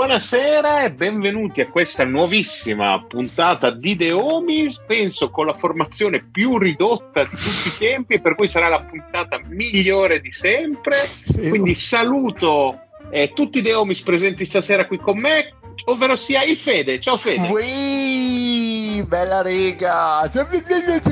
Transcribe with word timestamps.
Buonasera 0.00 0.84
e 0.84 0.92
benvenuti 0.92 1.60
a 1.60 1.66
questa 1.66 2.06
nuovissima 2.06 3.04
puntata 3.06 3.70
di 3.70 3.96
The 3.96 4.12
Homies, 4.12 4.82
penso 4.86 5.28
con 5.28 5.44
la 5.44 5.52
formazione 5.52 6.24
più 6.24 6.56
ridotta 6.56 7.22
di 7.24 7.28
tutti 7.28 7.68
i 7.68 7.78
tempi, 7.78 8.18
per 8.18 8.34
cui 8.34 8.48
sarà 8.48 8.68
la 8.68 8.82
puntata 8.82 9.38
migliore 9.46 10.22
di 10.22 10.32
sempre. 10.32 10.96
Quindi 11.36 11.74
saluto 11.74 12.80
eh, 13.10 13.32
tutti 13.34 13.58
i 13.58 13.62
The 13.62 13.74
Homies 13.74 14.00
presenti 14.00 14.46
stasera 14.46 14.86
qui 14.86 14.96
con 14.96 15.18
me, 15.18 15.56
ovvero 15.84 16.16
sia 16.16 16.42
il 16.42 16.56
Fede. 16.56 17.00
Ciao 17.00 17.16
Fede. 17.16 17.48
Ui, 17.48 19.04
bella 19.06 19.42
rega! 19.42 20.26
Sono 20.28 20.48
il 20.52 20.62
dire, 20.62 21.02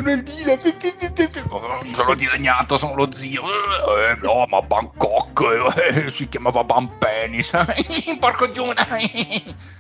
sono 1.93 2.15
dilagnato, 2.15 2.77
sono 2.77 2.95
lo 2.95 3.09
zio. 3.11 3.43
Eh, 3.43 4.17
no, 4.23 4.45
ma 4.49 4.63
Bangkok 4.63 5.75
eh, 5.77 6.11
si 6.11 6.29
chiamava 6.29 6.65
Bampenis. 6.65 7.53
Porco 8.21 8.51
giuna! 8.51 8.87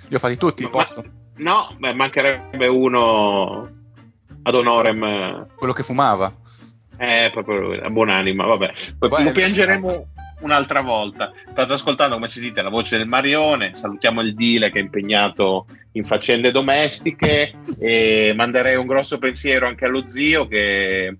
Li 0.08 0.14
ho 0.14 0.18
fatti 0.18 0.36
tutti, 0.36 0.64
Ma- 0.64 0.70
posto. 0.70 1.04
No, 1.36 1.74
beh, 1.78 1.94
mancherebbe 1.94 2.66
uno 2.66 3.68
ad 4.42 4.54
honorem. 4.54 5.46
Quello 5.54 5.72
che 5.72 5.82
fumava. 5.82 6.32
Eh, 6.98 7.30
proprio 7.32 7.74
la 7.74 7.90
buonanima, 7.90 8.44
vabbè. 8.44 8.72
Poi 8.98 9.08
Poi- 9.08 9.24
lo 9.24 9.30
piangeremo 9.30 10.06
un'altra 10.40 10.80
volta. 10.80 11.32
State 11.50 11.72
ascoltando, 11.72 12.14
come 12.14 12.28
si 12.28 12.40
dite, 12.40 12.62
la 12.62 12.68
voce 12.68 12.96
del 12.96 13.06
Marione. 13.06 13.74
Salutiamo 13.74 14.20
il 14.20 14.34
Dile 14.34 14.70
che 14.70 14.78
è 14.78 14.82
impegnato 14.82 15.66
in 15.92 16.04
faccende 16.04 16.50
domestiche 16.50 17.50
e 17.78 18.32
manderei 18.36 18.76
un 18.76 18.86
grosso 18.86 19.18
pensiero 19.18 19.66
anche 19.66 19.84
allo 19.84 20.08
zio 20.08 20.46
che 20.46 21.16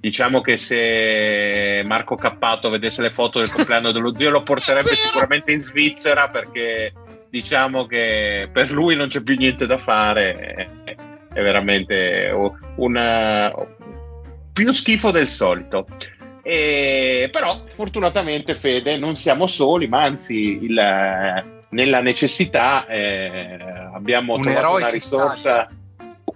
diciamo 0.00 0.40
che 0.40 0.56
se 0.56 1.82
Marco 1.84 2.16
Cappato 2.16 2.70
vedesse 2.70 3.02
le 3.02 3.12
foto 3.12 3.38
del 3.38 3.52
compleanno 3.52 3.92
dello 3.92 4.16
zio 4.16 4.30
lo 4.30 4.42
porterebbe 4.42 4.94
sicuramente 4.94 5.52
in 5.52 5.62
Svizzera 5.62 6.28
perché 6.28 6.92
diciamo 7.28 7.86
che 7.86 8.48
per 8.52 8.70
lui 8.70 8.96
non 8.96 9.08
c'è 9.08 9.22
più 9.22 9.36
niente 9.36 9.66
da 9.66 9.78
fare. 9.78 10.34
È, 10.84 10.94
è 11.32 11.40
veramente 11.40 12.30
una, 12.76 13.50
più 14.52 14.72
schifo 14.72 15.10
del 15.10 15.28
solito. 15.28 15.86
E, 16.42 17.28
però 17.30 17.62
fortunatamente 17.68 18.54
Fede 18.56 18.96
non 18.98 19.16
siamo 19.16 19.46
soli, 19.46 19.86
ma 19.86 20.02
anzi 20.02 20.58
il- 20.62 21.44
nella 21.68 22.00
necessità 22.00 22.86
eh, 22.86 23.56
abbiamo 23.94 24.34
Un 24.34 24.42
trovato 24.42 24.76
una 24.76 24.90
risorsa, 24.90 25.68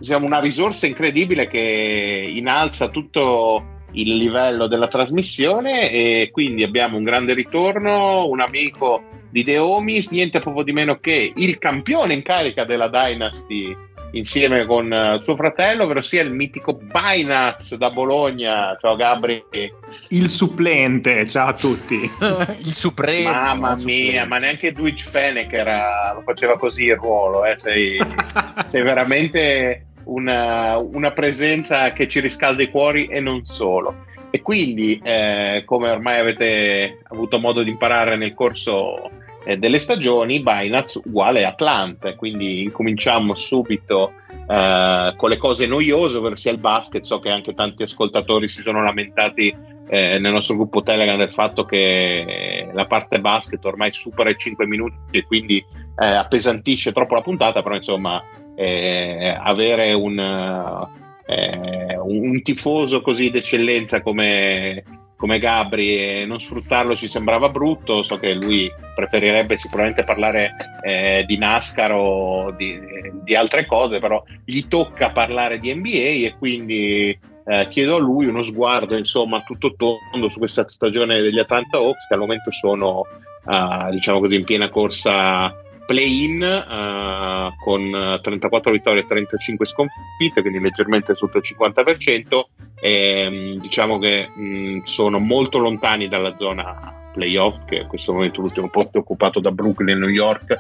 siamo 0.01 0.27
una 0.27 0.41
risorsa 0.41 0.87
incredibile 0.87 1.49
che 1.49 2.31
innalza 2.35 2.89
tutto 2.89 3.75
il 3.93 4.17
livello 4.17 4.67
della 4.67 4.89
trasmissione 4.89 5.91
e 5.91 6.31
quindi 6.33 6.63
abbiamo 6.63 6.97
un 6.97 7.05
grande 7.05 7.35
ritorno, 7.35 8.27
un 8.29 8.41
amico 8.41 9.03
di 9.31 9.43
The 9.45 9.59
Homies, 9.59 10.09
niente 10.11 10.41
proprio 10.41 10.65
di 10.65 10.73
meno 10.73 10.99
che 11.01 11.33
il 11.35 11.59
campione 11.59 12.15
in 12.15 12.23
carica 12.23 12.65
della 12.65 12.89
Dynasty 12.89 13.77
insieme 14.13 14.65
con 14.65 14.93
eh, 14.93 15.21
suo 15.23 15.37
fratello, 15.37 15.85
ovvero 15.85 16.03
sia 16.03 16.23
il 16.23 16.31
mitico 16.31 16.75
Binaz 16.75 17.75
da 17.77 17.91
Bologna. 17.91 18.77
Ciao 18.81 18.97
Gabri. 18.97 19.45
Il 20.09 20.29
supplente, 20.29 21.27
ciao 21.27 21.49
a 21.49 21.55
tutti. 21.55 21.97
il 22.59 22.67
supremo. 22.67 23.31
Mamma 23.31 23.73
il 23.73 23.85
mia, 23.85 24.05
supremo. 24.05 24.27
ma 24.29 24.39
neanche 24.39 24.73
Dwight 24.73 25.01
Fennec 25.01 25.53
era, 25.53 26.13
lo 26.15 26.23
faceva 26.23 26.57
così 26.57 26.85
il 26.85 26.97
ruolo, 26.97 27.45
eh, 27.45 27.59
sei, 27.59 27.99
sei 28.71 28.83
veramente 28.83 29.87
una, 30.05 30.77
una 30.79 31.11
presenza 31.13 31.93
che 31.93 32.09
ci 32.09 32.21
riscalda 32.21 32.63
i 32.63 32.71
cuori 32.71 33.07
e 33.07 33.21
non 33.21 33.45
solo. 33.45 34.05
E 34.31 34.43
quindi, 34.43 35.01
eh, 35.03 35.63
come 35.65 35.91
ormai 35.91 36.19
avete 36.19 36.99
avuto 37.05 37.39
modo 37.39 37.63
di 37.63 37.71
imparare 37.71 38.17
nel 38.17 38.35
corso 38.35 39.11
eh, 39.47 39.57
delle 39.57 39.79
stagioni, 39.79 40.41
Binance 40.41 41.01
uguale 41.05 41.45
Atlanta. 41.45 42.15
Quindi 42.17 42.63
incominciamo 42.65 43.37
subito 43.37 44.13
eh, 44.49 45.15
con 45.17 45.31
le 45.31 45.37
cose 45.37 45.67
noiose, 45.67 46.17
ovvero 46.17 46.35
il 46.37 46.59
basket. 46.59 47.05
So 47.05 47.21
che 47.21 47.31
anche 47.31 47.55
tanti 47.55 47.85
ascoltatori 47.85 48.49
si 48.49 48.63
sono 48.63 48.83
lamentati 48.83 49.55
eh, 49.89 50.19
nel 50.19 50.33
nostro 50.33 50.57
gruppo 50.57 50.83
Telegram 50.83 51.17
del 51.17 51.33
fatto 51.33 51.65
che 51.65 52.69
la 52.73 52.87
parte 52.87 53.21
basket 53.21 53.65
ormai 53.65 53.93
supera 53.93 54.31
i 54.31 54.37
5 54.37 54.67
minuti 54.67 54.97
e 55.13 55.25
quindi 55.25 55.65
eh, 55.99 56.05
appesantisce 56.05 56.93
troppo 56.93 57.15
la 57.15 57.23
puntata, 57.23 57.63
però 57.63 57.77
insomma 57.77 58.21
eh, 58.57 59.37
avere 59.39 59.93
un, 59.93 60.19
eh, 61.25 61.97
un 61.99 62.43
tifoso 62.43 63.01
così 63.01 63.31
d'eccellenza 63.31 64.03
come, 64.03 64.83
come 65.17 65.39
Gabri 65.39 65.97
e 65.97 66.25
non 66.27 66.41
sfruttarlo 66.41 66.95
ci 66.95 67.09
sembrava 67.09 67.49
brutto, 67.49 68.03
so 68.03 68.19
che 68.19 68.35
lui 68.35 68.71
preferirebbe 68.95 69.57
sicuramente 69.57 70.05
parlare 70.05 70.51
eh, 70.83 71.25
di 71.27 71.39
NASCAR 71.39 71.93
o 71.93 72.51
di, 72.51 72.79
di 73.23 73.35
altre 73.35 73.67
cose, 73.67 73.99
però 73.99 74.23
gli 74.45 74.69
tocca 74.69 75.11
parlare 75.11 75.59
di 75.59 75.75
NBA 75.75 76.27
e 76.27 76.35
quindi 76.39 77.19
eh, 77.47 77.69
chiedo 77.69 77.97
a 77.97 78.01
lui 78.01 78.27
uno 78.27 78.43
sguardo 78.43 78.97
insomma 78.97 79.43
tutto 79.43 79.75
tondo 79.77 80.29
su 80.29 80.39
questa 80.39 80.67
stagione 80.69 81.21
degli 81.21 81.39
Atlanta 81.39 81.79
Hawks 81.79 82.07
che 82.09 82.15
al 82.15 82.21
momento 82.21 82.51
sono 82.51 83.05
eh, 83.49 83.91
diciamo 83.93 84.21
così 84.21 84.35
in 84.35 84.45
piena 84.45 84.69
corsa 84.69 85.55
play-in 85.87 86.43
eh, 86.43 87.55
con 87.59 87.83
eh, 87.83 88.21
34 88.21 88.73
vittorie 88.73 89.03
e 89.03 89.07
35 89.07 89.67
sconfitte 89.67 90.41
quindi 90.43 90.59
leggermente 90.59 91.15
sotto 91.15 91.39
il 91.39 91.45
50% 91.47 92.45
e 92.81 93.29
mh, 93.31 93.61
diciamo 93.61 93.99
che 93.99 94.29
mh, 94.29 94.83
sono 94.83 95.19
molto 95.19 95.59
lontani 95.59 96.09
dalla 96.09 96.37
zona 96.37 97.11
playoff 97.13 97.65
che 97.65 97.77
in 97.77 97.87
questo 97.87 98.13
momento 98.13 98.43
l'ultimo 98.43 98.69
posto 98.69 98.99
è 98.99 99.01
occupato 99.01 99.41
da 99.41 99.51
Brooklyn 99.51 99.91
e 99.91 99.95
New 99.95 100.09
York 100.09 100.55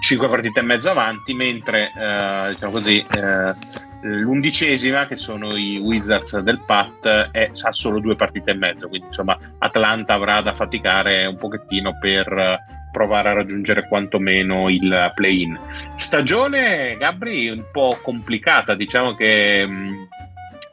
5 0.00 0.28
partite 0.28 0.60
e 0.60 0.62
mezzo 0.62 0.88
avanti 0.88 1.34
mentre 1.34 1.92
eh, 1.94 2.48
diciamo 2.52 2.72
così 2.72 2.98
eh, 2.98 3.54
l'undicesima 4.02 5.06
che 5.06 5.16
sono 5.16 5.56
i 5.56 5.78
Wizards 5.78 6.38
del 6.38 6.62
Pat 6.64 7.30
è, 7.32 7.50
ha 7.60 7.72
solo 7.72 7.98
due 7.98 8.14
partite 8.14 8.52
e 8.52 8.54
mezzo 8.54 8.88
quindi 8.88 9.08
insomma 9.08 9.36
Atlanta 9.58 10.14
avrà 10.14 10.40
da 10.40 10.54
faticare 10.54 11.26
un 11.26 11.36
pochettino 11.36 11.98
per 12.00 12.32
eh, 12.32 12.77
provare 12.98 13.28
a 13.28 13.34
raggiungere 13.34 13.86
quantomeno 13.86 14.68
il 14.68 15.12
play-in 15.14 15.56
stagione 15.94 16.96
Gabri 16.98 17.48
un 17.48 17.62
po' 17.70 17.96
complicata 18.02 18.74
diciamo 18.74 19.14
che 19.14 19.64
mh, 19.64 20.08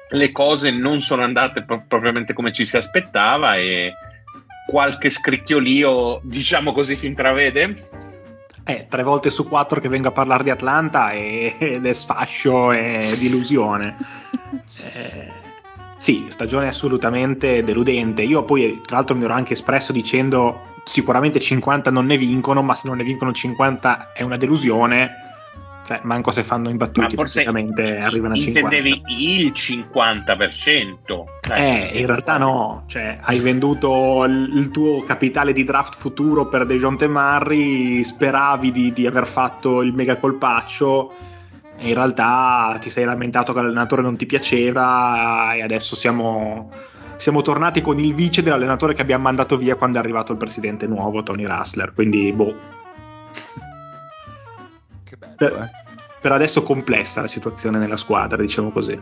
le 0.09 0.31
cose 0.31 0.71
non 0.71 1.01
sono 1.01 1.21
andate 1.21 1.63
pro- 1.63 1.83
propriamente 1.87 2.33
come 2.33 2.51
ci 2.51 2.65
si 2.65 2.77
aspettava 2.77 3.57
e 3.57 3.93
qualche 4.65 5.11
scricchiolio 5.11 6.19
diciamo 6.23 6.73
così 6.73 6.95
si 6.95 7.05
intravede 7.05 7.89
Eh, 8.65 8.87
tre 8.89 9.03
volte 9.03 9.29
su 9.29 9.47
quattro 9.47 9.79
che 9.79 9.89
vengo 9.89 10.07
a 10.07 10.11
parlare 10.11 10.41
di 10.41 10.49
Atlanta 10.49 11.11
e- 11.11 11.53
ed 11.61 11.85
è 11.85 11.93
sfascio 11.93 12.71
e 12.71 12.97
delusione. 13.21 13.95
Eh, 14.93 15.31
Sì, 16.05 16.25
stagione 16.27 16.67
assolutamente 16.67 17.63
deludente. 17.63 18.21
Io 18.21 18.43
poi, 18.43 18.79
tra 18.85 18.97
l'altro, 18.97 19.15
mi 19.15 19.23
ero 19.23 19.33
anche 19.33 19.53
espresso 19.53 19.91
dicendo 19.91 20.73
sicuramente 20.83 21.39
50 21.39 21.89
non 21.89 22.05
ne 22.05 22.15
vincono, 22.15 22.61
ma 22.61 22.75
se 22.75 22.87
non 22.87 22.97
ne 22.97 23.03
vincono 23.03 23.33
50 23.33 24.11
è 24.13 24.21
una 24.21 24.37
delusione. 24.37 25.09
Cioè, 25.83 26.01
manco 26.03 26.29
se 26.29 26.43
fanno 26.43 26.69
imbattuti, 26.69 27.15
forse 27.15 27.43
arrivano 27.43 28.35
a 28.35 28.37
50. 28.37 28.37
Intendevi 28.37 29.01
il 29.07 29.51
50%. 29.51 31.23
Eh, 31.55 31.99
in 31.99 32.05
realtà 32.05 32.37
no, 32.37 32.83
cioè, 32.85 33.17
hai 33.23 33.39
venduto 33.41 34.25
il 34.25 34.69
tuo 34.71 35.01
capitale 35.01 35.53
di 35.53 35.63
draft 35.63 35.95
futuro 35.97 36.45
per 36.45 36.67
Dejounte 36.67 37.07
Murray, 37.07 38.03
speravi 38.03 38.71
di, 38.71 38.93
di 38.93 39.07
aver 39.07 39.25
fatto 39.25 39.81
il 39.81 39.91
mega 39.91 40.17
colpaccio 40.17 41.33
in 41.77 41.93
realtà 41.93 42.77
ti 42.79 42.89
sei 42.89 43.05
lamentato 43.05 43.53
che 43.53 43.61
l'allenatore 43.61 44.01
non 44.01 44.17
ti 44.17 44.25
piaceva 44.25 45.53
e 45.53 45.61
adesso 45.61 45.95
siamo, 45.95 46.71
siamo 47.17 47.41
tornati 47.41 47.81
con 47.81 47.99
il 47.99 48.13
vice 48.13 48.41
dell'allenatore 48.41 48.93
che 48.93 49.01
abbiamo 49.01 49.23
mandato 49.23 49.57
via 49.57 49.75
quando 49.75 49.97
è 49.97 50.01
arrivato 50.01 50.31
il 50.31 50.37
presidente 50.37 50.87
nuovo, 50.87 51.23
Tony 51.23 51.45
Russler. 51.45 51.91
Quindi, 51.93 52.31
boh. 52.31 52.55
Che 55.03 55.17
bello, 55.17 55.35
per, 55.35 55.53
eh. 55.53 55.71
per 56.21 56.31
adesso 56.31 56.63
complessa 56.63 57.21
la 57.21 57.27
situazione 57.27 57.77
nella 57.77 57.97
squadra, 57.97 58.41
diciamo 58.41 58.71
così. 58.71 58.99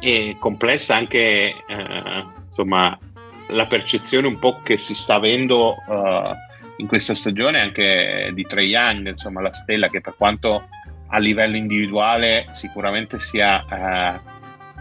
E 0.00 0.36
complessa 0.38 0.94
anche, 0.94 1.54
eh, 1.66 2.24
insomma, 2.48 2.96
la 3.48 3.66
percezione 3.66 4.26
un 4.26 4.38
po' 4.38 4.60
che 4.62 4.76
si 4.78 4.94
sta 4.94 5.14
avendo 5.14 5.76
uh, 5.86 6.34
in 6.76 6.86
questa 6.86 7.14
stagione 7.14 7.60
anche 7.60 8.30
di 8.34 8.42
Trey 8.42 8.68
Young, 8.68 9.08
insomma, 9.08 9.40
la 9.40 9.52
stella 9.52 9.88
che 9.88 10.00
per 10.00 10.14
quanto 10.16 10.68
a 11.08 11.18
livello 11.18 11.56
individuale 11.56 12.48
sicuramente 12.52 13.18
sia 13.18 13.64
eh, 13.64 14.20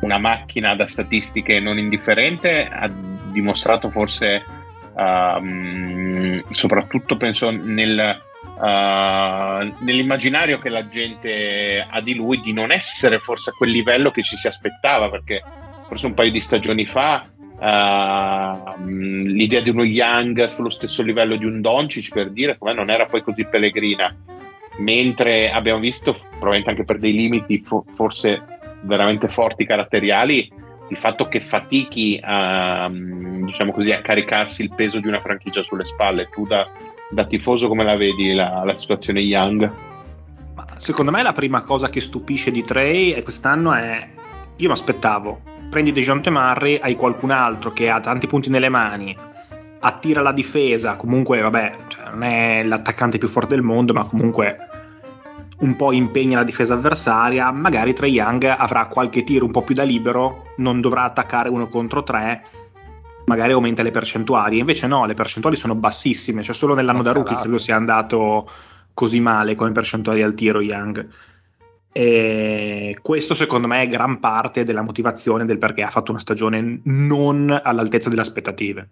una 0.02 0.18
macchina 0.18 0.76
da 0.76 0.88
statistiche 0.88 1.60
non 1.60 1.78
indifferente, 1.78 2.68
ha 2.68 2.90
dimostrato 2.90 3.90
forse 3.90 4.44
uh, 4.94 6.44
soprattutto 6.52 7.18
penso 7.18 7.50
nel, 7.50 8.22
uh, 8.56 9.84
nell'immaginario 9.84 10.60
che 10.60 10.70
la 10.70 10.88
gente 10.88 11.86
ha 11.90 12.02
di 12.02 12.16
lui 12.16 12.42
di 12.42 12.54
non 12.54 12.72
essere 12.72 13.20
forse 13.20 13.50
a 13.50 13.54
quel 13.54 13.72
livello 13.72 14.12
che 14.12 14.24
ci 14.24 14.38
si 14.38 14.48
aspettava 14.48 15.10
perché 15.10 15.42
forse 15.88 16.06
un 16.06 16.14
paio 16.14 16.32
di 16.32 16.42
stagioni 16.42 16.86
fa 16.86 17.28
uh, 17.38 18.86
l'idea 18.86 19.62
di 19.62 19.70
uno 19.70 19.84
Young 19.84 20.50
sullo 20.50 20.70
stesso 20.70 21.02
livello 21.02 21.36
di 21.36 21.46
un 21.46 21.62
Doncic 21.62 22.14
per 22.14 22.30
dire 22.30 22.58
come 22.58 22.74
non 22.74 22.90
era 22.90 23.06
poi 23.06 23.24
così 23.24 23.46
pellegrina 23.46 24.16
mentre 24.78 25.52
abbiamo 25.52 25.80
visto, 25.80 26.14
probabilmente 26.30 26.70
anche 26.70 26.86
per 26.86 27.00
dei 27.00 27.14
limiti 27.14 27.60
fo- 27.60 27.86
forse 27.94 28.42
veramente 28.82 29.28
forti 29.28 29.66
caratteriali, 29.66 30.52
il 30.90 30.98
fatto 30.98 31.28
che 31.28 31.40
fatichi 31.40 32.20
a, 32.22 32.90
diciamo 32.92 33.72
così, 33.72 33.92
a 33.92 34.02
caricarsi 34.02 34.62
il 34.62 34.74
peso 34.74 35.00
di 35.00 35.08
una 35.08 35.22
franchigia 35.22 35.64
sulle 35.64 35.86
spalle. 35.86 36.30
Tu 36.30 36.46
da, 36.46 36.70
da 37.10 37.26
tifoso 37.26 37.68
come 37.68 37.84
la 37.84 37.96
vedi 37.96 38.34
la, 38.34 38.64
la 38.66 38.78
situazione 38.78 39.22
Young? 39.22 39.72
Ma 40.56 40.66
secondo 40.78 41.12
me 41.12 41.24
la 41.24 41.34
prima 41.34 41.62
cosa 41.62 41.90
che 41.90 42.00
stupisce 42.00 42.52
di 42.52 42.64
Trey 42.64 43.22
quest'anno 43.24 43.74
è 43.74 44.08
io 44.56 44.68
mi 44.68 44.74
aspettavo 44.74 45.42
prendi 45.70 45.92
DeJounte 45.92 46.30
Murray 46.30 46.76
hai 46.76 46.96
qualcun 46.96 47.32
altro 47.32 47.72
che 47.72 47.90
ha 47.90 48.00
tanti 48.00 48.28
punti 48.28 48.52
nelle 48.52 48.70
mani 48.70 49.18
attira 49.86 50.22
la 50.22 50.32
difesa, 50.32 50.96
comunque 50.96 51.42
vabbè, 51.42 51.72
cioè, 51.88 52.10
non 52.12 52.24
è 52.24 52.64
l'attaccante 52.64 53.18
più 53.18 53.28
forte 53.28 53.56
del 53.56 53.64
mondo, 53.64 53.92
ma 53.94 54.06
comunque 54.06 54.58
un 55.60 55.76
po' 55.76 55.92
impegna 55.92 56.38
la 56.38 56.46
difesa 56.46 56.74
avversaria, 56.74 57.52
magari 57.52 57.94
Trae 57.94 58.10
Young 58.10 58.44
avrà 58.44 58.88
qualche 58.88 59.24
tiro 59.24 59.46
un 59.46 59.52
po' 59.52 59.62
più 59.62 59.76
da 59.76 59.84
libero, 59.84 60.54
non 60.58 60.80
dovrà 60.80 61.04
attaccare 61.04 61.50
uno 61.50 61.68
contro 61.68 62.02
tre, 62.04 62.44
magari 63.26 63.52
aumenta 63.52 63.84
le 63.84 63.92
percentuali, 63.92 64.60
invece 64.60 64.88
no, 64.88 65.06
le 65.06 65.14
percentuali 65.16 65.58
sono 65.58 65.76
bassissime, 65.76 66.44
cioè 66.44 66.56
solo 66.56 66.74
nell'anno 66.74 67.04
da 67.04 67.12
rookie 67.12 67.38
credo 67.38 67.60
sia 67.60 67.76
andato 67.76 68.50
così 68.94 69.20
male 69.20 69.56
come 69.56 69.74
percentuali 69.74 70.22
al 70.22 70.34
tiro 70.34 70.62
Young. 70.62 71.08
E 71.92 72.98
questo 73.02 73.34
secondo 73.34 73.68
me 73.68 73.82
è 73.84 73.88
gran 73.88 74.20
parte 74.20 74.64
della 74.64 74.82
motivazione 74.82 75.46
del 75.46 75.60
perché 75.60 75.84
ha 75.84 75.90
fatto 75.90 76.12
una 76.12 76.20
stagione 76.20 76.80
non 76.84 77.60
all'altezza 77.64 78.10
delle 78.10 78.22
aspettative. 78.22 78.90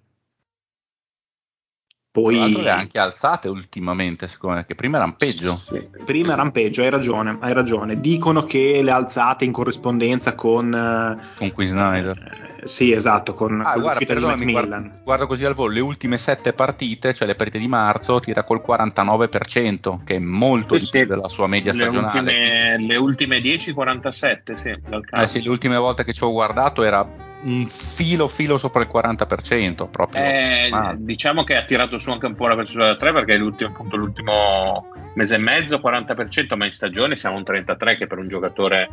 Poi... 2.12 2.62
Le 2.62 2.70
ha 2.70 2.76
anche 2.76 3.00
alzate 3.00 3.48
ultimamente, 3.48 4.28
secondo 4.28 4.58
me, 4.58 4.66
che 4.66 4.76
prima 4.76 4.98
erano 4.98 5.16
peggio. 5.18 5.54
Sì, 5.54 5.88
prima 6.04 6.34
erano 6.34 6.52
peggio, 6.52 6.82
hai 6.82 6.90
ragione, 6.90 7.38
hai 7.40 7.54
ragione. 7.54 8.02
Dicono 8.02 8.44
che 8.44 8.82
le 8.84 8.92
ha 8.92 8.98
alzate 8.98 9.46
in 9.46 9.54
corrispondenza 9.54 10.36
con... 10.36 10.74
Eh, 10.74 11.38
con 11.38 11.52
Qui 11.54 11.66
Snyder. 11.66 12.18
Eh, 12.64 12.68
sì, 12.68 12.92
esatto, 12.92 13.34
con, 13.34 13.62
ah, 13.62 13.72
con 13.72 13.82
guarda, 13.82 14.06
perdonami, 14.06 14.52
guarda, 14.52 15.00
guarda, 15.04 15.26
così 15.26 15.46
al 15.46 15.54
volo, 15.54 15.72
le 15.72 15.80
ultime 15.80 16.18
sette 16.18 16.52
partite, 16.52 17.14
cioè 17.14 17.28
le 17.28 17.36
partite 17.36 17.60
di 17.60 17.68
marzo, 17.70 18.20
tira 18.20 18.44
col 18.44 18.62
49%, 18.66 20.04
che 20.04 20.16
è 20.16 20.20
molto 20.20 20.76
sì, 20.76 20.82
di 20.82 20.88
più 20.92 21.06
della 21.06 21.30
sua 21.30 21.48
media 21.48 21.72
le 21.72 21.78
stagionale. 21.78 22.20
Ultime, 22.20 22.88
le 22.88 22.96
ultime 22.98 23.42
10, 23.42 23.72
47, 23.72 24.58
sì. 24.58 24.70
Eh 25.12 25.28
sì, 25.28 25.42
le 25.42 25.50
ultime 25.50 25.78
volte 25.78 26.04
che 26.04 26.12
ci 26.12 26.24
ho 26.24 26.32
guardato 26.32 26.84
era 26.84 27.30
un 27.44 27.68
filo 27.68 28.28
filo 28.28 28.58
sopra 28.58 28.82
il 28.82 28.90
40% 28.92 29.90
proprio. 29.90 30.24
Eh, 30.24 30.70
diciamo 30.98 31.44
che 31.44 31.56
ha 31.56 31.64
tirato 31.64 32.00
su 32.00 32.10
anche 32.10 32.26
un 32.26 32.36
po' 32.36 32.48
la 32.48 32.56
percentuale 32.56 32.92
da 32.92 32.98
3 32.98 33.14
perché 33.14 33.36
l'ultimo, 33.36 33.70
appunto, 33.70 33.96
l'ultimo 33.96 34.88
mese 35.16 35.36
e 35.36 35.40
mezzo 35.40 35.78
40%, 35.78 36.56
ma 36.56 36.66
in 36.66 36.72
stagione 36.72 37.16
siamo 37.16 37.38
un 37.38 37.44
33 37.44 37.98
che 37.98 38.08
per 38.08 38.18
un 38.18 38.28
giocatore 38.28 38.90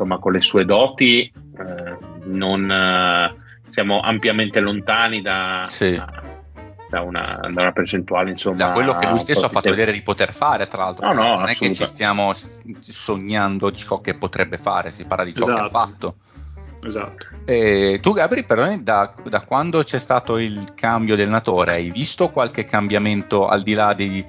insomma 0.00 0.18
con 0.18 0.32
le 0.32 0.40
sue 0.40 0.64
doti 0.64 1.22
eh, 1.22 1.96
non 2.24 2.70
eh, 2.70 3.36
siamo 3.68 4.00
ampiamente 4.00 4.60
lontani 4.60 5.20
da, 5.20 5.66
sì. 5.68 5.94
da, 6.88 7.02
una, 7.02 7.38
da, 7.52 7.60
una, 7.60 7.72
percentuale 7.72 8.30
insomma 8.30 8.56
da 8.56 8.72
quello 8.72 8.96
che 8.96 9.08
lui 9.08 9.20
stesso 9.20 9.44
ha 9.44 9.50
fatto 9.50 9.68
vedere 9.68 9.92
di 9.92 10.00
poter 10.00 10.32
fare 10.32 10.66
tra 10.66 10.84
l'altro 10.84 11.12
no, 11.12 11.12
no, 11.12 11.38
non 11.40 11.48
è 11.48 11.54
che 11.54 11.74
ci 11.74 11.84
stiamo 11.84 12.32
sognando 12.32 13.68
di 13.68 13.76
ciò 13.76 14.00
che 14.00 14.14
potrebbe 14.14 14.56
fare 14.56 14.90
si 14.90 15.04
parla 15.04 15.24
di 15.24 15.34
ciò 15.34 15.42
esatto. 15.42 15.56
che 15.56 15.62
ha 15.62 15.66
esatto. 15.66 15.90
fatto 15.90 16.14
Esatto. 16.82 17.26
E 17.44 17.98
tu 18.00 18.12
Gabri, 18.12 18.44
però, 18.44 18.66
da, 18.78 19.14
da, 19.24 19.40
quando 19.42 19.82
c'è 19.82 19.98
stato 19.98 20.38
il 20.38 20.72
cambio 20.74 21.16
del 21.16 21.28
natore, 21.28 21.72
hai 21.72 21.90
visto 21.90 22.30
qualche 22.30 22.64
cambiamento 22.64 23.46
al 23.46 23.62
di 23.62 23.74
là 23.74 23.92
di 23.92 24.24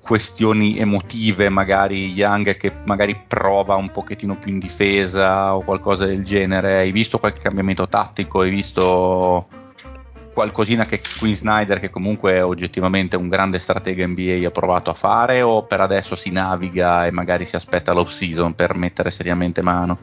questioni 0.00 0.76
emotive, 0.78 1.48
magari 1.48 2.10
Young 2.10 2.56
che 2.56 2.72
magari 2.84 3.16
prova 3.28 3.76
un 3.76 3.90
pochettino 3.90 4.36
più 4.36 4.50
in 4.50 4.58
difesa 4.58 5.54
o 5.54 5.62
qualcosa 5.62 6.04
del 6.04 6.24
genere? 6.24 6.78
Hai 6.78 6.90
visto 6.90 7.18
qualche 7.18 7.40
cambiamento 7.40 7.86
tattico? 7.86 8.40
Hai 8.40 8.50
visto 8.50 9.46
qualcosina 10.32 10.84
che 10.84 11.00
Queen 11.18 11.36
Snyder, 11.36 11.78
che 11.78 11.90
comunque 11.90 12.32
è 12.32 12.44
oggettivamente 12.44 13.16
un 13.16 13.28
grande 13.28 13.58
stratega 13.58 14.06
NBA, 14.06 14.46
ha 14.46 14.50
provato 14.50 14.90
a 14.90 14.94
fare 14.94 15.42
o 15.42 15.64
per 15.64 15.80
adesso 15.80 16.16
si 16.16 16.30
naviga 16.30 17.06
e 17.06 17.10
magari 17.12 17.44
si 17.44 17.56
aspetta 17.56 17.92
l'off 17.92 18.10
season 18.10 18.54
per 18.54 18.74
mettere 18.74 19.10
seriamente 19.10 19.62
mano? 19.62 19.98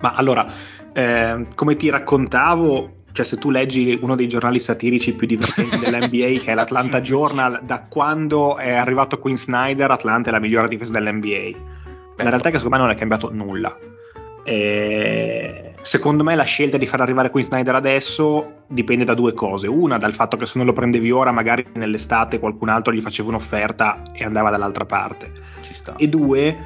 Ma 0.00 0.12
allora, 0.14 0.46
eh, 0.92 1.46
come 1.54 1.76
ti 1.76 1.88
raccontavo, 1.90 3.04
cioè 3.12 3.24
se 3.24 3.38
tu 3.38 3.50
leggi 3.50 3.98
uno 4.00 4.14
dei 4.14 4.28
giornali 4.28 4.58
satirici 4.58 5.14
più 5.14 5.26
divertenti 5.26 5.78
dell'NBA, 5.80 6.40
che 6.42 6.52
è 6.52 6.54
l'Atlanta 6.54 7.00
Journal, 7.00 7.60
da 7.64 7.86
quando 7.88 8.56
è 8.56 8.72
arrivato 8.74 9.18
Quinn 9.18 9.36
Snyder, 9.36 9.90
Atlanta 9.90 10.28
è 10.28 10.32
la 10.32 10.40
migliore 10.40 10.68
difesa 10.68 10.92
dell'NBA. 10.92 11.74
La 12.16 12.30
realtà 12.30 12.48
è 12.48 12.52
che 12.52 12.58
secondo 12.58 12.76
me 12.76 12.82
non 12.82 12.90
è 12.90 12.94
cambiato 12.94 13.30
nulla. 13.32 13.76
E 14.44 15.72
secondo 15.82 16.24
me 16.24 16.34
la 16.34 16.44
scelta 16.44 16.76
di 16.76 16.86
far 16.86 17.00
arrivare 17.00 17.30
Quinn 17.30 17.42
Snyder 17.44 17.74
adesso 17.74 18.62
dipende 18.66 19.04
da 19.04 19.14
due 19.14 19.32
cose. 19.32 19.66
Una, 19.66 19.98
dal 19.98 20.14
fatto 20.14 20.36
che 20.36 20.46
se 20.46 20.54
non 20.56 20.66
lo 20.66 20.72
prendevi 20.72 21.10
ora, 21.10 21.30
magari 21.30 21.64
nell'estate 21.74 22.38
qualcun 22.38 22.68
altro 22.68 22.92
gli 22.92 23.00
faceva 23.00 23.28
un'offerta 23.28 24.02
e 24.12 24.24
andava 24.24 24.50
dall'altra 24.50 24.84
parte. 24.84 25.30
E 25.96 26.08
due, 26.08 26.56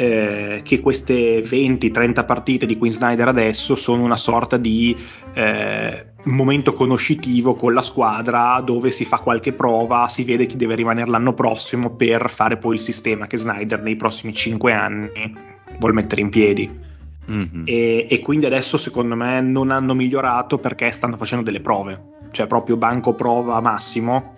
eh, 0.00 0.62
che 0.64 0.80
queste 0.80 1.42
20-30 1.42 2.24
partite 2.24 2.64
di 2.64 2.78
Queen 2.78 2.90
Snyder 2.90 3.28
adesso 3.28 3.76
sono 3.76 4.02
una 4.02 4.16
sorta 4.16 4.56
di 4.56 4.96
eh, 5.34 6.06
momento 6.22 6.72
conoscitivo 6.72 7.52
con 7.52 7.74
la 7.74 7.82
squadra 7.82 8.62
dove 8.64 8.90
si 8.92 9.04
fa 9.04 9.18
qualche 9.18 9.52
prova, 9.52 10.08
si 10.08 10.24
vede 10.24 10.46
chi 10.46 10.56
deve 10.56 10.74
rimanere 10.74 11.10
l'anno 11.10 11.34
prossimo 11.34 11.90
per 11.90 12.30
fare 12.30 12.56
poi 12.56 12.76
il 12.76 12.80
sistema 12.80 13.26
che 13.26 13.36
Snyder 13.36 13.82
nei 13.82 13.96
prossimi 13.96 14.32
5 14.32 14.72
anni 14.72 15.36
vuol 15.78 15.92
mettere 15.92 16.22
in 16.22 16.30
piedi. 16.30 16.88
Mm-hmm. 17.30 17.64
E, 17.66 18.06
e, 18.08 18.20
quindi 18.20 18.46
adesso 18.46 18.78
secondo 18.78 19.14
me 19.14 19.42
non 19.42 19.70
hanno 19.70 19.92
migliorato 19.92 20.56
perché 20.56 20.90
stanno 20.92 21.18
facendo 21.18 21.44
delle 21.44 21.60
prove, 21.60 22.02
cioè 22.30 22.46
proprio 22.46 22.78
banco 22.78 23.12
prova 23.12 23.60
massimo 23.60 24.34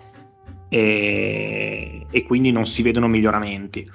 e, 0.67 2.05
e 2.11 2.23
quindi 2.23 2.51
non 2.51 2.65
si 2.65 2.81
vedono 2.81 3.07
miglioramenti. 3.07 3.89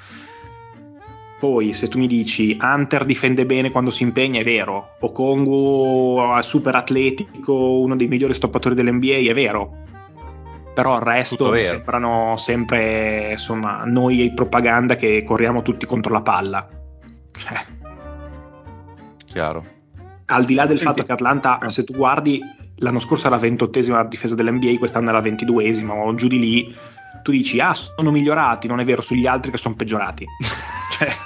Poi, 1.38 1.73
se 1.73 1.87
tu 1.87 1.99
mi 1.99 2.09
dici 2.09 2.59
Hunter 2.61 3.04
difende 3.04 3.47
bene 3.47 3.71
quando 3.71 3.90
si 3.90 4.02
impegna, 4.02 4.40
è 4.40 4.45
vero. 4.45 4.97
Okongu 4.99 6.37
è 6.37 6.42
super 6.42 6.75
atletico, 6.75 7.78
uno 7.78 7.95
dei 7.95 8.09
migliori 8.09 8.35
stoppatori 8.35 8.75
dell'NBA, 8.75 9.30
è 9.30 9.35
vero. 9.35 9.76
Però 10.75 10.97
il 10.97 11.02
resto 11.02 11.54
sembrano 11.61 12.37
sempre 12.37 13.33
insomma 13.33 13.85
noi 13.85 14.25
e 14.25 14.33
propaganda 14.33 14.97
che 14.97 15.23
corriamo 15.25 15.62
tutti 15.62 15.87
contro 15.87 16.12
la 16.12 16.23
palla. 16.23 16.68
Cioè. 17.37 17.64
Chiaro. 19.25 19.64
al 20.26 20.45
di 20.45 20.54
là 20.54 20.66
del 20.66 20.80
fatto 20.80 21.04
che 21.04 21.12
Atlanta, 21.12 21.61
se 21.66 21.85
tu 21.85 21.92
guardi, 21.92 22.40
l'anno 22.76 22.99
scorso 22.99 23.26
era 23.26 23.37
la 23.37 23.42
ventottesima 23.42 24.02
difesa 24.04 24.35
dell'NBA, 24.35 24.78
quest'anno 24.78 25.11
è 25.11 25.12
la 25.12 25.21
ventiduesima 25.21 25.95
o 25.95 26.14
giù 26.14 26.26
di 26.26 26.38
lì, 26.38 26.76
tu 27.23 27.30
dici, 27.30 27.61
ah, 27.61 27.75
sono 27.75 28.11
migliorati, 28.11 28.66
non 28.66 28.80
è 28.80 28.85
vero, 28.85 29.02
sugli 29.02 29.26
altri 29.26 29.50
che 29.50 29.59
sono 29.59 29.75
peggiorati. 29.75 30.25
cioè, 30.99 31.17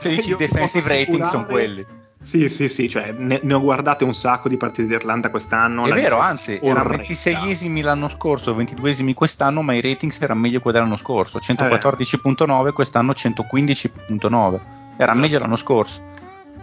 cioè 0.00 0.12
i 0.12 0.36
defensive 0.36 0.88
rating 0.88 1.24
sono 1.24 1.46
quelli. 1.46 1.86
Sì, 2.22 2.50
sì, 2.50 2.68
sì, 2.68 2.88
cioè, 2.88 3.12
ne, 3.12 3.40
ne, 3.42 3.54
ho 3.54 3.60
guardate 3.60 4.04
un 4.04 4.12
sacco 4.12 4.50
di 4.50 4.58
partite 4.58 4.86
di 4.86 4.94
Atlanta 4.94 5.30
quest'anno. 5.30 5.86
È 5.86 5.92
vero, 5.92 6.18
anzi, 6.18 6.58
erano 6.60 6.90
26esimi 6.90 7.82
l'anno 7.82 8.10
scorso, 8.10 8.52
22esimi 8.52 9.14
quest'anno, 9.14 9.62
ma 9.62 9.72
i 9.72 9.80
ratings 9.80 10.20
erano 10.20 10.40
meglio 10.40 10.60
quelli 10.60 10.78
dell'anno 10.78 10.98
scorso. 10.98 11.38
114.9, 11.38 12.66
eh. 12.66 12.72
quest'anno 12.72 13.12
115.9. 13.12 14.60
Era 14.98 15.14
meglio 15.14 15.38
l'anno 15.38 15.56
scorso. 15.56 16.02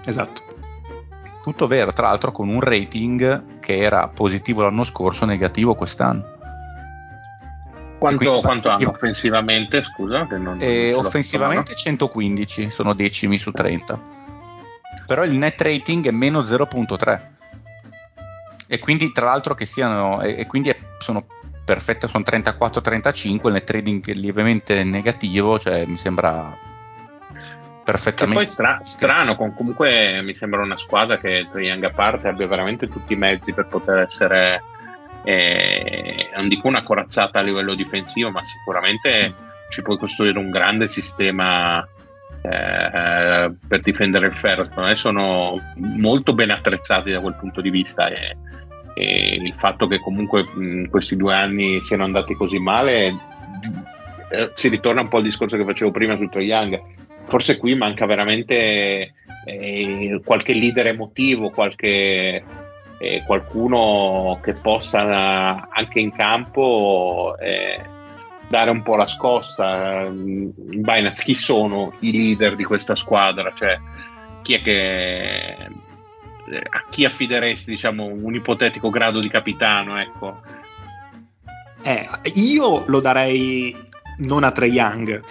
Esatto. 0.06 0.44
Tutto 1.42 1.66
vero, 1.66 1.92
tra 1.92 2.08
l'altro 2.08 2.32
con 2.32 2.50
un 2.50 2.60
rating 2.60 3.60
che 3.60 3.78
era 3.78 4.08
positivo 4.10 4.62
l'anno 4.62 4.84
scorso, 4.84 5.26
negativo 5.26 5.74
quest'anno. 5.74 6.37
Quanto, 7.98 8.40
quanto 8.40 8.70
hanno? 8.70 8.90
offensivamente? 8.90 9.84
Scusa, 9.84 10.28
che 10.28 10.38
non, 10.38 10.58
eh, 10.62 10.92
non 10.92 11.06
offensivamente 11.06 11.74
115, 11.74 12.70
sono 12.70 12.94
decimi 12.94 13.38
su 13.38 13.52
30 13.52 14.16
però 15.08 15.24
il 15.24 15.38
net 15.38 15.60
rating 15.62 16.06
è 16.06 16.12
meno 16.12 16.42
0.3 16.42 17.22
e 18.68 18.80
quindi 18.80 19.14
tra 19.14 19.26
l'altro 19.26 19.56
che 19.56 19.66
siano 19.66 20.22
e, 20.22 20.36
e 20.40 20.46
quindi 20.46 20.70
è, 20.70 20.78
sono 21.00 21.26
perfette 21.64 22.08
sono 22.08 22.26
34-35 22.28 23.48
il 23.48 23.54
net 23.54 23.70
rating 23.70 24.06
è 24.06 24.14
lievemente 24.14 24.84
negativo 24.84 25.58
cioè 25.58 25.86
mi 25.86 25.96
sembra 25.96 26.56
perfettamente 27.86 28.38
che 28.40 28.46
poi 28.46 28.48
stra- 28.48 28.80
strano 28.84 29.38
con, 29.38 29.54
comunque 29.56 30.22
mi 30.22 30.36
sembra 30.36 30.62
una 30.62 30.78
squadra 30.78 31.18
che 31.18 31.48
tra 31.50 31.62
Young 31.62 31.86
a 31.86 31.92
parte 31.92 32.28
abbia 32.28 32.46
veramente 32.46 32.90
tutti 32.90 33.14
i 33.14 33.18
mezzi 33.18 33.54
per 33.54 33.68
poter 33.68 34.00
essere 34.00 34.62
eh, 35.28 36.30
non 36.38 36.48
dico 36.48 36.70
una 36.70 36.84
corazzata 36.84 37.40
a 37.40 37.42
livello 37.42 37.76
difensivo 37.76 38.32
ma 38.32 38.46
sicuramente 38.46 39.34
ci 39.70 39.82
puoi 39.82 39.98
costruire 39.98 40.40
un 40.40 40.50
grande 40.50 40.88
sistema 40.88 41.86
eh, 42.42 43.52
per 43.68 43.82
difendere 43.82 44.28
il 44.28 44.36
ferro. 44.36 44.70
Sono 44.96 45.60
molto 45.76 46.34
ben 46.34 46.52
attrezzati 46.52 47.12
da 47.12 47.20
quel 47.20 47.36
punto 47.36 47.60
di 47.60 47.70
vista 47.70 48.08
e, 48.08 48.38
e 48.94 49.36
il 49.36 49.54
fatto 49.58 49.88
che 49.88 50.00
comunque 50.00 50.48
in 50.56 50.88
questi 50.90 51.18
due 51.18 51.36
anni 51.36 51.84
siano 51.84 52.06
andati 52.06 52.34
così 52.34 52.58
male 52.58 53.14
eh, 54.30 54.52
si 54.54 54.70
ritorna 54.70 55.02
un 55.02 55.10
po' 55.10 55.18
al 55.18 55.24
discorso 55.24 55.58
che 55.58 55.66
facevo 55.66 55.92
prima 55.92 56.16
su 56.16 56.30
Troy 56.30 56.46
Young. 56.46 56.82
Forse 57.26 57.58
qui 57.58 57.76
manca 57.76 58.06
veramente 58.06 59.14
eh, 59.44 60.22
qualche 60.24 60.54
leader 60.54 60.88
emotivo, 60.88 61.50
qualche, 61.50 62.42
eh, 62.98 63.24
qualcuno 63.26 64.40
che 64.42 64.54
possa 64.54 65.68
anche 65.70 66.00
in 66.00 66.12
campo 66.12 67.36
eh, 67.40 67.82
dare 68.48 68.70
un 68.72 68.82
po' 68.82 68.96
la 68.96 69.08
scossa. 69.08 70.04
In 70.06 70.52
Binance, 70.56 71.24
chi 71.24 71.36
sono 71.36 71.94
i 72.00 72.12
leader 72.12 72.56
di 72.56 72.64
questa 72.64 72.96
squadra? 72.96 73.54
Cioè, 73.56 73.80
chi 74.42 74.54
è 74.54 74.62
che 74.62 75.56
a 76.70 76.86
chi 76.90 77.04
affideresti 77.04 77.70
diciamo, 77.70 78.06
un 78.06 78.34
ipotetico 78.34 78.90
grado 78.90 79.20
di 79.20 79.30
capitano? 79.30 80.00
Ecco. 80.00 80.42
Eh, 81.82 82.08
io 82.34 82.84
lo 82.88 83.00
darei 83.00 83.76
non 84.20 84.44
a 84.44 84.52
Trey 84.52 84.72
Young. 84.72 85.24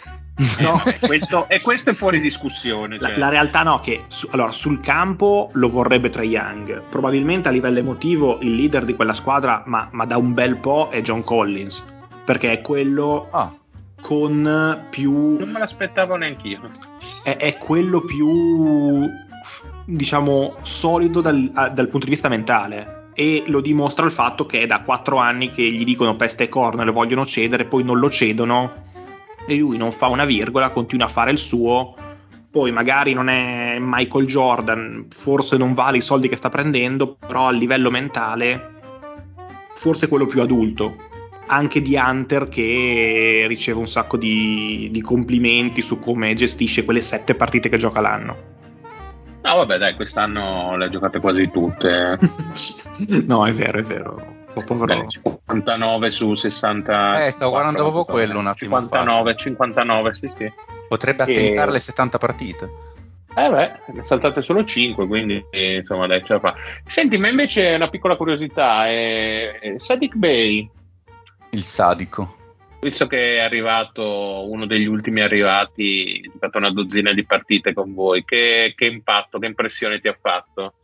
No, 0.61 0.81
questo, 1.07 1.49
e 1.49 1.61
questo 1.61 1.91
è 1.91 1.95
fuori 1.95 2.21
discussione. 2.21 2.99
Cioè. 2.99 3.11
La, 3.13 3.19
la, 3.19 3.29
realtà 3.29 3.63
no, 3.63 3.81
che 3.81 4.05
su, 4.09 4.29
allora, 4.31 4.53
sul 4.53 4.81
campo 4.81 5.51
lo 5.55 5.69
vorrebbe 5.69 6.11
Trey 6.11 6.29
Young. 6.29 6.83
Probabilmente 6.91 7.49
a 7.49 7.51
livello 7.51 7.79
emotivo 7.79 8.39
il 8.41 8.55
leader 8.55 8.85
di 8.85 8.95
quella 8.95 9.15
squadra, 9.15 9.63
ma, 9.67 9.89
ma 9.93 10.05
da 10.05 10.17
un 10.17 10.35
bel 10.35 10.57
po', 10.57 10.89
è 10.91 11.01
John 11.01 11.25
Collins 11.25 11.83
perché 12.27 12.51
è 12.51 12.61
quello 12.61 13.29
ah. 13.31 13.55
con 14.03 14.87
più... 14.91 15.39
Non 15.39 15.49
me 15.49 15.61
l'aspettavo 15.61 16.17
neanch'io. 16.17 16.61
È, 17.23 17.37
è 17.37 17.57
quello 17.57 18.01
più, 18.01 19.09
diciamo, 19.85 20.57
solido 20.63 21.21
dal, 21.21 21.71
dal, 21.73 21.89
punto 21.89 22.05
di 22.05 22.11
vista 22.11 22.29
mentale. 22.29 23.05
E 23.15 23.45
lo 23.47 23.61
dimostra 23.61 24.05
il 24.05 24.13
fatto 24.13 24.45
che 24.45 24.61
è 24.61 24.67
da 24.67 24.83
quattro 24.83 25.19
anni 25.19 25.53
che 25.53 25.63
gli 25.63 25.85
dicono 25.85 26.17
peste 26.17 26.45
e 26.45 26.49
corna, 26.49 26.85
le 26.85 26.91
vogliono 26.91 27.25
cedere, 27.25 27.65
poi 27.65 27.85
non 27.85 27.99
lo 27.99 28.11
cedono 28.11 28.85
e 29.47 29.57
lui 29.57 29.77
non 29.77 29.93
fa 29.93 30.07
una 30.09 30.25
virgola, 30.25 30.71
continua 30.71 31.07
a 31.07 31.11
fare 31.11 31.31
il 31.31 31.39
suo. 31.39 31.95
Poi 32.51 32.73
magari 32.73 33.13
non 33.13 33.29
è 33.29 33.77
Michael 33.81 34.27
Jordan, 34.27 35.07
forse 35.11 35.57
non 35.57 35.75
vale 35.75 35.99
i 35.99 36.03
soldi 36.03 36.29
che 36.29 36.37
sta 36.37 36.49
prendendo, 36.49 37.17
però 37.17 37.49
a 37.49 37.53
livello 37.53 37.91
mentale 37.91 38.75
forse 39.75 40.07
è 40.07 40.09
quello 40.09 40.27
più 40.27 40.41
adulto 40.41 40.97
anche 41.47 41.81
di 41.81 41.97
Hunter 41.97 42.49
che 42.49 43.45
riceve 43.47 43.79
un 43.79 43.87
sacco 43.87 44.17
di, 44.17 44.89
di 44.91 45.01
complimenti 45.01 45.83
su 45.83 45.99
come 45.99 46.35
gestisce 46.35 46.85
quelle 46.85 47.01
sette 47.01 47.35
partite 47.35 47.69
che 47.69 47.77
gioca 47.77 48.01
l'anno. 48.01 48.55
No, 49.43 49.57
vabbè, 49.57 49.79
dai, 49.79 49.95
quest'anno 49.95 50.77
le 50.77 50.87
ha 50.87 50.89
giocate 50.89 51.21
quasi 51.21 51.49
tutte. 51.51 52.19
no, 53.27 53.47
è 53.47 53.53
vero, 53.53 53.79
è 53.79 53.83
vero. 53.83 54.36
Beh, 54.63 55.07
59 55.09 56.11
su 56.11 56.35
60. 56.35 57.27
Eh, 57.27 57.31
stavo 57.31 57.51
guardando 57.51 57.83
proprio 57.83 58.05
quello 58.05 58.39
un 58.39 58.47
attimo. 58.47 58.79
59, 58.81 59.33
fa. 59.33 59.39
59, 59.39 60.15
sì, 60.15 60.33
sì. 60.37 60.53
Potrebbe 60.89 61.23
attentare 61.25 61.71
e... 61.71 61.73
le 61.73 61.81
70 61.81 62.19
partite. 62.19 62.71
Eh 63.37 63.51
beh, 63.51 63.93
ne 63.93 64.03
saltate 64.03 64.41
solo 64.41 64.65
5, 64.65 65.07
quindi 65.07 65.45
insomma 65.51 66.07
dai, 66.07 66.25
ce 66.25 66.33
la 66.33 66.41
fa. 66.41 66.55
Senti, 66.87 67.19
ma 67.19 67.29
invece 67.29 67.75
una 67.75 67.91
piccola 67.91 68.17
curiosità, 68.17 68.89
eh, 68.89 69.75
Sadik 69.77 70.15
Bey 70.15 70.71
il 71.57 71.63
sadico. 71.63 72.29
Visto 72.81 73.07
che 73.07 73.37
è 73.37 73.39
arrivato 73.39 74.49
uno 74.49 74.67
degli 74.67 74.87
ultimi 74.87 75.23
arrivati, 75.23 76.31
ha 76.35 76.39
fatto 76.39 76.59
una 76.59 76.71
dozzina 76.71 77.13
di 77.13 77.25
partite 77.25 77.73
con 77.73 77.95
voi, 77.95 78.25
che, 78.25 78.75
che 78.77 78.85
impatto, 78.85 79.39
che 79.39 79.47
impressione 79.47 80.01
ti 80.01 80.09
ha 80.09 80.17
fatto? 80.21 80.75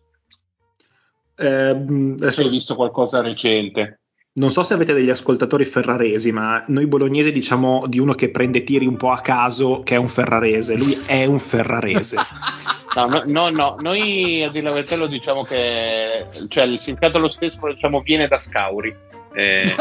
Eh, 1.36 1.68
adesso... 1.68 2.40
Hai 2.42 2.48
visto 2.48 2.74
qualcosa 2.74 3.20
recente? 3.20 4.00
Non 4.34 4.50
so 4.50 4.62
se 4.62 4.72
avete 4.72 4.94
degli 4.94 5.10
ascoltatori 5.10 5.66
ferraresi, 5.66 6.32
ma 6.32 6.64
noi 6.68 6.86
bolognesi 6.86 7.32
diciamo 7.32 7.86
di 7.86 7.98
uno 7.98 8.14
che 8.14 8.30
prende 8.30 8.64
tiri 8.64 8.86
un 8.86 8.96
po' 8.96 9.10
a 9.10 9.20
caso 9.20 9.82
che 9.82 9.96
è 9.96 9.98
un 9.98 10.08
ferrarese. 10.08 10.74
Lui 10.76 10.96
è 11.06 11.26
un 11.26 11.38
ferrarese. 11.38 12.16
no, 12.96 13.06
no, 13.08 13.22
no, 13.26 13.50
no, 13.50 13.76
noi 13.80 14.42
a 14.42 14.50
dire 14.50 14.64
la 14.64 14.72
verità 14.72 14.96
lo 14.96 15.06
diciamo 15.06 15.42
che 15.42 16.26
cioè, 16.48 16.64
il 16.64 16.80
significato 16.80 17.18
lo 17.18 17.30
stesso 17.30 17.58
diciamo 17.66 18.00
viene 18.00 18.26
da 18.26 18.38
Scauri. 18.38 18.96
Eh, 19.34 19.64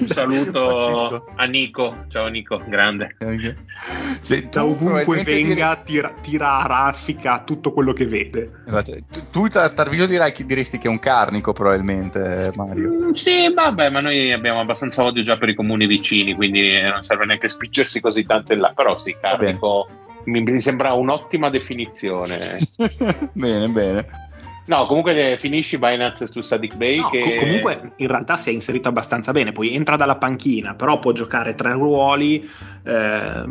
un 0.00 0.08
saluto 0.08 1.26
a 1.34 1.44
Nico. 1.44 2.04
Ciao 2.08 2.26
Nico, 2.28 2.60
grande. 2.66 3.16
Se 4.20 4.48
da 4.48 4.64
ovunque 4.64 5.22
venga, 5.22 5.54
dire... 5.54 5.82
tira, 5.84 6.14
tira, 6.20 6.58
a 6.58 6.66
raffica 6.66 7.42
tutto 7.44 7.72
quello 7.72 7.92
che 7.92 8.06
vede. 8.06 8.50
Esatto. 8.66 8.92
Tu, 9.30 9.48
tu 9.48 9.58
a 9.58 9.70
Tarvisio 9.70 10.06
dirai, 10.06 10.32
diresti 10.44 10.78
che 10.78 10.88
è 10.88 10.90
un 10.90 10.98
carnico, 10.98 11.52
probabilmente, 11.52 12.52
Mario. 12.54 12.90
Mm, 12.90 13.10
sì, 13.10 13.52
vabbè, 13.52 13.90
ma 13.90 14.00
noi 14.00 14.32
abbiamo 14.32 14.60
abbastanza 14.60 15.02
odio 15.02 15.22
già 15.22 15.36
per 15.36 15.48
i 15.48 15.54
comuni 15.54 15.86
vicini, 15.86 16.34
quindi 16.34 16.80
non 16.80 17.02
serve 17.02 17.26
neanche 17.26 17.48
spingersi 17.48 18.00
così 18.00 18.24
tanto 18.24 18.52
in 18.52 18.60
là. 18.60 18.72
Però 18.74 18.98
sì, 18.98 19.16
carnico 19.20 19.88
mi, 20.26 20.42
mi 20.42 20.60
sembra 20.60 20.92
un'ottima 20.92 21.50
definizione. 21.50 22.36
bene, 23.32 23.68
bene. 23.68 24.24
No, 24.66 24.86
comunque 24.86 25.36
finisci 25.38 25.78
Binance 25.78 26.28
su 26.28 26.40
Sadiq 26.40 26.74
Bay. 26.76 26.98
No, 26.98 27.08
che... 27.08 27.38
Comunque 27.38 27.92
in 27.96 28.08
realtà 28.08 28.36
si 28.36 28.50
è 28.50 28.52
inserito 28.52 28.88
abbastanza 28.88 29.32
bene, 29.32 29.52
poi 29.52 29.74
entra 29.74 29.96
dalla 29.96 30.16
panchina, 30.16 30.74
però 30.74 30.98
può 30.98 31.12
giocare 31.12 31.54
tre 31.54 31.72
ruoli. 31.72 32.48
Eh, 32.82 33.44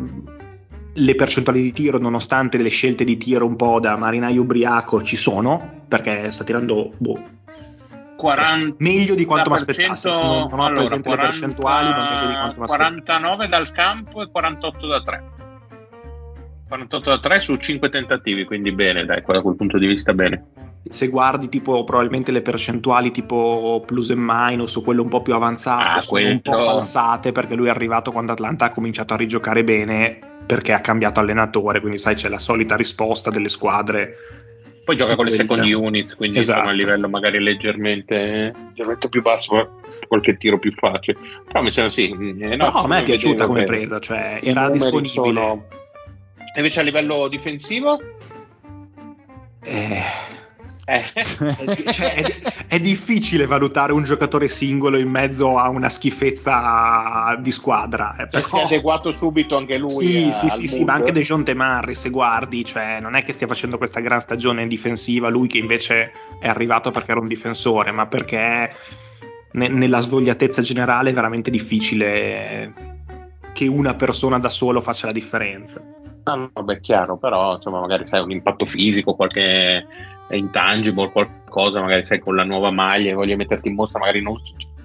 le 0.98 1.14
percentuali 1.14 1.60
di 1.60 1.72
tiro, 1.72 1.98
nonostante 1.98 2.56
le 2.58 2.70
scelte 2.70 3.04
di 3.04 3.16
tiro 3.16 3.46
un 3.46 3.56
po' 3.56 3.80
da 3.80 3.96
marinaio 3.96 4.40
ubriaco, 4.40 5.02
ci 5.02 5.16
sono, 5.16 5.82
perché 5.88 6.30
sta 6.30 6.42
tirando 6.42 6.92
boh, 6.96 7.20
40, 8.16 8.76
meglio 8.78 9.14
di 9.14 9.24
quanto 9.24 9.50
mi 9.50 9.56
aspettassi. 9.56 10.08
Non, 10.08 10.48
non 10.50 10.58
ho 10.58 10.64
allora, 10.64 10.80
presente 10.80 11.08
40, 11.08 11.12
le 11.12 11.18
percentuali, 11.18 11.88
ma 11.90 12.10
meglio 12.10 12.26
di 12.26 12.32
quanto 12.32 12.60
mi 12.60 12.66
49 12.66 13.48
dal 13.48 13.70
campo 13.72 14.22
e 14.22 14.30
48 14.30 14.86
da 14.86 15.02
3. 15.02 15.24
48 16.68 17.10
da 17.10 17.20
3 17.20 17.40
su 17.40 17.56
5 17.56 17.88
tentativi, 17.90 18.44
quindi 18.44 18.72
bene, 18.72 19.04
dai, 19.04 19.22
da 19.24 19.40
quel 19.40 19.56
punto 19.56 19.78
di 19.78 19.86
vista 19.86 20.12
bene. 20.12 20.44
Se 20.88 21.08
guardi 21.08 21.48
tipo 21.48 21.84
probabilmente 21.84 22.32
le 22.32 22.42
percentuali 22.42 23.10
tipo 23.10 23.82
plus 23.86 24.10
e 24.10 24.14
minus 24.16 24.76
o 24.76 24.82
quelle 24.82 25.00
un 25.00 25.08
po' 25.08 25.22
più 25.22 25.34
avanzate, 25.34 25.82
ah, 25.82 26.00
sono 26.00 26.20
quello... 26.20 26.28
un 26.30 26.40
po' 26.40 26.52
falsate 26.52 27.32
perché 27.32 27.54
lui 27.54 27.66
è 27.66 27.70
arrivato 27.70 28.12
quando 28.12 28.32
Atlanta 28.32 28.66
ha 28.66 28.70
cominciato 28.70 29.14
a 29.14 29.16
rigiocare 29.16 29.64
bene 29.64 30.18
perché 30.46 30.72
ha 30.72 30.80
cambiato 30.80 31.20
allenatore, 31.20 31.80
quindi 31.80 31.98
sai 31.98 32.14
c'è 32.14 32.28
la 32.28 32.38
solita 32.38 32.76
risposta 32.76 33.30
delle 33.30 33.48
squadre. 33.48 34.14
Poi 34.84 34.96
gioca 34.96 35.16
con 35.16 35.24
le 35.24 35.32
second 35.32 35.64
units, 35.64 36.14
quindi 36.14 36.38
esatto. 36.38 36.60
sono 36.60 36.70
a 36.70 36.74
livello 36.74 37.08
magari 37.08 37.40
leggermente, 37.40 38.52
leggermente 38.68 39.08
più 39.08 39.20
basso. 39.20 39.80
qualche 40.06 40.36
tiro 40.36 40.60
più 40.60 40.72
facile. 40.72 41.18
Però 41.44 41.60
mi 41.62 41.72
sembra 41.72 41.92
sì. 41.92 42.08
Eh, 42.10 42.54
no, 42.54 42.68
no 42.68 42.70
a 42.70 42.86
me 42.86 43.00
è 43.00 43.02
piaciuta 43.02 43.46
come 43.46 43.64
bene. 43.64 43.76
presa, 43.78 43.98
cioè 43.98 44.38
era 44.40 44.70
disponibile. 44.70 45.08
Sono... 45.08 45.64
Invece 46.56 46.80
a 46.80 46.82
livello 46.84 47.26
difensivo? 47.26 48.00
Eh 49.64 50.44
eh. 50.88 51.10
cioè, 51.92 52.14
è, 52.14 52.24
è, 52.68 52.78
difficile 52.78 53.44
valutare 53.46 53.92
un 53.92 54.04
giocatore 54.04 54.46
singolo 54.46 54.98
in 54.98 55.08
mezzo 55.08 55.58
a 55.58 55.68
una 55.68 55.88
schifezza 55.88 57.36
di 57.40 57.50
squadra. 57.50 58.14
Eh, 58.16 58.28
però... 58.28 58.46
Si 58.46 58.56
è 58.56 58.62
adeguato 58.62 59.10
subito 59.10 59.56
anche 59.56 59.78
lui. 59.78 59.90
Sì, 59.90 60.30
sì, 60.32 60.48
sì, 60.48 60.68
sì, 60.68 60.84
ma 60.84 60.94
anche 60.94 61.10
De 61.10 61.22
Jonte 61.22 61.54
Marri, 61.54 61.96
se 61.96 62.08
guardi, 62.08 62.64
cioè, 62.64 63.00
non 63.00 63.16
è 63.16 63.24
che 63.24 63.32
stia 63.32 63.48
facendo 63.48 63.78
questa 63.78 63.98
gran 63.98 64.20
stagione 64.20 64.68
difensiva, 64.68 65.28
lui 65.28 65.48
che 65.48 65.58
invece 65.58 66.12
è 66.38 66.46
arrivato 66.46 66.92
perché 66.92 67.10
era 67.10 67.20
un 67.20 67.26
difensore, 67.26 67.90
ma 67.90 68.06
perché 68.06 68.72
ne, 69.50 69.68
nella 69.68 69.98
svogliatezza 69.98 70.62
generale 70.62 71.10
è 71.10 71.14
veramente 71.14 71.50
difficile 71.50 72.72
che 73.52 73.66
una 73.66 73.94
persona 73.94 74.38
da 74.38 74.50
solo 74.50 74.80
faccia 74.80 75.06
la 75.06 75.12
differenza. 75.12 75.82
No, 76.26 76.50
no, 76.54 76.62
beh, 76.62 76.80
chiaro, 76.80 77.16
però 77.16 77.54
insomma, 77.56 77.80
magari 77.80 78.06
sai 78.08 78.20
un 78.20 78.30
impatto 78.30 78.66
fisico, 78.66 79.14
qualche 79.14 79.84
intangible, 80.30 81.10
qualcosa, 81.10 81.80
magari 81.80 82.04
sai 82.04 82.18
con 82.18 82.34
la 82.34 82.44
nuova 82.44 82.70
maglia, 82.70 83.14
voglio 83.14 83.36
metterti 83.36 83.68
in 83.68 83.74
mostra, 83.74 84.00
magari 84.00 84.22
non 84.22 84.40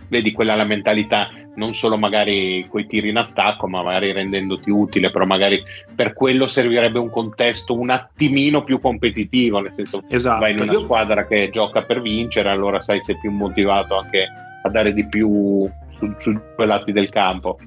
vedi 0.08 0.32
quella 0.34 0.56
la 0.56 0.66
mentalità, 0.66 1.30
non 1.56 1.74
solo 1.74 1.98
magari 1.98 2.66
coi 2.70 2.86
tiri 2.86 3.10
in 3.10 3.18
attacco, 3.18 3.68
ma 3.68 3.82
magari 3.82 4.12
rendendoti 4.12 4.70
utile, 4.70 5.10
però 5.10 5.26
magari 5.26 5.64
per 5.96 6.14
quello 6.14 6.48
servirebbe 6.48 7.00
un 7.00 7.10
contesto 7.10 7.78
un 7.78 7.90
attimino 7.90 8.64
più 8.64 8.80
competitivo, 8.80 9.60
nel 9.60 9.74
senso 9.74 10.04
esatto, 10.10 10.40
vai 10.40 10.52
in 10.52 10.60
una 10.60 10.74
io... 10.74 10.82
squadra 10.82 11.26
che 11.26 11.50
gioca 11.52 11.84
per 11.84 12.02
vincere, 12.02 12.50
allora 12.50 12.82
sai 12.82 13.02
sei 13.04 13.18
più 13.20 13.32
motivato 13.32 13.98
anche 13.98 14.28
a 14.64 14.70
dare 14.70 14.94
di 14.94 15.06
più 15.08 15.68
su, 15.98 16.14
su 16.20 16.40
quei 16.56 16.68
lati 16.68 16.92
del 16.92 17.10
campo. 17.10 17.58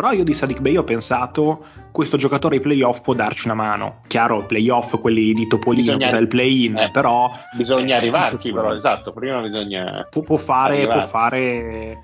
Però 0.00 0.12
io 0.12 0.24
di 0.24 0.32
Sadiq 0.32 0.60
Bey 0.60 0.78
ho 0.78 0.82
pensato, 0.82 1.62
questo 1.92 2.16
giocatore 2.16 2.54
ai 2.54 2.62
playoff 2.62 3.02
può 3.02 3.12
darci 3.12 3.48
una 3.48 3.54
mano. 3.54 3.96
Chiaro, 4.06 4.46
playoff, 4.46 4.98
quelli 4.98 5.34
di 5.34 5.46
Topolino, 5.46 5.94
bisogna, 5.98 6.10
del 6.10 6.26
play-in, 6.26 6.78
eh, 6.78 6.90
però... 6.90 7.30
Bisogna 7.54 7.96
eh, 7.96 7.98
arrivarci, 7.98 8.50
però, 8.50 8.74
esatto, 8.74 9.12
prima 9.12 9.42
bisogna... 9.42 10.08
Può, 10.08 10.22
può 10.22 10.38
fare, 10.38 10.86
può 10.86 11.02
fare... 11.02 11.98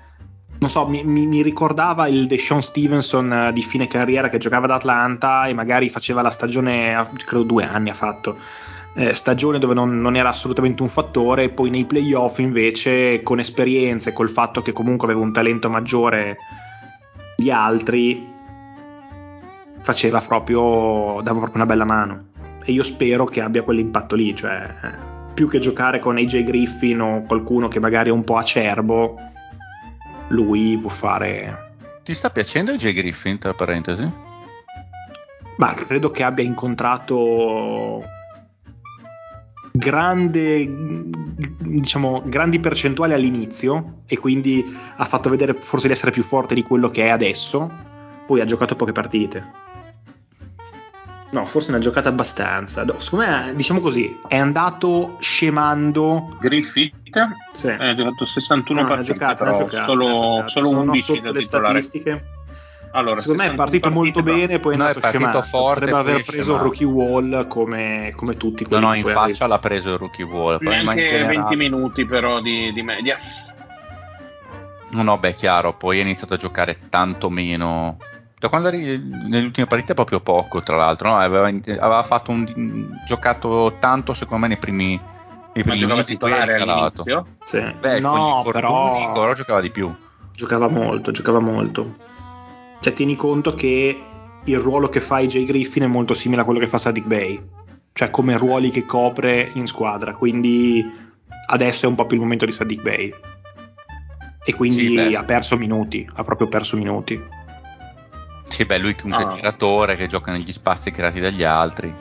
Non 0.59 0.69
so, 0.69 0.85
mi, 0.85 1.03
mi, 1.03 1.25
mi, 1.25 1.41
ricordava 1.41 2.07
il 2.07 2.27
Deshaun 2.27 2.61
Stevenson 2.61 3.33
eh, 3.33 3.51
di 3.51 3.63
fine 3.63 3.87
carriera 3.87 4.29
che 4.29 4.37
giocava 4.37 4.65
ad 4.65 4.71
Atlanta 4.73 5.47
e 5.47 5.55
magari 5.55 5.89
faceva 5.89 6.21
la 6.21 6.29
stagione, 6.29 7.09
credo 7.25 7.45
due 7.45 7.63
anni 7.63 7.89
ha 7.89 7.95
fatto, 7.95 8.37
eh, 8.93 9.15
stagione 9.15 9.57
dove 9.57 9.73
non, 9.73 9.99
non, 9.99 10.15
era 10.15 10.29
assolutamente 10.29 10.83
un 10.83 10.89
fattore, 10.89 11.49
poi 11.49 11.71
nei 11.71 11.85
playoff 11.85 12.37
invece 12.37 13.23
con 13.23 13.39
esperienze, 13.39 14.13
col 14.13 14.29
fatto 14.29 14.61
che 14.61 14.71
comunque 14.71 15.07
aveva 15.07 15.23
un 15.23 15.33
talento 15.33 15.67
maggiore 15.67 16.37
di 17.37 17.51
altri 17.51 18.27
faceva 19.81 20.19
proprio 20.19 21.21
dava 21.21 21.37
proprio 21.37 21.61
una 21.61 21.67
bella 21.67 21.85
mano 21.85 22.29
e 22.65 22.71
io 22.71 22.81
spero 22.81 23.25
che 23.25 23.41
abbia 23.41 23.61
quell'impatto 23.61 24.15
lì 24.15 24.35
cioè 24.35 24.73
più 25.35 25.47
che 25.47 25.59
giocare 25.59 25.99
con 25.99 26.17
AJ 26.17 26.43
Griffin 26.43 26.99
o 26.99 27.21
qualcuno 27.27 27.67
che 27.67 27.79
magari 27.79 28.09
è 28.09 28.11
un 28.11 28.23
po' 28.23 28.37
acerbo 28.37 29.19
lui 30.29 30.79
può 30.81 30.89
fare 30.89 31.75
ti 32.03 32.15
sta 32.15 32.31
piacendo 32.31 32.71
AJ 32.71 32.93
Griffin 32.93 33.37
tra 33.37 33.53
parentesi? 33.53 34.11
ma 35.57 35.73
credo 35.73 36.09
che 36.09 36.23
abbia 36.23 36.43
incontrato 36.43 38.03
grande, 39.77 40.67
diciamo, 41.59 42.23
grandi 42.25 42.59
percentuali 42.59 43.13
all'inizio 43.13 44.01
e 44.05 44.17
quindi 44.17 44.77
ha 44.95 45.05
fatto 45.05 45.29
vedere 45.29 45.53
forse 45.53 45.87
di 45.87 45.93
essere 45.93 46.11
più 46.11 46.23
forte 46.23 46.55
di 46.55 46.63
quello 46.63 46.89
che 46.89 47.05
è 47.05 47.09
adesso, 47.09 47.69
poi 48.25 48.41
ha 48.41 48.45
giocato 48.45 48.75
poche 48.75 48.91
partite. 48.91 49.65
No, 51.29 51.45
forse 51.45 51.71
ne 51.71 51.77
ha 51.77 51.81
giocate 51.81 52.07
abbastanza. 52.07 52.83
No, 52.83 52.99
secondo 52.99 53.25
me, 53.25 53.53
diciamo 53.55 53.81
così, 53.81 54.17
è 54.27 54.37
andato 54.37 55.17
scemando. 55.19 56.37
Griffith? 56.39 56.95
Sì. 57.51 57.67
Ha 57.67 57.93
giocato 57.93 58.25
61 58.25 58.81
no, 58.81 58.87
partite, 58.87 59.13
giocato, 59.13 59.43
però 59.43 59.57
giocato, 59.57 59.83
solo, 59.83 60.43
solo 60.47 60.69
11 60.69 61.21
da 61.21 61.31
titolare. 61.33 61.81
statistiche 61.81 62.36
allora, 62.97 63.19
Secondo 63.19 63.43
me 63.43 63.51
è 63.51 63.53
partito 63.53 63.91
molto 63.91 64.23
bene, 64.23 64.59
poi 64.59 64.73
è, 64.73 64.77
no, 64.77 64.87
è 64.87 64.93
partito 64.95 65.23
scemato. 65.23 65.41
forte. 65.43 65.91
Potrebbe 65.91 65.99
aver 65.99 66.23
preso 66.23 66.55
il 66.55 66.61
rookie 66.61 66.85
wall 66.85 67.47
come, 67.47 68.11
come 68.15 68.37
tutti. 68.37 68.65
No, 68.67 68.79
no, 68.79 68.93
in 68.95 69.03
faccia 69.03 69.45
l'ha 69.45 69.59
preso 69.59 69.93
il 69.93 69.97
rookie 69.99 70.25
wall. 70.25 70.57
Neanche 70.61 71.23
20 71.23 71.55
minuti 71.55 72.05
però 72.05 72.41
di, 72.41 72.73
di 72.73 72.81
media. 72.81 73.19
No, 74.93 75.03
no, 75.03 75.17
beh, 75.19 75.35
chiaro, 75.35 75.73
poi 75.73 75.99
ha 75.99 76.01
iniziato 76.01 76.33
a 76.33 76.37
giocare 76.37 76.77
tanto 76.89 77.29
meno. 77.29 77.97
Da 78.39 78.49
quando 78.49 78.69
eri 78.69 78.97
nelle 78.97 79.45
ultime 79.45 79.67
partite 79.67 79.93
proprio 79.93 80.19
poco, 80.19 80.63
tra 80.63 80.75
l'altro, 80.75 81.09
no? 81.09 81.17
aveva, 81.17 81.47
aveva, 81.47 82.03
fatto 82.03 82.31
un, 82.31 82.99
giocato 83.05 83.75
tanto 83.79 84.15
secondo 84.15 84.43
me 84.43 84.47
nei 84.47 84.57
primi, 84.57 84.99
nei 85.53 85.63
primi 85.63 85.85
mesi, 85.85 86.17
poi 86.17 86.31
è 86.31 86.45
ricalato. 86.45 87.03
Sì. 87.45 87.61
Beh, 87.79 87.99
no, 87.99 88.41
con 88.43 88.93
gli 88.95 89.11
però 89.11 89.33
giocava 89.33 89.61
di 89.61 89.69
più. 89.69 89.93
Giocava 90.33 90.67
molto, 90.67 91.11
giocava 91.11 91.39
molto. 91.39 92.15
Cioè, 92.79 92.93
tieni 92.93 93.15
conto 93.15 93.53
che 93.53 94.01
il 94.43 94.59
ruolo 94.59 94.89
che 94.89 95.01
fa 95.01 95.19
Jay 95.21 95.43
Griffin 95.43 95.83
è 95.83 95.87
molto 95.87 96.13
simile 96.13 96.41
a 96.41 96.45
quello 96.45 96.59
che 96.59 96.67
fa 96.67 96.77
Sadiq 96.77 97.05
Bay, 97.05 97.41
cioè 97.93 98.09
come 98.09 98.37
ruoli 98.37 98.69
che 98.69 98.85
copre 98.85 99.51
in 99.53 99.67
squadra. 99.67 100.13
Quindi 100.15 100.85
adesso 101.47 101.85
è 101.85 101.89
un 101.89 101.95
po' 101.95 102.05
più 102.05 102.17
il 102.17 102.23
momento 102.23 102.45
di 102.45 102.51
Sadiq 102.51 102.81
Bay. 102.81 103.13
E 104.45 104.53
quindi 104.53 104.97
sì, 104.97 105.15
ha 105.15 105.25
perso 105.25 105.57
minuti, 105.57 106.09
ha 106.13 106.23
proprio 106.23 106.47
perso 106.47 106.77
minuti. 106.77 107.21
Sì, 108.45 108.63
beh, 108.63 108.77
lui 108.77 108.95
comunque 108.95 109.25
è 109.25 109.27
ah. 109.27 109.35
tiratore 109.35 109.95
che 109.97 110.07
gioca 110.07 110.31
negli 110.31 110.51
spazi 110.53 110.89
creati 110.89 111.19
dagli 111.19 111.43
altri. 111.43 111.93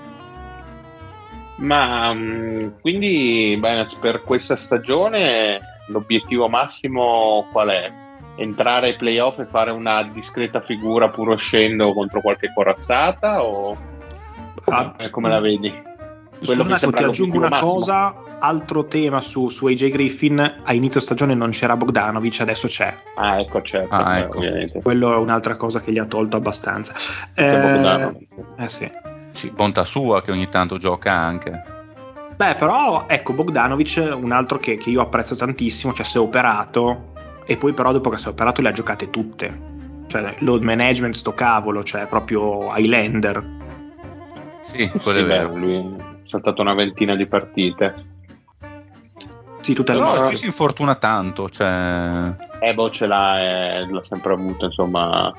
Ma 1.57 2.11
um, 2.11 2.79
quindi 2.81 3.57
beh, 3.59 3.87
per 4.01 4.23
questa 4.23 4.55
stagione 4.55 5.61
l'obiettivo 5.89 6.49
massimo 6.49 7.49
qual 7.51 7.69
è? 7.69 7.93
Entrare 8.37 8.89
ai 8.89 8.97
playoff 8.97 9.39
e 9.39 9.47
fare 9.47 9.71
una 9.71 10.03
discreta 10.05 10.61
figura 10.61 11.09
pur 11.09 11.29
uscendo 11.29 11.93
contro 11.93 12.21
qualche 12.21 12.53
corazzata 12.53 13.43
o 13.43 13.77
come, 14.63 14.95
ah, 14.97 15.11
come 15.11 15.29
la 15.29 15.41
vedi? 15.41 15.85
Quello 16.45 16.65
Scusa, 16.65 16.91
ti 16.91 17.03
aggiungo 17.03 17.37
una 17.39 17.49
massimo. 17.49 17.73
cosa, 17.73 18.15
altro 18.41 18.85
tema 18.85 19.21
su, 19.21 19.49
su, 19.49 19.67
AJ 19.67 19.89
Griffin, 19.89 20.61
a 20.63 20.73
inizio 20.75 21.01
stagione 21.01 21.35
non 21.35 21.51
c'era 21.51 21.77
Bogdanovic, 21.77 22.41
adesso 22.41 22.69
c'è. 22.69 22.95
Ah, 23.15 23.41
ecco, 23.41 23.63
certo. 23.63 23.95
Ah, 23.95 24.19
ecco. 24.19 24.81
Quello 24.83 25.15
è 25.15 25.17
un'altra 25.17 25.57
cosa 25.57 25.81
che 25.81 25.93
gli 25.93 25.99
ha 25.99 26.05
tolto 26.05 26.37
abbastanza. 26.37 26.95
Eh, 27.33 28.13
eh 28.59 28.69
sì. 28.69 28.91
sì. 29.31 29.51
Bontà 29.51 29.85
sua 29.85 30.21
che 30.21 30.31
ogni 30.31 30.49
tanto 30.49 30.77
gioca 30.77 31.13
anche. 31.13 31.63
Beh, 32.37 32.55
però 32.57 33.07
ecco 33.09 33.33
Bogdanovic, 33.33 34.15
un 34.15 34.31
altro 34.31 34.59
che, 34.59 34.77
che 34.77 34.91
io 34.91 35.01
apprezzo 35.01 35.35
tantissimo, 35.37 35.95
cioè 35.95 36.05
si 36.05 36.19
è 36.19 36.21
operato, 36.21 37.15
e 37.47 37.57
poi 37.57 37.73
però 37.73 37.93
dopo 37.93 38.11
che 38.11 38.19
si 38.19 38.27
è 38.27 38.31
operato 38.31 38.61
le 38.61 38.69
ha 38.69 38.73
giocate 38.73 39.09
tutte. 39.09 39.75
Cioè, 40.09 40.37
load 40.41 40.63
management 40.63 41.15
sto 41.15 41.33
cavolo, 41.33 41.83
cioè 41.85 42.07
proprio 42.07 42.75
Highlander. 42.77 43.55
Sì, 44.61 44.89
quello 44.89 45.19
sì, 45.19 45.25
è 45.25 45.27
vero. 45.27 45.57
lui 45.57 45.77
ha 45.77 46.29
saltato 46.29 46.63
una 46.63 46.75
ventina 46.75 47.15
di 47.15 47.27
partite. 47.27 48.15
Sì, 49.61 49.75
tutte 49.75 49.95
le 49.95 50.01
Però 50.01 50.31
si 50.31 50.47
infortuna 50.47 50.95
tanto, 50.97 51.49
cioè... 51.49 52.35
Eh, 52.61 52.75
boh, 52.75 52.91
ce 52.91 53.07
l'ha, 53.07 53.41
eh, 53.41 53.91
l'ha 53.91 54.05
sempre 54.05 54.33
avuto, 54.33 54.67
insomma... 54.67 55.33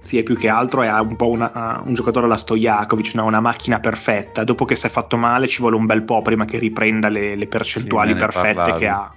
Sì, 0.00 0.18
e 0.18 0.22
più 0.22 0.36
che 0.36 0.48
altro 0.48 0.82
è 0.82 0.90
un 1.00 1.16
po' 1.16 1.28
una, 1.28 1.82
un 1.84 1.92
giocatore 1.92 2.26
alla 2.26 2.36
Stojakovic, 2.36 3.10
una, 3.14 3.24
una, 3.24 3.40
macchina 3.40 3.80
perfetta. 3.80 4.44
Dopo 4.44 4.64
che 4.64 4.76
si 4.76 4.86
è 4.86 4.88
fatto 4.88 5.16
male 5.16 5.48
ci 5.48 5.60
vuole 5.60 5.76
un 5.76 5.86
bel 5.86 6.02
po' 6.02 6.22
prima 6.22 6.44
che 6.44 6.58
riprenda 6.58 7.08
le, 7.08 7.34
le 7.34 7.46
percentuali 7.46 8.12
sì, 8.12 8.16
perfette 8.16 8.54
parlavi. 8.54 8.78
che 8.78 8.88
ha. 8.88 9.12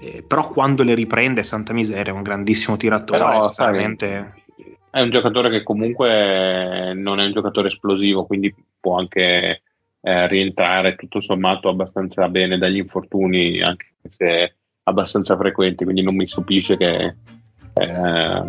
Eh, 0.00 0.22
però 0.26 0.50
quando 0.50 0.82
le 0.82 0.94
riprende, 0.94 1.42
santa 1.42 1.72
miseria, 1.72 2.12
è 2.12 2.16
un 2.16 2.22
grandissimo 2.22 2.76
tiratore. 2.76 3.18
Però, 3.18 3.52
veramente... 3.56 4.34
È 4.90 5.00
un 5.00 5.10
giocatore 5.10 5.50
che 5.50 5.62
comunque 5.62 6.92
non 6.94 7.20
è 7.20 7.26
un 7.26 7.32
giocatore 7.32 7.68
esplosivo, 7.68 8.24
quindi 8.24 8.54
può 8.80 8.98
anche 8.98 9.62
eh, 10.00 10.26
rientrare 10.28 10.96
tutto 10.96 11.20
sommato 11.20 11.68
abbastanza 11.68 12.28
bene 12.28 12.56
dagli 12.56 12.78
infortuni, 12.78 13.60
anche 13.60 13.86
se 14.10 14.54
abbastanza 14.84 15.36
frequenti, 15.36 15.84
quindi 15.84 16.02
non 16.02 16.16
mi 16.16 16.26
stupisce 16.26 16.76
che 16.76 17.14
eh, 17.74 18.42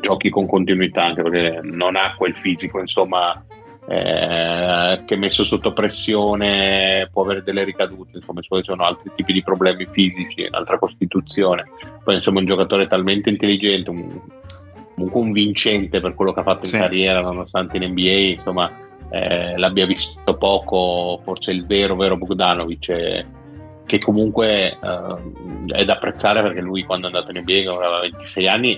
giochi 0.00 0.30
con 0.30 0.46
continuità, 0.46 1.06
anche 1.06 1.22
perché 1.22 1.60
non 1.62 1.96
ha 1.96 2.14
quel 2.16 2.34
fisico, 2.36 2.78
insomma, 2.78 3.44
eh, 3.92 5.02
che 5.04 5.16
messo 5.16 5.44
sotto 5.44 5.74
pressione 5.74 7.10
può 7.12 7.24
avere 7.24 7.42
delle 7.42 7.62
ricadute, 7.62 8.16
insomma 8.16 8.40
ci 8.40 8.48
sono 8.62 8.84
altri 8.84 9.10
tipi 9.14 9.34
di 9.34 9.42
problemi 9.42 9.86
fisici, 9.90 10.46
un'altra 10.48 10.78
costituzione. 10.78 11.68
Poi 12.02 12.14
insomma 12.14 12.38
un 12.38 12.46
giocatore 12.46 12.88
talmente 12.88 13.28
intelligente, 13.28 13.90
un, 13.90 14.18
un 14.94 15.32
vincente 15.32 16.00
per 16.00 16.14
quello 16.14 16.32
che 16.32 16.40
ha 16.40 16.44
fatto 16.44 16.64
in 16.64 16.80
carriera, 16.80 17.20
nonostante 17.20 17.76
in 17.76 17.90
NBA, 17.90 18.38
insomma 18.38 18.70
eh, 19.10 19.58
l'abbia 19.58 19.84
visto 19.84 20.38
poco, 20.38 21.20
forse 21.22 21.50
il 21.50 21.66
vero, 21.66 21.94
vero 21.94 22.16
Bogdanovic. 22.16 22.88
Eh, 22.88 23.26
che 23.84 23.98
comunque 23.98 24.78
uh, 24.80 25.66
è 25.66 25.84
da 25.84 25.94
apprezzare 25.94 26.40
perché 26.40 26.60
lui 26.60 26.84
quando 26.84 27.08
è 27.08 27.12
andato 27.12 27.30
in 27.30 27.42
NBA 27.42 27.70
aveva 27.70 28.00
26 28.00 28.48
anni 28.48 28.76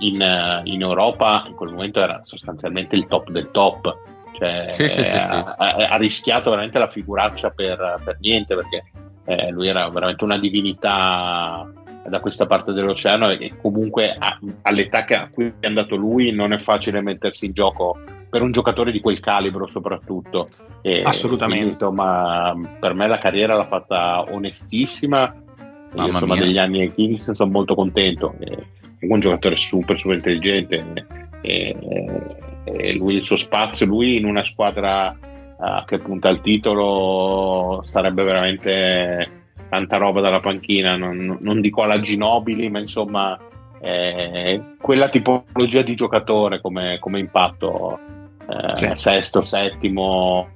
in, 0.00 0.20
uh, 0.20 0.60
in, 0.68 0.82
Europa 0.82 1.46
in 1.48 1.54
quel 1.54 1.70
momento 1.72 2.00
era 2.00 2.20
sostanzialmente 2.26 2.94
il 2.94 3.08
top 3.08 3.30
del 3.30 3.50
top 3.50 4.09
cioè, 4.38 4.66
sì, 4.70 4.88
sì, 4.88 5.04
sì, 5.04 5.14
ha, 5.14 5.56
ha, 5.56 5.96
rischiato 5.96 6.50
veramente 6.50 6.78
la 6.78 6.88
figuraccia 6.88 7.50
per, 7.50 8.00
per 8.04 8.16
niente 8.20 8.54
perché 8.54 8.84
eh, 9.24 9.50
lui 9.50 9.68
era 9.68 9.88
veramente 9.88 10.24
una 10.24 10.38
divinità 10.38 11.70
da 12.06 12.20
questa 12.20 12.46
parte 12.46 12.72
dell'oceano 12.72 13.30
e 13.30 13.56
comunque 13.60 14.16
a, 14.18 14.38
all'età 14.62 15.04
a 15.06 15.28
cui 15.28 15.52
è 15.60 15.66
andato 15.66 15.96
lui 15.96 16.32
non 16.32 16.52
è 16.52 16.58
facile 16.58 17.00
mettersi 17.00 17.46
in 17.46 17.52
gioco 17.52 17.98
per 18.30 18.42
un 18.42 18.52
giocatore 18.52 18.92
di 18.92 19.00
quel 19.00 19.20
calibro 19.20 19.66
soprattutto. 19.66 20.48
E 20.82 21.02
Assolutamente. 21.04 21.72
Insomma, 21.72 22.54
per 22.78 22.94
me 22.94 23.08
la 23.08 23.18
carriera 23.18 23.56
l'ha 23.56 23.66
fatta 23.66 24.24
onestissima. 24.32 25.34
Io, 25.94 26.06
insomma, 26.06 26.36
degli 26.36 26.56
anni 26.56 26.82
ai 26.82 26.94
Kings 26.94 27.32
sono 27.32 27.50
molto 27.50 27.74
contento. 27.74 28.36
È 28.38 29.06
un 29.06 29.18
giocatore 29.18 29.56
super, 29.56 29.98
super 29.98 30.14
intelligente. 30.14 31.06
E, 31.42 31.76
e 32.72 32.94
lui, 32.94 33.16
il 33.16 33.24
suo 33.24 33.36
spazio, 33.36 33.86
lui 33.86 34.16
in 34.16 34.24
una 34.24 34.44
squadra 34.44 35.16
uh, 35.18 35.84
che 35.86 35.98
punta 35.98 36.28
al 36.28 36.40
titolo 36.40 37.82
sarebbe 37.84 38.22
veramente 38.22 39.30
tanta 39.68 39.96
roba 39.96 40.20
dalla 40.20 40.40
panchina. 40.40 40.96
Non, 40.96 41.38
non 41.40 41.60
dico 41.60 41.82
alla 41.82 42.00
Ginobili, 42.00 42.68
ma 42.68 42.80
insomma, 42.80 43.38
eh, 43.80 44.60
quella 44.80 45.08
tipologia 45.08 45.82
di 45.82 45.94
giocatore 45.94 46.60
come, 46.60 46.98
come 46.98 47.18
impatto 47.18 47.98
eh, 48.46 48.76
sì. 48.76 48.90
sesto, 48.96 49.44
settimo, 49.44 50.48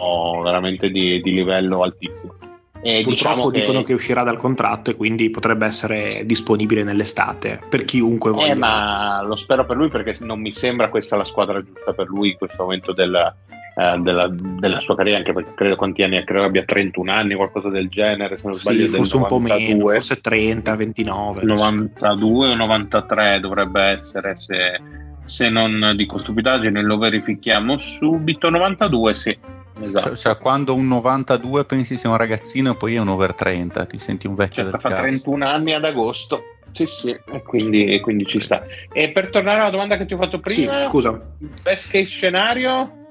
veramente 0.42 0.90
di, 0.90 1.20
di 1.22 1.33
livello 1.33 1.83
altissimo. 1.83 2.43
E 2.87 3.03
Purtroppo 3.03 3.11
diciamo 3.11 3.49
che... 3.49 3.61
dicono 3.61 3.83
che 3.83 3.94
uscirà 3.94 4.23
dal 4.23 4.37
contratto 4.37 4.90
e 4.90 4.94
quindi 4.94 5.31
potrebbe 5.31 5.64
essere 5.64 6.23
disponibile 6.27 6.83
nell'estate 6.83 7.59
per 7.66 7.87
chiunque 7.87 8.31
voglia. 8.31 8.53
Eh, 8.53 8.55
ma 8.55 9.23
lo 9.23 9.37
spero 9.37 9.64
per 9.64 9.77
lui 9.77 9.88
perché 9.88 10.18
non 10.20 10.38
mi 10.38 10.53
sembra 10.53 10.90
questa 10.90 11.16
la 11.16 11.25
squadra 11.25 11.64
giusta 11.64 11.94
per 11.94 12.09
lui 12.09 12.33
in 12.33 12.37
questo 12.37 12.62
momento 12.62 12.92
del, 12.92 13.14
eh, 13.14 13.99
della, 14.01 14.29
della, 14.31 14.81
sua 14.81 14.94
carriera, 14.97 15.16
anche 15.16 15.33
perché 15.33 15.55
credo 15.55 15.77
quanti 15.77 16.03
anni 16.03 16.23
credo 16.25 16.44
abbia 16.44 16.64
31 16.64 17.11
anni, 17.11 17.35
qualcosa 17.35 17.70
del 17.70 17.88
genere, 17.88 18.37
se 18.37 18.42
non 18.44 18.53
sbaglio. 18.53 18.87
Sì, 18.87 18.97
forse 18.97 19.16
un 19.16 19.27
po' 19.29 19.38
meno, 19.38 19.88
forse 19.88 20.20
30, 20.20 20.77
29. 20.77 21.42
92 21.42 22.49
o 22.49 22.55
93 22.55 23.40
dovrebbe 23.40 23.83
essere 23.83 24.37
se 24.37 24.81
se 25.25 25.49
non 25.49 25.94
dico 25.97 26.18
stupidaggine 26.18 26.83
lo 26.83 26.99
verifichiamo 26.99 27.79
subito 27.79 28.51
92 28.51 29.14
sì 29.14 29.38
esatto. 29.81 30.09
cioè, 30.09 30.17
cioè, 30.17 30.39
quando 30.39 30.75
un 30.75 30.87
92 30.89 31.65
pensi 31.65 31.97
sia 31.97 32.11
un 32.11 32.17
ragazzino 32.17 32.73
e 32.73 32.77
poi 32.77 32.95
è 32.95 32.99
un 32.99 33.09
over 33.09 33.35
30 33.35 33.87
ti 33.87 33.99
senti 33.99 34.27
un 34.27 34.35
vecchio 34.35 34.63
certo, 34.63 34.79
fa 34.79 34.89
cazzo. 34.89 35.03
31 35.03 35.47
anni 35.47 35.73
ad 35.73 35.85
agosto. 35.85 36.43
Sì 36.73 36.87
sì 36.87 37.11
e 37.11 37.43
quindi, 37.43 38.01
quindi, 38.01 38.27
ci 38.27 38.41
sta. 38.41 38.65
E 38.93 39.11
per 39.11 39.31
tornare 39.31 39.61
alla 39.61 39.71
domanda 39.71 39.97
che 39.97 40.07
ti 40.07 40.15
ho 40.15 40.19
fatto 40.19 40.41
prima 40.41 40.83
sì, 40.83 40.89
scusa. 40.89 41.21
best 41.63 41.91
case 41.91 42.07
scenario 42.07 43.04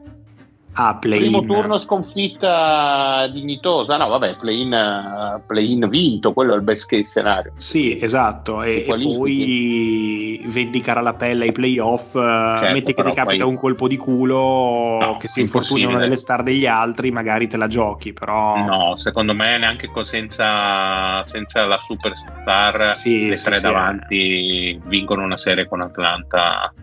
Ah, 0.76 0.96
Primo 0.96 1.46
turno 1.46 1.78
sconfitta 1.78 3.28
dignitosa, 3.28 3.96
no 3.98 4.08
vabbè, 4.08 4.38
play-in, 4.38 5.42
play-in 5.46 5.88
vinto, 5.88 6.34
quello 6.34 6.54
è 6.54 6.56
il 6.56 6.64
best 6.64 6.90
case 6.90 7.04
scenario. 7.04 7.54
Sì, 7.58 8.00
esatto, 8.02 8.64
e, 8.64 8.78
e 8.78 8.82
poi 8.82 10.42
vendicare 10.46 11.04
la 11.04 11.14
pelle 11.14 11.46
ai 11.46 11.52
playoff, 11.52 12.16
eh, 12.16 12.56
certo, 12.58 12.74
metti 12.74 12.94
che 12.96 13.04
ti 13.04 13.14
capita 13.14 13.44
poi... 13.44 13.54
un 13.54 13.60
colpo 13.60 13.88
di 13.88 13.98
culo, 13.98 14.98
no, 15.00 15.18
che 15.18 15.28
si 15.28 15.42
infortuna 15.42 15.90
una 15.90 16.00
delle 16.00 16.16
star 16.16 16.42
degli 16.42 16.66
altri, 16.66 17.12
magari 17.12 17.48
te 17.48 17.58
la 17.58 17.68
giochi, 17.68 18.12
però... 18.12 18.58
No, 18.66 18.98
secondo 18.98 19.36
me 19.36 19.60
neanche 19.60 19.92
senza, 20.02 21.24
senza 21.24 21.66
la 21.66 21.80
superstar, 21.82 22.96
sì, 22.96 23.28
le 23.28 23.38
sì, 23.38 23.46
tre 23.46 23.56
sì, 23.58 23.62
davanti 23.62 24.70
eh. 24.70 24.80
vincono 24.86 25.24
una 25.24 25.38
serie 25.38 25.68
con 25.68 25.82
Atlanta, 25.82 26.74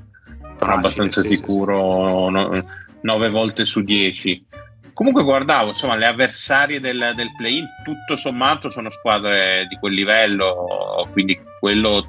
sono 0.58 0.72
abbastanza 0.74 1.24
sicuro... 1.24 2.28
No, 2.30 2.78
9 3.02 3.30
volte 3.30 3.64
su 3.64 3.82
10. 3.82 4.46
Comunque 4.92 5.22
guardavo, 5.22 5.70
insomma, 5.70 5.96
le 5.96 6.06
avversarie 6.06 6.80
del, 6.80 7.12
del 7.16 7.34
play-in 7.36 7.66
tutto 7.84 8.16
sommato 8.16 8.70
sono 8.70 8.90
squadre 8.90 9.66
di 9.68 9.76
quel 9.76 9.94
livello, 9.94 11.08
quindi 11.12 11.40
quello 11.58 12.04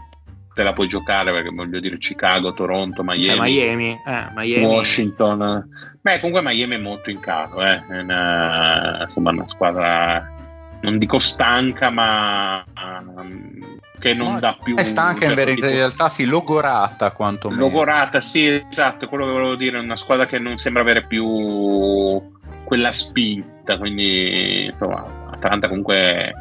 te 0.53 0.63
la 0.63 0.73
puoi 0.73 0.87
giocare 0.87 1.31
perché 1.31 1.49
voglio 1.49 1.79
dire 1.79 1.97
Chicago, 1.97 2.53
Toronto, 2.53 3.03
Miami, 3.03 3.23
cioè 3.23 3.39
Miami, 3.39 3.91
eh, 4.05 4.27
Miami. 4.35 4.65
Washington. 4.65 5.69
Beh, 6.01 6.19
comunque 6.19 6.41
Miami 6.43 6.75
è 6.75 6.79
molto 6.79 7.09
in 7.09 7.19
caso, 7.19 7.63
eh. 7.63 7.85
è 7.87 7.99
una, 8.01 9.05
insomma, 9.07 9.31
una 9.31 9.47
squadra 9.47 10.40
non 10.81 10.97
dico 10.97 11.19
stanca, 11.19 11.89
ma 11.89 12.63
um, 12.75 13.79
che 13.99 14.13
non 14.13 14.33
no, 14.33 14.39
dà 14.39 14.57
più. 14.61 14.75
È 14.75 14.83
stanca 14.83 15.25
in, 15.25 15.35
verità, 15.35 15.67
in 15.67 15.75
realtà, 15.75 16.09
sì, 16.09 16.25
logorata 16.25 17.11
quantomeno. 17.11 17.61
Logorata, 17.61 18.19
sì, 18.19 18.45
esatto, 18.47 19.07
quello 19.07 19.25
che 19.25 19.31
volevo 19.31 19.55
dire, 19.55 19.77
è 19.77 19.81
una 19.81 19.95
squadra 19.95 20.25
che 20.25 20.39
non 20.39 20.57
sembra 20.57 20.81
avere 20.81 21.05
più 21.05 22.21
quella 22.63 22.91
spinta, 22.91 23.77
quindi 23.77 24.65
insomma, 24.65 25.29
Atalanta 25.31 25.67
comunque 25.67 26.33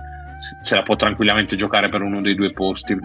se 0.62 0.74
la 0.74 0.82
può 0.82 0.96
tranquillamente 0.96 1.56
giocare 1.56 1.88
per 1.88 2.02
uno 2.02 2.20
dei 2.20 2.34
due 2.34 2.52
posti. 2.52 2.96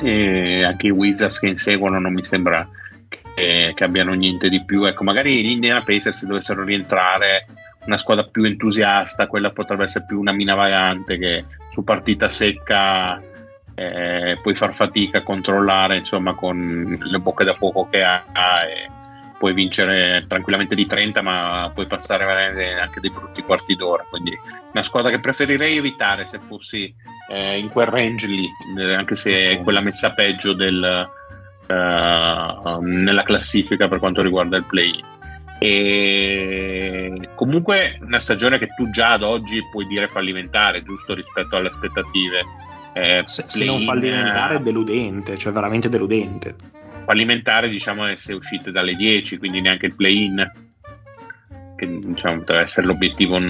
E 0.00 0.64
anche 0.64 0.88
i 0.88 0.90
Wizards 0.90 1.38
che 1.38 1.46
inseguono 1.46 1.98
non 2.00 2.12
mi 2.12 2.24
sembra 2.24 2.68
che, 3.08 3.72
che 3.74 3.84
abbiano 3.84 4.12
niente 4.12 4.48
di 4.48 4.64
più. 4.64 4.84
Ecco, 4.84 5.04
magari 5.04 5.42
gli 5.42 5.50
Indiana 5.50 5.82
Pacers 5.82 6.24
dovessero 6.24 6.64
rientrare 6.64 7.46
una 7.86 7.98
squadra 7.98 8.24
più 8.24 8.44
entusiasta, 8.44 9.26
quella 9.26 9.50
potrebbe 9.50 9.84
essere 9.84 10.04
più 10.06 10.18
una 10.18 10.32
mina 10.32 10.54
vagante 10.54 11.18
che 11.18 11.44
su 11.70 11.84
partita 11.84 12.28
secca 12.28 13.20
eh, 13.74 14.38
puoi 14.40 14.54
far 14.54 14.74
fatica 14.74 15.18
a 15.18 15.22
controllare 15.22 15.96
insomma 15.96 16.34
con 16.34 16.98
le 17.00 17.18
bocche 17.18 17.44
da 17.44 17.54
fuoco 17.54 17.88
che 17.90 18.02
ha 18.02 18.24
e 18.64 18.90
puoi 19.36 19.52
vincere 19.52 20.24
tranquillamente 20.28 20.74
di 20.74 20.86
30 20.86 21.20
ma 21.20 21.70
puoi 21.74 21.86
passare 21.86 22.78
anche 22.80 23.00
dei 23.00 23.10
brutti 23.10 23.42
quarti 23.42 23.74
d'ora. 23.74 24.04
Quindi 24.08 24.32
una 24.72 24.82
squadra 24.82 25.10
che 25.10 25.20
preferirei 25.20 25.76
evitare 25.76 26.26
se 26.26 26.38
fossi 26.38 26.94
eh, 27.30 27.58
in 27.58 27.68
quel 27.68 27.86
range 27.86 28.26
lì 28.26 28.48
eh, 28.78 28.94
anche 28.94 29.16
se 29.16 29.50
è 29.50 29.60
quella 29.62 29.80
messa 29.80 30.12
peggio 30.12 30.52
del, 30.52 31.08
uh, 31.66 32.80
nella 32.80 33.22
classifica 33.22 33.88
per 33.88 33.98
quanto 33.98 34.22
riguarda 34.22 34.56
il 34.56 34.64
play 34.64 35.02
e 35.58 37.30
comunque 37.34 37.98
una 38.02 38.20
stagione 38.20 38.58
che 38.58 38.68
tu 38.76 38.90
già 38.90 39.12
ad 39.12 39.22
oggi 39.22 39.60
puoi 39.70 39.86
dire 39.86 40.08
fallimentare 40.08 40.82
giusto 40.82 41.14
rispetto 41.14 41.56
alle 41.56 41.68
aspettative 41.68 42.44
eh, 42.94 43.22
se, 43.24 43.44
se, 43.48 43.64
non 43.64 43.80
fallimentare 43.80 44.56
è 44.56 44.60
deludente, 44.60 45.36
cioè 45.36 45.52
veramente 45.52 45.88
deludente. 45.88 46.54
Fallimentare 47.04 47.68
diciamo 47.68 48.14
se 48.16 48.32
uscite 48.32 48.70
dalle 48.70 48.94
10, 48.94 49.36
quindi 49.38 49.60
neanche 49.60 49.86
il 49.86 49.96
play-in, 49.96 50.50
che 51.76 51.98
diciamo 51.98 52.44
deve 52.44 52.60
essere 52.60 52.86
l'obiettivo 52.86 53.40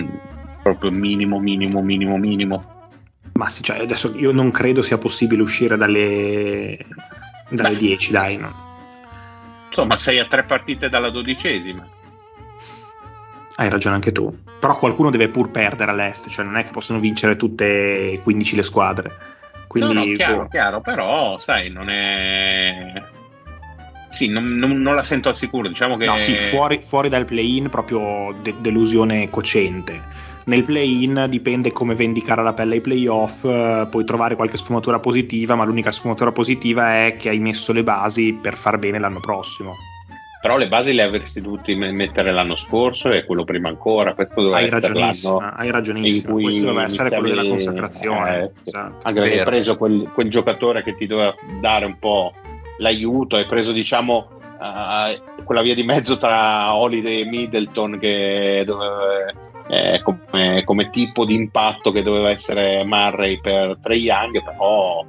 proprio 0.62 0.90
minimo, 0.90 1.38
minimo, 1.38 1.82
minimo, 1.82 2.16
minimo. 2.16 2.72
Ma 3.34 3.48
sì, 3.48 3.62
cioè 3.62 3.80
adesso 3.80 4.16
io 4.16 4.32
non 4.32 4.50
credo 4.50 4.80
sia 4.80 4.96
possibile 4.96 5.42
uscire 5.42 5.76
dalle, 5.76 6.78
dalle 7.50 7.76
10, 7.76 8.12
dai. 8.12 8.38
No. 8.38 8.72
Insomma, 9.68 9.96
sei 9.96 10.20
a 10.20 10.26
tre 10.26 10.44
partite 10.44 10.88
dalla 10.88 11.10
dodicesima. 11.10 11.86
Hai 13.56 13.70
ragione 13.70 13.94
anche 13.94 14.12
tu. 14.12 14.36
Però 14.58 14.76
qualcuno 14.76 15.10
deve 15.10 15.28
pur 15.28 15.50
perdere 15.50 15.92
all'est, 15.92 16.28
cioè 16.28 16.44
non 16.44 16.56
è 16.56 16.64
che 16.64 16.70
possono 16.70 16.98
vincere 16.98 17.36
tutte 17.36 18.12
e 18.12 18.20
15 18.22 18.56
le 18.56 18.62
squadre. 18.62 19.12
Quindi, 19.68 19.94
no, 19.94 20.04
no, 20.04 20.12
chiaro, 20.12 20.42
boh. 20.42 20.48
chiaro, 20.48 20.80
però 20.80 21.38
sai, 21.38 21.70
non 21.70 21.88
è... 21.88 23.02
Sì, 24.08 24.28
non, 24.28 24.44
non, 24.56 24.80
non, 24.80 24.94
la 24.94 25.02
sento 25.02 25.28
al 25.28 25.36
sicuro, 25.36 25.68
diciamo 25.68 25.96
che... 25.96 26.06
No, 26.06 26.18
sì, 26.18 26.36
fuori, 26.36 26.80
fuori 26.80 27.08
dal 27.08 27.24
play-in 27.24 27.68
proprio 27.68 28.34
de- 28.40 28.54
delusione 28.60 29.30
cocente. 29.30 30.00
Nel 30.44 30.62
play-in 30.62 31.26
dipende 31.28 31.72
come 31.72 31.94
vendicare 31.94 32.42
la 32.42 32.52
pelle 32.52 32.74
ai 32.74 32.80
playoff, 32.80 33.44
eh, 33.44 33.88
puoi 33.90 34.04
trovare 34.04 34.36
qualche 34.36 34.58
sfumatura 34.58 35.00
positiva, 35.00 35.56
ma 35.56 35.64
l'unica 35.64 35.90
sfumatura 35.90 36.30
positiva 36.30 37.06
è 37.06 37.16
che 37.16 37.30
hai 37.30 37.38
messo 37.38 37.72
le 37.72 37.82
basi 37.82 38.32
per 38.32 38.56
far 38.56 38.78
bene 38.78 39.00
l'anno 39.00 39.20
prossimo 39.20 39.74
però 40.44 40.58
le 40.58 40.68
basi 40.68 40.92
le 40.92 41.00
avresti 41.00 41.40
dovuti 41.40 41.74
mettere 41.74 42.30
l'anno 42.30 42.54
scorso 42.54 43.10
e 43.10 43.24
quello 43.24 43.44
prima 43.44 43.70
ancora. 43.70 44.12
Questo 44.12 44.42
doveva 44.42 44.58
hai 44.58 44.64
essere 44.64 44.88
ragionissimo, 44.88 45.38
hai 45.38 45.70
ragionissimo. 45.70 46.34
Questo 46.34 46.66
doveva 46.66 46.84
essere 46.84 47.08
quello 47.08 47.28
della 47.28 47.48
consacrazione. 47.48 48.42
Eh, 48.42 48.50
esatto. 48.62 49.08
Anche 49.08 49.20
perché 49.20 49.38
hai 49.38 49.44
preso 49.46 49.76
quel, 49.78 50.10
quel, 50.12 50.28
giocatore 50.28 50.82
che 50.82 50.96
ti 50.96 51.06
doveva 51.06 51.34
dare 51.62 51.86
un 51.86 51.98
po' 51.98 52.34
l'aiuto, 52.76 53.36
hai 53.36 53.46
preso 53.46 53.72
diciamo 53.72 54.28
uh, 54.58 55.44
quella 55.44 55.62
via 55.62 55.74
di 55.74 55.82
mezzo 55.82 56.18
tra 56.18 56.74
Holiday 56.74 57.22
e 57.22 57.24
Middleton 57.24 57.98
che 57.98 58.64
doveva, 58.66 59.32
eh, 59.66 60.02
come, 60.02 60.62
come, 60.62 60.90
tipo 60.90 61.24
di 61.24 61.36
impatto 61.36 61.90
che 61.90 62.02
doveva 62.02 62.28
essere 62.28 62.84
Murray 62.84 63.40
per 63.40 63.78
Trey 63.80 64.00
Young, 64.00 64.44
però 64.44 65.02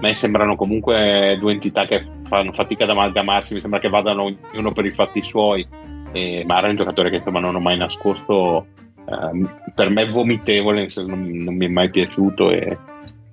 me 0.00 0.14
sembrano 0.14 0.56
comunque 0.56 1.36
due 1.38 1.52
entità 1.52 1.86
che 1.86 2.04
fanno 2.28 2.52
fatica 2.52 2.84
ad 2.84 2.90
amalgamarsi, 2.90 3.54
mi 3.54 3.60
sembra 3.60 3.80
che 3.80 3.88
vadano 3.88 4.34
ognuno 4.52 4.72
per 4.72 4.86
i 4.86 4.92
fatti 4.92 5.22
suoi. 5.22 5.66
E 6.12 6.42
Mara 6.46 6.66
è 6.66 6.70
un 6.70 6.76
giocatore 6.76 7.10
che 7.10 7.16
insomma 7.16 7.40
non 7.40 7.54
ho 7.54 7.60
mai 7.60 7.76
nascosto 7.76 8.66
uh, 9.04 9.48
per 9.74 9.90
me 9.90 10.06
vomitevole, 10.06 10.88
non, 10.96 11.28
non, 11.44 11.54
mi 11.54 11.66
è 11.66 11.68
mai 11.68 11.90
piaciuto 11.90 12.50
e, 12.50 12.78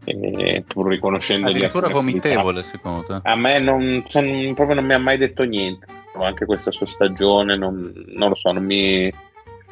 e 0.03 0.63
pur 0.67 0.89
riconoscendo 0.89 1.49
addirittura 1.49 1.87
vomitevole 1.87 2.63
secondo 2.63 3.03
te? 3.03 3.19
A 3.23 3.35
me 3.35 3.59
non, 3.59 4.03
non, 4.13 4.53
proprio 4.53 4.75
non 4.75 4.85
mi 4.85 4.93
ha 4.93 4.99
mai 4.99 5.17
detto 5.17 5.43
niente, 5.43 5.85
anche 6.19 6.45
questa 6.45 6.71
sua 6.71 6.85
stagione, 6.85 7.55
non, 7.55 7.91
non 8.07 8.29
lo 8.29 8.35
so, 8.35 8.51
non 8.51 8.63
mi... 8.63 9.11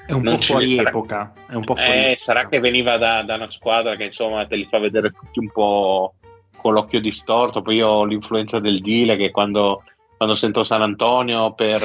È 0.05 0.11
un 0.11 0.21
non 0.21 0.35
po' 0.35 0.41
fuori 0.41 0.71
sarà, 0.71 0.89
epoca. 0.89 1.33
È 1.47 1.55
un 1.55 1.63
po' 1.63 1.75
fuori 1.75 2.11
eh, 2.11 2.15
sarà 2.17 2.47
che 2.49 2.59
veniva 2.59 2.97
da, 2.97 3.23
da, 3.23 3.35
una 3.35 3.49
squadra 3.49 3.95
che 3.95 4.03
insomma 4.03 4.45
te 4.45 4.57
li 4.57 4.67
fa 4.69 4.77
vedere 4.77 5.11
tutti 5.11 5.39
un 5.39 5.49
po' 5.49 6.15
con 6.57 6.73
l'occhio 6.73 6.99
distorto. 6.99 7.61
Poi 7.61 7.75
io 7.75 7.87
ho 7.87 8.05
l'influenza 8.05 8.59
del 8.59 8.81
Dile 8.81 9.15
che 9.17 9.31
quando, 9.31 9.83
quando 10.17 10.35
sento 10.35 10.63
San 10.63 10.81
Antonio 10.81 11.53
per, 11.53 11.79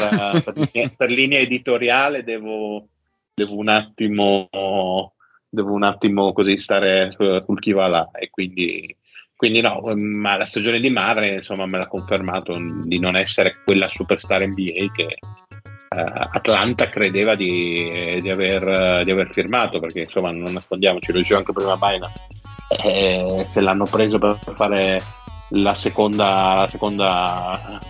per, 0.45 0.55
linea, 0.73 0.93
per 0.97 1.11
linea 1.11 1.39
editoriale 1.41 2.25
devo, 2.25 2.87
devo 3.35 3.57
un 3.57 3.69
attimo 3.69 4.49
devo 5.49 5.73
un 5.73 5.83
attimo 5.83 6.33
così 6.33 6.59
stare 6.59 7.15
sul 7.17 7.59
chi 7.59 7.73
va 7.73 7.89
là 7.89 8.11
e 8.13 8.29
quindi, 8.31 8.95
quindi 9.35 9.61
no, 9.61 9.81
ma 9.95 10.37
la 10.37 10.45
stagione 10.45 10.81
di 10.81 10.91
Madre 10.91 11.31
insomma 11.31 11.65
me 11.67 11.79
l'ha 11.79 11.87
confermato 11.87 12.53
di 12.83 12.99
non 12.99 13.17
essere 13.17 13.53
quella 13.65 13.89
superstar 13.89 14.47
NBA 14.47 14.91
che 14.93 15.19
uh, 15.97 16.29
Atlanta 16.33 16.89
credeva 16.89 17.35
di, 17.35 18.19
di, 18.21 18.29
aver, 18.29 19.05
di, 19.05 19.11
aver, 19.11 19.33
firmato 19.33 19.81
perché 19.81 20.01
insomma 20.01 20.31
non 20.31 20.53
nascondiamoci, 20.53 21.13
lo 21.13 21.19
dicevo 21.19 21.39
anche 21.39 21.53
prima 21.53 21.77
Baina 21.77 22.11
eh, 22.69 23.47
se 23.49 23.61
l'hanno 23.61 23.85
preso 23.85 24.19
per 24.19 24.39
fare 24.55 25.01
la 25.51 25.75
seconda, 25.75 26.55
la 26.55 26.69
seconda 26.69 27.81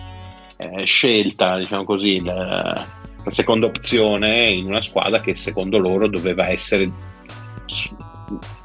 eh, 0.57 0.85
scelta 0.85 1.57
diciamo 1.57 1.83
così 1.83 2.23
la, 2.23 2.87
la 3.23 3.31
seconda 3.31 3.65
opzione 3.65 4.49
in 4.49 4.67
una 4.67 4.81
squadra 4.81 5.19
che 5.19 5.35
secondo 5.37 5.77
loro 5.77 6.07
doveva 6.07 6.49
essere 6.49 6.91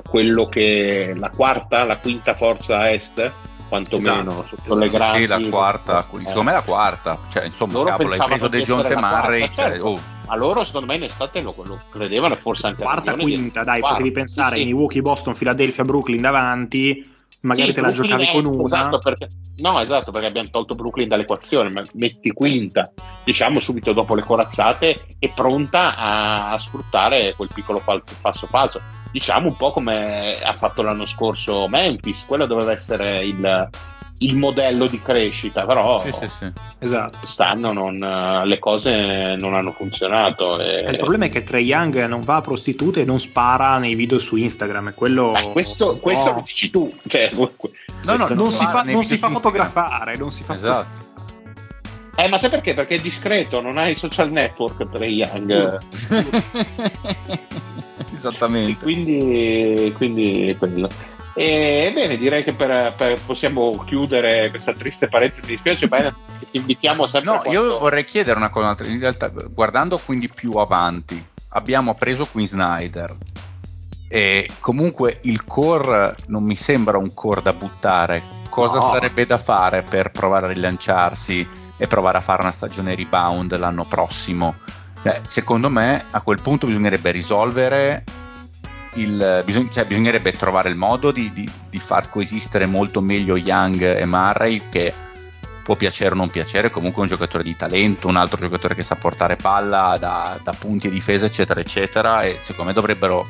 quello 0.08 0.44
che 0.44 1.12
la 1.16 1.30
quarta, 1.30 1.84
la 1.84 1.98
quinta 1.98 2.34
forza 2.34 2.90
est, 2.90 3.32
quantomeno 3.74 4.30
esatto, 4.30 4.56
sotto 4.56 4.76
le 4.76 4.88
grandi. 4.88 5.22
Sì, 5.22 5.26
la 5.26 5.40
quarta, 5.48 5.98
eh. 5.98 6.02
secondo 6.02 6.42
me 6.42 6.52
la 6.52 6.62
quarta, 6.62 7.18
cioè 7.30 7.44
insomma, 7.44 7.72
Loro 7.72 7.84
cavolo, 7.90 8.12
hai 8.12 8.18
preso 8.24 8.48
dei 8.48 8.62
John 8.62 8.86
Murray, 8.86 9.40
cioè, 9.40 9.52
certo. 9.52 9.86
oh. 9.86 10.00
a 10.26 10.36
loro 10.36 10.64
secondo 10.64 10.86
me 10.86 10.96
in 10.96 11.02
estate 11.04 11.40
lo, 11.40 11.54
lo 11.64 11.78
credevano 11.90 12.36
forse 12.36 12.66
anche 12.66 12.82
quarta, 12.82 13.14
quinta, 13.14 13.62
dai, 13.62 13.80
quarta. 13.80 13.98
potevi 13.98 14.14
pensare 14.14 14.56
sì, 14.56 14.62
sì. 14.62 14.68
Milwaukee, 14.68 15.02
Boston, 15.02 15.34
Philadelphia, 15.34 15.84
Brooklyn 15.84 16.20
davanti 16.20 17.12
magari 17.44 17.68
sì, 17.68 17.74
te 17.74 17.80
la 17.80 17.92
Brooklyn 17.92 18.10
giocavi 18.18 18.30
con 18.32 18.46
una. 18.46 18.64
Esatto 18.64 18.98
perché, 18.98 19.28
no, 19.58 19.80
esatto, 19.80 20.10
perché 20.10 20.26
abbiamo 20.26 20.50
tolto 20.50 20.74
Brooklyn 20.74 21.08
dall'equazione, 21.08 21.70
ma 21.70 21.82
metti 21.94 22.30
quinta, 22.32 22.92
diciamo 23.22 23.60
subito 23.60 23.92
dopo 23.92 24.14
le 24.14 24.22
corazzate, 24.22 25.06
è 25.18 25.32
pronta 25.32 25.96
a, 25.96 26.50
a 26.50 26.58
sfruttare 26.58 27.34
quel 27.34 27.50
piccolo 27.52 27.82
passo 28.20 28.46
falso. 28.46 28.80
Diciamo 29.12 29.46
un 29.46 29.56
po' 29.56 29.70
come 29.70 30.32
ha 30.42 30.54
fatto 30.56 30.82
l'anno 30.82 31.06
scorso 31.06 31.68
Memphis, 31.68 32.24
quello 32.26 32.46
doveva 32.46 32.72
essere 32.72 33.20
il, 33.20 33.68
il 34.24 34.36
modello 34.36 34.86
di 34.86 34.98
crescita, 35.00 35.64
però 35.66 35.98
sì, 35.98 36.12
sì, 36.12 36.28
sì. 36.28 36.52
Esatto. 36.78 37.18
quest'anno 37.18 37.72
non, 37.72 37.96
le 37.96 38.58
cose 38.58 39.36
non 39.38 39.54
hanno 39.54 39.72
funzionato. 39.72 40.60
E... 40.60 40.90
Il 40.90 40.96
problema 40.98 41.26
è 41.26 41.28
che 41.30 41.42
Trey 41.44 41.64
Young 41.64 42.06
non 42.06 42.20
va 42.20 42.36
a 42.36 42.40
prostitute 42.40 43.02
e 43.02 43.04
non 43.04 43.20
spara 43.20 43.76
nei 43.78 43.94
video 43.94 44.18
su 44.18 44.36
Instagram. 44.36 44.94
Quello... 44.94 45.30
Ma 45.30 45.42
questo, 45.44 45.98
questo 45.98 46.30
no. 46.30 46.36
lo 46.36 46.42
dici 46.44 46.70
tu. 46.70 46.92
Cioè, 47.06 47.30
no, 47.36 47.50
no, 48.04 48.16
non, 48.16 48.32
non 48.32 48.50
si 48.50 48.64
fa, 48.64 48.82
non 48.82 49.04
si 49.04 49.16
fa 49.18 49.30
fotografare, 49.30 50.16
non 50.16 50.32
si 50.32 50.42
fa 50.42 50.56
esatto. 50.56 51.12
Eh, 52.16 52.28
ma 52.28 52.38
sai 52.38 52.50
perché? 52.50 52.74
Perché 52.74 52.94
è 52.96 53.00
discreto, 53.00 53.60
non 53.60 53.76
ha 53.76 53.88
i 53.88 53.96
social 53.96 54.30
network 54.30 54.88
Trey 54.88 55.14
Young. 55.14 55.78
Esattamente. 58.12 58.70
E 58.70 58.76
quindi, 58.82 59.92
quindi 59.96 60.54
quello. 60.56 60.88
Ebbene, 61.36 62.16
direi 62.16 62.44
che 62.44 62.52
per, 62.52 62.94
per, 62.96 63.20
possiamo 63.26 63.82
chiudere 63.84 64.50
questa 64.50 64.72
triste 64.72 65.08
parentesi. 65.08 65.40
Mi 65.42 65.54
dispiace, 65.54 65.88
ma 65.88 66.14
ti 66.38 66.58
invitiamo 66.58 67.06
sempre. 67.08 67.32
No, 67.32 67.40
quando... 67.40 67.60
io 67.60 67.78
vorrei 67.78 68.04
chiedere 68.04 68.36
una 68.36 68.50
cosa. 68.50 68.76
In 68.84 69.00
realtà, 69.00 69.28
guardando 69.28 69.98
quindi 69.98 70.28
più 70.28 70.52
avanti, 70.52 71.22
abbiamo 71.48 71.94
preso 71.94 72.26
Queen 72.26 72.46
Snyder. 72.46 73.16
E 74.08 74.48
comunque 74.60 75.18
il 75.22 75.44
core 75.44 76.14
non 76.26 76.44
mi 76.44 76.54
sembra 76.54 76.98
un 76.98 77.12
core 77.14 77.42
da 77.42 77.52
buttare. 77.52 78.22
Cosa 78.48 78.78
no. 78.78 78.88
sarebbe 78.88 79.26
da 79.26 79.38
fare 79.38 79.82
per 79.82 80.12
provare 80.12 80.46
a 80.46 80.50
rilanciarsi 80.50 81.44
e 81.76 81.86
provare 81.88 82.18
a 82.18 82.20
fare 82.20 82.42
una 82.42 82.52
stagione 82.52 82.94
rebound 82.94 83.56
l'anno 83.58 83.84
prossimo? 83.84 84.54
Beh, 85.02 85.22
secondo 85.26 85.68
me 85.68 86.04
a 86.12 86.20
quel 86.20 86.40
punto 86.40 86.68
bisognerebbe 86.68 87.10
risolvere 87.10 88.04
il, 88.94 89.42
bisog- 89.44 89.70
cioè, 89.70 89.86
bisognerebbe 89.86 90.32
trovare 90.32 90.68
il 90.68 90.76
modo 90.76 91.10
di, 91.10 91.32
di, 91.32 91.48
di, 91.68 91.78
far 91.78 92.08
coesistere 92.08 92.66
molto 92.66 93.00
meglio 93.00 93.36
Young 93.36 93.82
e 93.82 94.04
Murray 94.06 94.62
che 94.70 94.92
può 95.62 95.76
piacere 95.76 96.14
o 96.14 96.16
non 96.16 96.30
piacere, 96.30 96.70
comunque 96.70 97.02
un 97.02 97.08
giocatore 97.08 97.42
di 97.42 97.56
talento, 97.56 98.08
un 98.08 98.16
altro 98.16 98.38
giocatore 98.38 98.74
che 98.74 98.82
sa 98.82 98.96
portare 98.96 99.36
palla 99.36 99.96
da, 99.98 100.38
da 100.42 100.52
punti 100.52 100.88
e 100.88 100.90
difesa 100.90 101.26
eccetera 101.26 101.60
eccetera 101.60 102.22
e 102.22 102.36
secondo 102.40 102.70
me 102.70 102.74
dovrebbero 102.74 103.26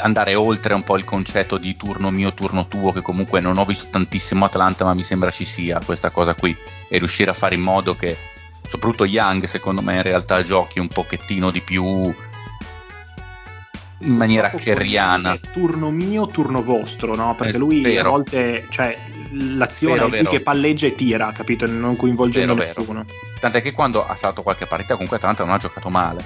andare 0.00 0.34
oltre 0.34 0.74
un 0.74 0.82
po' 0.82 0.96
il 0.96 1.04
concetto 1.04 1.56
di 1.56 1.76
turno 1.76 2.10
mio, 2.10 2.34
turno 2.34 2.66
tuo, 2.66 2.92
che 2.92 3.02
comunque 3.02 3.40
non 3.40 3.58
ho 3.58 3.64
visto 3.64 3.86
tantissimo 3.90 4.44
Atlanta, 4.44 4.84
ma 4.84 4.94
mi 4.94 5.02
sembra 5.02 5.30
ci 5.30 5.44
sia 5.44 5.80
questa 5.84 6.10
cosa 6.10 6.34
qui, 6.34 6.56
e 6.88 6.98
riuscire 6.98 7.30
a 7.30 7.34
fare 7.34 7.54
in 7.54 7.60
modo 7.60 7.94
che 7.94 8.16
soprattutto 8.66 9.04
Young, 9.04 9.44
secondo 9.44 9.82
me, 9.82 9.96
in 9.96 10.02
realtà 10.02 10.42
giochi 10.42 10.78
un 10.78 10.88
pochettino 10.88 11.50
di 11.50 11.60
più 11.60 12.12
in 14.04 14.16
maniera 14.16 14.50
kerriana. 14.50 15.36
Turno 15.52 15.90
mio, 15.90 16.26
turno 16.26 16.62
vostro, 16.62 17.14
no? 17.14 17.34
Perché 17.34 17.58
lui 17.58 17.80
vero. 17.82 18.08
a 18.08 18.10
volte, 18.10 18.66
cioè, 18.70 18.96
l'azione 19.32 19.94
vero, 19.94 20.06
è 20.06 20.10
vero. 20.10 20.30
che 20.30 20.40
palleggia 20.40 20.86
e 20.86 20.94
tira, 20.94 21.32
capito? 21.32 21.66
Non 21.66 21.96
coinvolgendo 21.96 22.54
vero, 22.54 22.66
nessuno. 22.66 23.04
Tant'è 23.40 23.62
che 23.62 23.72
quando 23.72 24.06
ha 24.06 24.14
stato 24.14 24.42
qualche 24.42 24.66
partita, 24.66 24.94
comunque 24.94 25.16
Atlanta 25.16 25.44
non 25.44 25.54
ha 25.54 25.58
giocato 25.58 25.88
male. 25.88 26.24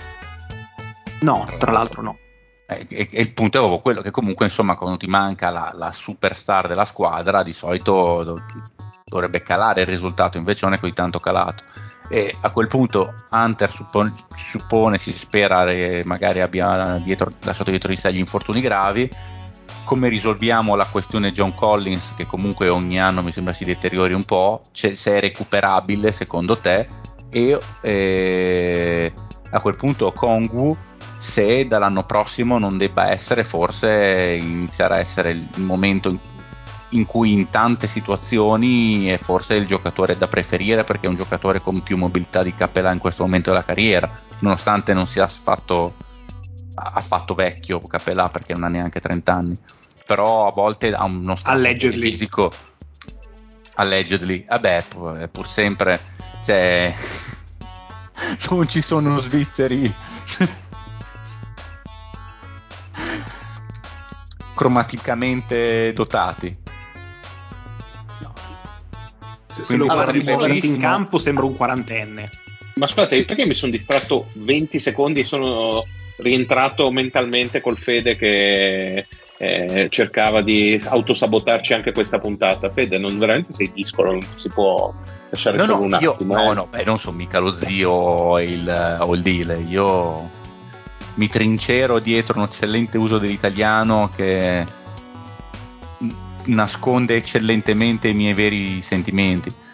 No, 1.21 1.45
tra, 1.47 1.57
tra 1.57 1.73
l'altro, 1.73 2.03
l'altro 2.03 2.03
no. 2.03 2.19
E, 2.67 2.87
e, 2.91 3.09
e, 3.11 3.21
il 3.23 3.33
punto 3.33 3.57
è 3.57 3.61
proprio 3.61 3.81
quello 3.81 4.03
che 4.03 4.11
comunque, 4.11 4.47
insomma, 4.47 4.77
quando 4.77 4.99
ti 4.99 5.07
manca 5.07 5.51
la, 5.51 5.73
la 5.75 5.91
superstar 5.91 6.69
della 6.69 6.85
squadra, 6.85 7.43
di 7.43 7.53
solito 7.53 8.23
do, 8.23 8.45
dovrebbe 9.05 9.43
calare 9.43 9.83
il 9.83 9.87
risultato, 9.87 10.37
invece 10.37 10.67
non 10.67 10.75
è 10.75 10.79
così 10.79 10.93
tanto 10.93 11.19
calato 11.19 11.65
e 12.09 12.35
a 12.41 12.51
quel 12.51 12.67
punto 12.67 13.15
Hunter 13.31 13.71
suppone, 13.71 14.13
suppone 14.35 14.99
si 14.99 15.13
spera 15.13 15.65
che 15.67 16.03
magari 16.05 16.41
abbia 16.41 16.99
dietro, 17.03 17.31
lasciato 17.43 17.71
dietro 17.71 17.91
di 17.91 17.97
sé 17.97 18.13
gli 18.13 18.19
infortuni 18.19 18.61
gravi. 18.61 19.09
Come 19.85 20.09
risolviamo 20.09 20.75
la 20.75 20.87
questione 20.87 21.33
John 21.33 21.55
Collins 21.55 22.15
che 22.15 22.27
comunque 22.27 22.69
ogni 22.69 23.01
anno 23.01 23.23
mi 23.23 23.33
sembra 23.33 23.55
si 23.55 23.65
deteriori 23.65 24.13
un 24.13 24.25
po' 24.25 24.63
se 24.71 24.95
è 24.95 25.21
recuperabile 25.21 26.13
secondo 26.13 26.59
te? 26.59 26.87
E 27.31 27.59
eh, 27.83 29.13
a 29.51 29.61
quel 29.61 29.77
punto 29.77 30.13
Kongwu 30.13 30.77
se 31.19 31.67
dall'anno 31.67 32.05
prossimo 32.05 32.59
non 32.59 32.79
debba 32.79 33.11
essere 33.11 33.45
forse 33.45 34.39
iniziare 34.41 34.95
a 34.95 35.01
essere 35.01 35.31
il 35.31 35.49
momento 35.57 36.37
in 36.91 37.05
cui 37.05 37.33
in 37.33 37.49
tante 37.49 37.87
situazioni 37.87 39.07
è 39.07 39.19
forse 39.19 39.55
il 39.55 39.67
giocatore 39.67 40.17
da 40.17 40.29
preferire 40.29 40.85
perché 40.85 41.07
è 41.07 41.09
un 41.09 41.17
giocatore 41.17 41.61
con 41.61 41.83
più 41.83 41.97
mobilità 41.97 42.43
di 42.43 42.55
Capella 42.55 42.93
in 42.93 42.99
questo 42.99 43.25
momento 43.25 43.51
della 43.51 43.65
carriera, 43.65 44.11
nonostante 44.41 44.95
non 44.95 45.07
sia 45.07 45.25
affatto, 45.25 45.95
affatto 46.75 47.35
vecchio 47.35 47.81
Capella 47.81 48.29
perché 48.29 48.55
non 48.55 48.65
ha 48.65 48.69
neanche 48.69 49.01
30 49.01 49.33
anni, 49.33 49.57
però 50.07 50.49
a 50.49 50.53
volte 50.53 50.93
ha 50.93 51.05
uno 51.05 51.37
stato 51.37 51.61
fisico. 51.93 52.51
Allegedly, 53.75 54.45
vabbè, 54.49 54.85
pur, 54.89 55.29
pur 55.29 55.47
sempre 55.47 56.01
cioè, 56.43 56.93
non 58.51 58.67
ci 58.67 58.81
sono 58.81 59.19
svizzeri. 59.19 59.95
Cromaticamente 64.55 65.93
dotati 65.93 66.68
se 69.65 69.77
lo 69.77 69.87
guardi 69.87 70.25
in 70.63 70.79
campo 70.79 71.19
sembra 71.19 71.45
un 71.45 71.57
quarantenne. 71.57 72.31
Ma 72.75 72.87
aspetta, 72.87 73.17
perché 73.25 73.47
mi 73.47 73.55
sono 73.55 73.73
distratto 73.73 74.29
20 74.35 74.79
secondi 74.79 75.21
e 75.21 75.25
sono 75.25 75.85
rientrato 76.19 76.91
mentalmente 76.91 77.61
col 77.61 77.77
Fede 77.77 78.17
che 78.17 79.07
eh, 79.37 79.87
cercava 79.91 80.43
di 80.43 80.81
autosabotarci 80.83 81.75
anche 81.75 81.93
questa 81.93 82.19
puntata. 82.19 82.71
Fede, 82.71 82.99
non 82.99 83.19
veramente 83.19 83.55
sei 83.55 83.71
discolo, 83.73 84.13
non 84.13 84.21
si 84.37 84.49
può 84.49 84.93
lasciare 85.31 85.57
no, 85.57 85.65
solo 85.65 85.77
no, 85.77 85.85
un 85.85 85.99
io, 86.01 86.13
attimo. 86.13 86.35
No, 86.35 86.51
eh. 86.51 86.55
no, 86.55 86.67
beh, 86.71 86.85
non 86.85 86.99
sono 86.99 87.17
mica 87.17 87.39
lo 87.39 87.51
zio 87.51 87.91
o 87.91 88.41
il, 88.41 88.99
o 89.01 89.15
il 89.15 89.23
dealer, 89.23 89.61
io 89.67 90.31
mi 91.15 91.29
trincero 91.29 91.99
dietro 91.99 92.39
un 92.39 92.45
eccellente 92.45 92.97
uso 92.97 93.19
dell'italiano 93.19 94.11
che 94.15 94.65
nasconde 96.49 97.17
eccellentemente 97.17 98.09
i 98.09 98.15
miei 98.15 98.35
veri 98.35 98.81
sentimenti. 98.83 99.67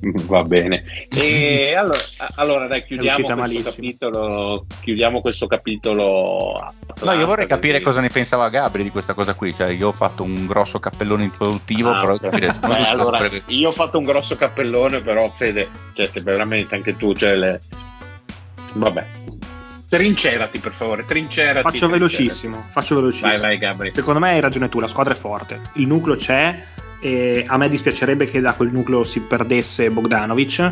Va 0.26 0.42
bene. 0.42 0.84
E 1.08 1.74
allora, 1.76 1.98
allora 2.36 2.66
dai, 2.66 2.84
chiudiamo 2.84 3.34
questo, 3.34 3.70
capitolo, 3.70 4.66
chiudiamo 4.80 5.20
questo 5.20 5.46
capitolo. 5.46 6.72
No, 7.02 7.12
io 7.12 7.26
vorrei 7.26 7.46
capire 7.46 7.80
cosa 7.80 8.00
ne 8.00 8.08
pensava 8.08 8.48
Gabri 8.48 8.82
di 8.82 8.90
questa 8.90 9.14
cosa 9.14 9.34
qui. 9.34 9.52
Cioè, 9.52 9.70
io 9.70 9.88
ho 9.88 9.92
fatto 9.92 10.22
un 10.22 10.46
grosso 10.46 10.78
cappellone 10.78 11.24
introduttivo, 11.24 11.90
ah, 11.90 12.00
però 12.00 12.14
okay. 12.14 12.58
Beh, 12.58 12.86
allora, 12.86 13.28
io 13.46 13.68
ho 13.68 13.72
fatto 13.72 13.98
un 13.98 14.04
grosso 14.04 14.36
cappellone, 14.36 15.00
però 15.00 15.30
Fede, 15.30 15.68
cioè, 15.94 16.10
veramente 16.22 16.74
anche 16.74 16.96
tu, 16.96 17.14
cioè, 17.14 17.34
le... 17.34 17.60
vabbè. 18.74 19.04
Trincerati 19.88 20.58
per 20.58 20.72
favore, 20.72 21.04
trincerati. 21.06 21.68
Faccio 21.68 21.88
velocissimo, 21.88 22.64
faccio 22.70 22.96
velocissimo. 22.96 23.30
Vai, 23.30 23.40
vai, 23.40 23.58
Gabri. 23.58 23.92
Secondo 23.94 24.18
me 24.18 24.30
hai 24.30 24.40
ragione 24.40 24.68
tu, 24.68 24.80
la 24.80 24.88
squadra 24.88 25.14
è 25.14 25.16
forte. 25.16 25.60
Il 25.74 25.86
nucleo 25.86 26.16
c'è, 26.16 26.64
e 27.00 27.44
a 27.46 27.56
me 27.56 27.68
dispiacerebbe 27.68 28.28
che 28.28 28.40
da 28.40 28.54
quel 28.54 28.72
nucleo 28.72 29.04
si 29.04 29.20
perdesse 29.20 29.90
Bogdanovic. 29.90 30.70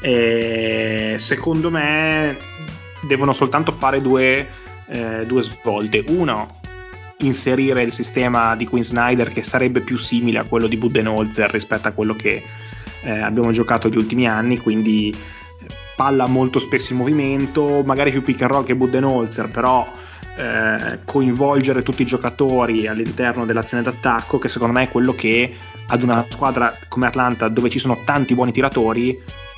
E 0.00 1.16
secondo 1.18 1.70
me 1.70 2.38
devono 3.02 3.34
soltanto 3.34 3.72
fare 3.72 4.00
due, 4.00 4.48
eh, 4.86 5.26
due 5.26 5.42
svolte. 5.42 6.04
Uno, 6.08 6.48
inserire 7.18 7.82
il 7.82 7.92
sistema 7.92 8.56
di 8.56 8.66
Queen 8.66 8.84
Snyder 8.84 9.30
che 9.30 9.42
sarebbe 9.42 9.80
più 9.80 9.98
simile 9.98 10.38
a 10.38 10.44
quello 10.44 10.66
di 10.66 10.78
Budenholzer 10.78 11.50
rispetto 11.50 11.88
a 11.88 11.92
quello 11.92 12.14
che 12.14 12.42
eh, 13.02 13.18
abbiamo 13.18 13.50
giocato 13.50 13.88
negli 13.88 13.98
ultimi 13.98 14.26
anni, 14.26 14.58
quindi 14.58 15.14
palla 16.00 16.26
molto 16.26 16.58
spesso 16.58 16.94
in 16.94 16.98
movimento, 16.98 17.82
magari 17.84 18.10
più 18.10 18.22
pick 18.22 18.40
and 18.40 18.50
roll 18.50 18.64
che 18.64 18.74
Budenholzer, 18.74 19.50
però 19.50 19.86
eh, 20.34 21.00
coinvolgere 21.04 21.82
tutti 21.82 22.00
i 22.00 22.06
giocatori 22.06 22.86
all'interno 22.86 23.44
dell'azione 23.44 23.82
d'attacco, 23.82 24.38
che 24.38 24.48
secondo 24.48 24.72
me 24.72 24.84
è 24.84 24.88
quello 24.88 25.12
che 25.12 25.54
ad 25.88 26.02
una 26.02 26.24
squadra 26.26 26.74
come 26.88 27.06
Atlanta, 27.06 27.48
dove 27.48 27.68
ci 27.68 27.78
sono 27.78 27.98
tanti 28.02 28.34
buoni 28.34 28.50
tiratori, 28.50 29.14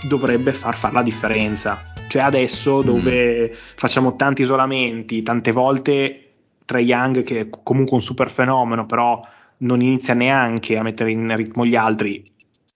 dovrebbe 0.09 0.53
far 0.53 0.75
fare 0.75 0.95
la 0.95 1.03
differenza. 1.05 1.81
Cioè 2.09 2.23
adesso 2.23 2.79
mm. 2.79 2.81
dove 2.81 3.51
mm. 3.53 3.55
facciamo 3.77 4.17
tanti 4.17 4.43
isolamenti, 4.43 5.23
tante 5.23 5.53
volte 5.53 6.31
Trey 6.65 6.85
Young, 6.85 7.23
che 7.23 7.39
è 7.39 7.49
comunque 7.63 7.95
un 7.95 8.03
super 8.03 8.29
fenomeno, 8.29 8.85
però 8.85 9.25
non 9.59 9.81
inizia 9.81 10.15
neanche 10.15 10.77
a 10.77 10.83
mettere 10.83 11.13
in 11.13 11.37
ritmo 11.37 11.65
gli 11.65 11.77
altri, 11.77 12.21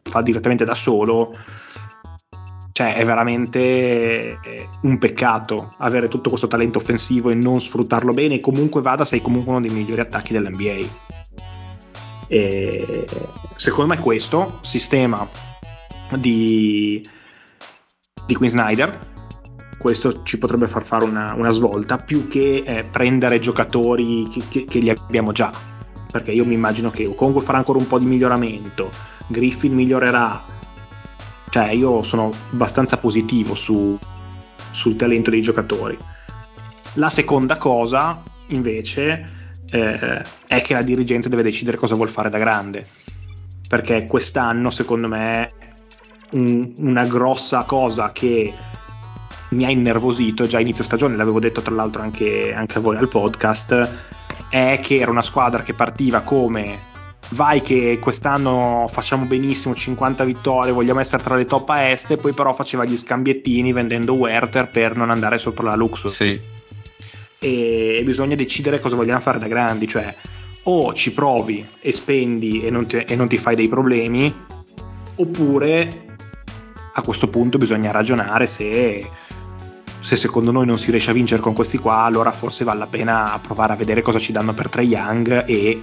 fa 0.04 0.22
direttamente 0.22 0.64
da 0.64 0.76
solo 0.76 1.34
cioè 2.76 2.94
è 2.94 3.06
veramente 3.06 3.58
eh, 3.58 4.68
un 4.82 4.98
peccato 4.98 5.70
avere 5.78 6.08
tutto 6.08 6.28
questo 6.28 6.46
talento 6.46 6.76
offensivo 6.76 7.30
e 7.30 7.34
non 7.34 7.58
sfruttarlo 7.58 8.12
bene. 8.12 8.38
Comunque 8.38 8.82
vada, 8.82 9.06
sei 9.06 9.22
comunque 9.22 9.50
uno 9.52 9.66
dei 9.66 9.74
migliori 9.74 10.02
attacchi 10.02 10.34
dell'NBA. 10.34 10.86
E 12.28 13.06
secondo 13.56 13.94
me 13.94 13.98
questo 13.98 14.58
sistema 14.60 15.26
di, 16.18 17.02
di 18.26 18.34
Queen 18.34 18.50
Snyder 18.50 18.98
questo 19.78 20.22
ci 20.22 20.36
potrebbe 20.36 20.68
far 20.68 20.84
fare 20.84 21.04
una, 21.04 21.32
una 21.34 21.52
svolta 21.52 21.96
più 21.96 22.28
che 22.28 22.62
eh, 22.66 22.82
prendere 22.90 23.38
giocatori 23.38 24.28
che, 24.28 24.42
che, 24.50 24.64
che, 24.64 24.78
li 24.80 24.90
abbiamo 24.90 25.32
già 25.32 25.50
perché 26.10 26.32
io 26.32 26.44
mi 26.44 26.54
immagino 26.54 26.90
che 26.90 27.06
Okongo 27.06 27.40
farà 27.40 27.58
ancora 27.58 27.78
un 27.78 27.86
po' 27.86 27.98
di 27.98 28.06
miglioramento 28.06 28.90
Griffin 29.28 29.74
migliorerà 29.74 30.55
cioè 31.50 31.70
io 31.70 32.02
sono 32.02 32.30
abbastanza 32.52 32.98
positivo 32.98 33.54
su, 33.54 33.98
sul 34.70 34.96
talento 34.96 35.30
dei 35.30 35.42
giocatori. 35.42 35.96
La 36.94 37.10
seconda 37.10 37.56
cosa, 37.56 38.22
invece, 38.48 39.24
eh, 39.70 40.22
è 40.46 40.62
che 40.62 40.74
la 40.74 40.82
dirigente 40.82 41.28
deve 41.28 41.42
decidere 41.42 41.76
cosa 41.76 41.94
vuol 41.94 42.08
fare 42.08 42.30
da 42.30 42.38
grande. 42.38 42.86
Perché 43.68 44.04
quest'anno, 44.04 44.70
secondo 44.70 45.08
me, 45.08 45.50
un, 46.32 46.72
una 46.78 47.04
grossa 47.06 47.64
cosa 47.64 48.12
che 48.12 48.52
mi 49.50 49.64
ha 49.64 49.70
innervosito 49.70 50.46
già 50.46 50.60
inizio 50.60 50.84
stagione, 50.84 51.16
l'avevo 51.16 51.40
detto 51.40 51.62
tra 51.62 51.74
l'altro 51.74 52.02
anche, 52.02 52.52
anche 52.52 52.78
a 52.78 52.80
voi 52.80 52.96
al 52.96 53.08
podcast, 53.08 54.04
è 54.48 54.78
che 54.82 54.96
era 54.96 55.10
una 55.10 55.22
squadra 55.22 55.62
che 55.62 55.74
partiva 55.74 56.20
come 56.20 56.94
vai 57.30 57.60
che 57.62 57.98
quest'anno 58.00 58.86
facciamo 58.88 59.24
benissimo 59.24 59.74
50 59.74 60.24
vittorie, 60.24 60.72
vogliamo 60.72 61.00
essere 61.00 61.22
tra 61.22 61.36
le 61.36 61.44
top 61.44 61.68
a 61.70 61.88
est, 61.88 62.16
poi 62.16 62.32
però 62.32 62.52
faceva 62.52 62.84
gli 62.84 62.96
scambiettini 62.96 63.72
vendendo 63.72 64.14
Werther 64.14 64.68
per 64.68 64.96
non 64.96 65.10
andare 65.10 65.38
sopra 65.38 65.70
la 65.70 65.76
Luxus. 65.76 66.12
Sì. 66.12 66.40
E 67.38 68.02
bisogna 68.04 68.34
decidere 68.34 68.80
cosa 68.80 68.96
vogliamo 68.96 69.20
fare 69.20 69.38
da 69.38 69.46
grandi, 69.46 69.86
cioè 69.86 70.14
o 70.68 70.92
ci 70.94 71.12
provi 71.12 71.64
e 71.80 71.92
spendi 71.92 72.64
e 72.64 72.70
non 72.70 72.86
ti, 72.86 72.96
e 72.98 73.14
non 73.14 73.28
ti 73.28 73.36
fai 73.36 73.54
dei 73.54 73.68
problemi, 73.68 74.32
oppure 75.16 76.04
a 76.94 77.02
questo 77.02 77.28
punto 77.28 77.58
bisogna 77.58 77.90
ragionare 77.90 78.46
se, 78.46 79.06
se, 80.06 80.14
secondo 80.14 80.52
noi 80.52 80.66
non 80.66 80.78
si 80.78 80.92
riesce 80.92 81.10
a 81.10 81.12
vincere 81.12 81.42
con 81.42 81.52
questi 81.52 81.78
qua, 81.78 82.02
allora 82.02 82.30
forse 82.30 82.62
vale 82.62 82.78
la 82.78 82.86
pena 82.86 83.40
provare 83.42 83.72
a 83.72 83.76
vedere 83.76 84.02
cosa 84.02 84.20
ci 84.20 84.30
danno 84.30 84.54
per 84.54 84.68
Trey 84.68 84.86
Young 84.86 85.44
e 85.48 85.82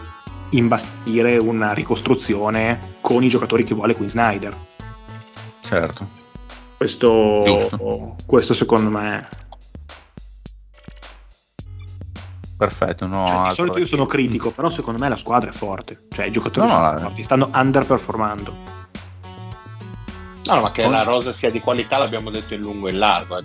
imbastire 0.52 1.36
una 1.36 1.74
ricostruzione 1.74 2.96
con 3.02 3.22
i 3.22 3.28
giocatori 3.28 3.66
che 3.66 3.74
vuole 3.74 3.94
Queen 3.94 4.10
Snyder. 4.10 4.56
Certo. 5.60 6.08
Questo, 6.78 8.16
questo 8.26 8.54
secondo 8.54 8.90
me 8.90 9.28
perfetto. 12.56 13.06
No, 13.08 13.26
cioè, 13.28 13.48
di 13.48 13.54
solito 13.54 13.78
io 13.80 13.86
sono 13.86 14.06
critico, 14.06 14.52
però 14.52 14.70
secondo 14.70 15.02
me 15.02 15.10
la 15.10 15.18
squadra 15.18 15.50
è 15.50 15.54
forte. 15.54 16.08
Cioè, 16.10 16.28
i 16.28 16.32
giocatori 16.32 16.66
no, 16.66 16.92
no, 16.94 17.00
forti, 17.00 17.24
stanno 17.24 17.50
underperformando. 17.54 18.73
No, 20.46 20.62
ma 20.62 20.72
che 20.72 20.84
oh. 20.84 20.90
la 20.90 21.04
rosa 21.04 21.34
sia 21.34 21.50
di 21.50 21.60
qualità 21.60 21.98
l'abbiamo 21.98 22.30
detto 22.30 22.54
in 22.54 22.62
lungo 22.62 22.88
e 22.88 22.92
in 22.92 23.00
largo, 23.00 23.38
eh. 23.38 23.44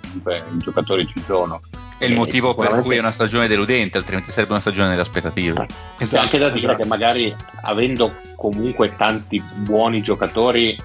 i 0.53 0.57
giocatori 0.57 1.07
ci 1.07 1.21
sono. 1.25 1.61
È 1.97 2.05
il 2.05 2.15
motivo 2.15 2.55
per 2.55 2.81
cui 2.81 2.95
è 2.95 2.99
una 2.99 3.11
stagione 3.11 3.47
deludente, 3.47 3.97
altrimenti 3.97 4.31
sarebbe 4.31 4.51
una 4.51 4.61
stagione 4.61 4.89
delle 4.89 5.01
aspettative. 5.01 5.67
Esatto, 5.97 6.15
C'è 6.15 6.17
anche 6.17 6.37
da 6.37 6.49
dire 6.49 6.59
esatto. 6.59 6.81
che 6.81 6.87
magari 6.87 7.35
avendo 7.63 8.13
comunque 8.35 8.95
tanti 8.95 9.41
buoni 9.55 10.01
giocatori, 10.01 10.77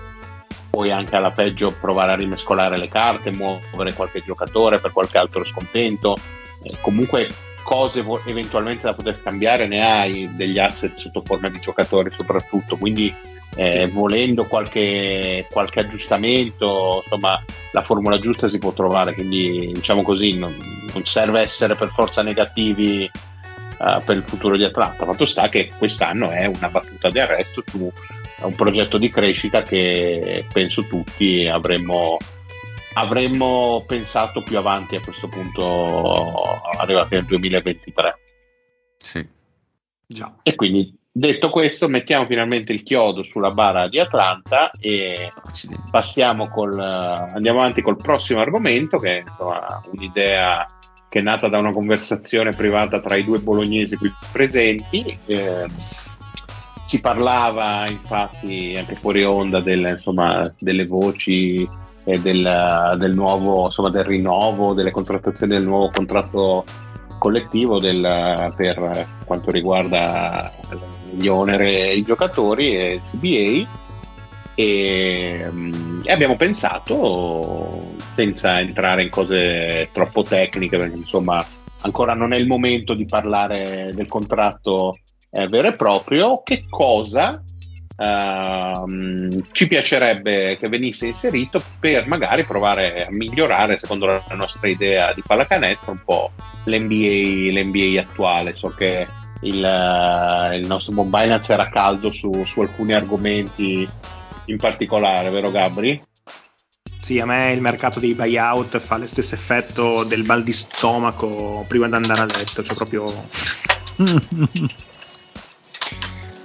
puoi 0.71 0.91
anche 0.91 1.15
alla 1.15 1.31
peggio 1.31 1.73
provare 1.73 2.13
a 2.13 2.17
rimescolare 2.17 2.79
le 2.79 2.89
carte, 2.89 3.31
muovere 3.31 3.95
qualche 3.95 4.23
giocatore 4.25 4.81
per 4.81 4.91
qualche 4.91 5.19
altro 5.19 5.45
scontento. 5.45 6.17
Eh, 6.63 6.77
comunque 6.81 7.29
cose 7.63 8.03
vo- 8.03 8.21
eventualmente 8.25 8.83
da 8.83 8.95
poter 8.95 9.17
scambiare 9.21 9.69
ne 9.69 9.89
hai 9.89 10.35
degli 10.35 10.59
asset 10.59 10.97
sotto 10.97 11.23
forma 11.25 11.49
di 11.49 11.61
giocatori 11.61 12.11
soprattutto, 12.11 12.77
quindi 12.77 13.15
eh, 13.57 13.89
volendo 13.89 14.45
qualche, 14.47 15.47
qualche, 15.51 15.81
aggiustamento, 15.81 17.03
insomma, 17.05 17.43
la 17.73 17.83
formula 17.83 18.19
giusta 18.19 18.49
si 18.49 18.59
può 18.59 18.73
trovare. 18.73 19.15
Quindi, 19.15 19.71
diciamo 19.73 20.03
così, 20.03 20.37
non, 20.37 20.57
non 20.93 21.05
serve 21.05 21.41
essere 21.41 21.75
per 21.75 21.91
forza 21.91 22.23
negativi 22.23 23.11
uh, 23.79 24.03
per 24.05 24.17
il 24.17 24.25
futuro 24.25 24.57
di 24.57 24.65
Atlanta. 24.65 25.05
Fatto 25.05 25.27
sta 25.27 25.49
che 25.49 25.71
quest'anno 25.77 26.31
è 26.31 26.47
una 26.47 26.69
battuta 26.69 27.09
di 27.09 27.21
arresto 27.21 27.63
su 27.67 27.91
un 28.41 28.55
progetto 28.55 28.99
di 28.99 29.11
crescita 29.11 29.63
che 29.63 30.45
penso 30.53 30.85
tutti 30.85 31.47
avremmo, 31.47 32.19
avremmo 32.95 33.85
pensato 33.87 34.43
più 34.43 34.59
avanti 34.59 34.97
a 34.97 35.01
questo 35.01 35.29
punto, 35.29 36.61
arrivati 36.79 37.15
nel 37.15 37.25
2023. 37.25 38.19
Sì. 38.99 39.27
Già. 40.07 40.35
E 40.43 40.55
quindi 40.55 40.95
Detto 41.17 41.49
questo, 41.49 41.87
mettiamo 41.87 42.27
finalmente 42.27 42.73
il 42.73 42.83
chiodo 42.83 43.23
sulla 43.31 43.53
bara 43.53 43.87
di 43.87 44.01
Atlanta 44.01 44.73
e 44.81 45.31
passiamo 45.89 46.49
col, 46.49 46.77
andiamo 46.77 47.61
avanti 47.61 47.83
col 47.83 47.95
prossimo 47.95 48.41
argomento, 48.41 48.97
che 48.97 49.19
è 49.19 49.21
insomma, 49.21 49.81
un'idea 49.93 50.67
che 51.09 51.21
è 51.21 51.23
nata 51.23 51.47
da 51.47 51.59
una 51.59 51.73
conversazione 51.73 52.51
privata 52.51 52.99
tra 52.99 53.15
i 53.15 53.23
due 53.23 53.39
bolognesi 53.39 53.95
qui 53.95 54.13
presenti. 54.33 55.17
Eh, 55.27 55.67
si 56.89 57.01
parlava 57.01 57.87
infatti 57.89 58.75
anche 58.77 58.97
fuori 58.97 59.23
onda 59.23 59.61
del, 59.61 59.87
insomma, 59.97 60.43
delle 60.59 60.85
voci 60.85 61.63
e 62.07 62.21
del, 62.23 62.97
del, 62.99 63.15
nuovo, 63.15 63.67
insomma, 63.67 63.91
del 63.91 64.03
rinnovo, 64.03 64.75
delle 64.75 64.91
contrattazioni 64.91 65.53
del 65.53 65.63
nuovo 65.63 65.91
contratto 65.91 66.65
collettivo 67.21 67.79
del, 67.79 68.53
per 68.57 69.07
quanto 69.25 69.51
riguarda 69.53 70.53
gli 71.15 71.27
oneri 71.27 71.75
e 71.75 71.95
i 71.97 72.03
giocatori 72.03 72.77
e 72.77 73.01
CBA 73.11 73.83
e, 74.55 75.49
mm, 75.51 76.01
e, 76.05 76.13
abbiamo 76.13 76.37
pensato 76.37 77.95
senza 78.13 78.61
entrare 78.61 79.03
in 79.03 79.11
cose 79.11 79.89
troppo 79.93 80.23
tecniche 80.23 80.79
perché 80.79 80.97
insomma 80.97 81.45
ancora 81.83 82.15
non 82.15 82.33
è 82.33 82.37
il 82.37 82.47
momento 82.47 82.95
di 82.95 83.05
parlare 83.05 83.91
del 83.95 84.07
contratto 84.07 84.95
eh, 85.31 85.47
vero 85.49 85.69
e 85.69 85.73
proprio 85.73 86.43
che 86.43 86.63
cosa 86.69 87.43
Uh, 87.97 89.29
ci 89.53 89.69
piacerebbe 89.69 90.57
che 90.57 90.69
venisse 90.69 91.07
inserito 91.07 91.63
per 91.79 92.09
magari 92.09 92.45
provare 92.45 93.07
a 93.07 93.11
migliorare, 93.13 93.77
secondo 93.77 94.07
la 94.07 94.25
nostra 94.35 94.67
idea 94.67 95.13
di 95.13 95.23
pallacanestro, 95.25 95.93
un 95.93 96.03
po' 96.05 96.33
l'NBA, 96.65 97.53
l'NBA 97.53 98.01
attuale. 98.01 98.53
So 98.57 98.71
che 98.71 99.07
il, 99.41 100.51
il 100.55 100.67
nostro 100.67 100.93
Bombinaz 100.93 101.49
era 101.49 101.69
caldo 101.69 102.11
su, 102.11 102.45
su, 102.45 102.61
alcuni 102.61 102.93
argomenti 102.93 103.89
in 104.47 104.57
particolare, 104.57 105.31
vero 105.31 105.51
Gabri? 105.51 106.01
Sì, 107.01 107.21
a 107.21 107.27
me 107.27 107.53
il 107.53 107.61
mercato 107.61 108.01
dei 108.01 108.15
buyout 108.15 108.79
fa 108.79 108.97
lo 108.97 109.07
stesso 109.07 109.35
effetto 109.35 110.05
del 110.05 110.25
mal 110.25 110.43
di 110.43 110.53
stomaco 110.53 111.65
prima 111.69 111.87
di 111.87 111.95
andare 111.95 112.23
a 112.23 112.27
letto, 112.27 112.63
cioè 112.63 112.75
proprio... 112.75 113.05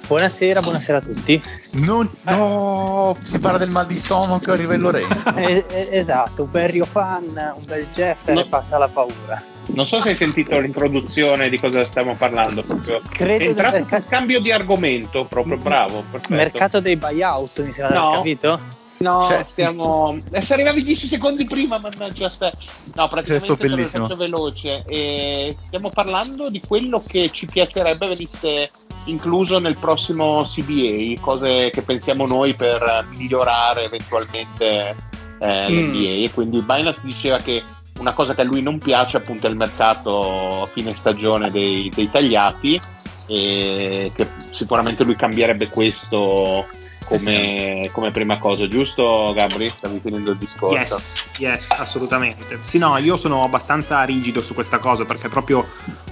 Buonasera, 0.10 0.60
buonasera 0.60 0.98
a 0.98 1.02
tutti. 1.02 1.40
Non, 1.86 2.10
no, 2.24 3.16
si 3.24 3.38
parla 3.38 3.60
del 3.60 3.70
mal 3.72 3.86
di 3.86 3.94
stomaco 3.94 4.52
a 4.52 4.56
livello 4.56 4.90
re. 4.90 5.04
Eh, 5.38 5.64
eh, 5.70 5.90
esatto, 5.92 6.46
un 6.46 6.52
bel 6.52 6.68
Rio 6.68 6.86
fan, 6.86 7.26
un 7.26 7.64
bel 7.66 7.88
Jeff 7.94 8.28
No. 8.30 8.40
e 8.40 8.46
passa 8.48 8.80
la 8.80 8.88
paura. 8.88 9.59
Non 9.74 9.86
so 9.86 10.02
se 10.02 10.10
hai 10.10 10.16
sentito 10.16 10.58
l'introduzione 10.60 11.50
di 11.50 11.60
cosa 11.60 11.84
stiamo 11.84 12.16
parlando. 12.16 12.62
Proprio. 12.62 13.02
Credo 13.10 13.44
È 13.44 13.48
entrato 13.48 13.76
del 13.78 13.86
sul 13.86 14.06
cambio 14.08 14.40
di 14.42 14.52
argomento, 14.52 15.26
proprio 15.26 15.58
bravo. 15.58 16.04
Perfetto. 16.12 16.34
Mercato 16.34 16.80
dei 16.82 16.96
buyout, 16.98 17.64
mi 17.64 17.72
sembra 17.72 17.88
di 17.88 17.94
No. 17.94 18.06
aver 18.08 18.18
capito? 18.18 18.60
No, 18.98 19.26
Cioè- 19.26 19.44
stiamo. 19.46 20.20
Eh, 20.32 20.42
se 20.42 20.54
arrivavi 20.54 20.84
10 20.84 21.08
secondi 21.08 21.46
prima, 21.46 21.80
mannaggia 21.80 22.28
ste. 22.28 22.52
No, 22.96 23.08
praticamente 23.08 23.56
bellissimo. 23.56 24.08
fatto 24.10 24.20
veloce. 24.20 24.84
E 24.88 25.56
stiamo 25.66 25.88
parlando 25.90 26.50
di 26.50 26.60
quello 26.68 27.00
che 27.06 27.30
ci 27.32 27.46
piacerebbe 27.46 28.08
venisse 28.08 28.70
incluso 29.06 29.60
nel 29.60 29.78
prossimo 29.78 30.44
CBA, 30.44 31.22
cose 31.22 31.70
che 31.72 31.82
pensiamo 31.82 32.26
noi 32.28 32.54
per 32.56 33.06
migliorare 33.16 33.86
eventualmente 33.86 34.96
eh, 35.42 35.68
Mm. 35.70 35.74
l'NBA. 35.74 36.26
E 36.26 36.32
quindi 36.34 36.60
Binance 36.60 37.00
diceva 37.04 37.38
che 37.38 37.64
una 38.00 38.14
cosa 38.14 38.34
che 38.34 38.42
a 38.42 38.46
lui 38.46 38.62
non 38.62 38.80
piace 38.80 39.18
appunto 39.18 39.48
è 39.48 39.50
il 39.50 39.58
mercato 39.58 40.64
a 40.64 40.68
fine 40.68 40.92
stagione 40.92 41.52
dei, 41.52 41.92
dei 41.94 42.10
tagliati 42.10 42.80
e 43.28 44.12
che 44.16 44.28
sicuramente 44.50 45.04
lui 45.04 45.16
cambierebbe 45.16 45.68
questo 45.68 46.66
come, 47.10 47.90
come 47.92 48.12
prima 48.12 48.38
cosa, 48.38 48.68
giusto 48.68 49.32
Gabri? 49.36 49.72
Stavi 49.76 50.00
finendo 50.00 50.32
il 50.32 50.38
discorso. 50.38 50.76
Yes, 50.78 51.28
yes, 51.38 51.68
assolutamente. 51.80 52.60
Sì, 52.62 52.78
no, 52.78 52.98
io 52.98 53.18
sono 53.18 53.44
abbastanza 53.44 54.04
rigido 54.04 54.42
su 54.42 54.54
questa 54.54 54.78
cosa 54.78 55.06
perché 55.06 55.28
proprio 55.28 55.64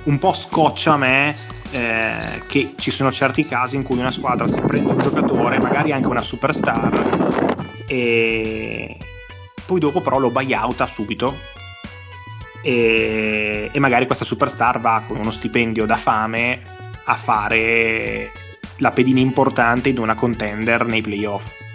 un 0.03 0.17
po' 0.17 0.33
scoccia 0.33 0.93
a 0.93 0.97
me 0.97 1.35
eh, 1.73 2.41
che 2.47 2.73
ci 2.77 2.89
sono 2.89 3.11
certi 3.11 3.45
casi 3.45 3.75
in 3.75 3.83
cui 3.83 3.99
una 3.99 4.11
squadra 4.11 4.47
si 4.47 4.59
prende 4.59 4.91
un 4.91 5.01
giocatore, 5.01 5.59
magari 5.59 5.91
anche 5.91 6.07
una 6.07 6.23
superstar, 6.23 7.85
e 7.87 8.97
poi 9.65 9.79
dopo 9.79 10.01
però 10.01 10.17
lo 10.17 10.31
buyouta 10.31 10.87
subito. 10.87 11.55
E, 12.61 13.69
e 13.71 13.79
magari 13.79 14.05
questa 14.05 14.25
superstar 14.25 14.79
va 14.79 15.03
con 15.07 15.17
uno 15.17 15.31
stipendio 15.31 15.85
da 15.85 15.95
fame 15.95 16.61
a 17.05 17.15
fare 17.15 18.31
la 18.77 18.91
pedina 18.91 19.19
importante 19.19 19.89
in 19.89 19.99
una 19.99 20.15
contender 20.15 20.85
nei 20.85 21.01
playoff. 21.01 21.65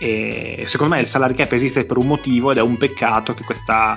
E 0.00 0.64
secondo 0.66 0.94
me 0.94 1.00
il 1.00 1.06
salary 1.06 1.34
cap 1.34 1.52
esiste 1.52 1.84
per 1.84 1.96
un 1.96 2.06
motivo 2.06 2.50
ed 2.50 2.58
è 2.58 2.62
un 2.62 2.76
peccato 2.76 3.34
che 3.34 3.44
questa 3.44 3.96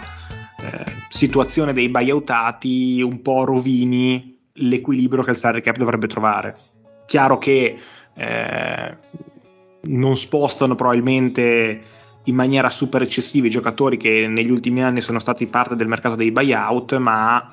eh, 0.60 0.84
situazione 1.10 1.74
dei 1.74 1.90
buyoutati 1.90 3.02
un 3.02 3.22
po' 3.22 3.44
rovini 3.44 4.38
l'equilibrio 4.54 5.24
che 5.24 5.32
il 5.32 5.38
salary 5.38 5.62
cap 5.62 5.78
dovrebbe 5.78 6.08
trovare. 6.08 6.58
Chiaro 7.06 7.38
che 7.38 7.78
eh, 8.14 8.98
non 9.82 10.16
spostano 10.16 10.76
probabilmente 10.76 11.82
in 12.26 12.36
maniera 12.36 12.70
super 12.70 13.02
eccessiva 13.02 13.48
i 13.48 13.52
giocatori 13.52 13.98
che 13.98 14.28
negli 14.28 14.50
ultimi 14.50 14.84
anni 14.84 15.02
sono 15.02 15.20
stati 15.20 15.46
parte 15.48 15.76
del 15.76 15.88
mercato 15.88 16.16
dei 16.16 16.32
buyout, 16.32 16.96
ma 16.98 17.52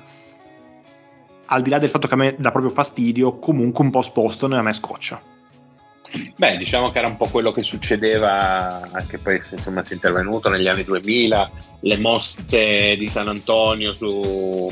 al 1.45 1.61
di 1.61 1.69
là 1.69 1.79
del 1.79 1.89
fatto 1.89 2.07
che 2.07 2.13
a 2.13 2.17
me 2.17 2.35
dà 2.37 2.51
proprio 2.51 2.71
fastidio, 2.71 3.37
comunque 3.39 3.83
un 3.83 3.91
po' 3.91 4.01
spostano 4.01 4.55
e 4.55 4.59
a 4.59 4.61
me 4.61 4.73
scoccia. 4.73 5.21
Beh, 6.35 6.57
diciamo 6.57 6.91
che 6.91 6.99
era 6.99 7.07
un 7.07 7.17
po' 7.17 7.25
quello 7.25 7.49
che 7.49 7.63
succedeva 7.63 8.87
anche 8.91 9.17
poi 9.17 9.39
insomma 9.51 9.83
si 9.83 9.93
è 9.93 9.95
intervenuto 9.95 10.47
negli 10.49 10.67
anni 10.67 10.83
2000, 10.83 11.51
le 11.81 11.97
mosse 11.97 12.95
di 12.97 13.07
San 13.07 13.27
Antonio 13.27 13.93
su, 13.93 14.71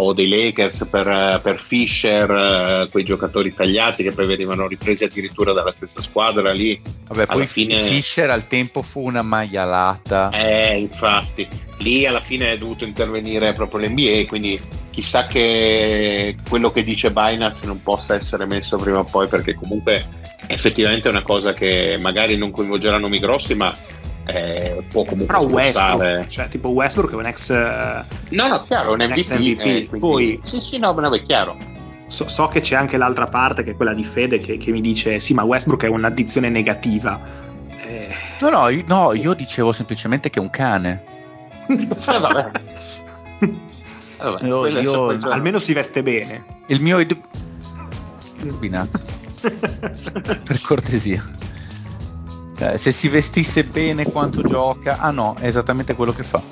o 0.00 0.12
dei 0.12 0.28
Lakers 0.28 0.86
per, 0.88 1.40
per 1.42 1.60
Fisher, 1.60 2.30
eh, 2.30 2.88
quei 2.90 3.04
giocatori 3.04 3.52
tagliati 3.52 4.04
che 4.04 4.12
poi 4.12 4.26
venivano 4.26 4.68
ripresi 4.68 5.02
addirittura 5.04 5.52
dalla 5.52 5.72
stessa 5.72 6.00
squadra 6.00 6.52
lì. 6.52 6.80
Vabbè, 7.08 7.22
Alla 7.22 7.32
poi 7.32 7.46
fine- 7.46 7.76
Fischer 7.76 8.30
al 8.30 8.46
tempo 8.46 8.82
fu 8.82 9.02
una 9.02 9.22
maialata. 9.22 10.30
Eh, 10.30 10.78
infatti, 10.78 11.48
lì 11.78 12.06
alla 12.06 12.20
fine 12.20 12.52
è 12.52 12.58
dovuto 12.58 12.84
intervenire 12.84 13.52
proprio 13.54 13.86
l'NBA, 13.86 14.24
quindi 14.28 14.60
chissà 14.90 15.26
che 15.26 16.36
quello 16.48 16.70
che 16.70 16.84
dice 16.84 17.10
Binance 17.10 17.66
non 17.66 17.82
possa 17.82 18.14
essere 18.14 18.46
messo 18.46 18.76
prima 18.76 19.00
o 19.00 19.04
poi, 19.04 19.26
perché 19.26 19.54
comunque 19.54 20.06
effettivamente 20.46 21.08
è 21.08 21.10
una 21.10 21.22
cosa 21.22 21.52
che 21.52 21.98
magari 22.00 22.36
non 22.36 22.52
coinvolgerà 22.52 22.98
nomi 22.98 23.18
grossi, 23.18 23.54
ma 23.54 23.76
eh, 24.30 24.84
può 24.90 25.04
comunque 25.04 25.26
Però 25.26 25.46
Westbrook, 25.46 26.26
cioè 26.28 26.48
tipo 26.48 26.68
Westbrook 26.70 27.12
è 27.12 27.16
un 27.16 27.24
ex... 27.26 27.50
eh, 27.50 28.04
No, 28.30 28.46
no, 28.48 28.62
chiaro, 28.64 28.92
un 28.92 29.00
Ex 29.00 29.30
MVP. 29.30 29.38
MVP. 29.38 29.60
eh, 29.66 29.86
quindi- 29.86 29.98
Poi- 29.98 30.40
Sì, 30.42 30.60
sì, 30.60 30.78
no, 30.78 30.92
no, 30.92 31.14
è 31.14 31.22
chiaro. 31.22 31.56
So, 32.08 32.28
so 32.28 32.48
che 32.48 32.60
c'è 32.60 32.74
anche 32.76 32.96
l'altra 32.96 33.26
parte, 33.26 33.62
che 33.62 33.70
è 33.72 33.74
quella 33.76 33.92
di 33.94 34.04
Fede, 34.04 34.38
che, 34.38 34.56
che 34.56 34.70
mi 34.70 34.80
dice: 34.80 35.20
Sì, 35.20 35.34
ma 35.34 35.42
Westbrook 35.44 35.84
è 35.84 35.88
un'addizione 35.88 36.48
negativa. 36.48 37.20
Eh, 37.82 38.14
No, 38.40 38.48
no, 38.50 38.68
io, 38.68 38.82
no, 38.86 39.12
io 39.14 39.34
dicevo 39.34 39.72
semplicemente 39.72 40.30
che 40.30 40.38
è 40.38 40.42
un 40.42 40.50
cane. 40.50 41.02
Eh, 41.68 42.18
vabbè. 42.18 42.50
Vabbè, 44.18 44.44
Io- 44.46 44.66
io- 44.66 45.08
almeno 45.30 45.58
si 45.60 45.72
veste 45.72 46.02
bene. 46.02 46.44
Il 46.66 46.80
mio... 46.80 46.98
id- 46.98 47.16
Binazzo, 48.58 49.04
per 50.44 50.60
cortesia. 50.62 51.22
Cioè, 52.58 52.76
se 52.76 52.90
si 52.90 53.06
vestisse 53.06 53.62
bene 53.62 54.10
quanto 54.10 54.42
gioca... 54.42 54.98
Ah 54.98 55.12
no, 55.12 55.36
è 55.38 55.46
esattamente 55.46 55.94
quello 55.94 56.10
che 56.10 56.24
fa. 56.24 56.42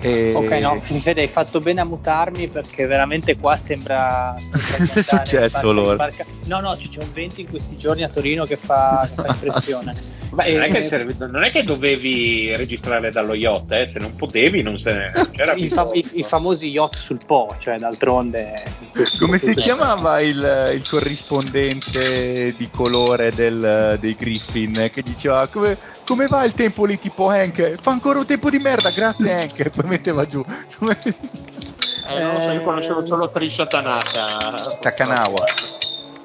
E- 0.00 0.32
Ok, 0.34 0.50
no, 0.60 0.80
mi 0.90 1.00
vede, 1.00 1.22
hai 1.22 1.28
fatto 1.28 1.60
bene 1.60 1.80
a 1.80 1.84
mutarmi 1.84 2.48
perché 2.48 2.86
veramente 2.86 3.36
qua 3.36 3.56
sembra. 3.56 4.34
Che 4.66 4.82
è 4.98 5.02
successo, 5.02 5.68
allora? 5.70 6.10
No, 6.44 6.60
no, 6.60 6.76
ci 6.76 6.88
c'è 6.88 7.00
un 7.00 7.12
vento 7.12 7.40
in 7.40 7.48
questi 7.48 7.76
giorni 7.76 8.02
a 8.02 8.08
Torino 8.08 8.44
che 8.44 8.56
fa, 8.56 9.06
che 9.08 9.14
fa 9.22 9.28
impressione. 9.28 9.92
Beh, 10.30 10.52
non, 10.52 10.62
è 10.64 10.68
che 10.70 10.78
Eh, 10.78 10.88
serve- 10.88 11.14
non 11.28 11.44
è 11.44 11.50
che 11.52 11.62
dovevi 11.62 12.54
registrare 12.56 13.10
dallo 13.12 13.34
yacht, 13.34 13.72
eh, 13.72 13.88
se 13.92 13.98
non 14.00 14.14
potevi 14.16 14.60
non, 14.62 14.78
se, 14.78 14.92
non 15.14 15.30
c'era 15.30 15.52
i, 15.54 15.68
fa- 15.68 15.82
bisogno. 15.84 16.00
i- 16.00 16.18
i 16.18 16.22
famosi 16.22 16.68
yacht 16.68 16.96
sul 16.96 17.20
Po, 17.24 17.54
cioè 17.58 17.78
d'altronde. 17.78 18.52
Come 19.18 19.38
si 19.38 19.54
chiamava 19.56 20.20
il, 20.20 20.72
il 20.74 20.86
corrispondente 20.88 22.54
di 22.56 22.68
colore 22.70 23.30
del- 23.32 23.96
dei 24.00 24.14
Griffin 24.14 24.90
che 24.92 25.02
diceva 25.02 25.46
come, 25.48 25.78
come 26.06 26.26
va 26.28 26.44
il 26.44 26.54
tempo 26.54 26.84
lì 26.84 26.98
tipo 26.98 27.28
Hank? 27.28 27.74
Fa 27.80 27.90
ancora 27.90 28.18
un 28.20 28.26
tempo 28.26 28.48
di 28.48 28.58
merda, 28.58 28.90
grazie 28.90 29.32
Hank. 29.42 29.58
E 29.58 29.70
poi 29.70 29.88
metteva 29.88 30.24
giù. 30.24 30.42
Eh, 32.08 32.20
non 32.20 32.34
lo 32.34 32.40
so, 32.40 32.52
io 32.52 32.60
conoscevo 32.60 33.04
solo 33.04 33.28
Trisha 33.30 33.66
Tanaka. 33.66 34.76
Takanawa. 34.80 35.44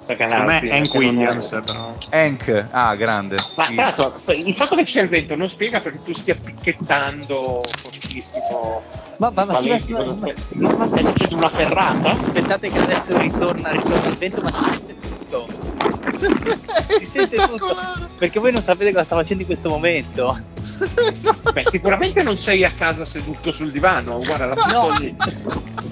Takanawa, 0.06 0.60
Per 0.60 0.64
me 0.64 0.72
Hank 0.72 0.94
Williams, 0.94 1.50
però. 1.50 1.94
Hank, 2.10 2.68
ah 2.72 2.96
grande. 2.96 3.36
Ma 3.56 3.68
Sì. 3.68 3.76
l'altro, 3.76 4.14
il 4.28 4.54
fatto 4.54 4.76
che 4.76 4.86
sia 4.86 5.02
il 5.02 5.10
vento 5.10 5.36
non 5.36 5.50
spiega 5.50 5.80
perché 5.80 6.02
tu 6.04 6.14
stia 6.14 6.36
picchettando 6.36 7.62
fortissimo. 7.82 8.84
Ma, 9.18 9.30
ma, 9.34 9.46
ma, 9.46 9.54
Valenti, 9.54 9.86
sì, 9.86 9.92
cosa 9.92 10.12
ma- 10.12 10.18
stai- 10.18 10.36
ma- 10.54 10.76
ma- 10.76 10.88
stai 10.88 11.04
facendo 11.04 11.36
una 11.36 11.50
ferrata? 11.50 12.10
aspettate 12.12 12.70
che 12.70 12.80
adesso 12.80 13.18
ritorna, 13.18 13.72
ritorna 13.72 14.08
il 14.08 14.18
vento, 14.18 14.42
ma 14.42 14.52
si 14.52 14.64
sente 14.64 14.96
tutto. 15.00 15.00
Si 15.00 15.00
sente 15.00 15.00
tutto. 15.00 15.01
Perché 18.18 18.40
voi 18.40 18.52
non 18.52 18.62
sapete 18.62 18.92
cosa 18.92 19.04
sta 19.04 19.16
facendo 19.16 19.42
in 19.42 19.48
questo 19.48 19.70
momento. 19.70 20.38
Beh, 21.54 21.64
sicuramente 21.70 22.22
non 22.24 22.38
sei 22.38 22.64
a 22.64 22.72
casa 22.72 23.06
seduto 23.06 23.52
sul 23.52 23.72
divano, 23.72 24.20
guarda 24.24 24.46
la 24.46 24.56
No. 24.72 24.90
lì. 25.00 25.16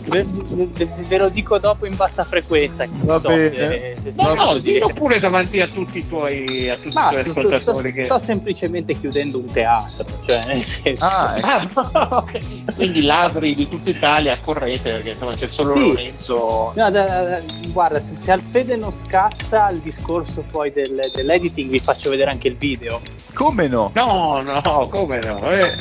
Ve, 0.10 0.26
ve- 0.26 0.88
ve 1.08 1.18
lo 1.18 1.30
dico 1.30 1.58
dopo 1.60 1.86
in 1.86 1.96
bassa 1.96 2.24
frequenza. 2.24 2.86
Va 2.90 3.20
so 3.20 3.28
bene. 3.28 3.50
se- 3.50 3.94
se- 4.12 4.14
No, 4.16 4.34
no, 4.34 4.58
dire. 4.58 4.74
dillo 4.74 4.88
pure 4.94 5.20
davanti 5.20 5.60
a 5.60 5.68
tutti 5.68 6.00
i 6.00 6.08
tuoi, 6.08 6.70
a 6.70 6.76
tutti 6.78 6.94
Ma 6.94 7.10
i 7.10 7.12
tuoi 7.12 7.22
sto, 7.24 7.32
sto- 7.32 7.40
ascoltatori. 7.40 7.94
che... 7.94 8.04
sto 8.06 8.18
semplicemente 8.20 8.98
chiudendo 9.00 9.38
un 9.40 9.46
teatro, 9.52 10.06
cioè 10.26 10.44
nel 10.46 10.62
senso. 10.62 11.06
Ah, 11.06 11.36
ecco. 11.64 11.82
Ah, 11.94 12.08
ok. 12.12 12.74
Quindi 12.76 13.02
ladri 13.04 13.54
di 13.56 13.68
tutta 13.70 13.90
Italia, 13.90 14.40
correte 14.40 14.92
perché 14.94 15.10
insomma 15.12 15.36
c'è 15.36 15.48
solo 15.48 15.76
Sì. 15.76 15.80
Lorenzo. 15.88 16.72
No, 16.76 16.90
da- 16.90 16.90
da- 17.24 17.42
guarda, 17.68 18.00
se, 18.00 18.14
se 18.16 18.32
Alfede 18.32 18.76
non 18.78 18.94
scazza 18.94 19.70
il 19.70 19.80
discorso 19.80 20.08
poi 20.50 20.72
del- 20.72 21.12
dell'editing, 21.14 21.70
vi 21.70 21.80
faccio 21.80 22.10
vedere 22.10 22.32
anche 22.32 22.48
il 22.48 22.56
video. 22.56 23.00
come 23.34 23.68
no? 23.68 23.92
No, 23.94 24.42
no, 24.42 24.88
come 24.90 25.20
no? 25.20 25.50
Eh, 25.52 25.76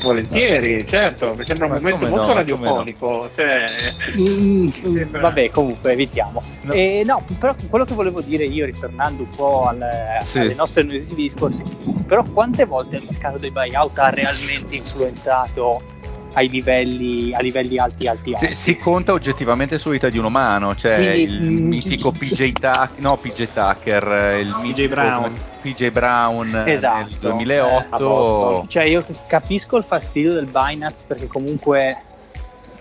volentieri, 0.00 0.86
certo, 0.86 1.34
mi 1.36 1.44
sembra 1.44 1.66
un 1.66 1.72
momento 1.72 2.06
molto 2.06 2.26
no, 2.28 2.34
radiofonico. 2.34 3.28
Cioè, 3.34 3.94
Mm, 4.18 4.68
vabbè, 5.20 5.50
comunque 5.50 5.92
evitiamo. 5.92 6.40
No. 6.62 6.72
Eh, 6.72 7.02
no, 7.04 7.22
però 7.38 7.54
quello 7.68 7.84
che 7.84 7.94
volevo 7.94 8.20
dire 8.20 8.44
io, 8.44 8.64
ritornando 8.64 9.22
un 9.24 9.30
po' 9.36 9.64
al- 9.66 10.18
Sì. 10.22 10.38
alle 10.38 10.54
nostre 10.54 10.82
noiosi 10.84 11.14
discorsi, 11.14 11.62
però 12.06 12.22
quante 12.32 12.64
volte 12.64 12.96
il 12.96 13.04
mercato 13.08 13.38
dei 13.38 13.50
buyout 13.50 13.98
ha 13.98 14.10
realmente 14.10 14.76
influenzato 14.76 15.78
ai 16.32 16.48
livelli, 16.48 17.34
a 17.34 17.40
livelli 17.40 17.78
alti, 17.78 18.06
alti, 18.06 18.32
alti. 18.34 18.46
Si, 18.46 18.54
si 18.54 18.78
conta 18.78 19.12
oggettivamente 19.12 19.78
sulla 19.78 19.94
vita 19.94 20.08
di 20.08 20.18
un 20.18 20.24
umano, 20.24 20.74
cioè 20.74 20.94
Quindi, 20.96 21.22
il 21.22 21.50
mm, 21.50 21.66
mitico 21.66 22.10
PJ 22.12 22.52
Tucker, 22.52 22.90
no 22.96 23.16
PJ 23.16 23.48
Tucker, 23.52 24.12
eh, 24.12 24.40
il 24.40 24.54
mitico 24.62 24.88
Brown. 24.88 25.40
PJ 25.60 25.90
Brown 25.90 26.62
eh, 26.66 26.72
Esatto, 26.72 27.34
nel 27.34 27.50
eh, 27.50 27.58
a 27.58 27.96
2008. 27.96 28.64
Cioè, 28.68 28.84
io 28.84 29.04
capisco 29.26 29.76
il 29.76 29.84
fastidio 29.84 30.32
del 30.32 30.46
Binance 30.46 31.04
perché 31.06 31.26
comunque 31.26 32.02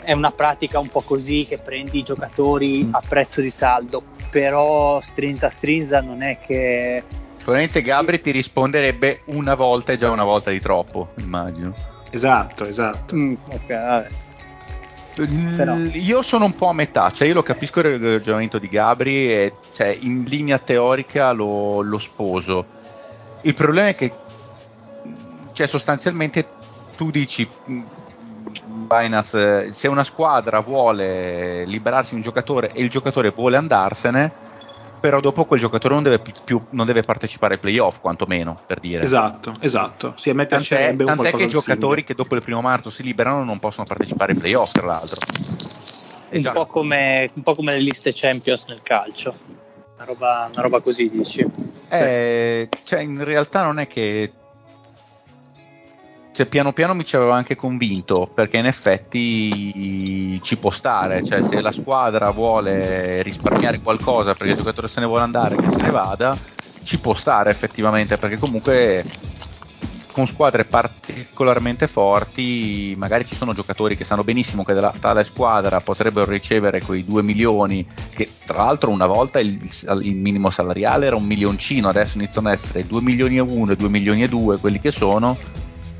è 0.01 0.13
una 0.13 0.31
pratica 0.31 0.79
un 0.79 0.87
po' 0.87 1.01
così 1.01 1.45
che 1.47 1.59
prendi 1.59 1.99
i 1.99 2.03
giocatori 2.03 2.83
Mm. 2.83 2.93
a 2.93 3.01
prezzo 3.07 3.41
di 3.41 3.49
saldo, 3.51 4.01
però 4.29 4.99
strinza 4.99 5.49
strinza 5.49 6.01
non 6.01 6.23
è 6.23 6.39
che 6.39 7.03
Probabilmente 7.35 7.81
Gabri 7.81 8.21
ti 8.21 8.29
risponderebbe 8.29 9.21
una 9.25 9.55
volta 9.55 9.93
è 9.93 9.97
già 9.97 10.11
una 10.11 10.23
volta 10.23 10.51
di 10.51 10.59
troppo, 10.59 11.09
immagino. 11.17 11.73
Esatto, 12.11 12.65
esatto. 12.65 13.15
Mm, 13.15 13.33
ok, 13.49 13.67
vabbè. 13.67 14.07
Però- 15.55 15.75
Io 15.75 16.21
sono 16.21 16.45
un 16.45 16.55
po' 16.55 16.67
a 16.67 16.73
metà, 16.73 17.09
cioè 17.11 17.27
io 17.27 17.33
lo 17.33 17.43
capisco 17.43 17.79
il 17.81 17.99
ragionamento 17.99 18.59
di 18.59 18.69
Gabri 18.69 19.31
e 19.31 19.53
cioè, 19.73 19.95
in 19.99 20.23
linea 20.23 20.57
teorica 20.57 21.31
lo, 21.31 21.81
lo 21.81 21.97
sposo. 21.97 22.65
Il 23.41 23.53
problema 23.53 23.89
è 23.89 23.95
che 23.95 24.11
cioè, 25.53 25.67
sostanzialmente 25.67 26.47
tu 26.95 27.11
dici 27.11 27.47
mm, 27.69 27.81
Binance, 28.87 29.65
eh, 29.65 29.71
se 29.73 29.87
una 29.87 30.03
squadra 30.03 30.59
vuole 30.59 31.65
liberarsi 31.65 32.11
di 32.11 32.15
un 32.17 32.21
giocatore 32.21 32.71
e 32.71 32.81
il 32.81 32.89
giocatore 32.89 33.31
vuole 33.31 33.57
andarsene, 33.57 34.31
però 35.01 35.19
dopo 35.19 35.45
quel 35.45 35.59
giocatore 35.59 35.95
non 35.95 36.03
deve, 36.03 36.19
pi- 36.19 36.33
più, 36.45 36.63
non 36.69 36.85
deve 36.85 37.01
partecipare 37.01 37.55
ai 37.55 37.59
playoff, 37.59 37.99
quantomeno, 37.99 38.57
per 38.65 38.79
dire. 38.79 39.03
Esatto, 39.03 39.55
esatto. 39.59 40.13
Sì, 40.15 40.29
a 40.29 40.35
me 40.35 40.45
Tant'è, 40.45 40.95
tant'è 40.95 41.31
che 41.31 41.43
i 41.43 41.47
giocatori 41.47 41.77
simile. 41.77 42.03
che 42.03 42.13
dopo 42.13 42.35
il 42.35 42.43
primo 42.43 42.61
marzo 42.61 42.91
si 42.91 43.01
liberano 43.01 43.43
non 43.43 43.59
possono 43.59 43.85
partecipare 43.85 44.33
ai 44.33 44.39
playoff, 44.39 44.71
tra 44.73 44.85
l'altro. 44.85 45.19
Un, 46.29 46.41
già. 46.41 46.51
po 46.51 46.67
come, 46.67 47.27
un 47.33 47.41
po' 47.41 47.53
come 47.53 47.73
le 47.73 47.79
liste 47.79 48.13
Champions 48.13 48.65
nel 48.67 48.81
calcio. 48.83 49.35
Una 49.95 50.05
roba, 50.05 50.49
una 50.53 50.61
roba 50.61 50.81
così 50.81 51.09
dici. 51.09 51.45
Eh, 51.89 52.69
cioè, 52.83 52.99
in 53.01 53.23
realtà 53.23 53.63
non 53.63 53.79
è 53.79 53.87
che. 53.87 54.33
Cioè, 56.33 56.45
piano 56.45 56.71
piano 56.71 56.93
mi 56.93 57.03
ci 57.03 57.17
aveva 57.17 57.35
anche 57.35 57.55
convinto, 57.55 58.29
perché 58.33 58.57
in 58.57 58.65
effetti 58.65 60.39
ci 60.41 60.57
può 60.57 60.71
stare. 60.71 61.23
Cioè, 61.23 61.41
se 61.43 61.59
la 61.59 61.71
squadra 61.71 62.31
vuole 62.31 63.21
risparmiare 63.21 63.81
qualcosa 63.81 64.33
perché 64.33 64.53
il 64.53 64.57
giocatore 64.57 64.87
se 64.87 65.01
ne 65.01 65.05
vuole 65.07 65.23
andare, 65.23 65.57
che 65.57 65.69
se 65.69 65.81
ne 65.81 65.91
vada, 65.91 66.37
ci 66.83 66.99
può 66.99 67.15
stare 67.15 67.49
effettivamente, 67.49 68.17
perché 68.17 68.37
comunque 68.37 69.03
con 70.11 70.27
squadre 70.27 70.65
particolarmente 70.65 71.87
forti, 71.87 72.93
magari 72.97 73.25
ci 73.25 73.35
sono 73.35 73.53
giocatori 73.53 73.95
che 73.95 74.03
sanno 74.03 74.23
benissimo 74.23 74.63
che 74.63 74.73
della 74.73 74.93
tale 74.99 75.23
squadra 75.23 75.79
potrebbero 75.81 76.29
ricevere 76.29 76.81
quei 76.81 77.05
2 77.05 77.23
milioni, 77.23 77.85
che 78.13 78.29
tra 78.45 78.63
l'altro 78.63 78.91
una 78.91 79.05
volta 79.05 79.39
il, 79.39 79.59
il 80.01 80.15
minimo 80.15 80.49
salariale 80.49 81.07
era 81.07 81.15
un 81.15 81.25
milioncino, 81.25 81.89
adesso 81.89 82.17
iniziano 82.17 82.49
ad 82.49 82.55
essere 82.55 82.85
2 82.85 83.01
milioni 83.01 83.37
e 83.37 83.41
1 83.41 83.71
e 83.71 83.75
2 83.75 83.89
milioni 83.89 84.23
e 84.23 84.27
2 84.27 84.57
quelli 84.57 84.79
che 84.79 84.91
sono, 84.91 85.37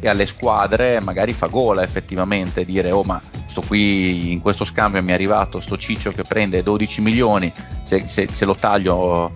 e 0.02 0.10
alle 0.10 0.26
squadre 0.26 0.99
magari 0.99 1.32
fa 1.32 1.47
gola 1.47 1.84
effettivamente 1.84 2.66
dire 2.66 2.91
oh 2.91 3.04
ma 3.04 3.22
sto 3.45 3.62
qui 3.62 4.32
in 4.32 4.41
questo 4.41 4.66
scambio 4.66 5.02
mi 5.04 5.12
è 5.12 5.14
arrivato 5.14 5.60
sto 5.60 5.78
ciccio 5.78 6.12
che 6.12 6.24
prende 6.24 6.64
12 6.64 7.02
milioni, 7.02 7.54
se, 7.84 8.08
se- 8.08 8.28
se 8.30 8.45
lo 8.45 8.56
taglio 8.56 9.32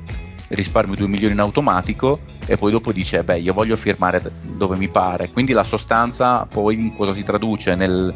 risparmio 0.47 0.95
2 0.95 1.07
milioni 1.07 1.33
in 1.33 1.39
automatico 1.39 2.21
e 2.45 2.55
poi 2.55 2.71
dopo 2.71 2.91
dice 2.91 3.23
beh 3.23 3.39
io 3.39 3.53
voglio 3.53 3.75
firmare 3.75 4.21
dove 4.41 4.75
mi 4.75 4.89
pare 4.89 5.29
quindi 5.31 5.53
la 5.53 5.63
sostanza 5.63 6.45
poi 6.45 6.79
in 6.79 6.95
cosa 6.95 7.13
si 7.13 7.23
traduce? 7.23 7.75
Nel, 7.75 8.13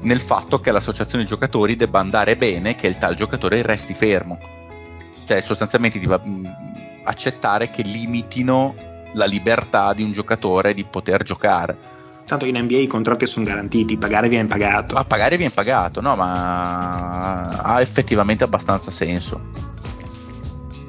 nel 0.00 0.20
fatto 0.20 0.60
che 0.60 0.70
l'associazione 0.70 1.24
giocatori 1.24 1.76
debba 1.76 1.98
andare 1.98 2.36
bene 2.36 2.74
che 2.74 2.86
il 2.86 2.98
tal 2.98 3.14
giocatore 3.14 3.62
resti 3.62 3.94
fermo. 3.94 4.38
Cioè 5.24 5.40
sostanzialmente 5.40 5.98
deve 5.98 6.18
mh, 6.18 7.02
accettare 7.04 7.70
che 7.70 7.82
limitino 7.82 8.74
la 9.14 9.24
libertà 9.24 9.92
di 9.92 10.02
un 10.02 10.12
giocatore 10.12 10.74
di 10.74 10.84
poter 10.84 11.22
giocare 11.22 11.96
Tanto 12.26 12.44
in 12.44 12.58
NBA 12.58 12.76
i 12.76 12.86
contratti 12.86 13.26
sono 13.26 13.46
garantiti, 13.46 13.96
pagare 13.96 14.28
viene 14.28 14.48
pagato. 14.48 14.96
a 14.96 15.04
pagare 15.04 15.38
viene 15.38 15.52
pagato 15.52 16.02
no 16.02 16.14
ma 16.14 17.48
ha 17.48 17.80
effettivamente 17.80 18.44
abbastanza 18.44 18.90
senso 18.90 19.68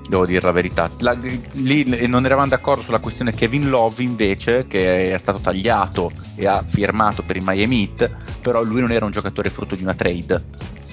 devo 0.10 0.26
dire 0.26 0.42
la 0.42 0.52
verità. 0.52 0.90
La- 1.00 1.16
lì 1.52 2.08
non 2.08 2.26
eravamo 2.26 2.48
d'accordo 2.50 2.82
sulla 2.82 3.00
questione 3.00 3.32
Kevin 3.32 3.70
Love 3.70 4.02
invece, 4.02 4.66
che 4.66 5.14
è 5.14 5.18
stato 5.20 5.38
tagliato 5.38 6.12
e 6.36 6.48
ha 6.48 6.64
firmato 6.66 7.22
per 7.22 7.36
il 7.38 7.44
Miami 7.46 7.82
Heat, 7.82 8.12
però 8.42 8.64
lui 8.64 8.82
non 8.82 8.92
era 8.92 9.06
un 9.06 9.12
giocatore 9.12 9.52
frutto 9.52 9.76
di 9.76 9.84
una 9.84 9.94
trade. 9.94 10.44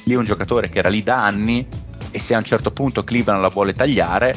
Lì 0.04 0.12
è 0.12 0.16
un 0.16 0.24
giocatore 0.24 0.68
che 0.68 0.78
era 0.78 0.90
lì 0.90 1.02
da 1.02 1.24
anni 1.24 1.66
e 2.10 2.18
se 2.20 2.34
a 2.34 2.38
un 2.38 2.44
certo 2.44 2.70
punto 2.70 3.02
Cleveland 3.04 3.40
la 3.40 3.48
vuole 3.48 3.72
tagliare, 3.72 4.34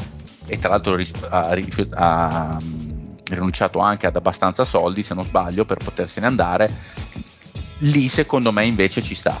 e 0.50 0.58
tra 0.58 0.70
l'altro 0.70 1.00
ha, 1.28 1.48
ha, 1.90 2.58
mm, 2.60 3.14
rinunciato 3.28 3.78
anche 3.78 4.08
ad 4.08 4.16
abbastanza 4.16 4.64
soldi, 4.64 5.04
se 5.04 5.14
non 5.14 5.24
sbaglio, 5.24 5.64
per 5.64 5.78
potersene 5.78 6.26
andare, 6.26 6.68
lì 7.78 8.08
secondo 8.08 8.50
me 8.50 8.64
invece 8.64 9.00
ci 9.00 9.14
sta. 9.14 9.40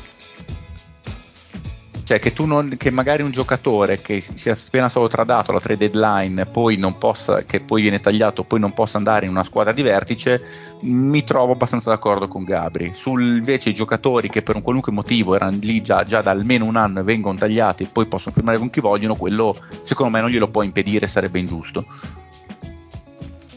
Cioè 2.04 2.18
che 2.18 2.32
non, 2.44 2.76
che 2.76 2.90
magari 2.90 3.22
un 3.22 3.30
giocatore 3.30 4.00
che 4.00 4.20
si 4.20 4.36
sia 4.36 4.52
appena 4.52 4.88
stato 4.88 5.06
tradato 5.06 5.50
alla 5.50 5.60
trade 5.60 5.88
deadline 5.90 6.46
poi 6.46 6.76
possa, 6.98 7.44
che 7.44 7.60
poi 7.60 7.82
viene 7.82 8.00
tagliato, 8.00 8.44
poi 8.44 8.58
non 8.58 8.72
possa 8.72 8.96
andare 8.96 9.26
in 9.26 9.30
una 9.30 9.44
squadra 9.44 9.72
di 9.72 9.82
vertice, 9.82 10.42
mi 10.82 11.24
trovo 11.24 11.52
abbastanza 11.52 11.90
d'accordo 11.90 12.28
con 12.28 12.44
Gabri. 12.44 12.92
Sul 12.94 13.36
invece 13.36 13.70
i 13.70 13.74
giocatori 13.74 14.28
che 14.28 14.42
per 14.42 14.56
un 14.56 14.62
qualunque 14.62 14.92
motivo 14.92 15.34
erano 15.34 15.58
lì 15.60 15.82
già, 15.82 16.04
già 16.04 16.22
da 16.22 16.30
almeno 16.30 16.64
un 16.64 16.76
anno 16.76 17.00
e 17.00 17.02
vengono 17.02 17.38
tagliati 17.38 17.84
e 17.84 17.88
poi 17.92 18.06
possono 18.06 18.34
firmare 18.34 18.58
con 18.58 18.70
chi 18.70 18.80
vogliono, 18.80 19.16
quello 19.16 19.56
secondo 19.82 20.12
me 20.12 20.20
non 20.20 20.30
glielo 20.30 20.48
può 20.48 20.62
impedire, 20.62 21.06
sarebbe 21.06 21.38
ingiusto. 21.38 21.86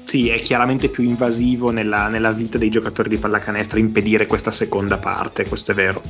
Sì, 0.05 0.29
è 0.29 0.39
chiaramente 0.41 0.89
più 0.89 1.03
invasivo 1.03 1.71
nella, 1.71 2.07
nella 2.07 2.31
vita 2.31 2.59
dei 2.59 2.69
giocatori 2.69 3.09
di 3.09 3.17
pallacanestro 3.17 3.79
impedire 3.79 4.27
questa 4.27 4.51
seconda 4.51 4.97
parte, 4.97 5.47
questo 5.47 5.71
è 5.71 5.73
vero. 5.73 6.01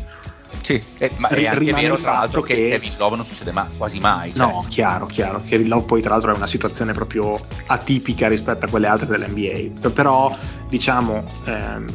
Sì, 0.61 0.81
eh, 0.99 1.11
ma 1.17 1.27
Ri- 1.29 1.43
è 1.43 1.47
anche 1.47 1.73
vero 1.73 1.97
tra 1.97 2.11
l'altro 2.13 2.41
che, 2.41 2.55
che- 2.55 2.69
Kevin 2.69 2.93
Love 2.97 3.15
non 3.17 3.25
succede 3.25 3.51
ma- 3.51 3.67
quasi 3.77 3.99
mai. 3.99 4.33
cioè. 4.33 4.45
No, 4.45 4.65
chiaro, 4.69 5.05
chiaro. 5.07 5.39
Kevin 5.45 5.67
Love 5.67 5.85
poi 5.85 6.01
tra 6.01 6.11
l'altro 6.11 6.31
è 6.33 6.35
una 6.37 6.47
situazione 6.47 6.93
proprio 6.93 7.31
atipica 7.67 8.27
rispetto 8.27 8.65
a 8.65 8.69
quelle 8.69 8.87
altre 8.87 9.07
dell'NBA. 9.07 9.89
Però, 9.89 10.33
diciamo, 10.69 11.23
ehm, 11.45 11.85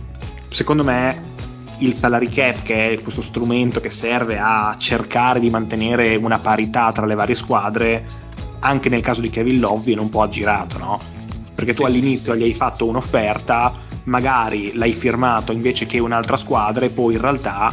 secondo 0.49 0.85
me 0.85 1.37
il 1.79 1.95
salary 1.95 2.29
cap, 2.29 2.63
che 2.63 2.91
è 2.93 3.01
questo 3.03 3.23
strumento 3.23 3.81
che 3.81 3.91
serve 3.91 4.39
a 4.39 4.75
cercare 4.79 5.39
di 5.41 5.49
mantenere 5.49 6.17
una 6.17 6.39
parità 6.39 6.91
tra 6.93 7.07
le 7.07 7.15
varie 7.15 7.37
squadre, 7.37 8.05
anche 8.61 8.89
nel 8.89 9.01
caso 9.01 9.21
di 9.21 9.31
Kevin 9.31 9.61
Love 9.61 9.85
viene 9.85 10.01
un 10.01 10.09
po' 10.09 10.23
aggirato, 10.23 10.77
no? 10.79 11.01
Perché 11.55 11.73
tu 11.75 11.85
Sì, 11.85 11.89
all'inizio 11.91 12.33
sì. 12.35 12.39
gli 12.41 12.43
hai 12.43 12.55
fatto 12.55 12.87
un'offerta, 12.87 13.73
magari 14.05 14.73
l'hai 14.75 14.93
firmato 14.93 15.53
invece 15.53 15.87
che 15.87 15.99
un'altra 16.01 16.37
squadra 16.37 16.85
e 16.85 16.89
poi 16.91 17.15
in 17.15 17.21
realtà 17.21 17.73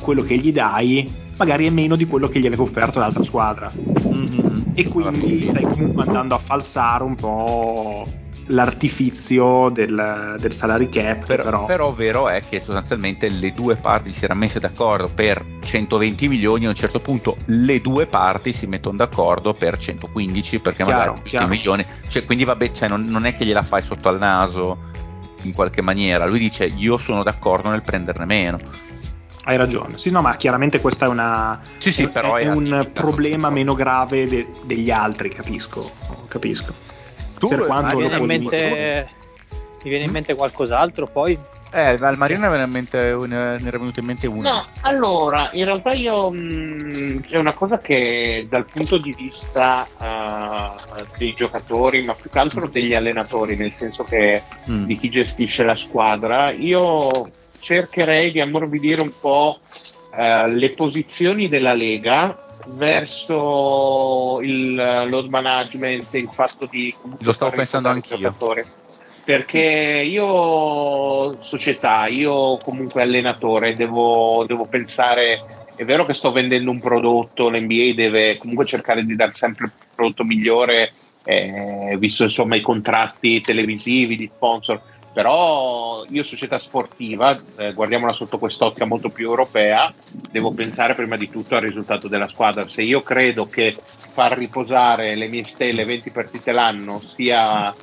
quello 0.00 0.22
che 0.22 0.36
gli 0.38 0.52
dai 0.52 1.28
magari 1.36 1.66
è 1.66 1.70
meno 1.70 1.96
di 1.96 2.06
quello 2.06 2.28
che 2.28 2.38
gli 2.40 2.46
aveva 2.46 2.62
offerto 2.62 2.98
l'altra 2.98 3.22
squadra 3.24 3.70
Mhm. 3.74 4.72
e 4.74 4.88
quindi 4.88 5.44
stai 5.44 5.62
comunque 5.62 6.02
andando 6.04 6.34
a 6.34 6.38
falsare 6.38 7.04
un 7.04 7.14
po' 7.14 8.04
l'artifizio 8.46 9.68
del, 9.72 10.36
del 10.38 10.52
salary 10.52 10.88
cap 10.88 11.24
che 11.24 11.36
Però, 11.36 11.64
però, 11.64 11.92
vero 11.92 12.28
è 12.28 12.40
che 12.46 12.60
sostanzialmente 12.60 13.28
le 13.28 13.52
due 13.52 13.76
parti 13.76 14.12
si 14.12 14.24
erano 14.24 14.40
messe 14.40 14.58
d'accordo 14.58 15.08
per 15.14 15.44
120 15.60 16.28
milioni, 16.28 16.66
a 16.66 16.68
un 16.68 16.74
certo 16.74 16.98
punto 16.98 17.36
le 17.46 17.80
due 17.80 18.06
parti 18.06 18.52
si 18.52 18.66
mettono 18.66 18.96
d'accordo 18.96 19.54
per 19.54 19.76
115 19.78 20.58
perché 20.60 20.82
Chiaro, 20.82 20.98
magari 20.98 21.14
20 21.14 21.28
chiaro. 21.30 21.48
milioni, 21.48 21.86
cioè, 22.08 22.24
quindi 22.24 22.44
vabbè, 22.44 22.72
cioè, 22.72 22.88
non, 22.88 23.04
non 23.04 23.24
è 23.24 23.32
che 23.32 23.44
gliela 23.44 23.62
fai 23.62 23.82
sotto 23.82 24.08
al 24.08 24.18
naso 24.18 24.88
in 25.42 25.52
qualche 25.52 25.80
maniera, 25.80 26.26
lui 26.26 26.38
dice 26.38 26.64
io 26.66 26.98
sono 26.98 27.22
d'accordo 27.22 27.70
nel 27.70 27.82
prenderne 27.82 28.24
meno. 28.24 28.58
Hai 29.44 29.56
ragione 29.56 29.98
sì 29.98 30.10
no 30.10 30.20
ma 30.20 30.36
chiaramente 30.36 30.80
questo 30.80 31.04
è 31.06 31.08
una 31.08 31.58
Sì, 31.78 31.92
sì, 31.92 32.02
è, 32.02 32.08
però 32.08 32.36
è 32.36 32.42
è 32.44 32.48
un 32.50 32.88
problema 32.92 33.44
sono 33.48 33.54
meno 33.54 33.74
grave 33.74 34.26
de- 34.26 34.52
degli 34.64 34.90
altri 34.90 35.30
capisco 35.30 35.82
capisco 36.28 36.72
Tu, 37.38 37.48
per 37.48 37.64
quanto 37.64 37.96
Mi 37.96 38.02
Mario, 38.02 38.08
viene, 38.08 38.34
in 38.34 38.42
dopo 38.42 38.54
hai- 38.54 38.70
mente, 38.70 39.10
mi 39.82 39.88
viene 39.88 40.04
in 40.04 40.10
Mm? 40.10 40.12
mente 40.12 40.34
qualcos'altro 40.34 41.06
poi? 41.06 41.38
Eh, 41.72 41.96
al 42.00 42.18
Marino 42.18 42.48
ne 42.48 42.54
era, 42.54 42.64
in 42.64 42.70
mente- 42.70 43.16
ne 43.28 43.60
era 43.64 43.78
venuto 43.78 44.00
in 44.00 44.06
mente 44.06 44.26
uno. 44.26 44.42
No, 44.50 44.64
allora, 44.82 45.50
in 45.52 45.64
realtà 45.64 45.92
io 45.92 46.28
mh, 46.30 47.28
è 47.30 47.38
una 47.38 47.52
cosa 47.54 47.78
che 47.78 48.46
dal 48.50 48.66
punto 48.66 48.98
di 48.98 49.14
vista 49.16 49.86
eh, 50.00 51.06
dei 51.16 51.32
giocatori, 51.34 52.02
ma 52.04 52.14
più 52.14 52.28
che 52.28 52.38
altro 52.40 52.66
degli 52.66 52.92
allenatori, 52.92 53.56
nel 53.56 53.72
senso 53.72 54.02
che 54.04 54.42
Mm. 54.68 54.84
di 54.84 54.98
chi 54.98 55.08
gestisce 55.08 55.62
la 55.64 55.76
squadra, 55.76 56.50
io 56.50 57.30
cercherei 57.60 58.32
di 58.32 58.40
ammorbidire 58.40 59.02
un 59.02 59.12
po' 59.20 59.60
eh, 60.16 60.48
le 60.52 60.70
posizioni 60.70 61.48
della 61.48 61.72
Lega 61.72 62.46
verso 62.76 64.38
il 64.42 64.74
load 64.74 65.28
management, 65.28 66.12
il 66.14 66.28
fatto 66.30 66.66
di 66.66 66.94
Lo 67.20 67.32
stavo 67.32 67.52
pensando 67.52 67.88
anch'io. 67.88 68.16
giocatore. 68.16 68.66
perché 69.24 70.02
io 70.04 71.40
società, 71.42 72.06
io 72.06 72.56
comunque 72.58 73.02
allenatore, 73.02 73.74
devo, 73.74 74.44
devo 74.46 74.66
pensare, 74.66 75.40
è 75.76 75.84
vero 75.84 76.04
che 76.04 76.14
sto 76.14 76.32
vendendo 76.32 76.70
un 76.70 76.80
prodotto, 76.80 77.48
l'NBA 77.48 77.92
deve 77.94 78.36
comunque 78.38 78.66
cercare 78.66 79.04
di 79.04 79.14
dare 79.14 79.32
sempre 79.34 79.66
il 79.66 79.72
prodotto 79.94 80.24
migliore, 80.24 80.92
eh, 81.24 81.96
visto 81.98 82.24
insomma 82.24 82.56
i 82.56 82.60
contratti 82.60 83.40
televisivi 83.40 84.16
di 84.16 84.30
sponsor, 84.34 84.80
però 85.12 86.04
io 86.08 86.22
società 86.22 86.58
sportiva, 86.58 87.36
eh, 87.58 87.72
guardiamola 87.72 88.12
sotto 88.12 88.38
quest'ottica 88.38 88.84
molto 88.84 89.08
più 89.08 89.26
europea, 89.26 89.92
devo 90.30 90.52
pensare 90.52 90.94
prima 90.94 91.16
di 91.16 91.28
tutto 91.28 91.56
al 91.56 91.62
risultato 91.62 92.08
della 92.08 92.28
squadra. 92.28 92.68
Se 92.68 92.82
io 92.82 93.00
credo 93.00 93.46
che 93.46 93.76
far 93.86 94.36
riposare 94.36 95.16
le 95.16 95.28
mie 95.28 95.44
stelle 95.44 95.84
20 95.84 96.10
partite 96.10 96.52
l'anno 96.52 96.96
sia 96.96 97.74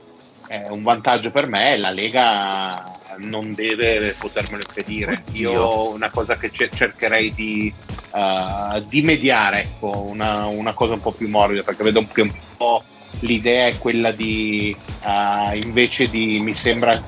eh, 0.50 0.68
un 0.70 0.84
vantaggio 0.84 1.30
per 1.30 1.48
me, 1.48 1.78
la 1.78 1.92
Lega 1.92 2.92
non 3.18 3.54
deve 3.54 4.16
potermelo 4.18 4.64
impedire. 4.66 5.24
Io 5.34 5.94
una 5.94 6.10
cosa 6.10 6.36
che 6.36 6.50
c- 6.50 6.70
cercherei 6.74 7.34
di, 7.34 7.74
uh, 8.14 8.80
di 8.88 9.02
mediare, 9.02 9.62
ecco, 9.62 10.04
una, 10.04 10.46
una, 10.46 10.74
cosa 10.74 10.94
un 10.94 11.02
po' 11.02 11.12
più 11.12 11.28
morbida, 11.28 11.64
perché 11.64 11.84
vedo 11.84 12.06
che 12.12 12.22
un 12.22 12.32
po' 12.56 12.84
l'idea 13.20 13.66
è 13.66 13.78
quella 13.78 14.12
di, 14.12 14.76
uh, 15.04 15.56
invece 15.66 16.10
di, 16.10 16.40
mi 16.40 16.56
sembra 16.56 17.02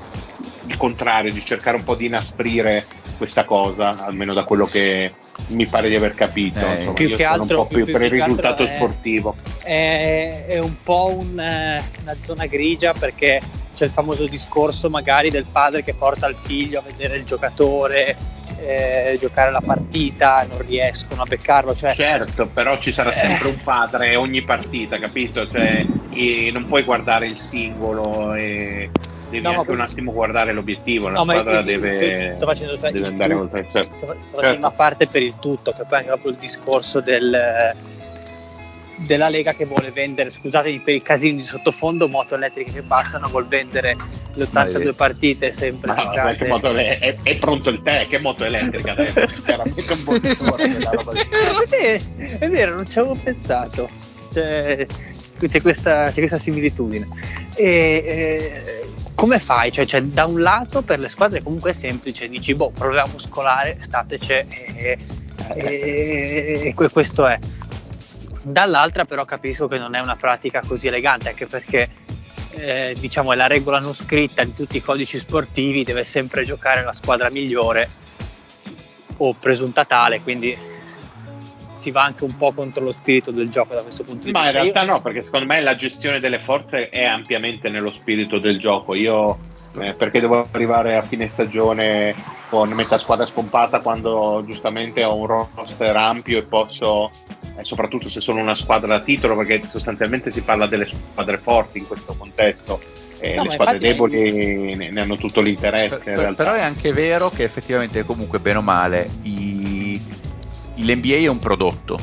il 0.70 0.76
contrario, 0.76 1.32
di 1.32 1.44
cercare 1.44 1.76
un 1.76 1.84
po' 1.84 1.94
di 1.94 2.06
inasprire 2.06 2.86
questa 3.16 3.44
cosa, 3.44 4.04
almeno 4.04 4.32
da 4.32 4.44
quello 4.44 4.64
che 4.64 5.10
mi 5.48 5.66
pare 5.66 5.88
di 5.88 5.96
aver 5.96 6.14
capito. 6.14 6.60
Eh, 6.60 6.78
Insomma, 6.78 6.92
più 6.92 7.16
che 7.16 7.24
altro, 7.24 7.60
un 7.60 7.66
po' 7.66 7.74
più, 7.74 7.84
più 7.84 7.92
per 7.92 8.02
il 8.02 8.10
risultato 8.10 8.62
è, 8.62 8.66
sportivo. 8.66 9.36
È, 9.62 10.44
è 10.46 10.58
un 10.58 10.82
po' 10.82 11.14
un, 11.16 11.38
eh, 11.38 11.82
una 12.02 12.16
zona 12.22 12.46
grigia 12.46 12.92
perché 12.92 13.42
c'è 13.74 13.84
il 13.84 13.90
famoso 13.90 14.26
discorso 14.26 14.90
magari 14.90 15.28
del 15.30 15.46
padre 15.50 15.82
che 15.82 15.94
porta 15.94 16.28
il 16.28 16.36
figlio 16.40 16.80
a 16.80 16.82
vedere 16.82 17.16
il 17.16 17.24
giocatore 17.24 18.16
eh, 18.58 19.16
giocare 19.20 19.50
la 19.50 19.60
partita, 19.60 20.44
non 20.48 20.66
riescono 20.66 21.22
a 21.22 21.24
beccarlo. 21.24 21.74
Cioè... 21.74 21.92
Certo, 21.92 22.46
però 22.46 22.78
ci 22.78 22.92
sarà 22.92 23.12
sempre 23.12 23.48
un 23.48 23.58
padre 23.62 24.16
ogni 24.16 24.42
partita, 24.42 24.98
capito? 24.98 25.48
Cioè, 25.48 25.84
non 26.52 26.66
puoi 26.66 26.82
guardare 26.84 27.26
il 27.26 27.38
singolo 27.38 28.34
e 28.34 28.90
devi 29.30 29.42
no, 29.42 29.60
anche 29.60 29.70
un 29.70 29.80
attimo 29.80 30.12
guardare 30.12 30.52
l'obiettivo, 30.52 31.08
la 31.08 31.18
no, 31.18 31.22
squadra 31.22 31.62
deve, 31.62 32.34
sto 32.36 32.46
facendo, 32.46 32.76
deve 32.76 33.06
andare 33.06 33.34
oltre. 33.34 33.66
Certo. 33.72 33.80
Sto, 33.80 33.96
sto 33.96 34.06
facendo 34.06 34.40
certo. 34.40 34.66
una 34.66 34.70
parte 34.76 35.06
per 35.06 35.22
il 35.22 35.34
tutto, 35.40 35.70
che 35.72 35.84
poi 35.88 35.98
anche 35.98 36.10
proprio 36.10 36.32
il 36.32 36.38
discorso 36.38 37.00
del 37.00 37.70
della 39.06 39.28
Lega 39.28 39.52
che 39.52 39.64
vuole 39.64 39.90
vendere, 39.90 40.30
scusatemi 40.30 40.80
per 40.80 40.94
i 40.94 41.02
casini 41.02 41.36
di 41.36 41.42
sottofondo, 41.42 42.08
moto 42.08 42.34
elettriche 42.34 42.72
che 42.72 42.82
passano, 42.82 43.28
vuol 43.28 43.46
vendere 43.46 43.96
le 44.34 44.42
82 44.44 44.92
partite 44.92 45.52
sempre. 45.54 45.94
No, 45.94 46.34
che 46.36 46.46
moto 46.46 46.72
è, 46.72 46.98
è, 46.98 47.16
è, 47.22 47.36
pronto 47.38 47.70
il 47.70 47.80
tè, 47.80 48.06
che 48.06 48.20
moto 48.20 48.44
elettrica 48.44 48.92
adesso? 48.92 49.26
Veramente 49.44 49.92
un 49.92 50.04
buon 50.04 50.20
è, 51.70 52.48
vero, 52.48 52.74
non 52.74 52.88
ci 52.88 52.98
avevo 52.98 53.14
pensato. 53.14 53.88
C'è, 54.32 54.84
c'è, 55.38 55.60
questa, 55.60 56.10
c'è 56.10 56.18
questa 56.18 56.38
similitudine. 56.38 57.08
E, 57.56 58.02
e, 58.04 58.79
come 59.14 59.38
fai? 59.38 59.72
Cioè, 59.72 59.86
cioè, 59.86 60.02
da 60.02 60.24
un 60.24 60.40
lato 60.40 60.82
per 60.82 60.98
le 60.98 61.08
squadre 61.08 61.42
comunque 61.42 61.70
è 61.70 61.74
semplice, 61.74 62.28
dici, 62.28 62.54
boh, 62.54 62.70
problema 62.70 63.06
muscolare, 63.10 63.76
stateci 63.80 64.32
e, 64.32 64.98
e, 65.54 66.72
e 66.74 66.74
questo 66.90 67.26
è 67.26 67.38
dall'altra 68.42 69.04
però 69.04 69.24
capisco 69.24 69.66
che 69.68 69.78
non 69.78 69.94
è 69.94 70.00
una 70.00 70.16
pratica 70.16 70.62
così 70.66 70.86
elegante 70.86 71.28
anche 71.28 71.46
perché 71.46 71.88
eh, 72.52 72.96
diciamo 72.98 73.32
è 73.32 73.36
la 73.36 73.46
regola 73.46 73.78
non 73.78 73.92
scritta 73.92 74.44
di 74.44 74.54
tutti 74.54 74.78
i 74.78 74.82
codici 74.82 75.18
sportivi 75.18 75.84
deve 75.84 76.04
sempre 76.04 76.44
giocare 76.44 76.82
la 76.82 76.92
squadra 76.92 77.30
migliore 77.30 77.88
o 79.18 79.34
presunta 79.34 79.84
tale 79.84 80.20
quindi 80.20 80.56
si 81.80 81.90
va 81.90 82.02
anche 82.02 82.24
un 82.24 82.36
po' 82.36 82.52
contro 82.52 82.84
lo 82.84 82.92
spirito 82.92 83.30
del 83.30 83.48
gioco 83.48 83.74
da 83.74 83.82
questo 83.82 84.02
punto 84.02 84.26
di 84.26 84.32
vista. 84.32 84.40
Ma 84.40 84.46
in 84.46 84.52
realtà 84.52 84.84
no, 84.84 85.00
perché 85.00 85.22
secondo 85.22 85.46
me 85.46 85.60
la 85.62 85.74
gestione 85.74 86.20
delle 86.20 86.38
forze 86.38 86.90
è 86.90 87.04
ampiamente 87.04 87.70
nello 87.70 87.90
spirito 87.92 88.38
del 88.38 88.58
gioco. 88.58 88.94
Io 88.94 89.38
eh, 89.80 89.94
perché 89.94 90.20
devo 90.20 90.46
arrivare 90.52 90.96
a 90.96 91.02
fine 91.02 91.30
stagione 91.30 92.14
con 92.50 92.68
metà 92.72 92.98
squadra 92.98 93.24
spompata 93.24 93.80
quando 93.80 94.42
giustamente 94.46 95.02
ho 95.04 95.16
un 95.16 95.26
roster 95.26 95.96
ampio 95.96 96.38
e 96.38 96.42
posso 96.42 97.10
eh, 97.56 97.64
soprattutto 97.64 98.10
se 98.10 98.20
sono 98.20 98.40
una 98.40 98.54
squadra 98.54 98.98
da 98.98 99.00
titolo, 99.00 99.36
perché 99.36 99.66
sostanzialmente 99.66 100.30
si 100.30 100.42
parla 100.42 100.66
delle 100.66 100.86
squadre 100.86 101.38
forti 101.38 101.78
in 101.78 101.86
questo 101.86 102.14
contesto. 102.16 102.80
Eh, 103.20 103.34
no, 103.34 103.44
le 103.44 103.54
squadre 103.54 103.78
deboli 103.78 104.74
ne, 104.74 104.90
ne, 104.90 105.00
hanno 105.00 105.16
tutto 105.16 105.40
l'interesse. 105.40 105.98
Per, 105.98 106.34
però 106.34 106.54
è 106.54 106.62
anche 106.62 106.92
vero 106.92 107.28
che 107.28 107.44
effettivamente, 107.44 108.04
comunque, 108.04 108.38
bene 108.38 108.58
o 108.58 108.62
male, 108.62 109.06
i, 109.22 110.02
l'NBA 110.84 111.16
è 111.16 111.26
un 111.26 111.38
prodotto 111.38 111.98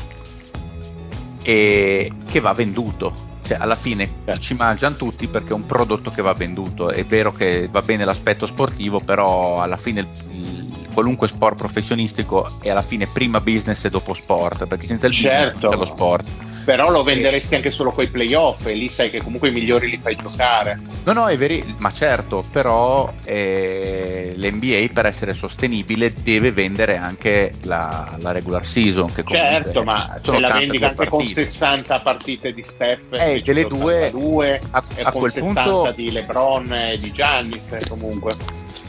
e 1.43 2.11
che 2.25 2.39
va 2.39 2.53
venduto. 2.53 3.25
Cioè, 3.43 3.57
alla 3.59 3.75
fine 3.75 4.09
certo. 4.25 4.41
ci 4.41 4.53
mangiano 4.55 4.95
tutti 4.95 5.25
perché 5.27 5.51
è 5.51 5.53
un 5.53 5.65
prodotto 5.65 6.11
che 6.11 6.21
va 6.21 6.33
venduto. 6.33 6.89
È 6.89 7.05
vero 7.05 7.31
che 7.31 7.69
va 7.71 7.81
bene 7.81 8.03
l'aspetto 8.03 8.45
sportivo, 8.45 8.99
però 8.99 9.61
alla 9.61 9.77
fine 9.77 10.01
il, 10.01 10.69
qualunque 10.93 11.27
sport 11.27 11.55
professionistico 11.55 12.57
è 12.59 12.69
alla 12.69 12.81
fine 12.81 13.07
prima 13.07 13.39
business 13.39 13.85
e 13.85 13.89
dopo 13.89 14.13
sport, 14.13 14.65
perché 14.65 14.87
senza 14.87 15.07
il 15.07 15.13
certo. 15.13 15.69
business 15.69 15.71
c'è 15.71 15.77
lo 15.77 15.85
sport. 15.85 16.29
Però 16.67 16.89
lo 16.89 17.01
venderesti 17.01 17.55
anche 17.55 17.71
solo 17.71 17.91
con 17.91 18.03
i 18.03 18.07
playoff 18.07 18.65
e 18.65 18.73
lì 18.73 18.89
sai 18.89 19.09
che 19.09 19.23
comunque 19.23 19.47
i 19.47 19.51
migliori 19.53 19.89
li 19.89 19.97
fai 19.97 20.17
giocare. 20.17 20.77
No, 21.05 21.13
no, 21.13 21.27
è 21.27 21.37
vero, 21.37 21.63
ma 21.77 21.89
certo, 21.93 22.43
però 22.51 23.09
eh, 23.23 24.33
l'NBA 24.35 24.87
per 24.91 25.05
essere 25.05 25.33
sostenibile 25.33 26.11
deve 26.11 26.51
vendere 26.51 26.97
anche 26.97 27.53
la, 27.61 28.17
la 28.19 28.33
regular 28.33 28.65
season. 28.65 29.13
Che 29.13 29.23
certo, 29.25 29.85
ma 29.85 30.19
se 30.21 30.39
la 30.39 30.51
vendi 30.51 30.75
anche 30.83 31.05
partite. 31.05 31.09
con 31.09 31.25
60 31.25 31.99
partite 32.01 32.51
di 32.51 32.63
Steph 32.63 33.13
eh, 33.13 33.41
delle 33.41 33.63
due, 33.63 34.59
a, 34.71 34.83
a 35.03 35.11
quel 35.11 35.31
punto 35.31 35.93
di 35.95 36.11
LeBron 36.11 36.73
e 36.73 36.97
di 36.97 37.13
Giannis 37.13 37.77
comunque. 37.87 38.35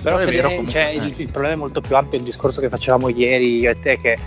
Però 0.03 0.16
è 0.16 0.26
vero, 0.26 0.49
comunque, 0.49 0.72
cioè, 0.72 0.89
il, 0.89 1.14
il, 1.16 1.31
problema 1.31 1.55
è 1.55 1.59
molto 1.59 1.81
più 1.81 1.95
ampio, 1.95 2.18
il 2.18 2.24
discorso 2.24 2.59
che 2.59 2.68
facevamo 2.68 3.09
ieri 3.09 3.59
io 3.59 3.70
e 3.70 3.74
te, 3.74 4.01
che 4.01 4.18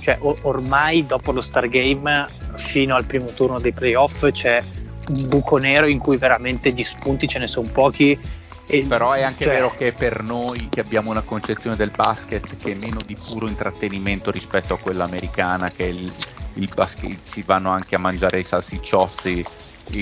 cioè, 0.00 0.16
ormai 0.20 1.04
dopo 1.04 1.32
lo 1.32 1.40
Stargame 1.40 2.26
fino 2.60 2.94
al 2.94 3.04
primo 3.04 3.26
turno 3.32 3.58
dei 3.58 3.72
playoff 3.72 4.30
c'è 4.30 4.60
un 5.08 5.28
buco 5.28 5.56
nero 5.56 5.86
in 5.86 5.98
cui 5.98 6.16
veramente 6.16 6.72
di 6.72 6.84
spunti 6.84 7.26
ce 7.26 7.38
ne 7.38 7.48
sono 7.48 7.68
pochi. 7.72 8.18
E, 8.66 8.86
Però 8.86 9.12
è 9.12 9.22
anche 9.22 9.44
cioè, 9.44 9.54
vero 9.54 9.74
che 9.74 9.92
per 9.92 10.22
noi 10.22 10.68
che 10.68 10.80
abbiamo 10.80 11.10
una 11.10 11.22
concezione 11.22 11.74
del 11.74 11.90
basket 11.94 12.56
che 12.56 12.72
è 12.72 12.76
meno 12.76 12.98
di 13.04 13.16
puro 13.16 13.48
intrattenimento 13.48 14.30
rispetto 14.30 14.74
a 14.74 14.78
quella 14.78 15.04
americana, 15.04 15.68
che 15.68 15.84
il, 15.86 16.12
il 16.54 16.68
basket, 16.72 17.18
si 17.24 17.42
vanno 17.42 17.70
anche 17.70 17.96
a 17.96 17.98
mangiare 17.98 18.38
i 18.38 18.44
salsicciozzi 18.44 19.44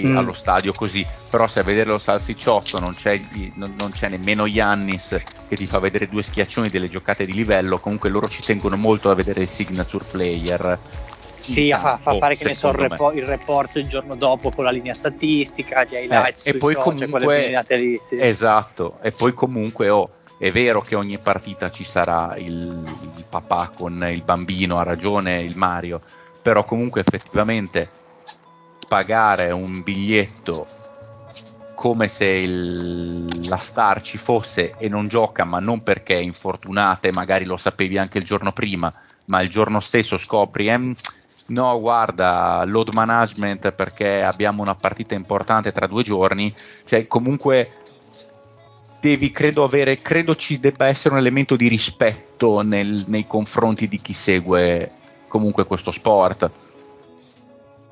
mm. 0.05 0.17
allo 0.17 0.35
stadio 0.35 0.73
così, 0.73 1.07
però 1.31 1.47
se 1.47 1.61
a 1.61 1.63
vedere 1.63 1.91
lo 1.91 1.99
salsicciotto 1.99 2.79
non 2.79 2.95
c'è, 2.95 3.19
non, 3.55 3.75
non 3.79 3.91
c'è 3.91 4.09
nemmeno 4.09 4.47
Yannis 4.47 5.17
che 5.49 5.57
ti 5.57 5.67
fa 5.67 5.79
vedere 5.79 6.09
due 6.09 6.23
schiaccioni 6.23 6.69
delle 6.69 6.89
giocate 6.89 7.25
di 7.25 7.33
livello, 7.33 7.79
comunque 7.79 8.11
loro 8.11 8.29
ci 8.29 8.43
tengono 8.43 8.77
molto 8.77 9.11
a 9.11 9.15
vedere 9.15 9.43
il 9.43 9.49
signature 9.49 10.05
player. 10.11 10.79
Sì, 11.41 11.71
fa, 11.71 11.97
fa 11.97 12.17
fare 12.17 12.37
che 12.37 12.45
ne 12.45 12.55
so, 12.55 12.69
il, 12.69 12.75
repo, 12.75 13.13
il, 13.13 13.25
report 13.25 13.77
il 13.77 13.87
giorno 13.87 14.15
dopo 14.17 14.51
con 14.51 14.65
la 14.65 14.71
linea 14.71 14.95
statistica, 14.95 15.85
gli 15.85 15.95
highlights 15.95 16.47
eh, 16.47 16.51
e 16.51 16.57
poi 16.57 16.75
cose, 16.75 17.09
comunque 17.09 17.65
lì, 17.69 18.01
sì. 18.09 18.19
esatto, 18.19 18.99
e 19.03 19.13
poi 19.13 19.33
comunque 19.33 19.89
oh, 19.89 20.09
è 20.39 20.51
vero 20.51 20.81
che 20.81 20.97
ogni 20.97 21.19
partita 21.19 21.71
ci 21.71 21.85
sarà 21.85 22.35
il, 22.37 22.83
il 23.17 23.25
papà 23.29 23.71
con 23.77 24.05
il 24.11 24.23
bambino, 24.23 24.77
ha 24.77 24.83
ragione 24.83 25.41
il 25.41 25.57
Mario, 25.57 26.01
però 26.43 26.65
comunque 26.65 27.01
effettivamente 27.01 27.89
pagare 28.87 29.51
un 29.51 29.83
biglietto 29.83 30.67
come 31.79 32.09
se 32.09 32.25
il, 32.25 33.49
la 33.49 33.57
star 33.57 34.01
ci 34.03 34.19
fosse 34.19 34.75
e 34.79 34.89
non 34.89 35.07
gioca, 35.07 35.45
ma 35.45 35.61
non 35.61 35.85
perché 35.85 36.17
è 36.17 36.21
infortunata 36.21 37.07
e 37.07 37.13
magari 37.13 37.45
lo 37.45 37.57
sapevi 37.57 37.97
anche 37.97 38.19
il 38.19 38.25
giorno 38.25 38.51
prima, 38.51 38.93
ma 39.27 39.41
il 39.43 39.49
giorno 39.49 39.79
stesso 39.79 40.19
scopri, 40.19 40.67
eh, 40.67 40.93
no 41.47 41.79
guarda, 41.79 42.65
load 42.67 42.93
management 42.95 43.71
perché 43.71 44.25
abbiamo 44.25 44.61
una 44.61 44.75
partita 44.75 45.15
importante 45.15 45.71
tra 45.71 45.87
due 45.87 46.03
giorni, 46.03 46.53
cioè 46.85 47.07
comunque 47.07 47.73
devi, 49.01 49.31
credo 49.31 49.63
avere, 49.63 49.99
credo 49.99 50.35
ci 50.35 50.59
debba 50.59 50.89
essere 50.89 51.15
un 51.15 51.21
elemento 51.21 51.55
di 51.55 51.69
rispetto 51.69 52.61
nel, 52.63 53.05
nei 53.07 53.25
confronti 53.25 53.87
di 53.87 53.99
chi 53.99 54.15
segue 54.15 54.91
comunque 55.29 55.65
questo 55.65 55.93
sport 55.93 56.51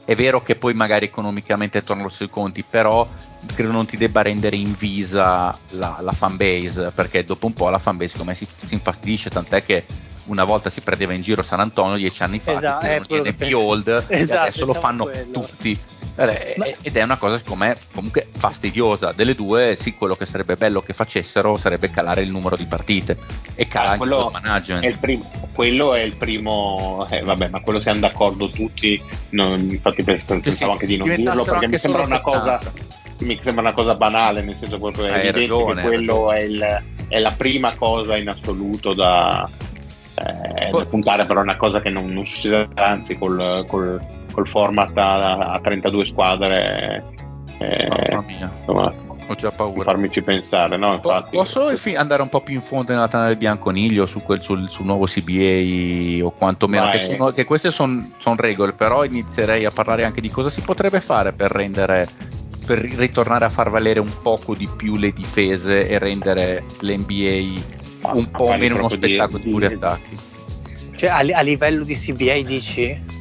è 0.06 0.14
vero 0.14 0.40
che 0.40 0.54
poi 0.54 0.72
magari 0.72 1.06
economicamente 1.06 1.82
tornano 1.82 2.08
sui 2.08 2.30
conti, 2.30 2.62
però 2.62 3.06
credo 3.54 3.72
non 3.72 3.86
ti 3.86 3.96
debba 3.96 4.22
rendere 4.22 4.54
invisa 4.54 5.58
la, 5.70 5.98
la 6.00 6.12
fanbase, 6.12 6.92
perché 6.94 7.24
dopo 7.24 7.46
un 7.46 7.52
po' 7.52 7.68
la 7.70 7.78
fanbase 7.78 8.16
come 8.16 8.36
si, 8.36 8.46
si 8.48 8.74
infastidisce, 8.74 9.30
tant'è 9.30 9.64
che 9.64 9.84
una 10.26 10.44
volta 10.44 10.70
si 10.70 10.80
prendeva 10.80 11.12
in 11.12 11.22
giro 11.22 11.42
San 11.42 11.60
Antonio 11.60 11.96
dieci 11.96 12.22
anni 12.22 12.38
fa, 12.40 12.52
Esatto, 12.58 12.86
che 12.86 12.94
è 12.94 13.02
non 13.22 13.22
che 13.22 13.32
più 13.34 13.58
old 13.58 13.88
Esatto, 14.08 14.12
e 14.12 14.36
adesso 14.36 14.60
lo 14.66 14.72
pensavo 14.72 14.80
fanno 14.86 15.02
quello. 15.04 15.30
tutti. 15.32 15.78
Eh, 16.18 16.74
Ed 16.82 16.96
è 16.96 17.02
una 17.02 17.16
cosa 17.18 17.36
secondo 17.36 17.64
me 17.64 17.76
comunque 17.94 18.28
fastidiosa. 18.30 19.12
Delle 19.12 19.34
due, 19.34 19.76
sì, 19.76 19.94
quello 19.94 20.16
che 20.16 20.24
sarebbe 20.26 20.56
bello 20.56 20.80
che 20.80 20.92
facessero 20.94 21.56
sarebbe 21.56 21.90
calare 21.90 22.22
il 22.22 22.30
numero 22.30 22.56
di 22.56 22.64
partite 22.64 23.18
e 23.54 23.66
calare 23.68 23.98
Ah, 24.00 24.04
il 24.04 24.30
management. 24.42 24.84
è 24.84 24.86
il 24.88 24.98
primo, 24.98 25.30
quello 25.52 25.94
è 25.94 26.00
il 26.00 26.16
primo, 26.16 27.06
eh, 27.10 27.20
vabbè, 27.20 27.48
ma 27.48 27.60
quello 27.60 27.80
siamo 27.80 28.00
d'accordo 28.00 28.50
tutti. 28.50 29.00
non- 29.30 29.58
infatti 29.70 30.02
pensavo 30.02 30.40
Sì, 30.42 30.50
sì, 30.52 30.64
anche 30.64 30.86
di 30.86 30.96
non 30.96 31.14
dirlo 31.14 31.44
perché 31.44 31.68
mi 31.68 31.78
sembra 31.78 32.02
una 32.02 32.20
cosa. 32.20 32.58
70. 32.62 32.94
Mi 33.18 33.40
sembra 33.42 33.62
una 33.62 33.72
cosa 33.72 33.94
banale, 33.94 34.42
nel 34.42 34.56
senso 34.58 34.78
proprio 34.78 35.06
è 35.06 35.12
Hai 35.12 35.26
evidente 35.28 35.40
ragione, 35.40 35.74
che 35.82 35.86
quello 35.88 36.32
è, 36.32 36.40
il- 36.42 36.82
è 37.08 37.18
la 37.18 37.30
prima 37.32 37.74
cosa 37.74 38.16
in 38.16 38.28
assoluto 38.28 38.92
da, 38.94 39.48
eh, 40.16 40.68
Poi- 40.70 40.86
puntare, 40.86 41.26
però 41.26 41.40
è 41.40 41.42
una 41.42 41.56
cosa 41.56 41.80
che 41.80 41.90
non, 41.90 42.06
non 42.06 42.24
succederà, 42.26 42.68
anzi 42.74 43.16
col, 43.18 43.64
col- 43.68 44.00
col 44.32 44.48
format 44.48 44.96
a, 44.96 45.52
a 45.52 45.60
32 45.60 46.06
squadre, 46.06 47.04
eh, 47.58 47.86
Mamma 47.88 48.24
mia, 48.26 48.50
insomma, 48.56 48.92
ho 49.28 49.34
già 49.34 49.50
paura. 49.50 49.84
farmici 49.84 50.22
pensare, 50.22 50.76
no? 50.76 50.94
Infatti, 50.94 51.36
Posso 51.36 51.74
fi- 51.76 51.96
andare 51.96 52.22
un 52.22 52.28
po' 52.28 52.40
più 52.40 52.54
in 52.54 52.60
fondo 52.62 52.92
nella 52.92 53.08
tana 53.08 53.26
del 53.26 53.36
bianconiglio 53.36 54.06
su 54.06 54.22
quel- 54.22 54.40
sul, 54.42 54.68
sul 54.68 54.84
nuovo 54.86 55.04
CBA 55.06 56.24
o 56.24 56.30
quantomeno 56.30 56.88
che, 56.90 57.00
sono- 57.00 57.30
che 57.30 57.44
queste 57.44 57.70
sono 57.70 58.02
regole, 58.36 58.72
però 58.72 59.04
inizierei 59.04 59.64
a 59.64 59.70
parlare 59.70 60.04
anche 60.04 60.20
di 60.20 60.30
cosa 60.30 60.48
si 60.50 60.60
potrebbe 60.62 61.00
fare 61.00 61.32
per 61.32 61.50
rendere 61.50 62.08
per 62.66 62.78
ri- 62.80 62.94
ritornare 62.96 63.44
a 63.44 63.48
far 63.48 63.70
valere 63.70 64.00
un 64.00 64.12
poco 64.22 64.54
di 64.54 64.68
più 64.76 64.96
le 64.96 65.10
difese 65.10 65.88
e 65.88 65.98
rendere 65.98 66.64
l'NBA 66.80 67.84
un 68.12 68.30
po' 68.30 68.54
meno 68.56 68.76
uno 68.76 68.88
spettacolo 68.88 69.38
di 69.38 69.44
di- 69.44 69.50
puri 69.50 69.66
attacchi. 69.66 70.16
Cioè 70.96 71.10
a, 71.10 71.16
a 71.38 71.40
livello 71.42 71.84
di 71.84 71.94
CBA 71.94 72.40
dici? 72.42 73.14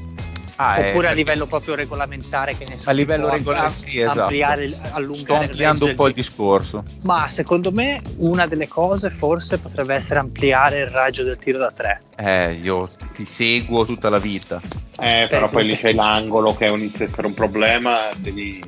Ah, 0.58 0.80
eh, 0.80 0.88
Oppure 0.88 1.08
a 1.08 1.10
perché 1.10 1.16
livello 1.16 1.46
proprio 1.48 1.76
regolamentare 1.76 2.56
che 2.56 2.66
ne 2.66 2.78
so, 2.78 2.90
A 2.90 2.94
livello 2.94 3.24
tipo, 3.26 3.36
regolare, 3.36 3.66
am- 3.66 3.72
sì, 3.74 4.00
esatto. 4.00 4.22
ampliare, 4.22 4.70
sto 5.12 5.36
ampliando 5.36 5.86
un 5.86 5.96
po' 5.96 6.08
il 6.08 6.14
discorso. 6.14 6.86
Ma 7.02 7.28
secondo 7.28 7.72
me 7.74 8.00
una 8.20 8.48
delle 8.48 8.70
cose 8.70 9.10
forse 9.10 9.58
potrebbe 9.58 9.96
essere 9.96 10.22
ampliare 10.22 10.80
il 10.80 10.88
raggio 10.88 11.24
del 11.24 11.38
tiro 11.38 11.58
da 11.58 11.72
tre. 11.72 12.02
Eh, 12.16 12.54
io 12.64 12.88
ti 13.14 13.26
seguo 13.26 13.84
tutta 13.84 14.10
la 14.10 14.18
vita. 14.20 14.62
Eh, 14.98 15.28
però 15.30 15.48
Eh, 15.48 15.50
poi 15.50 15.66
lì 15.66 15.78
c'è 15.78 15.92
l'angolo 15.92 16.56
che 16.56 16.68
a 16.68 16.74
essere 17.00 17.28
un 17.28 17.34
problema, 17.34 18.08
devi... 18.16 18.64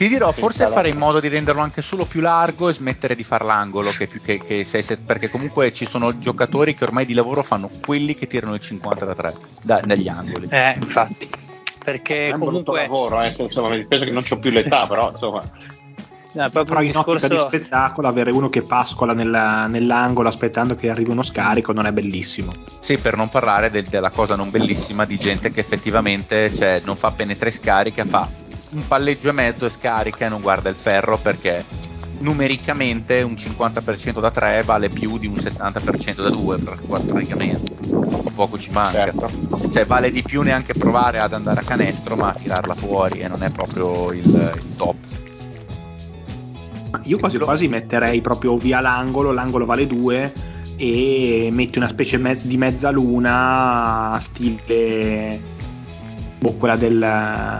Ti 0.00 0.08
dirò, 0.08 0.32
forse 0.32 0.66
fare 0.68 0.88
in 0.88 0.96
modo 0.96 1.20
di 1.20 1.28
renderlo 1.28 1.60
anche 1.60 1.82
solo 1.82 2.06
più 2.06 2.22
largo 2.22 2.70
e 2.70 2.72
smettere 2.72 3.14
di 3.14 3.22
fare 3.22 3.44
l'angolo, 3.44 3.90
che 3.90 4.06
più 4.06 4.22
che, 4.22 4.38
che 4.38 4.64
sei- 4.64 4.82
se- 4.82 4.96
perché 4.96 5.28
comunque 5.28 5.74
ci 5.74 5.84
sono 5.84 6.16
giocatori 6.16 6.72
che 6.72 6.84
ormai 6.84 7.04
di 7.04 7.12
lavoro 7.12 7.42
fanno 7.42 7.68
quelli 7.84 8.14
che 8.14 8.26
tirano 8.26 8.54
il 8.54 8.62
50 8.62 9.04
da 9.04 9.14
3 9.14 9.34
da- 9.60 9.82
dagli 9.84 10.08
angoli. 10.08 10.48
Eh, 10.48 10.72
infatti. 10.76 11.28
Perché 11.84 12.28
è 12.28 12.32
un 12.32 12.38
brutto 12.38 12.72
comunque 12.72 12.80
lavoro, 12.80 13.20
eh, 13.20 13.34
insomma, 13.36 13.68
mi 13.68 13.76
dispiace 13.76 14.06
che 14.06 14.10
non 14.10 14.24
ho 14.26 14.38
più 14.38 14.50
l'età, 14.50 14.86
però 14.86 15.10
insomma... 15.10 15.50
eh, 16.32 16.48
proprio 16.50 16.64
Però 16.64 16.80
in 16.82 16.96
ottica 16.96 17.26
di 17.28 17.34
discorso 17.34 17.46
spettacolo 17.46 18.08
avere 18.08 18.30
uno 18.30 18.48
che 18.48 18.62
pascola 18.62 19.12
nella- 19.12 19.66
nell'angolo 19.66 20.28
aspettando 20.28 20.76
che 20.76 20.90
arrivi 20.90 21.10
uno 21.10 21.22
scarico 21.22 21.72
non 21.72 21.86
è 21.86 21.92
bellissimo. 21.92 22.48
Sì, 22.80 22.98
per 22.98 23.16
non 23.16 23.28
parlare 23.28 23.70
del- 23.70 23.84
della 23.84 24.10
cosa 24.10 24.36
non 24.36 24.50
bellissima 24.50 25.04
di 25.04 25.16
gente 25.16 25.50
che 25.50 25.60
effettivamente 25.60 26.52
cioè, 26.54 26.80
non 26.84 26.96
fa 26.96 27.10
bene 27.10 27.36
tre 27.36 27.50
scariche, 27.50 28.04
fa 28.04 28.28
un 28.72 28.86
palleggio 28.86 29.28
e 29.28 29.32
mezzo 29.32 29.66
e 29.66 29.70
scarica 29.70 30.26
e 30.26 30.28
non 30.28 30.40
guarda 30.40 30.68
il 30.68 30.76
ferro 30.76 31.18
perché 31.18 31.64
numericamente 32.20 33.22
un 33.22 33.34
50% 33.34 34.20
da 34.20 34.30
3 34.30 34.62
vale 34.64 34.88
più 34.88 35.18
di 35.18 35.26
un 35.26 35.34
70% 35.36 36.22
da 36.22 36.30
2 36.30 36.58
praticamente. 36.58 37.76
Poco 38.34 38.58
ci 38.58 38.70
manca. 38.70 38.92
Certo. 38.92 39.30
Cioè 39.72 39.84
vale 39.86 40.10
di 40.10 40.22
più 40.22 40.42
neanche 40.42 40.72
provare 40.74 41.18
ad 41.18 41.32
andare 41.32 41.60
a 41.60 41.62
canestro 41.62 42.16
ma 42.16 42.28
a 42.28 42.34
tirarla 42.34 42.74
fuori 42.74 43.20
e 43.20 43.28
non 43.28 43.42
è 43.42 43.50
proprio 43.50 44.12
il, 44.12 44.24
il 44.24 44.76
top. 44.76 44.96
Ma 46.90 47.00
Io 47.04 47.18
quasi 47.18 47.38
quasi 47.38 47.68
metterei 47.68 48.20
proprio 48.20 48.56
via 48.56 48.80
l'angolo, 48.80 49.30
l'angolo 49.32 49.64
vale 49.66 49.86
2 49.86 50.32
e 50.76 51.48
metti 51.52 51.78
una 51.78 51.88
specie 51.88 52.16
me- 52.18 52.38
di 52.40 52.56
mezzaluna 52.56 54.16
stile 54.20 55.38
boh, 56.38 56.52
quella 56.54 56.76
del, 56.76 56.96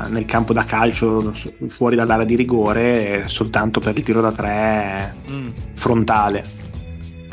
nel 0.08 0.24
campo 0.24 0.52
da 0.54 0.64
calcio 0.64 1.32
fuori 1.68 1.96
dall'area 1.96 2.24
di 2.24 2.34
rigore 2.34 3.24
soltanto 3.26 3.78
per 3.78 3.96
il 3.96 4.02
tiro 4.02 4.20
da 4.22 4.32
3 4.32 5.14
frontale 5.74 6.42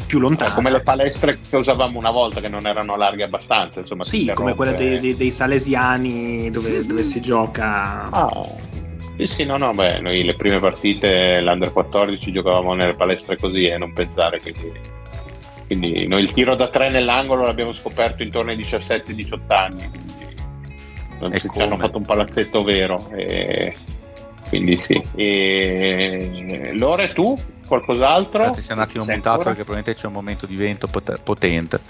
più 0.05 0.17
Eh, 0.19 0.21
lontano 0.21 0.53
come 0.53 0.71
le 0.71 0.81
palestre 0.81 1.37
che 1.49 1.55
usavamo 1.57 1.97
una 1.97 2.11
volta 2.11 2.39
che 2.41 2.47
non 2.47 2.65
erano 2.65 2.95
larghe 2.95 3.23
abbastanza, 3.23 3.79
insomma. 3.81 4.03
sì 4.03 4.29
come 4.33 4.55
quelle 4.55 4.71
interrompe. 4.71 4.99
dei, 4.99 5.09
dei- 5.11 5.17
dei 5.17 5.31
salesiani 5.31 6.49
dove, 6.49 6.85
dove 6.85 7.03
si 7.03 7.19
gioca 7.21 8.09
Ah, 8.09 8.29
sì, 9.17 9.27
sì, 9.27 9.43
no, 9.45 9.57
no, 9.57 9.73
beh, 9.73 9.99
noi 9.99 10.23
le 10.23 10.35
prime 10.35 10.59
partite, 10.59 11.41
l'Under 11.41 11.71
14, 11.73 12.31
giocavamo 12.31 12.73
nelle 12.75 12.93
palestre 12.93 13.35
così 13.35 13.65
e 13.65 13.77
non 13.77 13.91
pensare, 13.91 14.39
quindi, 14.39 14.71
quindi 15.65 16.07
noi 16.07 16.23
il 16.23 16.33
tiro 16.33 16.55
da 16.55 16.69
tre 16.69 16.89
nell'angolo 16.89 17.43
l'abbiamo 17.43 17.73
scoperto 17.73 18.21
intorno 18.21 18.51
ai 18.51 18.57
17-18 18.57 19.39
anni, 19.47 19.89
quindi 19.89 20.35
non 21.19 21.33
ci, 21.33 21.47
hanno 21.59 21.77
fatto 21.77 21.97
un 21.97 22.05
palazzetto 22.05 22.63
vero, 22.63 23.09
e, 23.15 23.75
quindi 24.49 24.75
sì. 24.75 25.01
E, 25.15 26.69
Lore, 26.73 27.11
tu? 27.11 27.35
Qualcos'altro? 27.65 28.53
Si 28.53 28.69
è 28.69 28.73
un 28.73 28.79
attimo 28.79 29.03
Sei 29.03 29.15
mutato 29.15 29.37
ancora? 29.37 29.49
perché 29.49 29.65
probabilmente 29.65 29.99
c'è 29.99 30.07
un 30.07 30.13
momento 30.13 30.45
di 30.45 30.55
vento 30.55 30.87
pot- 30.87 31.19
potente. 31.21 31.81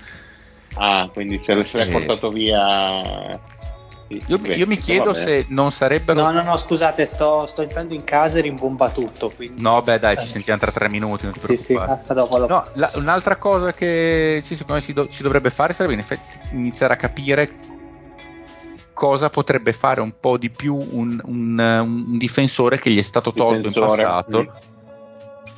Ah, 0.74 1.10
quindi 1.12 1.42
se, 1.44 1.54
Eh. 1.54 1.92
portato 1.92 2.32
via... 2.32 3.40
Io, 4.10 4.38
beh, 4.38 4.56
io 4.56 4.68
mi 4.68 4.78
chiedo 4.78 5.12
vabbè. 5.12 5.18
se 5.18 5.46
non 5.50 5.72
sarebbero... 5.72 6.22
No, 6.22 6.32
no, 6.32 6.42
no, 6.42 6.56
scusate, 6.56 7.06
sto, 7.06 7.46
sto 7.46 7.62
entrando 7.62 7.94
in 7.94 8.04
casa 8.06 8.38
e 8.38 8.42
rimbomba 8.42 8.90
tutto. 8.90 9.30
Quindi... 9.32 9.62
No, 9.62 9.82
beh, 9.82 10.00
dai, 10.00 10.18
ci 10.18 10.24
Eh. 10.26 10.30
sentiamo 10.30 10.60
tra 10.60 10.72
tre 10.72 10.90
minuti, 10.90 11.26
non 11.26 11.34
ti 11.34 11.40
Sì, 11.42 11.58
sì, 11.58 11.74
preoccupare. 11.74 12.04
a 12.08 12.14
dopo, 12.14 12.36
a 12.36 12.40
dopo. 12.40 12.54
No, 12.54 12.66
la- 12.76 12.92
un'altra 12.96 13.36
cosa 13.36 13.74
che 13.74 14.40
sì, 14.42 14.56
secondo 14.56 14.76
me 14.76 14.82
si, 14.82 14.94
do- 14.94 15.08
si 15.12 15.24
dovrebbe 15.24 15.50
fare 15.50 15.74
sarebbe 15.74 15.94
in 15.94 16.00
effetti 16.00 16.40
iniziare 16.54 16.94
a 16.94 16.98
capire 16.98 17.50
cosa 18.94 19.30
potrebbe 19.30 19.74
fare 19.74 20.02
un 20.02 20.14
po' 20.20 20.38
di 20.38 20.50
più 20.50 20.76
un, 20.76 21.20
un- 21.26 21.60
un 22.10 22.18
difensore 22.18 22.80
che 22.80 22.90
gli 22.90 22.98
è 22.98 23.04
stato 23.04 23.32
tolto 23.34 23.68
in 23.68 23.74
Difensore, 23.74 24.04
passato 24.04 24.42
mm. 24.44 24.77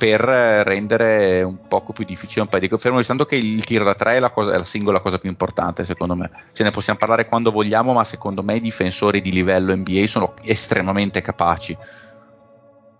Per 0.00 0.26
eh, 0.26 0.62
rendere 0.64 1.42
un 1.42 1.58
poco 1.68 1.92
più 1.92 2.06
difficile 2.06 2.40
un 2.40 2.48
paio 2.48 2.62
di 2.62 2.68
cose. 2.68 2.80
Fermo 2.80 2.96
restando 2.96 3.26
che 3.26 3.36
il 3.36 3.62
tiro 3.66 3.84
da 3.84 3.94
tre 3.94 4.16
è 4.16 4.18
la, 4.18 4.30
cosa- 4.30 4.52
è 4.52 4.56
la 4.56 4.64
singola 4.64 5.00
cosa 5.00 5.18
più 5.18 5.28
importante, 5.28 5.84
secondo 5.84 6.14
me. 6.14 6.30
Ce 6.52 6.62
ne 6.62 6.70
possiamo 6.70 6.98
parlare 6.98 7.26
quando 7.26 7.50
vogliamo, 7.50 7.92
ma 7.92 8.02
secondo 8.02 8.42
me 8.42 8.56
i 8.56 8.60
difensori 8.60 9.20
di 9.20 9.30
livello 9.30 9.76
NBA 9.76 10.06
sono 10.06 10.32
estremamente 10.42 11.20
capaci. 11.20 11.76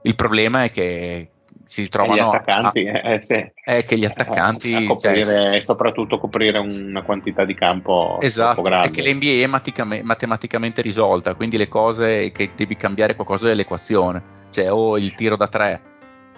Il 0.03 0.15
problema 0.15 0.65
è 0.65 0.71
che 0.71 1.31
si 1.65 1.81
ritrovano 1.81 2.17
gli 2.17 2.19
a- 2.19 2.27
attaccanti, 2.27 2.85
eh, 2.85 3.01
eh, 3.03 3.23
sì. 3.25 3.53
è 3.65 3.83
che 3.83 3.97
gli 3.97 4.05
attaccanti 4.05 4.75
a 4.75 4.79
cioè, 4.81 4.87
coprire, 4.87 5.57
e 5.57 5.65
soprattutto 5.65 6.19
coprire 6.19 6.59
una 6.59 7.03
quantità 7.03 7.47
di 7.47 7.55
campo 7.55 8.19
Esatto, 8.21 8.61
grande. 8.61 8.89
è 8.89 8.91
che 8.91 9.03
l'NBA 9.03 9.43
è 9.43 9.47
maticame- 9.47 10.03
matematicamente 10.03 10.83
risolta, 10.83 11.35
quindi 11.35 11.57
le 11.57 11.69
cose 11.69 12.31
che 12.31 12.51
devi 12.55 12.77
cambiare 12.77 13.15
qualcosa 13.15 13.47
dell'equazione, 13.47 14.23
cioè 14.51 14.71
o 14.71 14.99
il 14.99 15.15
tiro 15.15 15.37
da 15.37 15.49
tre, 15.49 15.90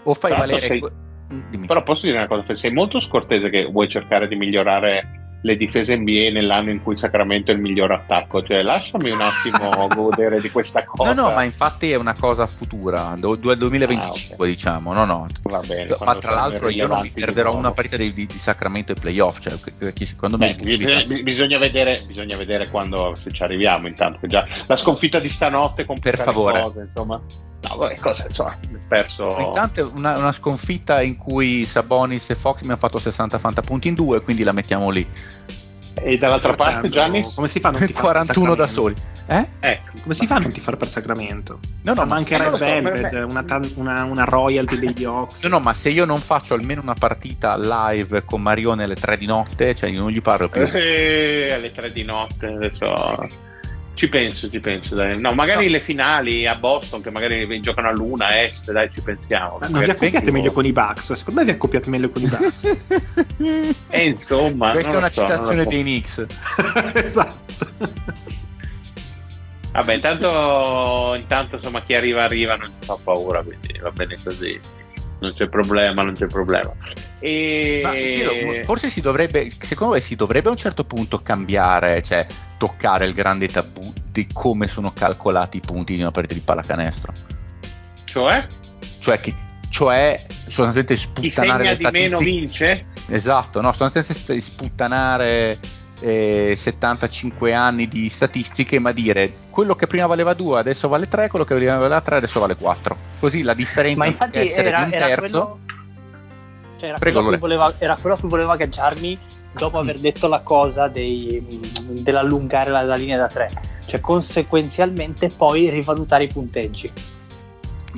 o 0.05 0.15
fai 0.15 0.31
Tra 0.31 0.41
l'altro 0.41 0.57
valere... 0.59 0.67
sei- 0.67 1.01
Mm, 1.33 1.41
dimmi. 1.49 1.67
Però 1.67 1.83
posso 1.83 2.05
dire 2.05 2.19
una 2.19 2.27
cosa, 2.27 2.45
sei 2.57 2.73
molto 2.73 3.01
scortese 3.01 3.49
che 3.49 3.65
vuoi 3.65 3.89
cercare 3.89 4.29
di 4.29 4.37
migliorare 4.37 5.21
le 5.41 5.57
difese 5.57 5.97
NBA 5.97 6.31
nell'anno 6.31 6.71
in 6.71 6.83
cui 6.83 6.99
Sacramento 6.99 7.51
è 7.51 7.55
il 7.55 7.61
miglior 7.61 7.91
attacco, 7.91 8.43
cioè 8.43 8.61
lasciami 8.61 9.11
un 9.11 9.23
attimo 9.23 9.89
godere 9.95 10.43
di 10.43 10.51
questa 10.51 10.85
cosa. 10.85 11.15
No, 11.15 11.29
no, 11.29 11.35
ma 11.35 11.43
infatti 11.43 11.91
è 11.91 11.97
una 11.97 12.13
cosa 12.15 12.47
futura, 12.47 13.15
do- 13.17 13.35
do- 13.37 13.55
2025 13.55 14.35
Ah, 14.37 14.39
ok. 14.43 14.47
diciamo, 14.47 14.93
no, 14.93 15.05
no. 15.07 15.27
Va 15.45 15.61
bene, 15.61 15.97
Ma 16.05 16.15
tra 16.17 16.33
l'altro 16.35 16.69
io 16.69 16.87
non 16.87 17.01
mi 17.01 17.11
perderò 17.11 17.55
una 17.57 17.73
partita 17.73 17.97
di, 17.97 18.13
di- 18.13 18.29
Sacramento 18.29 18.93
ai 18.93 18.99
playoff, 19.01 19.41
cioè 19.41 19.55
che 19.95 20.05
secondo 20.05 20.37
me... 20.37 20.55
Beh, 20.55 20.77
bisogna, 20.77 21.23
bisogna 21.23 21.59
vedere, 21.59 22.03
bisogna 22.07 22.37
vedere 22.37 22.69
quando 22.69 23.15
se 23.15 23.31
ci 23.33 23.43
arriviamo 23.43 23.87
intanto 23.87 24.19
che 24.21 24.29
già 24.29 24.47
la 24.67 24.77
sconfitta 24.77 25.19
di 25.19 25.31
stanotte 25.31 25.87
complica 25.87 26.15
Per 26.17 26.25
favore. 26.27 26.61
cose, 26.61 26.81
insomma 26.93 27.21
vabbè 27.77 27.97
cosa 27.99 28.25
insomma 28.29 28.57
perso 28.89 29.37
Intanto 29.39 29.81
è 29.81 29.91
una, 29.97 30.17
una 30.19 30.33
sconfitta 30.33 31.01
in 31.03 31.17
cui 31.17 31.65
Sabonis 31.65 32.31
e 32.31 32.35
Fox 32.35 32.61
mi 32.63 32.69
hanno 32.69 32.77
fatto 32.77 32.99
60 32.99 33.39
fantapunti 33.39 33.89
in 33.89 33.95
due, 33.95 34.21
quindi 34.23 34.43
la 34.43 34.53
mettiamo 34.53 34.91
lì. 34.91 35.07
e 35.95 36.17
dall'altra 36.19 36.55
parte 36.55 36.89
Gianni 36.89 37.23
come 37.35 37.49
si 37.49 37.61
fa 37.61 37.69
a 37.69 37.71
non 37.73 37.81
per 37.81 37.93
41 37.93 38.55
da 38.55 38.67
Sacramento? 38.67 39.03
soli. 39.03 39.11
Eh? 39.27 39.47
ecco 39.61 39.91
Come 40.03 40.15
si 40.15 40.27
fa 40.27 40.35
a 40.35 40.39
non 40.41 40.51
tifare 40.53 40.77
per 40.77 40.89
Sacramento? 40.89 41.61
No, 41.83 41.95
no, 41.95 42.05
ma 42.07 42.17
anche 42.17 42.35
eh, 42.35 42.39
Red 42.39 42.57
Velvet, 42.59 43.13
me- 43.13 43.21
una, 43.23 43.45
una- 43.77 44.05
una 44.05 44.25
royalty 44.25 44.79
degli 44.79 45.05
Hawks. 45.05 45.43
No, 45.43 45.49
no, 45.49 45.61
ma 45.61 45.73
se 45.75 45.91
io 45.91 46.05
non 46.05 46.19
faccio 46.19 46.55
almeno 46.55 46.81
una 46.83 46.95
partita 46.95 47.57
live 47.57 48.25
con 48.25 48.43
Marione 48.43 48.83
alle 48.85 48.97
3 48.97 49.17
di 49.17 49.27
notte, 49.27 49.75
cioè 49.77 49.91
io 49.91 50.01
non 50.01 50.11
gli 50.11 50.21
parlo 50.21 50.49
più. 50.49 50.63
Eh, 50.63 51.53
alle 51.55 51.71
tre 51.73 51.93
di 51.93 52.03
notte 52.03 52.47
adesso 52.47 53.29
Ci 53.95 54.09
penso, 54.09 54.49
ci 54.51 54.59
penso, 54.59 54.95
dai. 54.95 55.21
No, 55.21 55.35
magari 55.35 55.67
no. 55.67 55.73
le 55.73 55.81
finali 55.81 56.47
a 56.47 56.55
Boston, 56.55 57.03
che 57.03 57.11
magari 57.11 57.61
giocano 57.61 57.89
a 57.89 57.93
luna, 57.93 58.27
a 58.27 58.37
est, 58.37 58.73
dai, 58.73 58.91
ci 58.95 59.03
pensiamo. 59.03 59.59
Ma 59.61 59.69
non 59.69 59.85
vi 59.85 59.91
accoppiate 59.91 60.31
meglio 60.31 60.53
con 60.53 60.65
i 60.65 60.73
Bucks? 60.73 61.13
Secondo 61.13 61.41
me 61.41 61.47
vi 61.47 61.53
accoppiate 61.53 61.91
meglio 61.91 62.11
con 62.11 62.23
i 62.23 62.27
Bucks. 62.27 62.65
e 63.37 63.75
eh, 63.89 64.05
insomma... 64.05 64.71
Questa 64.71 64.93
è 64.93 64.97
una 64.97 65.11
so, 65.11 65.21
citazione 65.23 65.65
dei 65.67 65.83
Knicks. 65.83 66.27
esatto. 66.95 67.67
Vabbè, 69.73 69.95
intanto, 69.95 71.15
intanto 71.17 71.57
insomma 71.57 71.81
chi 71.81 71.95
arriva 71.95 72.25
arriva 72.25 72.57
non 72.57 72.69
ci 72.69 72.87
fa 72.87 72.99
paura, 73.03 73.43
quindi 73.43 73.79
va 73.79 73.91
bene 73.91 74.17
così 74.23 74.61
non 75.23 75.33
c'è 75.33 75.49
problema, 75.49 76.03
non 76.03 76.15
c'è 76.15 76.27
problema. 76.27 76.75
E... 77.21 78.63
forse 78.65 78.91
si 78.91 79.01
dovrebbe, 79.01 79.49
secondo 79.51 79.95
me 79.95 80.01
si 80.01 80.17
dovrebbe 80.17 80.49
a 80.49 80.51
un 80.51 80.57
certo 80.57 80.85
punto 80.85 81.19
cambiare, 81.19 82.03
cioè 82.03 82.27
toccare 82.59 83.07
il 83.07 83.15
grande 83.15 83.47
tabù 83.47 83.93
di 84.11 84.27
come 84.33 84.67
sono 84.67 84.93
calcolati 84.93 85.59
i 85.59 85.61
punti 85.61 85.95
di 85.95 86.01
una 86.01 86.11
partita 86.11 86.35
di 86.35 86.41
pallacanestro. 86.41 87.13
Cioè? 88.05 88.47
Cioè, 88.99 89.21
che, 89.21 89.35
cioè 89.71 90.21
sostanzialmente 90.29 90.97
sputtanare 90.97 91.65
le 91.65 91.75
statistiche. 91.77 91.91
Chi 91.91 92.03
meno 92.03 92.19
vince? 92.19 92.85
Esatto, 93.07 93.61
no, 93.61 93.73
sostanzialmente 93.73 94.41
sputtanare 94.41 95.59
eh, 96.03 96.55
75 96.57 97.55
anni 97.55 97.87
di 97.87 98.09
statistiche, 98.09 98.79
ma 98.79 98.93
dire 98.93 99.33
quello 99.51 99.75
che 99.77 99.87
prima 99.87 100.07
valeva 100.07 100.35
2 100.35 100.59
adesso 100.59 100.89
vale 100.89 101.07
3, 101.07 101.29
quello 101.29 101.45
che 101.45 101.55
prima 101.55 101.77
valeva 101.77 102.01
3 102.01 102.17
adesso 102.17 102.41
vale 102.41 102.57
4. 102.57 102.97
Così 103.21 103.43
la 103.43 103.55
differenza 103.55 103.99
ma 103.99 104.07
infatti 104.07 104.39
essere 104.39 104.69
era, 104.69 104.79
di 104.79 104.85
un 104.85 104.91
terzo. 104.91 105.59
Cioè 106.79 106.89
era, 106.89 106.99
Prego, 106.99 107.23
quello 107.23 107.39
voleva, 107.39 107.73
era, 107.79 107.97
quello 108.01 108.17
a 108.17 108.19
cui 108.19 108.29
volevo 108.29 108.51
agganciarmi 108.51 109.19
dopo 109.53 109.79
aver 109.79 109.99
detto 109.99 110.29
la 110.29 110.41
cosa 110.41 110.89
dei, 110.89 111.45
dell'allungare 112.01 112.71
la, 112.71 112.83
la 112.83 112.97
linea 112.97 113.19
da 113.19 113.29
3. 113.29 113.51
Cioè 113.87 114.01
conseguenzialmente 114.01 115.29
poi 115.29 115.71
rivalutare 115.71 116.25
i 116.25 116.29
punteggi. 116.29 116.91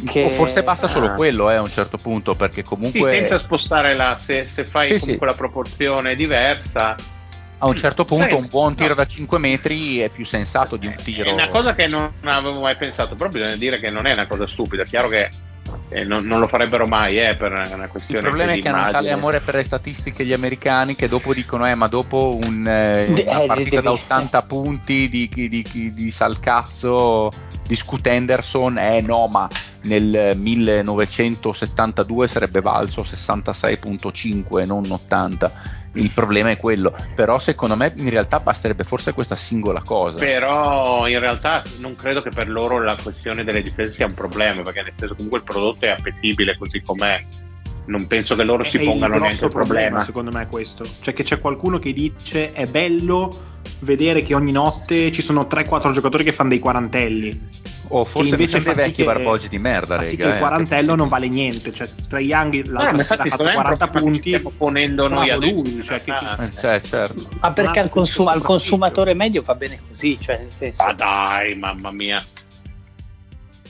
Che... 0.06 0.24
O 0.24 0.28
forse 0.30 0.62
basta 0.62 0.88
solo 0.88 1.06
ah. 1.06 1.10
quello 1.12 1.50
eh, 1.50 1.54
a 1.54 1.60
un 1.60 1.68
certo 1.68 1.96
punto, 1.96 2.34
perché 2.34 2.64
comunque. 2.64 3.10
Sì, 3.10 3.18
senza 3.18 3.38
spostare 3.38 3.94
la. 3.94 4.18
Se, 4.18 4.44
se 4.44 4.64
fai 4.64 4.88
sì, 4.88 4.98
comunque 4.98 5.26
sì. 5.28 5.32
la 5.32 5.38
proporzione 5.38 6.14
diversa, 6.14 6.96
a 7.58 7.66
un 7.66 7.76
certo 7.76 8.04
punto 8.04 8.36
un 8.36 8.46
buon 8.48 8.74
tiro 8.74 8.90
no. 8.90 8.94
da 8.96 9.06
5 9.06 9.38
metri 9.38 9.98
è 9.98 10.08
più 10.08 10.24
sensato 10.24 10.76
di 10.76 10.86
un 10.86 10.94
tiro. 10.96 11.30
È 11.30 11.32
una 11.32 11.48
cosa 11.48 11.74
che 11.74 11.86
non 11.86 12.10
avevo 12.22 12.60
mai 12.60 12.76
pensato, 12.76 13.14
però 13.14 13.30
bisogna 13.30 13.56
dire 13.56 13.78
che 13.80 13.90
non 13.90 14.06
è 14.06 14.12
una 14.12 14.26
cosa 14.26 14.46
stupida, 14.46 14.82
è 14.82 14.86
chiaro 14.86 15.08
che 15.08 15.30
eh, 15.88 16.04
non, 16.04 16.26
non, 16.26 16.40
lo 16.40 16.46
farebbero 16.46 16.86
mai 16.86 17.16
eh, 17.16 17.36
per 17.36 17.52
una 17.52 17.88
questione 17.88 18.20
il 18.20 18.26
problema 18.26 18.52
è 18.52 18.58
che 18.60 18.68
hanno 18.68 18.90
tale 18.90 19.10
amore 19.10 19.40
per 19.40 19.54
le 19.54 19.64
statistiche 19.64 20.24
gli 20.24 20.32
americani 20.32 20.94
che 20.94 21.08
dopo 21.08 21.32
dicono 21.32 21.66
eh 21.66 21.74
ma 21.74 21.88
dopo 21.88 22.38
un, 22.42 22.66
eh, 22.66 23.06
una 23.06 23.42
eh, 23.42 23.46
partita 23.46 23.80
da 23.80 23.92
80 23.92 24.42
punti 24.42 25.08
di, 25.08 25.28
di, 25.32 25.48
di, 25.48 25.92
di 25.94 26.10
Salcazzo 26.10 27.30
di 27.66 27.76
Scoot 27.76 28.06
Henderson 28.06 28.78
eh 28.78 29.00
no 29.00 29.26
ma 29.26 29.48
nel 29.82 30.36
1972 30.36 32.28
sarebbe 32.28 32.60
valso 32.60 33.02
66.5 33.02 34.66
non 34.66 34.90
80 34.90 35.82
il 35.94 36.10
problema 36.10 36.50
è 36.50 36.56
quello. 36.56 36.94
Però 37.14 37.38
secondo 37.38 37.76
me 37.76 37.92
in 37.96 38.10
realtà 38.10 38.40
basterebbe 38.40 38.84
forse 38.84 39.12
questa 39.12 39.36
singola 39.36 39.82
cosa. 39.82 40.18
Però 40.18 41.06
in 41.08 41.18
realtà 41.18 41.62
non 41.78 41.94
credo 41.94 42.22
che 42.22 42.30
per 42.30 42.48
loro 42.48 42.82
la 42.82 42.96
questione 43.00 43.44
delle 43.44 43.62
difese 43.62 43.92
sia 43.92 44.06
un 44.06 44.14
problema 44.14 44.62
perché 44.62 44.82
nel 44.82 44.92
senso 44.96 45.14
comunque 45.14 45.38
il 45.38 45.44
prodotto 45.44 45.84
è 45.84 45.90
appetibile 45.90 46.56
così 46.56 46.80
com'è 46.82 47.22
non 47.86 48.06
penso 48.06 48.34
che 48.34 48.44
loro 48.44 48.64
si 48.64 48.78
pongano 48.78 49.18
neanche 49.18 49.44
il 49.44 49.50
problema. 49.50 49.88
problema 49.88 50.02
secondo 50.02 50.30
me 50.30 50.42
è 50.42 50.46
questo. 50.46 50.84
Cioè 50.84 51.12
che 51.12 51.22
c'è 51.22 51.40
qualcuno 51.40 51.78
che 51.78 51.92
dice 51.92 52.52
è 52.52 52.66
bello 52.66 53.52
vedere 53.80 54.22
che 54.22 54.34
ogni 54.34 54.52
notte 54.52 55.10
ci 55.12 55.22
sono 55.22 55.46
3-4 55.50 55.92
giocatori 55.92 56.24
che 56.24 56.32
fanno 56.32 56.50
dei 56.50 56.58
quarantelli. 56.58 57.72
O 57.88 58.04
forse 58.06 58.30
invece 58.30 58.62
dei 58.62 58.74
vecchi 58.74 59.02
che, 59.02 59.04
barbogi 59.04 59.46
di 59.46 59.58
merda 59.58 59.96
rega, 59.96 60.08
sì 60.08 60.16
che 60.16 60.22
il 60.22 60.34
eh, 60.34 60.38
quarantello 60.38 60.94
non 60.94 61.08
vale 61.08 61.28
niente. 61.28 61.70
Cioè 61.70 61.86
Trae 62.08 62.22
Young 62.22 62.66
l'altra 62.66 63.02
sera 63.02 63.22
ha 63.24 63.26
fatto 63.26 63.50
40 63.50 63.88
punti 63.88 64.30
stiamo 64.30 64.52
ponendo 64.56 65.08
noi 65.08 65.30
a 65.30 65.36
lui 65.36 65.82
cioè, 65.82 66.02
che, 66.02 66.10
ah, 66.10 66.36
che... 66.36 66.50
Cioè, 66.58 66.80
certo. 66.80 67.28
ma 67.40 67.52
perché 67.52 67.80
al, 67.80 67.90
consum- 67.90 68.28
al 68.28 68.40
consumatore 68.40 69.12
medio 69.12 69.42
va 69.42 69.54
bene 69.54 69.78
così 69.86 70.18
cioè 70.18 70.38
nel 70.38 70.50
senso. 70.50 70.82
Ma 70.82 70.92
dai 70.94 71.54
mamma 71.56 71.90
mia. 71.90 72.24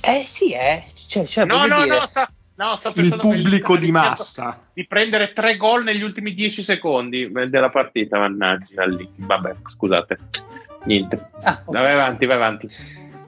Eh 0.00 0.22
sì 0.24 0.52
eh. 0.52 0.84
Cioè, 1.06 1.26
cioè, 1.26 1.44
no 1.44 1.66
no 1.66 1.82
dire... 1.82 1.98
no 1.98 2.06
sa- 2.08 2.30
No, 2.56 2.78
il 2.94 3.16
pubblico 3.16 3.76
di 3.76 3.90
massa 3.90 4.60
di 4.72 4.86
prendere 4.86 5.32
tre 5.32 5.56
gol 5.56 5.82
negli 5.82 6.02
ultimi 6.02 6.34
dieci 6.34 6.62
secondi 6.62 7.28
della 7.48 7.70
partita. 7.70 8.18
Mannaggia, 8.18 8.86
lì. 8.86 9.08
Vabbè, 9.16 9.56
scusate, 9.72 10.18
niente. 10.84 11.30
Ah, 11.42 11.62
okay. 11.64 11.82
Vai 11.82 11.92
avanti, 11.92 12.26
vai 12.26 12.36
avanti. 12.36 12.68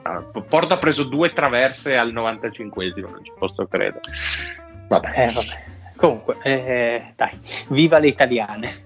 Ah, 0.03 0.21
Porto 0.21 0.73
ha 0.73 0.77
preso 0.77 1.03
due 1.03 1.33
traverse 1.33 1.97
al 1.97 2.13
95esimo, 2.13 3.09
non 3.09 3.23
ci 3.23 3.33
posso 3.37 3.67
credere. 3.67 4.01
Vabbè, 4.87 5.11
eh, 5.13 5.33
vabbè. 5.33 5.63
Comunque, 5.97 6.37
eh, 6.43 7.13
dai, 7.15 7.37
viva 7.69 7.99
le 7.99 8.07
italiane. 8.07 8.85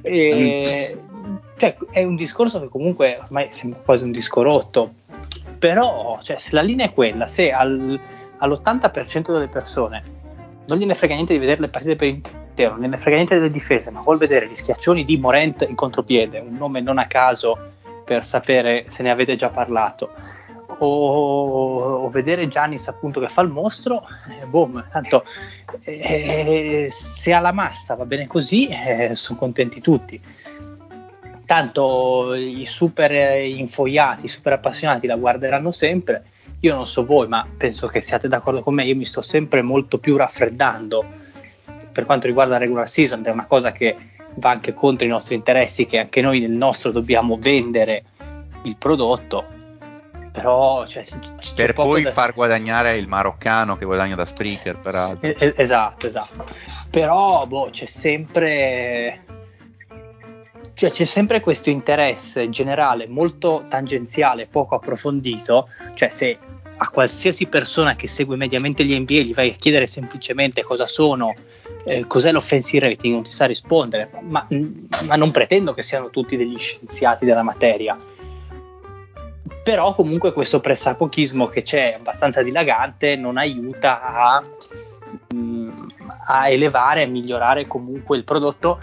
Eh, 0.00 0.96
cioè, 1.58 1.76
è 1.90 2.02
un 2.02 2.16
discorso 2.16 2.60
che 2.60 2.68
comunque 2.68 3.18
ormai 3.20 3.48
sembra 3.50 3.80
quasi 3.80 4.04
un 4.04 4.12
disco 4.12 4.40
rotto, 4.40 4.94
però 5.58 6.18
cioè, 6.22 6.38
se 6.38 6.48
la 6.52 6.62
linea 6.62 6.86
è 6.86 6.94
quella, 6.94 7.26
se 7.26 7.52
al 7.52 8.00
all'80% 8.42 9.32
delle 9.32 9.48
persone 9.48 10.20
non 10.66 10.78
gliene 10.78 10.94
frega 10.94 11.14
niente 11.14 11.32
di 11.32 11.38
vedere 11.38 11.60
le 11.60 11.68
partite 11.68 11.96
per 11.96 12.08
intero, 12.08 12.72
non 12.72 12.82
gliene 12.82 12.96
frega 12.96 13.16
niente 13.16 13.34
delle 13.36 13.50
difese, 13.50 13.90
ma 13.90 14.00
vuol 14.00 14.18
vedere 14.18 14.48
gli 14.48 14.54
schiaccioni 14.54 15.04
di 15.04 15.16
Morent 15.16 15.66
in 15.68 15.74
contropiede, 15.74 16.38
un 16.38 16.56
nome 16.56 16.80
non 16.80 16.98
a 16.98 17.06
caso 17.06 17.58
per 18.04 18.24
sapere 18.24 18.84
se 18.88 19.02
ne 19.02 19.10
avete 19.10 19.34
già 19.34 19.48
parlato, 19.48 20.10
o, 20.78 22.04
o 22.04 22.10
vedere 22.10 22.48
Giannis 22.48 22.88
appunto 22.88 23.20
che 23.20 23.28
fa 23.28 23.42
il 23.42 23.48
mostro, 23.48 24.06
eh, 24.40 24.46
boom, 24.46 24.84
tanto 24.90 25.24
eh, 25.84 26.88
se 26.90 27.32
ha 27.32 27.40
la 27.40 27.52
massa 27.52 27.94
va 27.94 28.04
bene 28.04 28.26
così, 28.26 28.68
eh, 28.68 29.14
sono 29.14 29.38
contenti 29.38 29.80
tutti. 29.80 30.20
Tanto 31.44 32.34
i 32.34 32.64
super 32.64 33.10
infoiati, 33.44 34.24
i 34.24 34.28
super 34.28 34.54
appassionati 34.54 35.06
la 35.06 35.16
guarderanno 35.16 35.70
sempre 35.70 36.24
io 36.64 36.74
non 36.74 36.86
so 36.86 37.04
voi, 37.04 37.26
ma 37.26 37.46
penso 37.56 37.88
che 37.88 38.00
siate 38.00 38.28
d'accordo 38.28 38.60
con 38.60 38.74
me, 38.74 38.84
io 38.84 38.94
mi 38.94 39.04
sto 39.04 39.20
sempre 39.20 39.62
molto 39.62 39.98
più 39.98 40.16
raffreddando 40.16 41.04
per 41.90 42.04
quanto 42.04 42.26
riguarda 42.26 42.52
la 42.52 42.58
regular 42.58 42.88
season, 42.88 43.22
è 43.24 43.30
una 43.30 43.46
cosa 43.46 43.72
che 43.72 43.96
va 44.34 44.50
anche 44.50 44.72
contro 44.72 45.06
i 45.06 45.10
nostri 45.10 45.34
interessi, 45.34 45.86
che 45.86 45.98
anche 45.98 46.20
noi 46.20 46.40
nel 46.40 46.52
nostro 46.52 46.92
dobbiamo 46.92 47.36
vendere 47.38 48.04
il 48.62 48.76
prodotto, 48.76 49.44
però 50.30 50.86
cioè, 50.86 51.04
per 51.56 51.72
poi 51.72 52.02
da... 52.02 52.12
far 52.12 52.32
guadagnare 52.32 52.96
il 52.96 53.08
maroccano 53.08 53.76
che 53.76 53.84
guadagna 53.84 54.14
da 54.14 54.24
Spreaker 54.24 54.78
peraltro. 54.78 55.28
Eh, 55.28 55.54
esatto 55.56 56.06
esatto. 56.06 56.44
Però 56.88 57.44
boh, 57.46 57.70
c'è 57.70 57.86
sempre 57.86 59.24
cioè 60.74 60.90
c'è 60.90 61.04
sempre 61.04 61.40
questo 61.40 61.70
interesse 61.70 62.48
generale 62.50 63.06
molto 63.06 63.64
tangenziale 63.68 64.46
poco 64.46 64.74
approfondito 64.74 65.68
cioè 65.94 66.10
se 66.10 66.38
a 66.82 66.88
qualsiasi 66.88 67.46
persona 67.46 67.94
che 67.94 68.08
segue 68.08 68.36
mediamente 68.36 68.84
gli 68.84 68.98
NBA 68.98 69.14
gli 69.14 69.34
vai 69.34 69.50
a 69.50 69.54
chiedere 69.54 69.86
semplicemente 69.86 70.64
cosa 70.64 70.86
sono, 70.86 71.32
eh, 71.84 72.06
cos'è 72.08 72.32
l'offensive 72.32 72.88
rating, 72.88 73.14
non 73.14 73.24
si 73.24 73.32
sa 73.32 73.46
rispondere, 73.46 74.10
ma, 74.22 74.46
ma, 75.06 75.16
non 75.16 75.30
pretendo 75.30 75.74
che 75.74 75.82
siano 75.82 76.10
tutti 76.10 76.36
degli 76.36 76.58
scienziati 76.58 77.24
della 77.24 77.42
materia. 77.42 77.96
Però 79.62 79.94
comunque 79.94 80.32
questo 80.32 80.58
pressapochismo 80.58 81.46
che 81.46 81.62
c'è 81.62 81.94
abbastanza 81.96 82.42
dilagante 82.42 83.14
non 83.14 83.36
aiuta 83.36 84.02
a, 84.02 84.44
mm, 85.34 85.70
a 86.26 86.48
elevare 86.48 87.02
e 87.02 87.06
migliorare 87.06 87.68
comunque 87.68 88.16
il 88.16 88.24
prodotto 88.24 88.80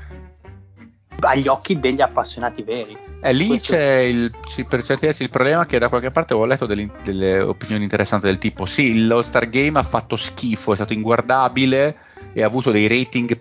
agli 1.22 1.48
occhi 1.48 1.80
degli 1.80 2.02
appassionati 2.02 2.64
veri. 2.64 2.98
E 3.22 3.34
lì 3.34 3.48
Questo... 3.48 3.74
c'è 3.74 4.00
il, 4.00 4.32
per 4.68 4.84
certi 4.84 5.06
versi 5.06 5.24
il 5.24 5.30
problema 5.30 5.66
che 5.66 5.80
da 5.80 5.90
qualche 5.90 6.12
parte 6.12 6.34
ho 6.34 6.46
letto 6.46 6.66
delle, 6.66 6.90
delle 7.04 7.40
opinioni 7.40 7.84
interessanti 7.84 8.28
del 8.28 8.38
tipo 8.38 8.66
sì, 8.66 9.06
lo 9.06 9.22
Star 9.22 9.50
Game 9.50 9.78
ha 9.80 9.84
fatto 9.84 10.16
schifo, 10.16 10.74
è 10.74 10.76
stato 10.76 10.94
inguardabile 10.94 11.98
e 12.34 12.44
ha 12.44 12.46
avuto 12.46 12.72
dei 12.72 12.88
rating 12.88 13.40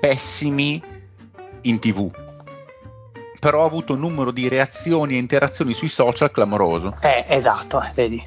pessimi 0.00 0.82
in 1.62 1.78
tv 1.78 2.22
però 3.44 3.62
ha 3.64 3.66
avuto 3.66 3.92
un 3.92 4.00
numero 4.00 4.30
di 4.30 4.48
reazioni 4.48 5.16
e 5.16 5.18
interazioni 5.18 5.74
sui 5.74 5.90
social 5.90 6.30
clamoroso. 6.30 6.94
Eh, 7.02 7.26
esatto, 7.28 7.78
eh, 7.82 7.90
vedi. 7.94 8.26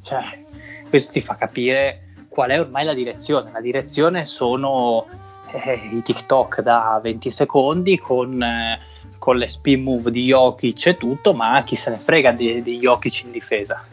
Cioè, 0.00 0.42
questo 0.88 1.12
ti 1.12 1.20
fa 1.20 1.36
capire 1.36 2.24
qual 2.30 2.48
è 2.48 2.58
ormai 2.58 2.86
la 2.86 2.94
direzione. 2.94 3.50
La 3.52 3.60
direzione 3.60 4.24
sono 4.24 5.06
eh, 5.54 5.88
i 5.92 6.02
TikTok 6.02 6.60
da 6.60 6.98
20 7.02 7.30
secondi 7.30 7.98
con, 7.98 8.42
eh, 8.42 8.80
con, 9.18 9.36
le 9.36 9.46
spin 9.46 9.82
move 9.82 10.10
di 10.10 10.24
Jokic 10.24 10.86
e 10.86 10.96
tutto, 10.96 11.32
ma 11.32 11.62
chi 11.64 11.76
se 11.76 11.90
ne 11.90 11.98
frega 11.98 12.32
di, 12.32 12.62
di 12.62 12.78
Jokic 12.78 13.22
in 13.22 13.30
difesa, 13.30 13.84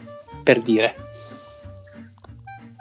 per 0.42 0.60
dire. 0.60 0.96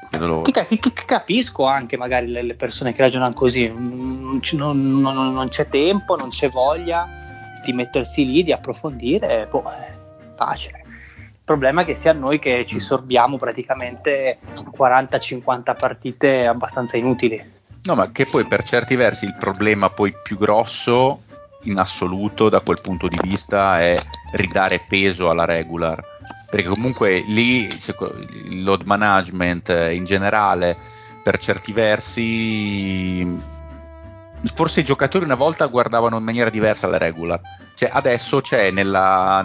Che, 0.09 0.51
che, 0.51 0.79
che, 0.79 0.91
capisco 1.05 1.65
anche 1.65 1.95
magari 1.95 2.27
le, 2.27 2.41
le, 2.41 2.55
persone 2.55 2.91
che 2.91 3.01
ragionano 3.01 3.31
così, 3.33 3.69
non, 3.69 4.41
non, 4.53 4.99
non, 4.99 5.33
non, 5.33 5.47
c'è 5.47 5.69
tempo, 5.69 6.17
non 6.17 6.29
c'è 6.29 6.49
voglia 6.49 7.07
di 7.63 7.71
mettersi 7.71 8.25
lì, 8.25 8.43
di 8.43 8.51
approfondire, 8.51 9.47
boh, 9.49 9.63
pace. 10.35 10.83
problema 11.45 11.83
è 11.83 11.85
che 11.85 11.93
sia 11.93 12.11
noi 12.11 12.39
che 12.39 12.65
ci 12.65 12.79
sorbiamo 12.79 13.37
praticamente 13.37 14.39
40-50 14.77 15.77
partite 15.77 16.45
abbastanza 16.45 16.97
inutili. 16.97 17.59
No, 17.83 17.95
ma 17.95 18.11
che 18.11 18.25
poi 18.25 18.45
per 18.45 18.63
certi 18.63 18.95
versi 18.95 19.25
il 19.25 19.35
problema 19.37 19.89
poi 19.89 20.13
più 20.21 20.37
grosso 20.37 21.23
in 21.63 21.79
assoluto 21.79 22.49
da 22.49 22.61
quel 22.61 22.79
punto 22.81 23.07
di 23.07 23.19
vista 23.21 23.79
è 23.79 23.97
ridare 24.33 24.83
peso 24.87 25.29
alla 25.29 25.45
regular. 25.45 26.03
Perché 26.49 26.67
comunque 26.67 27.23
lì 27.25 27.65
il 27.65 28.63
load 28.63 28.83
management 28.83 29.69
in 29.91 30.03
generale 30.03 30.77
per 31.23 31.37
certi 31.37 31.71
versi 31.71 33.39
forse 34.53 34.79
i 34.79 34.83
giocatori 34.83 35.23
una 35.23 35.35
volta 35.35 35.67
guardavano 35.67 36.17
in 36.17 36.23
maniera 36.23 36.49
diversa 36.49 36.87
la 36.87 36.97
regular. 36.97 37.39
Cioè 37.75 37.89
adesso 37.91 38.41
c'è 38.41 38.71
nella, 38.71 39.43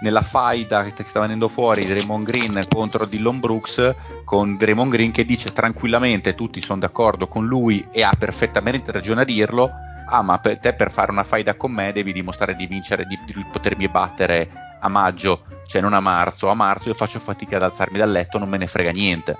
nella 0.00 0.22
faida 0.22 0.84
che 0.84 1.04
sta 1.04 1.20
venendo 1.20 1.48
fuori 1.48 1.84
Draymond 1.84 2.24
Green 2.24 2.60
contro 2.68 3.04
Dillon 3.04 3.40
Brooks 3.40 3.94
con 4.24 4.56
Draymond 4.56 4.92
Green 4.92 5.10
che 5.10 5.24
dice 5.24 5.50
tranquillamente 5.50 6.34
tutti 6.34 6.62
sono 6.62 6.80
d'accordo 6.80 7.26
con 7.26 7.46
lui 7.46 7.86
e 7.90 8.02
ha 8.02 8.12
perfettamente 8.16 8.92
ragione 8.92 9.22
a 9.22 9.24
dirlo 9.24 9.70
ah 10.10 10.22
ma 10.22 10.38
per 10.38 10.58
te 10.58 10.74
per 10.74 10.90
fare 10.90 11.10
una 11.10 11.24
faida 11.24 11.54
con 11.54 11.72
me 11.72 11.92
devi 11.92 12.12
dimostrare 12.12 12.56
di 12.56 12.66
vincere, 12.66 13.04
di, 13.04 13.18
di 13.26 13.44
potermi 13.50 13.88
battere 13.88 14.66
a 14.80 14.88
maggio, 14.88 15.42
cioè 15.66 15.80
non 15.80 15.92
a 15.92 16.00
marzo, 16.00 16.48
a 16.48 16.54
marzo 16.54 16.88
io 16.88 16.94
faccio 16.94 17.18
fatica 17.18 17.56
ad 17.56 17.62
alzarmi 17.62 17.98
dal 17.98 18.10
letto, 18.10 18.38
non 18.38 18.48
me 18.48 18.58
ne 18.58 18.66
frega 18.66 18.90
niente. 18.90 19.36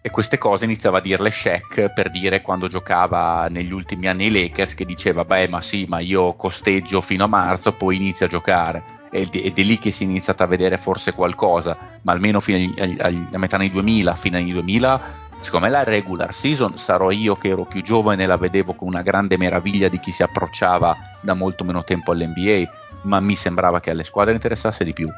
E 0.00 0.10
queste 0.10 0.38
cose 0.38 0.64
iniziava 0.64 0.98
a 0.98 1.00
dirle 1.00 1.30
Shaq 1.30 1.92
per 1.92 2.10
dire 2.10 2.40
quando 2.40 2.68
giocava 2.68 3.48
negli 3.50 3.72
ultimi 3.72 4.06
anni 4.06 4.26
ai 4.26 4.30
Lakers 4.30 4.74
che 4.74 4.84
diceva 4.84 5.24
beh 5.24 5.48
ma 5.48 5.60
sì 5.60 5.86
ma 5.88 5.98
io 5.98 6.34
costeggio 6.34 7.00
fino 7.00 7.24
a 7.24 7.26
marzo 7.26 7.72
poi 7.72 7.96
inizio 7.96 8.26
a 8.26 8.28
giocare 8.28 8.82
ed, 9.10 9.34
è 9.34 9.62
lì 9.62 9.78
che 9.78 9.90
si 9.90 10.04
è 10.04 10.06
iniziato 10.06 10.42
a 10.42 10.46
vedere 10.46 10.76
forse 10.76 11.12
qualcosa 11.12 11.76
ma 12.02 12.12
almeno 12.12 12.40
fino 12.40 12.72
a 12.78 13.38
metà 13.38 13.56
anni 13.56 13.70
2000 13.70 14.14
fino 14.14 14.36
agli 14.36 14.52
2000 14.52 15.26
secondo 15.40 15.66
me 15.66 15.72
la 15.72 15.84
regular 15.84 16.34
season 16.34 16.76
sarò 16.76 17.10
io 17.10 17.36
che 17.36 17.48
ero 17.48 17.64
più 17.64 17.82
giovane 17.82 18.24
e 18.24 18.26
la 18.26 18.36
vedevo 18.36 18.74
con 18.74 18.88
una 18.88 19.02
grande 19.02 19.36
meraviglia 19.36 19.88
di 19.88 19.98
chi 19.98 20.10
si 20.10 20.22
approcciava 20.22 20.96
da 21.20 21.34
molto 21.34 21.64
meno 21.64 21.84
tempo 21.84 22.12
all'NBA, 22.12 22.70
ma 23.02 23.20
mi 23.20 23.34
sembrava 23.34 23.80
che 23.80 23.90
alle 23.90 24.04
squadre 24.04 24.34
interessasse 24.34 24.84
di 24.84 24.92
più. 24.92 25.08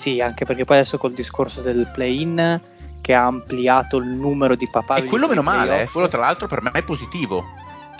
Sì, 0.00 0.18
anche 0.22 0.46
perché 0.46 0.64
poi 0.64 0.76
adesso 0.76 0.96
col 0.96 1.12
discorso 1.12 1.60
del 1.60 1.86
play-in 1.92 2.58
che 3.02 3.12
ha 3.12 3.26
ampliato 3.26 3.98
il 3.98 4.06
numero 4.06 4.54
di 4.54 4.66
papà. 4.66 4.94
E 4.94 5.04
quello 5.04 5.28
meno 5.28 5.42
male, 5.42 5.82
eh? 5.82 5.86
quello 5.88 6.08
tra 6.08 6.20
l'altro 6.20 6.46
per 6.46 6.62
me 6.62 6.70
è 6.70 6.82
positivo. 6.82 7.44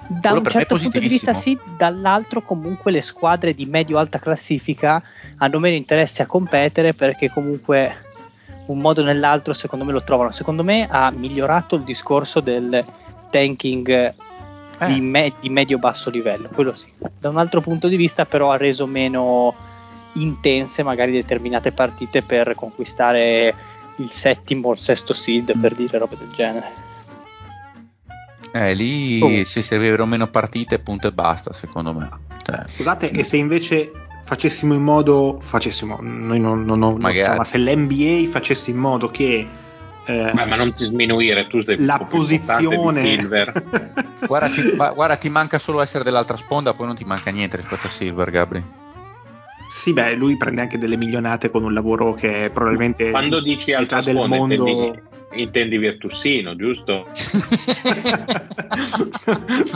Da 0.09 0.30
quello 0.30 0.38
un 0.38 0.51
certo 0.51 0.78
punto 0.78 0.98
di 0.98 1.09
vista 1.09 1.34
sì, 1.34 1.59
dall'altro 1.76 2.40
comunque 2.40 2.90
le 2.90 3.03
squadre 3.03 3.53
di 3.53 3.66
medio-alta 3.66 4.18
classifica 4.18 5.03
hanno 5.36 5.59
meno 5.59 5.76
interesse 5.76 6.22
a 6.22 6.26
competere 6.26 6.94
perché 6.94 7.30
comunque 7.30 8.05
un 8.68 8.78
modo 8.78 9.03
o 9.03 9.05
nell'altro 9.05 9.53
secondo 9.53 9.84
me 9.84 9.92
lo 9.92 10.03
trovano. 10.03 10.30
Secondo 10.30 10.64
me 10.64 10.88
ha 10.90 11.11
migliorato 11.11 11.76
il 11.76 11.82
discorso 11.82 12.40
del 12.40 12.82
tanking 13.28 13.88
eh. 13.90 14.86
di, 14.86 15.03
me- 15.03 15.34
di 15.38 15.51
medio-basso 15.51 16.09
livello, 16.09 16.48
quello 16.48 16.72
sì. 16.72 16.90
Da 17.18 17.28
un 17.28 17.36
altro 17.36 17.61
punto 17.61 17.88
di 17.88 17.96
vista 17.96 18.24
però 18.24 18.53
ha 18.53 18.57
reso 18.57 18.86
meno 18.86 19.68
intense 20.14 20.82
magari 20.82 21.12
determinate 21.12 21.72
partite 21.72 22.22
per 22.22 22.54
conquistare 22.54 23.54
il 23.96 24.11
settimo 24.11 24.68
o 24.68 24.72
il 24.72 24.80
sesto 24.80 25.12
seed, 25.12 25.58
per 25.58 25.74
dire 25.74 25.98
robe 25.98 26.16
del 26.16 26.30
genere. 26.32 26.88
Eh, 28.52 28.74
lì 28.74 29.20
oh. 29.20 29.44
si 29.44 29.62
servirebbero 29.62 30.06
meno 30.06 30.26
partite, 30.26 30.78
punto 30.78 31.08
e 31.08 31.12
basta, 31.12 31.52
secondo 31.52 31.92
me. 31.92 32.08
Cioè, 32.42 32.64
Scusate, 32.68 33.11
e 33.11 33.22
se 33.22 33.36
invece 33.36 33.92
facessimo 34.24 34.74
in 34.74 34.82
modo, 34.82 35.38
facessimo, 35.40 35.98
noi 36.00 36.40
non, 36.40 36.64
non, 36.64 36.78
non 36.78 36.96
ma 36.98 37.44
se 37.44 37.58
l'NBA 37.58 38.28
facesse 38.30 38.70
in 38.70 38.76
modo 38.76 39.08
che 39.08 39.46
eh, 40.06 40.30
ma, 40.32 40.44
ma, 40.46 40.56
non 40.56 40.74
ti 40.74 40.84
sminuire, 40.84 41.46
tu 41.46 41.62
sei 41.62 41.84
la 41.84 41.98
posizione. 41.98 43.16
guarda, 44.26 44.48
ti, 44.48 44.74
guarda, 44.74 45.16
ti 45.16 45.28
manca 45.28 45.58
solo 45.58 45.80
essere 45.80 46.02
dell'altra 46.02 46.36
sponda, 46.36 46.72
poi 46.72 46.86
non 46.86 46.96
ti 46.96 47.04
manca 47.04 47.30
niente 47.30 47.56
rispetto 47.56 47.86
a 47.86 47.90
Silver, 47.90 48.30
Gabri. 48.30 48.64
Sì, 49.70 49.92
beh, 49.92 50.16
lui 50.16 50.36
prende 50.36 50.62
anche 50.62 50.78
delle 50.78 50.96
milionate 50.96 51.48
con 51.48 51.62
un 51.62 51.72
lavoro 51.72 52.12
che 52.12 52.46
è 52.46 52.50
probabilmente 52.50 53.12
quando 53.12 53.40
dici 53.40 53.72
altra 53.72 54.02
del 54.02 54.16
mondo. 54.16 54.66
Intendi, 54.66 55.00
intendi 55.34 55.78
Virtussino, 55.78 56.56
giusto? 56.56 57.06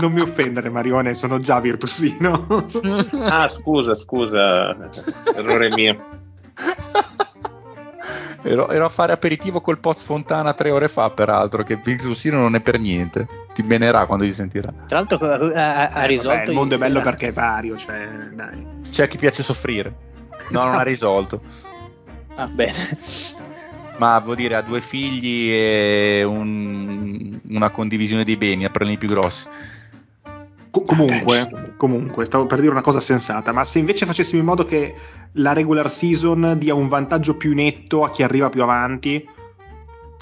non 0.00 0.12
mi 0.12 0.20
offendere, 0.20 0.68
Marione, 0.68 1.14
sono 1.14 1.38
già 1.38 1.60
Virtussino. 1.60 2.66
ah, 3.28 3.54
scusa, 3.56 3.94
scusa, 3.94 4.76
errore 5.36 5.68
mio. 5.76 6.04
Ero, 8.46 8.68
ero, 8.68 8.84
a 8.84 8.88
fare 8.90 9.12
aperitivo 9.12 9.60
col 9.60 9.78
Poz 9.78 10.02
Fontana 10.02 10.52
tre 10.52 10.70
ore 10.70 10.88
fa, 10.88 11.10
peraltro, 11.10 11.62
che 11.62 11.76
Virtussino 11.76 12.36
non 12.38 12.54
è 12.54 12.60
per 12.60 12.78
niente. 12.78 13.26
Ti 13.54 13.62
benerà 13.62 14.04
quando 14.04 14.24
ti 14.24 14.32
sentirà. 14.32 14.72
Tra 14.86 14.98
l'altro 14.98 15.18
ha, 15.18 15.88
ha 15.88 16.04
eh, 16.04 16.06
risolto... 16.06 16.36
Vabbè, 16.36 16.48
il 16.48 16.54
mondo 16.54 16.74
è 16.74 16.78
bello 16.78 17.00
perché 17.00 17.28
è 17.28 17.32
vario, 17.32 17.76
cioè, 17.76 18.06
dai. 18.34 18.66
C'è 18.90 19.08
chi 19.08 19.16
piace 19.16 19.42
soffrire. 19.42 19.94
No, 20.28 20.36
esatto. 20.50 20.66
non 20.68 20.78
ha 20.78 20.82
risolto. 20.82 21.40
Ah, 22.36 22.46
bene 22.46 22.98
ma 23.96 24.18
vuol 24.18 24.36
dire 24.36 24.56
ha 24.56 24.62
due 24.62 24.80
figli 24.80 25.50
e 25.52 26.24
un, 26.24 27.38
una 27.48 27.70
condivisione 27.70 28.24
dei 28.24 28.36
beni, 28.36 28.64
a 28.64 28.70
problemi 28.70 28.98
più 28.98 29.08
grossi. 29.08 29.46
Co- 30.70 30.82
comunque, 30.82 31.74
comunque, 31.76 32.24
stavo 32.24 32.46
per 32.46 32.58
dire 32.58 32.72
una 32.72 32.80
cosa 32.80 32.98
sensata, 32.98 33.52
ma 33.52 33.62
se 33.62 33.78
invece 33.78 34.06
facessimo 34.06 34.40
in 34.40 34.46
modo 34.46 34.64
che 34.64 34.94
la 35.34 35.52
regular 35.52 35.90
season 35.90 36.56
dia 36.58 36.74
un 36.74 36.88
vantaggio 36.88 37.36
più 37.36 37.54
netto 37.54 38.04
a 38.04 38.10
chi 38.10 38.22
arriva 38.22 38.50
più 38.50 38.62
avanti, 38.62 39.26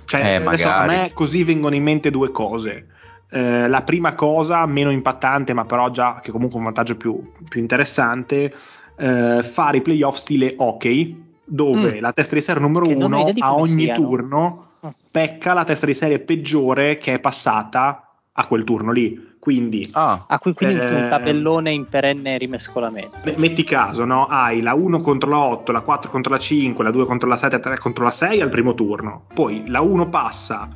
cioè 0.05 0.21
eh, 0.21 0.35
adesso 0.37 0.69
a 0.69 0.85
me 0.85 1.11
così 1.13 1.45
vengono 1.45 1.75
in 1.75 1.83
mente 1.83 2.11
due 2.11 2.31
cose. 2.31 2.87
Eh, 3.31 3.67
la 3.67 3.83
prima 3.83 4.15
cosa, 4.15 4.67
meno 4.67 4.91
impattante, 4.91 5.55
ma 5.55 5.65
però 5.65 5.91
già 5.91 6.21
che 6.23 6.31
comunque 6.31 6.59
un 6.59 6.65
vantaggio 6.65 6.97
più, 6.97 7.33
più 7.49 7.61
interessante, 7.61 8.55
eh, 8.97 9.43
fare 9.43 9.79
i 9.79 9.83
playoff 9.83 10.17
stile 10.17 10.55
hockey, 10.59 11.31
dove 11.45 11.97
mm. 11.97 12.01
la 12.01 12.13
testa 12.13 12.35
di 12.35 12.41
serie 12.41 12.61
numero 12.61 12.87
che 12.87 12.95
uno 12.95 13.33
a 13.39 13.55
ogni 13.55 13.85
siano. 13.85 14.01
turno 14.01 14.67
ah. 14.81 14.93
pecca 15.11 15.55
la 15.55 15.65
testa 15.65 15.87
di 15.87 15.95
serie 15.95 16.19
peggiore 16.19 16.99
che 16.99 17.15
è 17.15 17.21
passata 17.21 18.17
a 18.33 18.47
quel 18.47 18.65
turno 18.65 18.93
lì. 18.93 19.31
Quindi, 19.43 19.89
ah. 19.95 20.25
ah 20.29 20.39
quindi 20.39 20.79
eh, 20.79 20.95
un 20.95 21.09
tabellone 21.09 21.73
in 21.73 21.89
perenne 21.89 22.39
rimescolamento. 22.39 23.19
Metti 23.39 23.65
caso, 23.65 24.05
no? 24.05 24.27
Hai 24.27 24.63
la 24.63 24.73
1 24.73 25.01
contro 25.01 25.29
la 25.31 25.39
8, 25.41 25.73
la 25.73 25.81
4 25.81 26.13
contro 26.13 26.33
la 26.33 26.39
5, 26.39 26.85
la 26.85 26.93
2 26.93 27.05
contro 27.07 27.29
la 27.29 27.37
7, 27.37 27.57
la 27.57 27.61
3 27.61 27.79
contro 27.79 28.05
la 28.05 28.13
6 28.13 28.41
al 28.41 28.49
primo 28.49 28.75
turno. 28.75 29.25
Poi 29.35 29.65
la 29.67 29.81
1 29.81 30.09
passa, 30.11 30.69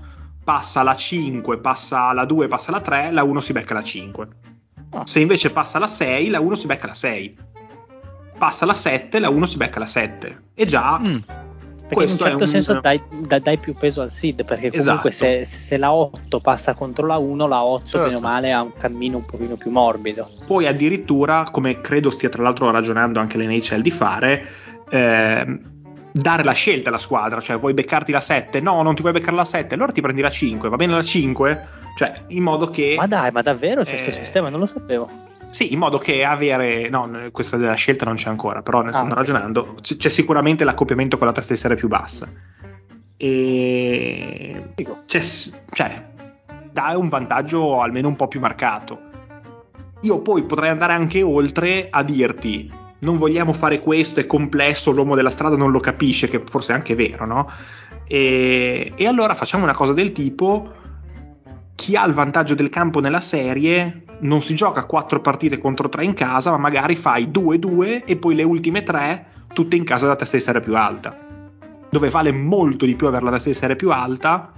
passa 0.42 0.82
la 0.82 0.96
5, 0.96 1.58
passa 1.58 2.12
la 2.12 2.24
2, 2.24 2.48
passa 2.48 2.72
la 2.72 2.80
3, 2.80 3.12
la 3.12 3.22
1 3.22 3.38
si 3.38 3.52
becca 3.52 3.72
la 3.72 3.84
5. 3.84 4.28
Ah. 4.90 5.06
Se 5.06 5.20
invece 5.20 5.52
passa 5.52 5.78
la 5.78 5.86
6, 5.86 6.28
la 6.28 6.40
1 6.40 6.54
si 6.56 6.66
becca 6.66 6.88
la 6.88 6.94
6 6.94 7.36
passa 8.36 8.66
la 8.66 8.74
7, 8.74 9.20
la 9.20 9.28
1 9.30 9.46
si 9.46 9.56
becca 9.56 9.78
la 9.78 9.86
7. 9.86 10.42
E 10.54 10.66
già... 10.66 10.98
Mm. 10.98 11.16
Perché 11.88 12.04
in 12.04 12.10
un 12.10 12.18
certo 12.18 12.38
un... 12.38 12.46
senso 12.46 12.80
dai, 12.80 13.00
dai, 13.42 13.58
più 13.58 13.74
peso 13.74 14.02
al 14.02 14.10
seed, 14.10 14.44
perché 14.44 14.70
comunque 14.70 15.10
esatto. 15.10 15.44
se, 15.44 15.44
se, 15.44 15.76
la 15.76 15.92
8 15.92 16.40
passa 16.40 16.74
contro 16.74 17.06
la 17.06 17.16
1, 17.16 17.46
la 17.46 17.62
8 17.62 17.84
certo. 17.84 18.06
bene 18.06 18.18
o 18.18 18.20
male 18.20 18.52
ha 18.52 18.62
un 18.62 18.72
cammino 18.76 19.18
un 19.18 19.24
pochino 19.24 19.56
più 19.56 19.70
morbido. 19.70 20.28
Poi 20.46 20.66
addirittura, 20.66 21.46
come 21.50 21.80
credo 21.80 22.10
stia 22.10 22.28
tra 22.28 22.42
l'altro 22.42 22.70
ragionando 22.70 23.20
anche 23.20 23.38
l'NHL 23.38 23.82
di 23.82 23.90
fare, 23.92 24.46
eh, 24.90 25.60
dare 26.10 26.42
la 26.42 26.52
scelta 26.52 26.88
alla 26.88 26.98
squadra, 26.98 27.40
cioè 27.40 27.56
vuoi 27.56 27.74
beccarti 27.74 28.10
la 28.10 28.20
7? 28.20 28.60
No, 28.60 28.82
non 28.82 28.94
ti 28.94 29.02
vuoi 29.02 29.12
beccare 29.12 29.36
la 29.36 29.44
7, 29.44 29.74
allora 29.74 29.92
ti 29.92 30.00
prendi 30.00 30.22
la 30.22 30.30
5, 30.30 30.68
va 30.68 30.76
bene 30.76 30.94
la 30.94 31.02
5? 31.02 31.68
Cioè, 31.96 32.24
in 32.28 32.42
modo 32.42 32.68
che... 32.68 32.94
Ma 32.98 33.06
dai, 33.06 33.30
ma 33.30 33.42
davvero 33.42 33.82
c'è 33.82 33.90
questo 33.90 34.10
eh... 34.10 34.12
sistema? 34.12 34.48
Non 34.48 34.60
lo 34.60 34.66
sapevo. 34.66 35.25
Sì, 35.50 35.72
in 35.72 35.78
modo 35.78 35.98
che 35.98 36.24
avere, 36.24 36.88
no, 36.88 37.08
questa 37.32 37.56
della 37.56 37.74
scelta 37.74 38.04
non 38.04 38.16
c'è 38.16 38.28
ancora, 38.28 38.62
però 38.62 38.82
ne 38.82 38.92
stanno 38.92 39.12
ah, 39.12 39.16
ragionando, 39.16 39.76
c- 39.80 39.96
c'è 39.96 40.08
sicuramente 40.08 40.64
l'accoppiamento 40.64 41.16
con 41.16 41.26
la 41.26 41.32
testa 41.32 41.54
di 41.54 41.58
serie 41.58 41.76
più 41.76 41.88
bassa. 41.88 42.28
E 43.16 44.64
c'è, 45.06 45.20
cioè, 45.70 46.06
dà 46.70 46.94
un 46.96 47.08
vantaggio 47.08 47.80
almeno 47.80 48.08
un 48.08 48.16
po' 48.16 48.28
più 48.28 48.40
marcato. 48.40 49.00
Io 50.02 50.20
poi 50.20 50.42
potrei 50.44 50.68
andare 50.68 50.92
anche 50.92 51.22
oltre 51.22 51.88
a 51.90 52.02
dirti, 52.02 52.70
non 52.98 53.16
vogliamo 53.16 53.52
fare 53.54 53.80
questo, 53.80 54.20
è 54.20 54.26
complesso, 54.26 54.90
l'uomo 54.90 55.14
della 55.14 55.30
strada 55.30 55.56
non 55.56 55.70
lo 55.70 55.80
capisce, 55.80 56.28
che 56.28 56.42
forse 56.44 56.72
è 56.72 56.74
anche 56.74 56.94
vero, 56.94 57.24
no? 57.24 57.50
E, 58.06 58.92
e 58.94 59.06
allora 59.06 59.34
facciamo 59.34 59.64
una 59.64 59.74
cosa 59.74 59.92
del 59.92 60.12
tipo 60.12 60.72
chi 61.74 61.96
ha 61.96 62.04
il 62.04 62.12
vantaggio 62.12 62.54
del 62.54 62.68
campo 62.68 63.00
nella 63.00 63.20
serie 63.20 64.04
non 64.20 64.40
si 64.40 64.54
gioca 64.54 64.84
4 64.84 65.20
partite 65.20 65.58
contro 65.58 65.88
3 65.88 66.04
in 66.04 66.14
casa, 66.14 66.50
ma 66.50 66.58
magari 66.58 66.96
fai 66.96 67.28
2-2 67.28 68.04
e 68.04 68.16
poi 68.16 68.34
le 68.34 68.42
ultime 68.42 68.82
3 68.82 69.26
tutte 69.52 69.76
in 69.76 69.84
casa 69.84 70.06
da 70.06 70.16
testa 70.16 70.36
di 70.36 70.42
serie 70.42 70.60
più 70.60 70.76
alta. 70.76 71.16
Dove 71.88 72.10
vale 72.10 72.32
molto 72.32 72.84
di 72.84 72.94
più 72.94 73.06
avere 73.06 73.24
la 73.24 73.30
testa 73.32 73.50
di 73.50 73.54
serie 73.54 73.76
più 73.76 73.90
alta. 73.90 74.52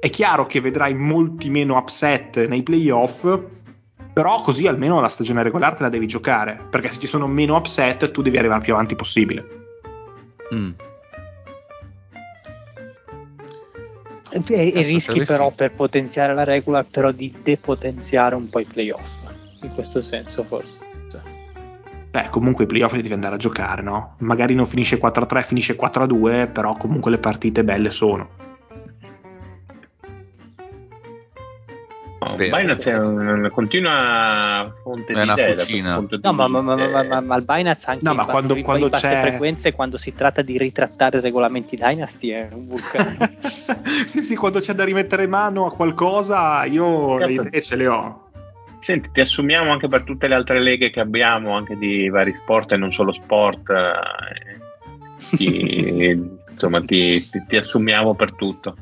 È 0.00 0.10
chiaro 0.10 0.46
che 0.46 0.60
vedrai 0.60 0.94
molti 0.94 1.48
meno 1.48 1.76
upset 1.76 2.46
nei 2.46 2.62
playoff, 2.62 3.24
Però 4.12 4.42
così 4.42 4.66
almeno 4.66 5.00
la 5.00 5.08
stagione 5.08 5.42
regolare 5.42 5.76
te 5.76 5.82
la 5.84 5.88
devi 5.88 6.06
giocare, 6.06 6.60
perché 6.68 6.92
se 6.92 7.00
ci 7.00 7.06
sono 7.06 7.26
meno 7.26 7.56
upset 7.56 8.10
tu 8.10 8.20
devi 8.20 8.36
arrivare 8.36 8.60
più 8.60 8.74
avanti 8.74 8.94
possibile. 8.94 9.46
Mm. 10.54 10.70
E, 14.32 14.72
e 14.74 14.82
rischi 14.82 15.24
però 15.24 15.50
per 15.50 15.72
potenziare 15.72 16.34
la 16.34 16.44
regola, 16.44 16.84
però 16.84 17.10
di 17.10 17.32
depotenziare 17.42 18.34
un 18.34 18.48
po' 18.48 18.60
i 18.60 18.64
playoff. 18.64 19.20
In 19.62 19.74
questo 19.74 20.00
senso, 20.00 20.42
forse. 20.42 20.90
Beh, 22.12 22.28
comunque 22.28 22.64
i 22.64 22.66
playoff 22.66 22.92
li 22.92 23.00
devi 23.00 23.14
andare 23.14 23.36
a 23.36 23.38
giocare, 23.38 23.80
no? 23.80 24.16
Magari 24.18 24.54
non 24.54 24.66
finisce 24.66 25.00
4-3, 25.00 25.44
finisce 25.44 25.76
4-2, 25.76 26.52
però 26.52 26.74
comunque 26.74 27.10
le 27.10 27.16
partite 27.16 27.64
belle 27.64 27.90
sono. 27.90 28.28
No. 32.24 32.36
Binance 32.36 32.90
è 32.90 32.98
una 32.98 33.50
continua 33.50 34.72
fonte 34.82 35.12
È 35.12 35.14
di 35.16 35.20
una 35.22 35.32
idee. 35.32 35.54
dal 35.54 35.58
fucina. 35.64 35.94
punto 35.96 36.16
di 36.16 36.22
No, 36.24 36.32
ma, 36.32 36.46
ma, 36.48 36.60
ma, 36.60 36.74
ma, 36.76 37.02
ma, 37.02 37.20
ma 37.20 37.36
il 37.36 37.42
Binance 37.44 37.90
anche 37.90 38.04
No, 38.04 38.10
in 38.10 38.16
ma 38.16 38.22
basse, 38.24 38.32
quando- 38.36 38.56
in 38.56 38.62
quando 38.64 38.88
basse 38.88 39.08
c'è- 39.08 39.20
frequenze, 39.20 39.72
quando 39.72 39.96
si 39.96 40.14
tratta 40.14 40.42
di 40.42 40.58
ritrattare 40.58 41.18
i 41.18 41.20
regolamenti 41.20 41.76
Dynasty, 41.76 42.28
è 42.30 42.48
un 42.52 42.66
vulcano. 42.68 43.10
sì, 44.06 44.22
sì, 44.22 44.36
quando 44.36 44.60
c'è 44.60 44.72
da 44.74 44.84
rimettere 44.84 45.26
mano 45.26 45.66
a 45.66 45.72
qualcosa, 45.72 46.64
io 46.64 47.18
le 47.18 47.26
Cazzo. 47.34 47.48
idee 47.48 47.62
ce 47.62 47.76
le 47.76 47.86
ho. 47.88 48.26
Senti, 48.80 49.10
ti 49.12 49.20
assumiamo 49.20 49.70
anche 49.70 49.86
per 49.86 50.02
tutte 50.04 50.26
le 50.28 50.34
altre 50.34 50.60
leghe 50.60 50.90
che 50.90 50.98
abbiamo, 51.00 51.54
anche 51.56 51.76
di 51.76 52.08
vari 52.08 52.34
sport 52.34 52.72
e 52.72 52.76
non 52.76 52.92
solo 52.92 53.12
sport. 53.12 53.70
eh, 53.70 54.60
ti- 55.36 56.18
insomma, 56.50 56.80
ti, 56.80 57.28
ti- 57.30 57.44
ti 57.46 57.56
assumiamo 57.56 58.14
per 58.14 58.34
tutto. 58.34 58.76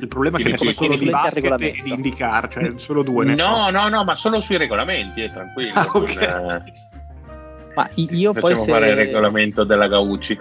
Il 0.00 0.08
problema 0.08 0.38
è 0.38 0.42
che 0.42 0.50
ne 0.50 0.56
so 0.56 0.72
solo 0.72 0.96
di 0.96 1.10
basket 1.10 1.60
e 1.60 1.80
di 1.82 1.92
indicar, 1.92 2.48
cioè 2.48 2.72
solo 2.76 3.02
due 3.02 3.26
ne 3.26 3.36
so. 3.36 3.46
No, 3.46 3.70
no, 3.70 3.88
no, 3.88 4.02
ma 4.02 4.14
solo 4.14 4.40
sui 4.40 4.56
regolamenti, 4.56 5.22
eh, 5.22 5.30
tranquillo. 5.30 5.74
Ah, 5.74 5.90
ok. 5.92 6.14
non, 6.16 6.50
eh, 6.50 6.72
ma 7.74 7.90
io 7.94 8.32
poi 8.32 8.54
Facciamo 8.54 8.78
fare 8.78 8.90
il 8.90 8.96
se, 8.96 9.02
regolamento 9.04 9.64
della 9.64 9.88
Gaucci. 9.88 10.38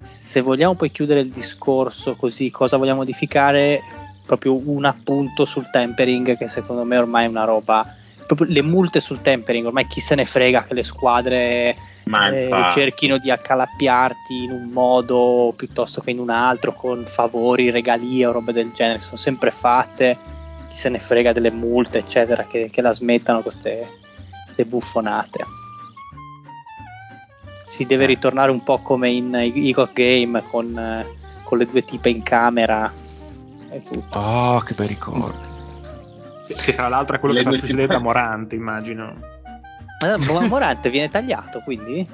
se 0.00 0.40
vogliamo 0.40 0.74
poi 0.74 0.90
chiudere 0.90 1.20
il 1.20 1.30
discorso 1.30 2.14
così, 2.14 2.50
cosa 2.50 2.76
vogliamo 2.76 2.98
modificare? 2.98 3.82
Proprio 4.24 4.56
un 4.68 4.84
appunto 4.84 5.44
sul 5.44 5.68
tempering 5.70 6.36
che 6.36 6.48
secondo 6.48 6.84
me 6.84 6.96
ormai 6.96 7.24
è 7.26 7.28
una 7.28 7.44
roba... 7.44 7.94
Proprio 8.26 8.48
le 8.48 8.62
multe 8.62 9.00
sul 9.00 9.22
tempering, 9.22 9.66
ormai 9.66 9.86
chi 9.86 10.00
se 10.00 10.14
ne 10.16 10.24
frega 10.24 10.64
che 10.64 10.74
le 10.74 10.82
squadre 10.82 11.76
eh, 12.04 12.66
cerchino 12.70 13.18
di 13.18 13.30
accalappiarti 13.30 14.44
in 14.44 14.50
un 14.50 14.70
modo 14.70 15.52
piuttosto 15.56 16.00
che 16.00 16.10
in 16.10 16.18
un 16.18 16.30
altro 16.30 16.72
con 16.72 17.04
favori, 17.06 17.70
regalie 17.70 18.26
o 18.26 18.32
robe 18.32 18.52
del 18.52 18.72
genere, 18.72 18.98
sono 18.98 19.16
sempre 19.16 19.50
fatte, 19.50 20.18
chi 20.68 20.76
se 20.76 20.88
ne 20.88 20.98
frega 20.98 21.32
delle 21.32 21.50
multe 21.50 21.98
eccetera, 21.98 22.44
che, 22.44 22.68
che 22.70 22.80
la 22.80 22.92
smettano 22.92 23.42
queste, 23.42 23.86
queste 24.44 24.64
buffonate. 24.64 25.44
Si 27.66 27.86
deve 27.86 28.04
Eh. 28.04 28.08
ritornare 28.08 28.50
un 28.50 28.62
po' 28.62 28.78
come 28.78 29.10
in 29.10 29.34
Eagle 29.34 29.90
Game 29.92 30.42
con, 30.50 30.76
eh, 30.78 31.06
con 31.44 31.58
le 31.58 31.66
due 31.66 31.84
tipe 31.84 32.08
in 32.08 32.22
camera 32.22 32.92
e 33.70 33.82
tutto. 33.82 34.18
Oh, 34.18 34.60
che 34.60 34.74
bei 34.74 34.86
ricordi. 34.86 35.45
Che 36.54 36.74
tra 36.74 36.88
l'altro 36.88 37.16
è 37.16 37.18
quello 37.18 37.34
Le 37.34 37.42
che 37.42 37.50
sta 37.50 37.58
succedendo 37.58 37.96
a 37.96 38.00
Morante, 38.00 38.54
immagino. 38.54 39.14
Ma 40.00 40.16
ma 40.16 40.46
Morante 40.48 40.90
viene 40.90 41.08
tagliato 41.08 41.60
quindi? 41.60 42.06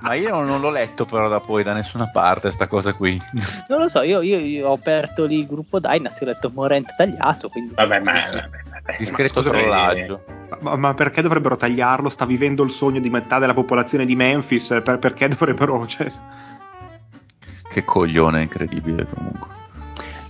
Ma 0.00 0.14
io 0.14 0.40
non 0.42 0.60
l'ho 0.60 0.70
letto 0.70 1.04
però 1.04 1.28
da 1.28 1.40
poi 1.40 1.62
da 1.62 1.72
nessuna 1.72 2.08
parte 2.10 2.50
sta 2.50 2.66
cosa 2.66 2.92
qui. 2.94 3.20
Non 3.68 3.80
lo 3.80 3.88
so, 3.88 4.02
io, 4.02 4.20
io- 4.20 4.38
io 4.38 4.68
ho 4.68 4.72
aperto 4.74 5.24
lì 5.24 5.38
il 5.40 5.46
gruppo 5.46 5.78
Dynasty, 5.80 6.24
ho 6.24 6.28
letto 6.28 6.50
Morente 6.52 6.94
tagliato, 6.96 7.48
quindi... 7.48 7.74
Vabbè, 7.74 8.00
ma, 8.04 8.16
Sì, 8.18 8.26
sì. 8.28 8.34
vabbè, 8.36 8.58
vabbè, 8.70 8.96
Discreto 8.98 9.42
ma 9.42 9.48
trollaggio. 9.48 10.24
Ma, 10.60 10.76
ma 10.76 10.94
perché 10.94 11.22
dovrebbero 11.22 11.56
tagliarlo? 11.56 12.08
Sta 12.10 12.26
vivendo 12.26 12.62
il 12.62 12.70
sogno 12.70 13.00
di 13.00 13.08
metà 13.10 13.38
della 13.38 13.54
popolazione 13.54 14.04
di 14.04 14.14
Memphis. 14.14 14.80
Per- 14.82 14.98
perché 14.98 15.28
dovrebbero. 15.28 15.86
Cioè... 15.88 16.10
Che 17.68 17.84
coglione 17.84 18.42
incredibile 18.42 19.06
comunque. 19.12 19.48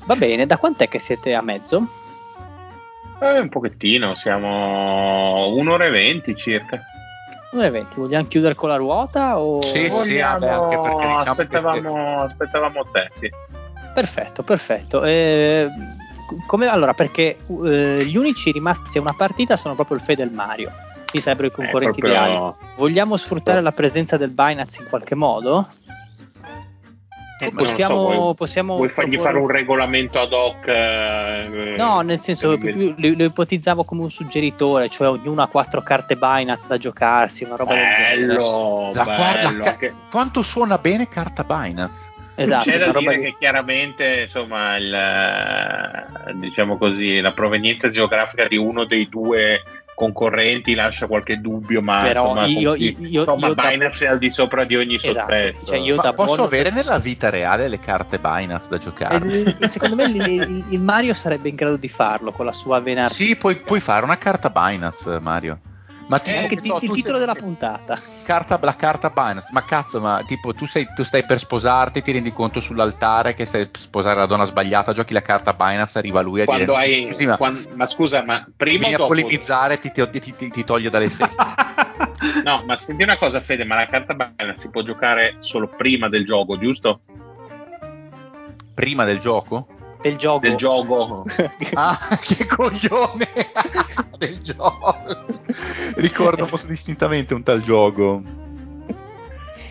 Va 0.06 0.14
bene, 0.16 0.46
da 0.46 0.56
quant'è 0.56 0.88
che 0.88 0.98
siete 0.98 1.34
a 1.34 1.42
mezzo? 1.42 1.88
Eh, 3.24 3.38
un 3.40 3.48
pochettino, 3.48 4.14
siamo 4.16 5.54
un'ora 5.54 5.86
e 5.86 5.90
venti 5.90 6.36
circa. 6.36 6.78
Un'ora 7.52 7.68
e 7.68 7.70
venti, 7.70 7.98
vogliamo 7.98 8.26
chiudere 8.26 8.54
con 8.54 8.68
la 8.68 8.76
ruota 8.76 9.38
o... 9.38 9.62
Sì, 9.62 9.88
sì, 9.90 10.18
vabbè, 10.18 10.46
anche 10.48 10.78
perché 10.78 11.06
diciamo 11.06 11.20
aspettavamo, 11.30 12.22
aspettavamo 12.22 12.86
te, 12.92 13.10
sì. 13.18 13.30
Perfetto, 13.94 14.42
perfetto. 14.42 15.04
Eh, 15.04 15.68
come, 16.46 16.66
allora, 16.66 16.92
perché 16.92 17.38
eh, 17.64 18.04
gli 18.04 18.16
unici 18.16 18.50
rimasti 18.52 18.98
a 18.98 19.00
una 19.00 19.14
partita 19.16 19.56
sono 19.56 19.74
proprio 19.74 19.96
il 19.96 20.02
Fede 20.02 20.22
e 20.22 20.26
il 20.26 20.32
Mario. 20.32 20.70
Quindi 20.92 21.20
sarebbero 21.20 21.46
i 21.46 21.50
È 21.50 21.54
concorrenti 21.54 22.00
proprio- 22.00 22.20
ideali. 22.20 22.54
Vogliamo 22.76 23.16
sfruttare 23.16 23.60
la 23.60 23.72
presenza 23.72 24.16
del 24.16 24.30
Binance 24.30 24.82
in 24.82 24.88
qualche 24.88 25.14
modo? 25.14 25.68
Eh, 27.40 27.50
possiamo, 27.50 27.94
so, 28.12 28.14
vuoi- 28.20 28.34
possiamo 28.34 28.76
Vuoi 28.76 28.88
fargli 28.88 29.14
proporre- 29.14 29.32
fare 29.32 29.44
un 29.44 29.50
regolamento 29.50 30.20
ad 30.20 30.32
hoc? 30.32 30.66
eh, 30.68 31.74
No, 31.76 32.00
nel 32.02 32.20
senso, 32.20 32.56
più- 32.56 32.94
lo, 32.96 33.12
lo 33.16 33.24
ipotizzavo 33.24 33.84
come 33.84 34.02
un 34.02 34.10
suggeritore, 34.10 34.88
cioè 34.88 35.08
ognuno 35.08 35.42
ha 35.42 35.48
quattro 35.48 35.82
carte 35.82 36.16
Binance 36.16 36.68
da 36.68 36.78
giocarsi, 36.78 37.42
una 37.44 37.56
roba 37.56 37.74
del 37.74 37.82
genere. 37.82 38.26
Bello, 38.26 38.90
La 38.94 39.02
guarda- 39.02 39.48
bello. 39.48 39.62
ca- 39.64 39.70
anche- 39.70 39.94
Quanto 40.10 40.42
suona 40.42 40.78
bene 40.78 41.08
carta 41.08 41.42
Binance? 41.42 42.12
Esatto, 42.36 42.68
C'è 42.70 42.78
da 42.78 42.98
dire 42.98 43.16
di- 43.16 43.22
che 43.22 43.36
chiaramente 43.38 44.22
insomma 44.22 44.76
il, 44.76 44.92
eh, 44.92 46.32
diciamo 46.34 46.76
così, 46.78 47.20
la 47.20 47.32
provenienza 47.32 47.90
geografica 47.90 48.46
di 48.48 48.56
uno 48.56 48.84
dei 48.84 49.08
due 49.08 49.60
concorrenti 49.94 50.74
lascia 50.74 51.06
qualche 51.06 51.40
dubbio, 51.40 51.80
ma 51.80 52.00
Però 52.02 52.22
insomma, 52.30 52.46
io- 52.46 52.74
io- 52.74 52.94
io- 52.98 53.18
insomma 53.20 53.46
io 53.48 53.54
da- 53.54 53.68
Binance 53.68 54.04
è 54.04 54.08
al 54.08 54.18
di 54.18 54.30
sopra 54.30 54.64
di 54.64 54.76
ogni 54.76 54.96
Esatto, 54.96 55.18
sospetto. 55.18 55.66
cioè 55.66 55.78
io 55.78 55.96
Ma 55.96 56.02
da 56.02 56.12
posso 56.12 56.26
buono- 56.34 56.42
avere 56.44 56.70
nella 56.70 56.98
vita 56.98 57.30
reale 57.30 57.68
le 57.68 57.78
carte 57.78 58.18
Binance 58.18 58.66
da 58.68 58.78
giocare? 58.78 59.54
Eh, 59.58 59.68
secondo 59.68 59.94
me 59.96 60.04
il, 60.04 60.16
il- 60.16 60.64
il 60.68 60.80
Mario 60.80 61.14
sarebbe 61.14 61.48
in 61.48 61.54
grado 61.54 61.76
di 61.76 61.88
farlo 61.88 62.32
con 62.32 62.44
la 62.44 62.52
sua 62.52 62.80
vena 62.80 63.08
Sì, 63.08 63.36
puoi, 63.36 63.56
puoi 63.62 63.80
fare 63.80 64.04
una 64.04 64.18
carta 64.18 64.50
Binance, 64.50 65.18
Mario. 65.20 65.60
Ma 66.06 66.18
È 66.18 66.20
tipo, 66.22 66.38
anche 66.38 66.58
so, 66.60 66.74
il 66.82 66.90
titolo 66.92 67.16
sei- 67.16 67.18
della 67.18 67.34
puntata. 67.34 67.98
carta, 68.24 68.58
la 68.60 68.76
carta 68.76 69.08
Binance, 69.08 69.48
ma 69.52 69.64
cazzo, 69.64 70.00
ma 70.00 70.22
tipo 70.26 70.52
tu, 70.54 70.66
sei, 70.66 70.92
tu 70.94 71.02
stai 71.02 71.24
per 71.24 71.38
sposarti, 71.38 72.02
ti 72.02 72.12
rendi 72.12 72.30
conto 72.32 72.60
sull'altare 72.60 73.32
che 73.32 73.46
stai 73.46 73.66
per 73.68 73.80
sposare 73.80 74.16
la 74.18 74.26
donna 74.26 74.44
sbagliata, 74.44 74.92
giochi 74.92 75.14
la 75.14 75.22
carta 75.22 75.54
Binance, 75.54 75.96
arriva 75.96 76.20
lui 76.20 76.42
a 76.42 76.44
Quando 76.44 76.64
dire 76.64 76.76
hai, 76.76 77.06
scusi, 77.06 77.26
ma 77.26 77.36
quan- 77.38 77.64
ma 77.76 77.86
scusa, 77.86 78.22
ma 78.22 78.46
prima 78.54 78.80
vieni 78.80 78.94
a 78.94 79.06
polemizzare 79.06 79.78
ti, 79.78 79.90
ti, 79.90 80.10
ti- 80.10 80.34
ti- 80.34 80.50
ti 80.50 80.64
toglie 80.64 80.90
dalle 80.90 81.08
sedi. 81.10 81.32
No, 82.44 82.62
ma 82.66 82.76
senti 82.76 83.02
una 83.02 83.16
cosa, 83.16 83.40
Fede, 83.40 83.64
ma 83.64 83.74
la 83.76 83.88
carta 83.88 84.12
Binance 84.12 84.58
si 84.60 84.68
può 84.68 84.82
giocare 84.82 85.36
solo 85.38 85.68
prima 85.74 86.10
del 86.10 86.26
gioco, 86.26 86.58
giusto? 86.58 87.00
Prima 88.74 89.04
del 89.04 89.18
gioco? 89.18 89.68
Del 90.04 90.16
gioco. 90.18 90.40
Del 90.40 90.56
gioco. 90.56 91.24
Ah, 91.74 91.96
che 92.22 92.46
coglione 92.46 93.26
del 94.18 94.38
gioco. 94.40 94.94
Ricordo 95.96 96.46
molto 96.50 96.66
distintamente 96.66 97.32
un 97.32 97.42
tal 97.42 97.62
gioco. 97.62 98.22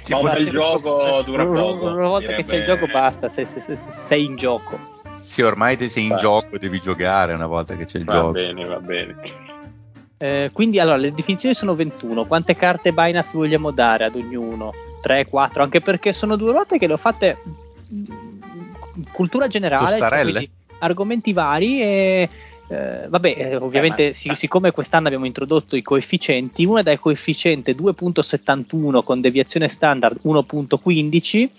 Sì, 0.01 0.11
Ma 0.13 0.19
può- 0.19 0.35
il 0.35 0.49
gioco 0.49 1.21
dura 1.23 1.43
una, 1.43 1.61
poco. 1.61 1.85
una 1.91 2.07
volta 2.07 2.33
che 2.33 2.43
c'è 2.43 2.55
il 2.55 2.63
direbbe- 2.63 2.79
gioco 2.79 2.91
basta, 2.91 3.29
sei, 3.29 3.45
sei- 3.45 3.61
sei- 3.61 3.77
sei 3.77 4.25
in 4.25 4.35
gioco. 4.35 4.77
sì, 5.21 5.41
ormai 5.43 5.77
te 5.77 5.87
sei 5.87 6.03
in 6.03 6.09
Va. 6.09 6.15
gioco, 6.17 6.57
devi 6.57 6.79
giocare 6.79 7.33
una 7.33 7.47
volta 7.47 7.75
che 7.75 7.85
c'è 7.85 7.99
il 7.99 8.03
Va 8.05 8.13
gioco. 8.13 8.31
bene, 8.31 8.65
va 8.65 8.79
bene. 8.79 9.15
Eh, 10.17 10.49
quindi 10.51 10.79
allora 10.79 10.97
le 10.97 11.13
definizioni 11.13 11.53
sono 11.55 11.73
21. 11.75 12.25
Quante 12.25 12.55
carte 12.55 12.91
Binance 12.91 13.37
vogliamo 13.37 13.71
dare 13.71 14.05
ad 14.05 14.15
ognuno? 14.15 14.71
3, 15.01 15.27
4, 15.27 15.63
anche 15.63 15.79
perché 15.79 16.11
sono 16.11 16.35
due 16.35 16.51
ruote 16.51 16.77
che 16.77 16.87
le 16.87 16.93
ho 16.93 16.97
fatte 16.97 17.37
cultura 19.11 19.47
generale, 19.47 19.97
cioè, 19.97 20.49
argomenti 20.79 21.33
vari 21.33 21.81
e 21.81 22.29
eh, 22.69 23.05
vabbè, 23.07 23.33
eh, 23.37 23.55
ovviamente 23.57 24.03
Eh, 24.03 24.07
ma- 24.07 24.13
si- 24.13 24.31
siccome 24.35 24.71
quest'anno 24.71 25.07
abbiamo 25.07 25.25
introdotto 25.25 25.75
i 25.75 25.81
coefficienti, 25.81 26.65
una 26.65 26.79
è 26.79 26.83
da 26.83 26.97
coefficiente 26.97 27.75
2.71 27.75 29.03
con 29.03 29.21
deviazione 29.21 29.67
standard 29.67 30.19
1.15 30.23 31.49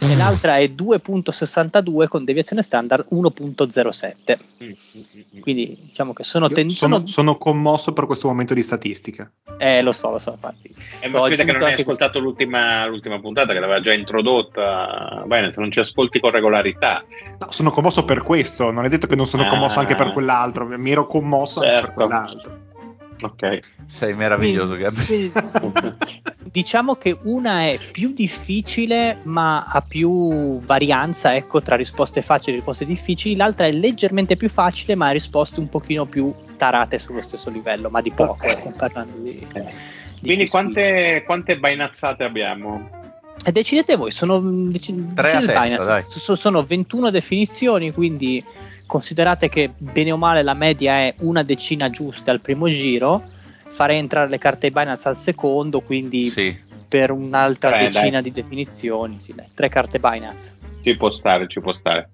e 0.00 0.16
l'altra 0.16 0.56
è 0.58 0.64
2.62 0.66 2.08
con 2.08 2.24
deviazione 2.24 2.62
standard 2.62 3.06
1.07. 3.10 4.38
Quindi 5.40 5.76
diciamo 5.88 6.12
che 6.12 6.22
sono 6.24 6.46
Io 6.48 6.54
ten- 6.54 6.70
sono, 6.70 7.06
sono- 7.06 7.36
commosso 7.36 7.92
per 7.92 8.06
questo 8.06 8.28
momento 8.28 8.54
di 8.54 8.62
statistica. 8.62 9.30
eh, 9.58 9.82
lo 9.82 9.92
so, 9.92 10.10
lo 10.10 10.18
so, 10.18 10.30
infatti. 10.32 10.74
E 11.00 11.08
ma 11.08 11.20
vede 11.28 11.44
che 11.44 11.52
non 11.52 11.62
hai 11.62 11.74
ascoltato 11.74 12.18
l'ultima, 12.18 12.86
l'ultima 12.86 13.20
puntata 13.20 13.52
che 13.52 13.58
l'aveva 13.60 13.80
già 13.80 13.92
introdotta. 13.92 15.22
Bene, 15.26 15.52
se 15.52 15.60
non 15.60 15.70
ci 15.70 15.80
ascolti 15.80 16.18
con 16.20 16.30
regolarità. 16.30 17.04
No, 17.38 17.50
sono 17.50 17.70
commosso 17.70 18.04
per 18.04 18.22
questo, 18.22 18.70
non 18.70 18.84
è 18.84 18.88
detto 18.88 19.06
che 19.06 19.16
non 19.16 19.26
sono 19.26 19.42
Ah. 19.44 19.46
commosso 19.48 19.78
anche 19.78 19.94
per 19.94 20.12
quell'altro, 20.12 20.63
mi 20.64 20.90
ero 20.90 21.06
commosso 21.06 21.60
anche 21.60 21.70
per 21.72 21.80
Certo. 21.82 21.94
quell'altro. 21.94 22.62
Ok. 23.22 23.58
Sei 23.86 24.12
meraviglioso, 24.14 24.76
Gabri. 24.76 25.04
Quindi- 25.04 25.32
diciamo 26.50 26.94
che 26.96 27.16
una 27.22 27.62
è 27.66 27.78
più 27.90 28.12
difficile 28.12 29.18
ma 29.24 29.64
ha 29.64 29.80
più 29.80 30.60
varianza 30.60 31.34
ecco, 31.34 31.62
tra 31.62 31.74
risposte 31.74 32.22
facili 32.22 32.52
e 32.52 32.54
risposte 32.56 32.84
difficili, 32.84 33.34
l'altra 33.36 33.66
è 33.66 33.72
leggermente 33.72 34.36
più 34.36 34.48
facile 34.48 34.94
ma 34.94 35.08
ha 35.08 35.10
risposte 35.10 35.58
un 35.60 35.68
pochino 35.68 36.04
più 36.06 36.32
tarate 36.56 36.98
sullo 36.98 37.22
stesso 37.22 37.50
livello, 37.50 37.88
ma 37.90 38.00
di 38.00 38.10
poco, 38.12 38.44
eh, 38.44 38.54
stiamo 38.56 38.76
parlando 38.76 39.16
di... 39.18 39.46
Eh. 39.54 39.92
Quindi 40.20 40.48
quante, 40.48 41.22
quante 41.26 41.58
bainazzate 41.58 42.24
abbiamo? 42.24 42.88
E 43.44 43.52
decidete 43.52 43.96
voi, 43.96 44.10
sono, 44.10 44.40
dec- 44.40 45.14
Tre 45.14 45.32
a 45.32 45.40
decidete 45.40 45.46
testa, 45.46 45.60
Binance. 45.60 45.86
dai. 45.86 46.04
So- 46.06 46.36
sono 46.36 46.62
21 46.62 47.10
definizioni, 47.10 47.92
quindi 47.92 48.42
considerate 48.94 49.48
che 49.48 49.72
bene 49.76 50.12
o 50.12 50.16
male 50.16 50.44
la 50.44 50.54
media 50.54 50.98
è 50.98 51.14
una 51.18 51.42
decina 51.42 51.90
giuste 51.90 52.30
al 52.30 52.40
primo 52.40 52.68
giro, 52.68 53.24
farei 53.70 53.98
entrare 53.98 54.28
le 54.28 54.38
carte 54.38 54.70
Binance 54.70 55.08
al 55.08 55.16
secondo, 55.16 55.80
quindi 55.80 56.26
Sì. 56.30 56.56
per 56.86 57.10
un'altra 57.10 57.70
Tre, 57.70 57.86
decina 57.86 58.20
dai. 58.20 58.22
di 58.22 58.30
definizioni, 58.30 59.16
sì, 59.18 59.34
dai, 59.34 59.46
tre 59.52 59.68
carte 59.68 59.98
Binance. 59.98 60.54
Ci 60.80 60.96
può 60.96 61.10
stare, 61.10 61.48
ci 61.48 61.60
può 61.60 61.72
stare. 61.72 62.08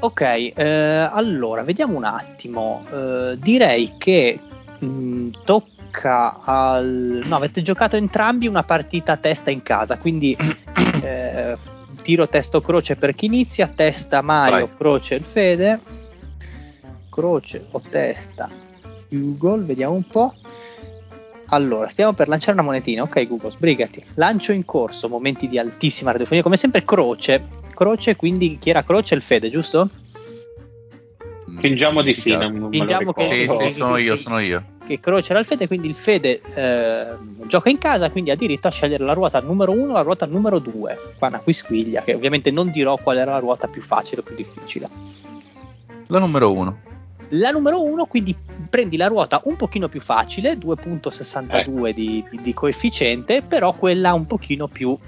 Ok, 0.00 0.20
eh, 0.20 1.08
allora 1.12 1.62
vediamo 1.62 1.96
un 1.96 2.04
attimo. 2.04 2.84
Eh, 2.92 3.38
direi 3.38 3.92
che 3.98 4.36
mh, 4.80 5.28
tocca 5.44 6.40
al. 6.42 7.20
No, 7.24 7.36
avete 7.36 7.62
giocato 7.62 7.94
entrambi 7.94 8.48
una 8.48 8.64
partita 8.64 9.12
a 9.12 9.16
testa 9.16 9.52
in 9.52 9.62
casa, 9.62 9.96
quindi 9.96 10.34
eh, 11.04 11.56
tiro 12.02 12.28
testo 12.28 12.60
croce 12.60 12.96
per 12.96 13.14
chi 13.14 13.26
inizia, 13.26 13.66
testa 13.68 14.20
Mario, 14.22 14.66
Vai. 14.66 14.76
croce 14.76 15.14
il 15.16 15.24
Fede, 15.24 15.80
croce 17.08 17.66
o 17.70 17.80
testa 17.88 18.48
Google, 19.08 19.64
vediamo 19.64 19.94
un 19.94 20.04
po'. 20.06 20.34
Allora, 21.52 21.88
stiamo 21.88 22.12
per 22.12 22.28
lanciare 22.28 22.52
una 22.52 22.62
monetina. 22.62 23.02
Ok, 23.02 23.26
Google, 23.26 23.50
sbrigati. 23.50 24.04
Lancio 24.14 24.52
in 24.52 24.64
corso, 24.64 25.08
momenti 25.08 25.48
di 25.48 25.58
altissima 25.58 26.12
radiofonia. 26.12 26.44
Come 26.44 26.56
sempre, 26.56 26.84
croce. 26.84 27.44
Croce, 27.74 28.14
quindi 28.14 28.56
chi 28.60 28.70
era 28.70 28.84
croce? 28.84 29.16
Il 29.16 29.22
Fede, 29.22 29.50
giusto? 29.50 29.88
Fingiamo 31.58 32.02
di 32.02 32.14
sì, 32.14 32.36
non, 32.36 32.54
non 32.54 32.70
Fingiamo 32.70 33.12
che- 33.12 33.48
Sì, 33.58 33.68
sì, 33.68 33.76
sono 33.76 33.96
io, 33.96 34.14
sono 34.14 34.38
io. 34.38 34.62
Che 34.90 34.98
croce 34.98 35.30
era 35.30 35.38
il 35.38 35.46
Fede, 35.46 35.68
quindi 35.68 35.86
il 35.86 35.94
Fede 35.94 36.40
eh, 36.52 37.06
gioca 37.46 37.70
in 37.70 37.78
casa, 37.78 38.10
quindi 38.10 38.32
ha 38.32 38.34
diritto 38.34 38.66
a 38.66 38.72
scegliere 38.72 39.04
la 39.04 39.12
ruota 39.12 39.38
numero 39.38 39.70
1 39.70 39.92
la 39.92 40.00
ruota 40.00 40.26
numero 40.26 40.58
2. 40.58 40.98
Qua 41.16 41.28
una 41.28 41.38
quisquiglia, 41.38 42.02
che 42.02 42.12
ovviamente 42.12 42.50
non 42.50 42.72
dirò 42.72 42.96
qual 42.96 43.18
era 43.18 43.30
la 43.30 43.38
ruota 43.38 43.68
più 43.68 43.82
facile 43.82 44.22
o 44.22 44.24
più 44.24 44.34
difficile. 44.34 44.88
La 46.08 46.18
numero 46.18 46.50
uno. 46.50 46.80
La 47.28 47.52
numero 47.52 47.80
1, 47.80 48.06
quindi 48.06 48.34
prendi 48.68 48.96
la 48.96 49.06
ruota 49.06 49.40
un 49.44 49.54
pochino 49.54 49.86
più 49.86 50.00
facile, 50.00 50.54
2.62 50.54 51.90
di, 51.90 52.24
di- 52.28 52.42
di 52.42 52.52
coefficiente, 52.52 53.42
però 53.42 53.72
quella 53.74 54.12
un 54.12 54.26
pochino 54.26 54.66
più 54.66 54.98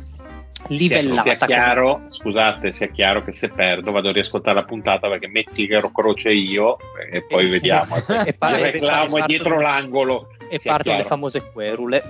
livellata. 0.69 1.23
Sia 1.35 1.47
chiaro, 1.47 2.03
scusate, 2.09 2.73
sia 2.73 2.89
chiaro 2.89 3.23
che 3.25 3.33
se 3.33 3.49
perdo 3.51 3.91
vado 3.93 4.09
a 4.09 4.13
riascoltare 4.13 4.55
la 4.57 4.65
puntata 4.65 5.09
perché 5.09 5.29
metti 5.29 5.67
che 5.67 5.75
ero 5.75 5.91
croce 5.91 6.31
io 6.33 6.77
e 7.11 7.23
poi 7.25 7.49
vediamo. 7.49 7.95
e 8.25 8.35
pa- 8.35 8.57
Il 8.57 8.65
reclamo 8.73 9.17
è 9.17 9.21
parto- 9.21 9.27
dietro 9.27 9.61
l'angolo. 9.61 10.29
e 10.49 10.59
sia 10.59 10.73
partono 10.73 10.97
le 10.99 11.05
famose 11.05 11.51
querule 11.53 12.03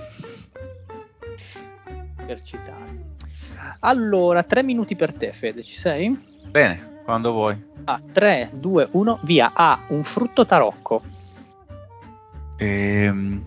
per 2.25 2.41
citare 2.43 3.01
allora 3.81 4.43
tre 4.43 4.63
minuti 4.63 4.95
per 4.95 5.13
te 5.13 5.33
Fede 5.33 5.61
ci 5.63 5.75
sei? 5.75 6.17
Bene, 6.47 7.01
quando 7.03 7.31
vuoi. 7.31 7.71
Ah, 7.85 7.99
3, 8.11 8.49
2, 8.53 8.87
1 8.91 9.19
via 9.23 9.51
A 9.53 9.79
un 9.89 10.03
frutto 10.03 10.45
tarocco 10.45 11.01
Ehm, 12.57 13.41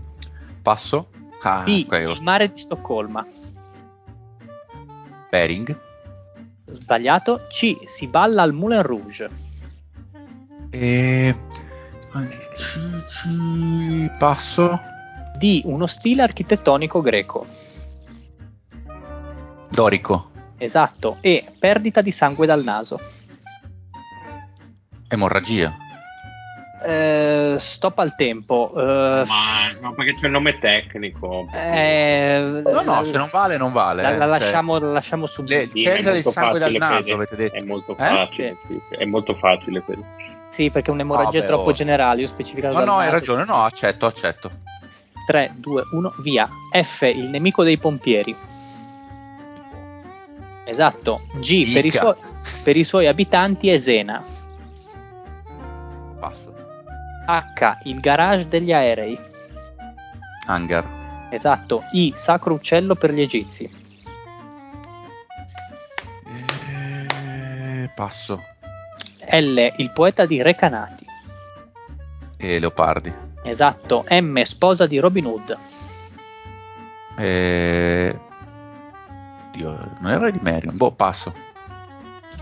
passo. 0.63 1.09
Ah, 1.43 1.63
B 1.65 1.85
ok, 1.87 2.03
lo 2.05 2.13
il 2.13 2.23
mare 2.23 2.49
di 2.49 2.59
Stoccolma 2.59 3.25
Bering. 5.37 5.79
sbagliato 6.65 7.47
C 7.49 7.77
si 7.85 8.07
balla 8.07 8.41
al 8.41 8.55
Moulin 8.55 8.81
Rouge 8.81 9.31
E... 10.71 11.35
C, 12.55 12.81
C, 13.05 14.17
passo. 14.17 14.81
D 15.37 15.61
uno 15.65 15.87
stile 15.87 16.23
architettonico 16.23 17.03
greco 17.03 17.47
Dorico. 19.69 20.31
esatto 20.57 21.19
E 21.21 21.45
perdita 21.59 22.01
di 22.01 22.11
sangue 22.11 22.47
dal 22.47 22.65
naso 22.65 22.99
Emorragia. 25.09 25.77
Eh, 26.83 27.57
stop 27.59 27.99
al 28.01 28.15
tempo 28.15 28.71
eh, 28.77 29.25
Ma 29.27 29.65
no, 29.81 29.95
perché 29.95 30.15
c'è 30.15 30.27
il 30.27 30.33
nome 30.33 30.59
tecnico. 30.59 31.49
eh, 31.53 32.63
No, 32.65 32.83
no, 32.83 33.05
se 33.05 33.17
non 33.17 33.29
vale, 33.33 33.57
non 33.57 33.73
vale. 33.73 34.03
la, 34.03 34.11
la 34.11 34.19
cioè, 34.19 34.27
lasciamo, 34.29 34.79
la 34.79 34.93
lasciamo 34.93 35.27
subito 35.27 35.55
Le- 35.55 35.69
Sì, 35.71 36.03
molto 36.03 36.31
sangue 36.31 36.59
dal 36.59 36.73
naso, 36.73 37.15
avete 37.15 37.35
detto. 37.35 37.57
È 37.57 37.63
molto 37.63 37.93
Eh? 37.93 38.05
facile, 38.05 38.57
sì, 38.61 38.81
sì, 38.89 38.95
è 38.95 39.05
molto 39.07 39.35
facile. 39.35 39.81
Fede. 39.81 40.03
Sì, 40.51 40.71
perché 40.71 40.91
un'emorragia 40.91 41.41
è 41.41 41.45
troppo 41.45 41.71
oh. 41.71 41.73
generale, 41.73 42.21
io 42.21 42.27
specificato 42.27 42.79
No, 42.79 42.85
no, 42.85 42.97
hai 42.99 43.11
ragione, 43.11 43.45
no, 43.45 43.65
accetto, 43.65 44.07
accetto. 44.07 44.51
3, 45.27 45.55
2, 45.57 45.83
1, 45.93 46.15
via. 46.19 46.49
F, 46.73 47.03
il 47.03 47.31
nemico 47.31 47.65
dei 47.65 47.79
pompieri. 47.79 48.37
Esatto. 50.65 51.23
G, 51.41 51.73
per 51.73 51.85
i, 51.85 51.91
suoi, 51.91 52.15
per 52.65 52.77
i 52.77 52.85
suoi 52.85 53.07
abitanti 53.07 53.69
è 53.71 53.77
Sena. 53.79 54.23
H, 57.27 57.77
il 57.85 58.01
garage 58.01 58.49
degli 58.49 58.73
aerei. 58.73 59.19
Hangar. 60.47 61.29
Esatto. 61.31 61.85
I, 61.93 62.13
sacro 62.15 62.55
uccello 62.55 62.95
per 62.95 63.13
gli 63.13 63.21
egizi. 63.21 63.71
E... 66.25 67.91
Passo. 67.95 68.43
L, 69.29 69.73
il 69.77 69.91
poeta 69.93 70.25
di 70.25 70.41
Recanati. 70.41 71.05
E 72.37 72.59
Leopardi. 72.61 73.13
Esatto. 73.43 74.05
M, 74.09 74.41
sposa 74.43 74.87
di 74.87 74.99
Robin 74.99 75.27
Hood. 75.27 75.59
E... 77.19 78.19
Dio, 79.53 79.79
non 80.01 80.11
era 80.13 80.31
di 80.31 80.39
Merion. 80.41 80.77
Boh, 80.77 80.93
passo. 80.93 81.35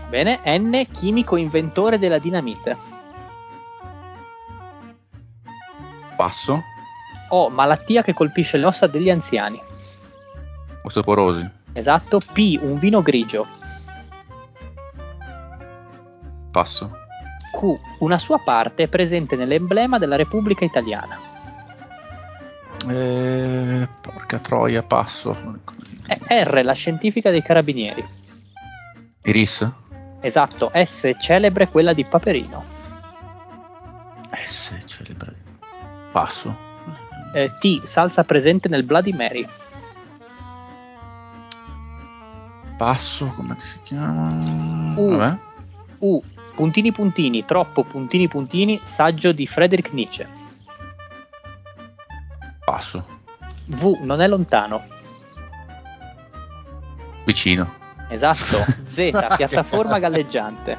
Bene. 0.09 0.41
N, 0.45 0.85
chimico 0.91 1.37
inventore 1.37 1.97
della 1.97 2.19
dinamite. 2.19 2.77
Passo. 6.25 6.63
O, 7.29 7.49
malattia 7.49 8.01
che 8.01 8.15
colpisce 8.15 8.57
le 8.57 8.65
ossa 8.65 8.87
degli 8.87 9.11
anziani. 9.11 9.61
Osteoporosi. 10.81 11.47
Esatto. 11.71 12.19
P, 12.19 12.57
un 12.59 12.79
vino 12.79 13.03
grigio. 13.03 13.45
Passo. 16.49 16.89
Q, 17.51 17.79
una 17.99 18.17
sua 18.17 18.39
parte 18.39 18.83
è 18.83 18.87
presente 18.87 19.35
nell'emblema 19.35 19.99
della 19.99 20.15
Repubblica 20.15 20.65
Italiana. 20.65 21.19
E... 22.89 23.87
Porca 24.01 24.39
troia, 24.39 24.81
passo. 24.81 25.31
R, 26.27 26.61
la 26.63 26.73
scientifica 26.73 27.29
dei 27.29 27.43
carabinieri. 27.43 28.03
Iris. 29.25 29.71
Esatto, 30.21 30.71
S, 30.73 31.11
celebre 31.19 31.69
quella 31.69 31.93
di 31.93 32.03
Paperino. 32.03 32.74
Passo. 36.15 36.55
Eh, 37.33 37.57
T, 37.59 37.83
salsa 37.83 38.23
presente 38.23 38.69
nel 38.69 38.83
Bloody 38.83 39.11
Mary. 39.11 39.45
Passo, 42.77 43.33
come 43.35 43.57
si 43.59 43.79
chiama? 43.83 44.93
U. 44.95 45.17
Vabbè. 45.17 45.37
U, 45.99 46.23
puntini 46.55 46.93
puntini, 46.93 47.43
troppo 47.43 47.83
puntini 47.83 48.29
puntini, 48.29 48.79
saggio 48.83 49.33
di 49.33 49.45
Friedrich 49.45 49.91
Nietzsche. 49.91 50.25
Passo. 52.63 53.05
V, 53.65 53.97
non 53.99 54.21
è 54.21 54.27
lontano. 54.29 54.85
Vicino. 57.25 57.73
Esatto, 58.07 58.55
Z, 58.87 59.35
piattaforma 59.35 59.99
galleggiante. 59.99 60.77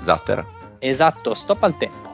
Zattera. 0.00 0.42
Esatto, 0.78 1.34
stop 1.34 1.62
al 1.64 1.76
tempo. 1.76 2.11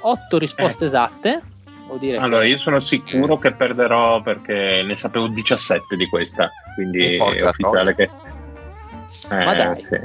8 0.00 0.38
risposte 0.38 0.84
esatte. 0.86 1.42
Vuol 1.86 1.98
dire 1.98 2.18
Allora, 2.18 2.42
che- 2.42 2.48
io 2.48 2.58
sono 2.58 2.80
sicuro 2.80 3.38
che 3.38 3.52
perderò 3.52 4.20
perché 4.20 4.82
ne 4.84 4.94
sapevo 4.96 5.28
17 5.28 5.96
di 5.96 6.06
questa, 6.06 6.50
quindi 6.74 7.14
Eh, 7.14 7.16
porca 7.16 7.36
è 7.36 7.48
ufficiale 7.48 7.94
che... 7.94 8.10
Eh, 9.30 9.44
Ma 9.44 9.54
dai. 9.54 9.82
Sì. 9.82 9.98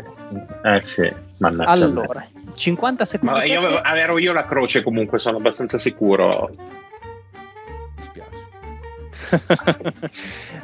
Eh 0.64 0.82
sì, 0.82 1.14
mannaggia. 1.40 1.70
Allora, 1.70 2.26
50 2.56 3.04
secondi. 3.06 3.36
Ma 3.36 3.44
io 3.44 3.60
avevo, 3.60 3.84
ero 3.84 4.18
io 4.18 4.32
la 4.32 4.46
croce 4.46 4.82
comunque, 4.82 5.20
sono 5.20 5.38
abbastanza 5.38 5.78
sicuro. 5.78 6.50
Mi 7.98 8.02
spiace. 8.02 8.42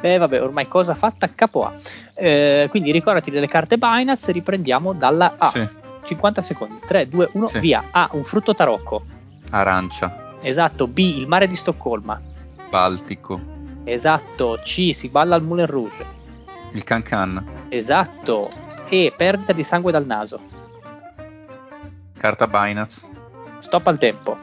eh 0.00 0.16
vabbè, 0.16 0.42
ormai 0.42 0.66
cosa 0.68 0.94
fatta 0.94 1.28
capo 1.34 1.66
A. 1.66 1.74
Eh, 2.14 2.66
quindi 2.70 2.90
ricordati 2.92 3.30
delle 3.30 3.46
carte 3.46 3.76
Binance 3.76 4.32
riprendiamo 4.32 4.94
dalla 4.94 5.34
A. 5.36 5.48
Sì. 5.50 5.68
50 6.02 6.40
secondi. 6.40 6.78
3, 6.86 7.08
2, 7.08 7.28
1, 7.32 7.46
Sì. 7.46 7.58
via. 7.58 7.84
A, 7.90 8.08
un 8.12 8.24
frutto 8.24 8.54
tarocco. 8.54 9.04
Arancia. 9.50 10.36
Esatto. 10.40 10.86
B, 10.86 10.98
il 10.98 11.26
mare 11.28 11.46
di 11.46 11.56
Stoccolma. 11.56 12.20
Baltico. 12.70 13.40
Esatto. 13.84 14.58
C. 14.62 14.90
Si 14.94 15.08
balla 15.08 15.34
al 15.34 15.42
Moulin 15.42 15.66
Rouge. 15.66 16.06
Il 16.72 16.84
Can 16.84 17.02
Can. 17.02 17.66
Esatto. 17.68 18.50
E. 18.88 19.12
Perdita 19.16 19.52
di 19.52 19.64
sangue 19.64 19.92
dal 19.92 20.06
naso. 20.06 20.40
Carta 22.18 22.46
Binance. 22.46 23.08
Stop 23.60 23.86
al 23.86 23.98
tempo. 23.98 24.38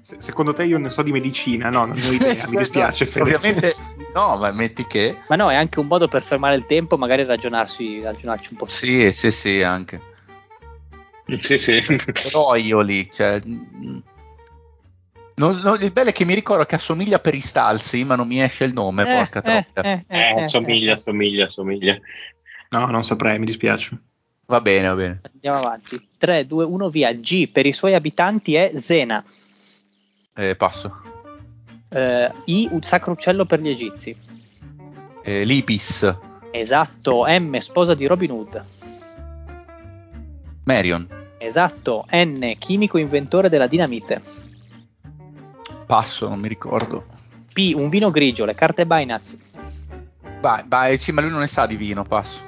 Se- 0.00 0.16
secondo 0.20 0.52
te 0.52 0.64
io 0.64 0.78
ne 0.78 0.90
so 0.90 1.02
di 1.02 1.10
medicina? 1.12 1.68
No, 1.68 1.84
non 1.86 1.96
ne 1.96 2.06
ho 2.06 2.12
idea, 2.12 2.46
mi 2.50 2.56
dispiace. 2.56 3.06
Fede. 3.06 3.22
Ovviamente, 3.22 3.74
no, 4.14 4.36
ma 4.36 4.50
metti 4.52 4.86
che. 4.86 5.18
Ma 5.28 5.36
no, 5.36 5.50
è 5.50 5.54
anche 5.56 5.80
un 5.80 5.86
modo 5.86 6.06
per 6.06 6.22
fermare 6.22 6.54
il 6.54 6.64
tempo, 6.66 6.96
magari 6.96 7.24
ragionarsi, 7.24 8.00
ragionarci 8.02 8.48
un 8.52 8.58
po'. 8.58 8.66
Sì, 8.66 9.12
sì, 9.12 9.30
sì, 9.30 9.62
anche. 9.62 10.00
Sì, 11.40 11.58
sì. 11.58 11.82
Però 12.30 12.54
io 12.54 12.80
lì, 12.80 13.08
cioè. 13.12 13.40
non- 13.44 14.02
non- 15.34 15.82
il 15.82 15.92
bello 15.92 16.10
è 16.10 16.12
che 16.12 16.24
mi 16.24 16.34
ricordo 16.34 16.64
che 16.64 16.76
assomiglia 16.76 17.18
per 17.18 17.34
Istalsi, 17.34 18.04
ma 18.04 18.14
non 18.16 18.26
mi 18.26 18.40
esce 18.40 18.64
il 18.64 18.72
nome, 18.72 19.02
Eh, 19.02 19.14
porca 19.16 19.38
eh, 19.40 19.42
troppa. 19.42 19.80
eh, 19.82 20.04
eh, 20.06 20.18
Eh, 20.18 20.38
eh, 20.38 20.42
assomiglia, 20.44 20.92
eh. 20.92 20.94
assomiglia, 20.94 21.44
assomiglia. 21.46 21.98
No, 22.70 22.86
non 22.86 23.04
saprei, 23.04 23.38
mi 23.38 23.44
dispiace. 23.44 23.98
Va 24.46 24.60
bene, 24.60 24.88
va 24.88 24.94
bene. 24.94 25.20
Andiamo 25.32 25.58
avanti. 25.58 26.08
3, 26.16 26.46
2, 26.46 26.64
1, 26.64 26.88
via. 26.88 27.12
G 27.12 27.48
per 27.48 27.66
i 27.66 27.72
suoi 27.72 27.94
abitanti 27.94 28.54
è 28.54 28.70
Zena. 28.74 29.24
Eh, 30.34 30.54
passo. 30.54 31.00
Eh, 31.90 32.30
I, 32.44 32.68
un 32.70 32.82
sacro 32.82 33.12
uccello 33.12 33.44
per 33.44 33.60
gli 33.60 33.68
egizi. 33.68 34.16
Eh, 35.22 35.44
Lipis. 35.44 36.16
Esatto. 36.52 37.24
M, 37.26 37.58
sposa 37.58 37.94
di 37.94 38.06
Robin 38.06 38.30
Hood. 38.30 38.64
Marion. 40.66 41.06
Esatto. 41.38 42.06
N, 42.10 42.54
chimico 42.58 42.98
inventore 42.98 43.48
della 43.48 43.68
dinamite. 43.68 44.20
Passo, 45.86 46.28
non 46.28 46.40
mi 46.40 46.48
ricordo. 46.48 47.04
P, 47.52 47.72
un 47.76 47.88
vino 47.88 48.10
grigio, 48.10 48.44
le 48.44 48.54
carte 48.54 48.84
Binance. 48.84 49.38
Vai, 50.40 50.64
vai, 50.66 50.96
sì, 50.98 51.12
ma 51.12 51.20
lui 51.20 51.30
non 51.30 51.40
ne 51.40 51.46
sa 51.46 51.66
di 51.66 51.76
vino, 51.76 52.02
passo. 52.02 52.40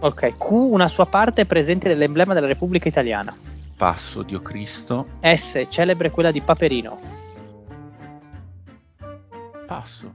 Ok. 0.00 0.38
Q, 0.38 0.50
una 0.50 0.88
sua 0.88 1.06
parte 1.06 1.44
presente 1.44 1.88
nell'emblema 1.88 2.32
della 2.32 2.46
Repubblica 2.46 2.88
Italiana. 2.88 3.36
Passo, 3.76 4.22
Dio 4.22 4.40
Cristo. 4.40 5.06
S, 5.20 5.66
celebre 5.68 6.10
quella 6.10 6.30
di 6.30 6.40
Paperino. 6.40 6.98
Passo. 9.66 10.14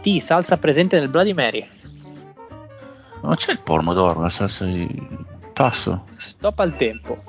T, 0.00 0.18
salsa 0.18 0.56
presente 0.56 0.98
nel 0.98 1.08
Bloody 1.08 1.32
Mary. 1.32 1.68
Non 3.22 3.36
c'è 3.36 3.52
il 3.52 3.60
pomodoro, 3.60 4.20
la 4.20 4.28
salsa 4.28 4.64
di... 4.64 5.36
Passo. 5.58 6.04
Stop 6.12 6.60
al 6.60 6.76
tempo. 6.76 7.20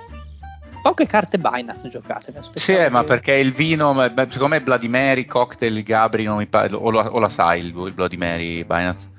Poche 0.83 1.07
carte 1.07 1.39
Binance 1.39 1.89
giocate. 1.89 2.31
Sì, 2.53 2.73
eh, 2.73 2.89
ma 2.89 2.99
che- 2.99 3.05
perché 3.07 3.33
il 3.37 3.51
vino, 3.51 3.91
ma- 3.93 4.07
secondo 4.29 4.49
me 4.53 4.61
Bloody 4.61 4.87
Mary, 4.87 5.25
cocktail, 5.25 5.75
il 5.75 5.81
Gabri, 5.83 6.23
non 6.25 6.37
mi 6.37 6.45
pare, 6.45 6.73
o, 6.75 6.91
la, 6.91 7.11
o 7.11 7.17
la 7.17 7.27
sai 7.27 7.61
il, 7.61 7.75
il 7.75 7.93
Bloody 7.93 8.17
Mary 8.17 8.63
Binance. 8.63 9.09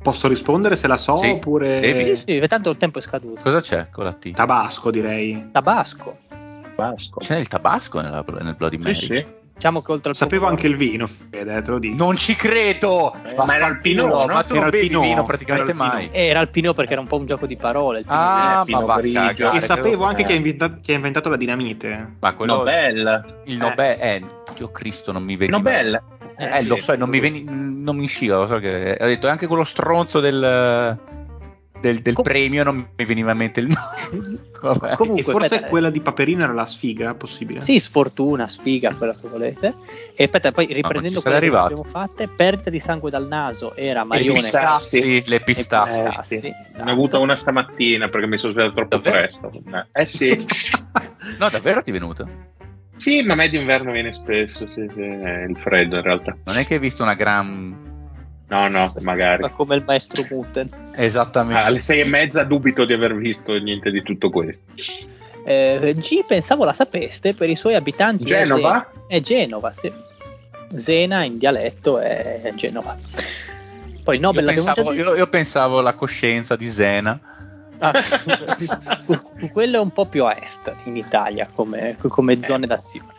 Posso 0.00 0.28
rispondere 0.28 0.76
se 0.76 0.86
la 0.86 0.96
so 0.96 1.16
Sì, 1.16 1.30
oppure 1.30 1.80
devi. 1.80 2.14
Sì, 2.16 2.38
sì, 2.40 2.46
tanto 2.46 2.70
il 2.70 2.76
tempo 2.76 2.98
è 2.98 3.02
scaduto. 3.02 3.40
Cosa 3.40 3.60
c'è 3.60 3.88
con 3.90 4.04
la 4.04 4.12
T? 4.12 4.30
Tabasco 4.32 4.90
direi. 4.92 5.48
Tabasco. 5.50 6.16
Basco. 6.76 7.18
C'è 7.18 7.36
il 7.36 7.48
tabasco 7.48 8.00
nella- 8.00 8.24
nel 8.40 8.54
Bloody 8.54 8.76
Mary? 8.78 8.94
Sì, 8.94 9.06
sì. 9.06 9.26
Diciamo 9.54 9.82
che 9.82 9.92
oltre 9.92 10.10
al 10.10 10.16
Sapevo 10.16 10.46
pomodoro- 10.46 10.66
anche 10.66 10.84
il 10.84 10.90
vino, 10.90 11.06
Fede, 11.06 11.56
eh, 11.56 11.62
te 11.62 11.70
lo 11.70 11.78
dico. 11.78 11.96
Non 12.04 12.16
ci 12.16 12.34
credo! 12.34 13.14
Eh, 13.24 13.34
ma 13.36 13.54
era 13.54 13.68
il 13.68 13.80
Pinot, 13.80 14.10
no? 14.10 14.26
Ma 14.34 14.42
tu 14.42 14.52
Era 14.54 14.64
non 14.64 14.64
il 14.64 14.70
bevi 14.70 14.88
Pinot, 14.88 15.02
vino 15.04 15.22
praticamente 15.22 15.70
era 15.70 15.78
mai. 15.78 16.08
Eh, 16.10 16.26
Era 16.26 16.40
il 16.40 16.48
Pinot 16.48 16.74
perché 16.74 16.92
era 16.92 17.00
un 17.00 17.06
po' 17.06 17.16
un 17.18 17.26
gioco 17.26 17.46
di 17.46 17.56
parole. 17.56 18.00
il 18.00 18.04
Pinot. 18.04 18.20
Ah, 18.20 18.64
Eh, 18.66 18.70
ma 18.72 18.80
va 18.80 19.00
cagare. 19.00 19.56
e 19.56 19.60
sapevo 19.60 20.04
anche 20.04 20.22
eh. 20.22 20.24
che 20.26 20.32
ha, 20.32 20.36
inventa- 20.36 20.70
che 20.80 20.92
ha 20.92 20.96
inventato 20.96 21.28
la 21.28 21.36
dinamite. 21.36 22.14
Ma 22.18 22.34
quello, 22.34 22.56
Nobel. 22.56 23.40
il 23.44 23.56
Nobel, 23.56 23.96
eh, 24.00 24.24
Dio 24.56 24.70
Cristo, 24.72 25.12
non 25.12 25.22
mi 25.22 25.36
veniva. 25.36 25.56
Nobel. 25.56 26.02
Eh, 26.36 26.50
sì. 26.62 26.66
lo 26.68 26.80
so, 26.80 26.96
non 26.96 27.08
mi, 27.08 27.20
veni- 27.20 27.44
non 27.46 27.96
mi 27.96 28.02
usciva, 28.04 28.38
lo 28.38 28.46
so 28.48 28.58
che 28.58 28.96
ha 28.98 29.06
detto, 29.06 29.28
è 29.28 29.30
anche 29.30 29.46
quello 29.46 29.62
stronzo 29.62 30.18
del, 30.18 30.98
del, 31.84 32.00
del 32.00 32.14
Com- 32.14 32.24
premio 32.24 32.64
non 32.64 32.88
mi 32.96 33.04
veniva 33.04 33.32
in 33.32 33.36
mente 33.36 33.60
il 33.60 33.66
nome. 33.66 34.52
Comunque, 34.96 35.20
e 35.20 35.24
forse 35.24 35.54
aspetta, 35.54 35.68
quella 35.68 35.90
di 35.90 36.00
Paperino 36.00 36.44
era 36.44 36.54
la 36.54 36.66
sfiga, 36.66 37.12
possibile? 37.12 37.60
Sì, 37.60 37.78
sfortuna, 37.78 38.48
sfiga, 38.48 38.94
quello 38.94 39.14
che 39.20 39.28
volete. 39.28 39.74
E 40.14 40.24
aspetta, 40.24 40.52
poi 40.52 40.66
riprendendo 40.72 41.20
quelle 41.20 41.40
che 41.40 41.54
abbiamo 41.54 41.84
fatte, 41.84 42.28
perdita 42.28 42.70
di 42.70 42.80
sangue 42.80 43.10
dal 43.10 43.26
naso 43.26 43.76
era 43.76 44.04
Marione. 44.04 44.40
pistazzi. 44.40 45.00
Sì, 45.00 45.22
le 45.26 45.40
pistazze. 45.40 46.08
Eh, 46.08 46.24
sì. 46.24 46.40
Ne 46.40 46.90
ho 46.90 46.92
avuta 46.92 47.18
una 47.18 47.36
stamattina 47.36 48.08
perché 48.08 48.26
mi 48.26 48.38
sono 48.38 48.54
svegliato 48.54 48.74
troppo 48.74 48.96
Davvero? 48.96 49.16
presto. 49.18 49.50
Eh 49.92 50.06
sì. 50.06 50.46
No, 51.38 51.48
davvero 51.48 51.80
ti 51.80 51.88
è 51.88 51.92
venuta? 51.92 52.28
sì, 52.96 53.22
ma 53.22 53.32
a 53.32 53.36
me 53.36 53.48
d'inverno 53.48 53.90
viene 53.92 54.12
spesso, 54.12 54.68
sì, 54.68 54.86
sì, 54.92 55.00
è 55.00 55.44
il 55.48 55.56
freddo 55.56 55.96
in 55.96 56.02
realtà. 56.02 56.36
Non 56.44 56.56
è 56.56 56.66
che 56.66 56.74
hai 56.74 56.80
visto 56.80 57.02
una 57.02 57.14
gran... 57.14 57.93
No, 58.48 58.68
no, 58.68 58.92
magari. 59.00 59.42
Ma 59.42 59.50
come 59.50 59.76
il 59.76 59.82
maestro 59.86 60.24
Muten. 60.28 60.68
Esattamente. 60.94 61.62
Alle 61.62 61.80
sei 61.80 62.00
e 62.00 62.04
mezza 62.04 62.44
dubito 62.44 62.84
di 62.84 62.92
aver 62.92 63.14
visto 63.16 63.54
niente 63.54 63.90
di 63.90 64.02
tutto 64.02 64.30
questo. 64.30 64.62
Eh, 65.44 65.94
G 65.96 66.24
pensavo 66.24 66.64
la 66.64 66.72
sapeste 66.72 67.34
per 67.34 67.48
i 67.50 67.56
suoi 67.56 67.74
abitanti. 67.74 68.24
Genova? 68.24 68.90
È 69.06 69.20
Genova, 69.20 69.72
sì. 69.72 69.92
Zena 70.74 71.24
in 71.24 71.38
dialetto 71.38 71.98
è 71.98 72.52
Genova. 72.54 72.96
Poi 74.02 74.18
Nobel 74.18 74.44
io, 74.44 74.54
pensavo, 74.54 74.92
io, 74.92 75.14
io 75.14 75.26
pensavo 75.28 75.78
alla 75.78 75.94
coscienza 75.94 76.56
di 76.56 76.66
Zena. 76.66 77.18
Ah, 77.78 77.92
quello 79.52 79.76
è 79.78 79.80
un 79.80 79.90
po' 79.90 80.06
più 80.06 80.24
a 80.24 80.36
est 80.40 80.74
in 80.84 80.96
Italia 80.96 81.48
come, 81.52 81.96
come 81.98 82.42
zone 82.42 82.66
d'azione. 82.66 83.12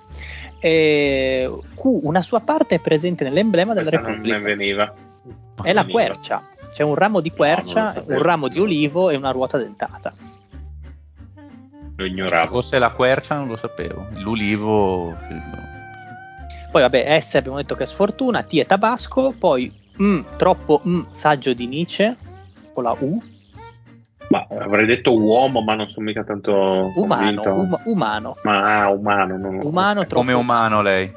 E 0.60 1.52
Q, 1.76 1.84
una 1.84 2.22
sua 2.22 2.40
parte 2.40 2.76
è 2.76 2.80
presente 2.80 3.24
nell'emblema 3.24 3.74
della 3.74 3.90
Questa 3.90 4.08
non 4.08 4.22
Repubblica. 4.22 4.38
ne 4.38 4.44
veniva. 4.44 4.94
È 5.62 5.74
la 5.74 5.86
quercia. 5.86 6.44
C'è 6.72 6.84
un 6.84 6.96
ramo 6.96 7.22
di 7.22 7.32
quercia, 7.32 8.04
un 8.06 8.22
ramo 8.22 8.48
di 8.48 8.60
olivo 8.60 9.10
e 9.10 9.16
una 9.16 9.32
ruota 9.32 9.58
dentata. 9.58 10.14
Lo 11.98 12.04
Se 12.04 12.10
ignoravo. 12.10 12.48
fosse 12.48 12.78
la 12.78 12.92
quercia 12.92 13.36
non 13.36 13.48
lo 13.48 13.56
sapevo. 13.56 14.08
L'ulivo... 14.16 15.12
no. 15.12 15.74
Poi 16.72 16.82
vabbè, 16.82 17.18
S 17.22 17.36
abbiamo 17.36 17.56
detto 17.58 17.76
che 17.76 17.84
è 17.84 17.86
sfortuna, 17.86 18.44
T 18.44 18.58
è 18.58 18.66
tabasco, 18.66 19.34
poi 19.38 19.74
mm, 20.02 20.22
troppo 20.36 20.82
mm, 20.86 21.04
saggio 21.12 21.54
di 21.54 21.68
Nietzsche 21.68 22.18
con 22.74 22.84
la 22.84 22.94
U, 23.00 23.22
Ma 24.28 24.46
avrei 24.50 24.86
detto 24.86 25.18
uomo, 25.18 25.62
ma 25.62 25.76
non 25.76 25.88
sono 25.88 26.06
mica 26.08 26.26
tanto 26.26 26.92
umano, 26.96 27.42
um- 27.44 27.82
umano, 27.86 28.36
Ma 28.44 28.82
ah, 28.84 28.90
umano, 28.90 29.38
non 29.38 29.60
umano 29.64 30.02
ok. 30.02 30.08
troppo 30.08 30.26
Come 30.26 30.34
umano 30.34 30.82
lei. 30.82 31.10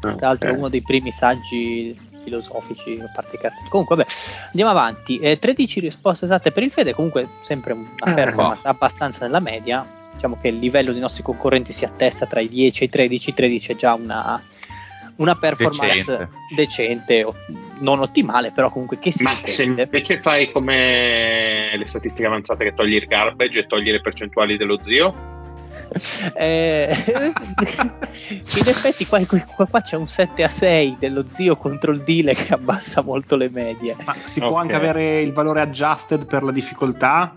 Ah, 0.00 0.14
tra 0.14 0.26
l'altro 0.26 0.50
ok. 0.50 0.58
uno 0.58 0.68
dei 0.68 0.82
primi 0.82 1.12
saggi 1.12 1.96
filosofici 2.26 2.98
a 3.00 3.08
parte 3.14 3.36
i 3.36 3.38
cartoni. 3.38 3.68
Comunque, 3.68 3.94
vabbè, 3.96 4.08
andiamo 4.46 4.70
avanti. 4.70 5.18
Eh, 5.18 5.38
13 5.38 5.78
risposte 5.80 6.24
esatte 6.24 6.50
per 6.50 6.64
il 6.64 6.72
Fede, 6.72 6.92
comunque 6.92 7.28
sempre 7.42 7.72
una 7.72 7.86
Ah, 8.00 8.12
performance 8.12 8.66
abbastanza 8.66 9.24
nella 9.24 9.40
media. 9.40 9.86
Diciamo 10.14 10.36
che 10.40 10.48
il 10.48 10.58
livello 10.58 10.92
dei 10.92 11.00
nostri 11.00 11.22
concorrenti 11.22 11.72
si 11.72 11.84
attesta 11.84 12.26
tra 12.26 12.40
i 12.40 12.48
10 12.48 12.82
e 12.82 12.86
i 12.86 12.88
13. 12.88 13.34
13 13.34 13.72
è 13.72 13.76
già 13.76 13.92
una, 13.94 14.42
una 15.16 15.34
performance 15.36 16.04
Decente. 16.04 16.28
decente, 16.54 17.26
non 17.80 18.00
ottimale, 18.00 18.50
però 18.50 18.70
comunque 18.70 18.98
che 18.98 19.10
si 19.12 19.22
Ma 19.22 19.36
se 19.36 19.44
difende. 19.44 19.82
invece 19.82 20.18
fai 20.18 20.50
come 20.50 21.76
le 21.76 21.86
statistiche 21.86 22.26
avanzate 22.26 22.64
che 22.64 22.74
togli 22.74 22.94
il 22.94 23.06
garbage 23.06 23.58
e 23.60 23.66
togli 23.66 23.90
le 23.90 24.00
percentuali 24.00 24.56
dello 24.56 24.82
zio, 24.82 25.34
Eh, 26.34 26.94
in 28.30 28.68
effetti 28.68 29.06
qua, 29.06 29.20
qua- 29.26 29.66
qua 29.66 29.80
c'è 29.80 29.96
un 29.96 30.06
7 30.08 30.42
a 30.44 30.48
6 30.48 30.96
dello 30.98 31.26
zio 31.26 31.56
contro 31.56 31.92
il 31.92 32.02
Dile 32.02 32.34
che 32.34 32.52
abbassa 32.52 33.00
molto 33.02 33.36
le 33.36 33.48
medie. 33.48 33.96
Ma 34.04 34.14
si 34.24 34.40
può 34.40 34.50
Ok. 34.50 34.60
anche 34.62 34.74
avere 34.76 35.20
il 35.20 35.32
valore 35.32 35.60
adjusted 35.62 36.26
per 36.26 36.42
la 36.42 36.52
difficoltà? 36.52 37.36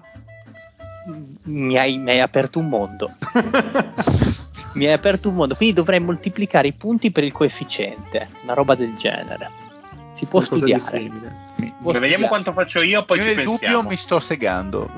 Mi 1.43 1.77
hai, 1.77 1.97
mi 1.97 2.11
hai 2.11 2.19
aperto 2.19 2.59
un 2.59 2.67
mondo. 2.69 3.11
mi 4.75 4.85
hai 4.85 4.93
aperto 4.93 5.29
un 5.29 5.35
mondo, 5.35 5.55
quindi 5.55 5.75
dovrei 5.75 5.99
moltiplicare 5.99 6.67
i 6.67 6.73
punti 6.73 7.11
per 7.11 7.23
il 7.23 7.31
coefficiente, 7.31 8.29
una 8.43 8.53
roba 8.53 8.75
del 8.75 8.95
genere. 8.95 9.49
Si 10.13 10.25
può 10.25 10.39
Qualcosa 10.39 10.65
di 10.65 10.79
studiare. 10.79 11.47
Può 11.81 11.91
Beh, 11.91 11.99
vediamo 11.99 12.27
quanto 12.27 12.51
faccio 12.53 12.81
io, 12.81 13.03
poi 13.03 13.17
io 13.17 13.23
ci 13.23 13.35
nel 13.35 13.43
dubbio 13.43 13.57
pensiamo. 13.59 13.89
mi 13.89 13.95
sto 13.95 14.19
segando. 14.19 14.89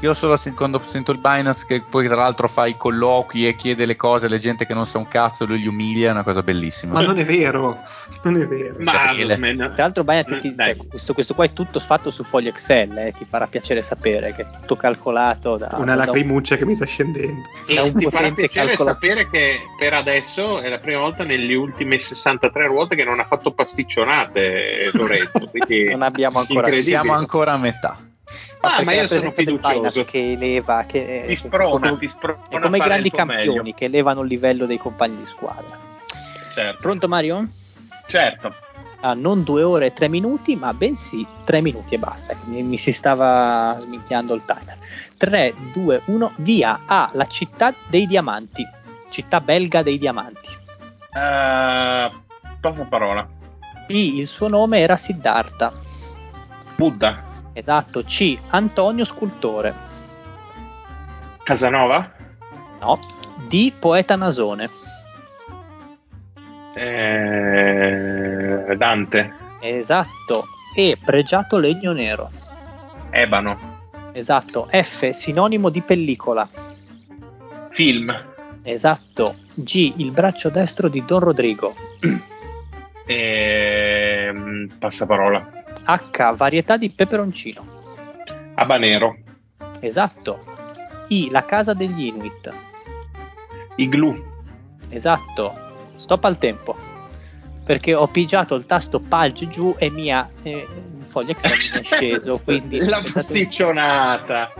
Io 0.00 0.14
solo 0.14 0.38
quando 0.54 0.78
sento 0.80 1.12
il 1.12 1.18
Binance 1.18 1.64
che 1.66 1.82
poi 1.88 2.06
tra 2.06 2.16
l'altro 2.16 2.48
fa 2.48 2.66
i 2.66 2.76
colloqui 2.76 3.46
e 3.46 3.54
chiede 3.54 3.86
le 3.86 3.96
cose 3.96 4.26
alle 4.26 4.38
gente 4.38 4.66
che 4.66 4.74
non 4.74 4.86
sa 4.86 4.98
un 4.98 5.08
cazzo, 5.08 5.44
lui 5.46 5.58
li 5.60 5.66
umilia, 5.66 6.08
è 6.08 6.12
una 6.12 6.22
cosa 6.22 6.42
bellissima. 6.42 6.92
Ma 6.94 7.00
non 7.02 7.18
è 7.18 7.24
vero, 7.24 7.78
non 8.22 8.36
è 8.40 8.46
vero. 8.46 8.74
Ma 8.78 8.92
Tra 8.92 9.72
l'altro, 9.76 10.04
Binance, 10.04 10.34
Mm, 10.36 10.38
ti- 10.40 10.54
cioè, 10.58 10.76
questo, 10.88 11.14
questo 11.14 11.34
qua 11.34 11.44
è 11.44 11.52
tutto 11.52 11.80
fatto 11.80 12.10
su 12.10 12.24
foglio 12.24 12.48
Excel, 12.48 12.96
eh, 12.98 13.12
ti 13.16 13.24
farà 13.28 13.46
piacere 13.46 13.82
sapere 13.82 14.32
che 14.34 14.42
è 14.42 14.46
tutto 14.60 14.76
calcolato 14.76 15.56
da, 15.56 15.70
Una 15.76 15.94
da- 15.94 16.04
lacrimuccia 16.06 16.56
che 16.56 16.64
mi 16.64 16.74
sta 16.74 16.86
scendendo. 16.86 17.42
da 17.74 17.82
un 17.82 17.92
ti 17.94 18.04
farà 18.04 18.28
potente 18.28 18.48
piacere 18.48 18.66
calcolatore. 18.76 18.84
sapere 19.08 19.28
che 19.30 19.58
per 19.78 19.92
adesso 19.94 20.60
è 20.60 20.68
la 20.68 20.78
prima 20.78 21.00
volta 21.00 21.24
nelle 21.24 21.54
ultime 21.54 21.98
63 21.98 22.66
ruote 22.66 22.96
che 22.96 23.04
non 23.04 23.20
ha 23.20 23.24
fatto 23.24 23.52
pasticcionate 23.52 24.90
Lorenzo. 24.92 25.48
quindi 25.50 25.93
Non 25.94 26.02
abbiamo 26.02 26.40
ancora. 26.40 26.68
Siamo 26.68 27.12
ancora 27.12 27.52
a 27.52 27.58
metà. 27.58 27.96
Ah, 28.60 28.68
perché 28.68 28.84
ma 28.84 28.94
la 28.94 29.02
io 29.02 29.08
sono 29.08 29.30
fiducioso. 29.30 30.04
Che 30.04 30.32
eleva, 30.32 30.84
che 30.84 31.24
Ti 31.28 31.36
sprona, 31.36 31.68
come, 31.88 31.98
ti 31.98 32.08
sprona 32.08 32.60
come 32.60 32.78
i 32.78 32.80
grandi 32.80 33.10
campioni 33.10 33.58
meglio. 33.58 33.74
che 33.74 33.84
elevano 33.84 34.22
il 34.22 34.28
livello 34.28 34.66
dei 34.66 34.78
compagni 34.78 35.18
di 35.18 35.26
squadra. 35.26 35.78
Certo, 36.54 36.78
Pronto 36.80 37.08
Mario? 37.08 37.46
Certo. 38.06 38.54
Ah, 39.00 39.12
non 39.12 39.42
due 39.42 39.62
ore 39.62 39.86
e 39.86 39.92
tre 39.92 40.08
minuti, 40.08 40.56
ma 40.56 40.72
bensì 40.72 41.26
tre 41.44 41.60
minuti 41.60 41.94
e 41.94 41.98
basta. 41.98 42.34
Mi, 42.44 42.62
mi 42.62 42.78
si 42.78 42.90
stava 42.90 43.76
sminchiando 43.78 44.34
il 44.34 44.44
timer. 44.44 44.78
3, 45.18 45.54
2, 45.74 46.02
1, 46.06 46.32
via 46.36 46.80
A, 46.86 47.10
la 47.12 47.26
città 47.26 47.74
dei 47.86 48.06
diamanti. 48.06 48.66
Città 49.10 49.40
belga 49.40 49.82
dei 49.82 49.98
diamanti. 49.98 50.48
Uh, 51.12 52.10
poca 52.60 52.84
parola. 52.88 53.28
B, 53.86 53.90
il 53.90 54.26
suo 54.26 54.48
nome 54.48 54.78
era 54.78 54.96
Siddhartha. 54.96 55.83
Buddha. 56.84 57.22
Esatto. 57.54 58.02
C, 58.02 58.38
Antonio 58.50 59.06
Scultore. 59.06 59.74
Casanova. 61.42 62.12
No. 62.80 62.98
D, 63.48 63.72
poeta 63.78 64.16
nasone. 64.16 64.68
Eh, 66.74 68.74
Dante. 68.76 69.32
Esatto. 69.62 70.44
E, 70.76 70.98
pregiato 71.02 71.56
legno 71.56 71.92
nero. 71.92 72.30
Ebano. 73.08 73.80
Esatto. 74.12 74.68
F, 74.70 75.08
sinonimo 75.08 75.70
di 75.70 75.80
pellicola. 75.80 76.46
Film. 77.70 78.14
Esatto. 78.62 79.36
G, 79.54 79.94
il 79.96 80.10
braccio 80.10 80.50
destro 80.50 80.88
di 80.88 81.02
Don 81.06 81.20
Rodrigo. 81.20 81.74
E... 83.06 84.68
Passaparola. 84.78 85.63
H, 85.84 86.34
varietà 86.34 86.76
di 86.76 86.90
peperoncino. 86.90 87.66
Habanero. 88.54 89.16
Esatto. 89.80 90.44
I, 91.08 91.28
la 91.30 91.44
casa 91.44 91.74
degli 91.74 92.06
Inuit. 92.06 92.52
Igloo. 93.76 94.32
Esatto. 94.88 95.54
Stop 95.96 96.24
al 96.24 96.38
tempo. 96.38 96.76
Perché 97.64 97.94
ho 97.94 98.06
pigiato 98.08 98.54
il 98.54 98.66
tasto 98.66 99.00
page 99.00 99.48
giù 99.48 99.74
e 99.78 99.90
mia 99.90 100.28
eh, 100.42 100.66
foglio 101.06 101.30
Excel 101.30 101.58
mi 101.72 101.80
è 101.80 101.82
sceso. 101.82 102.38
Quindi 102.44 102.78
La 102.84 103.02
pasticcionata. 103.12 104.52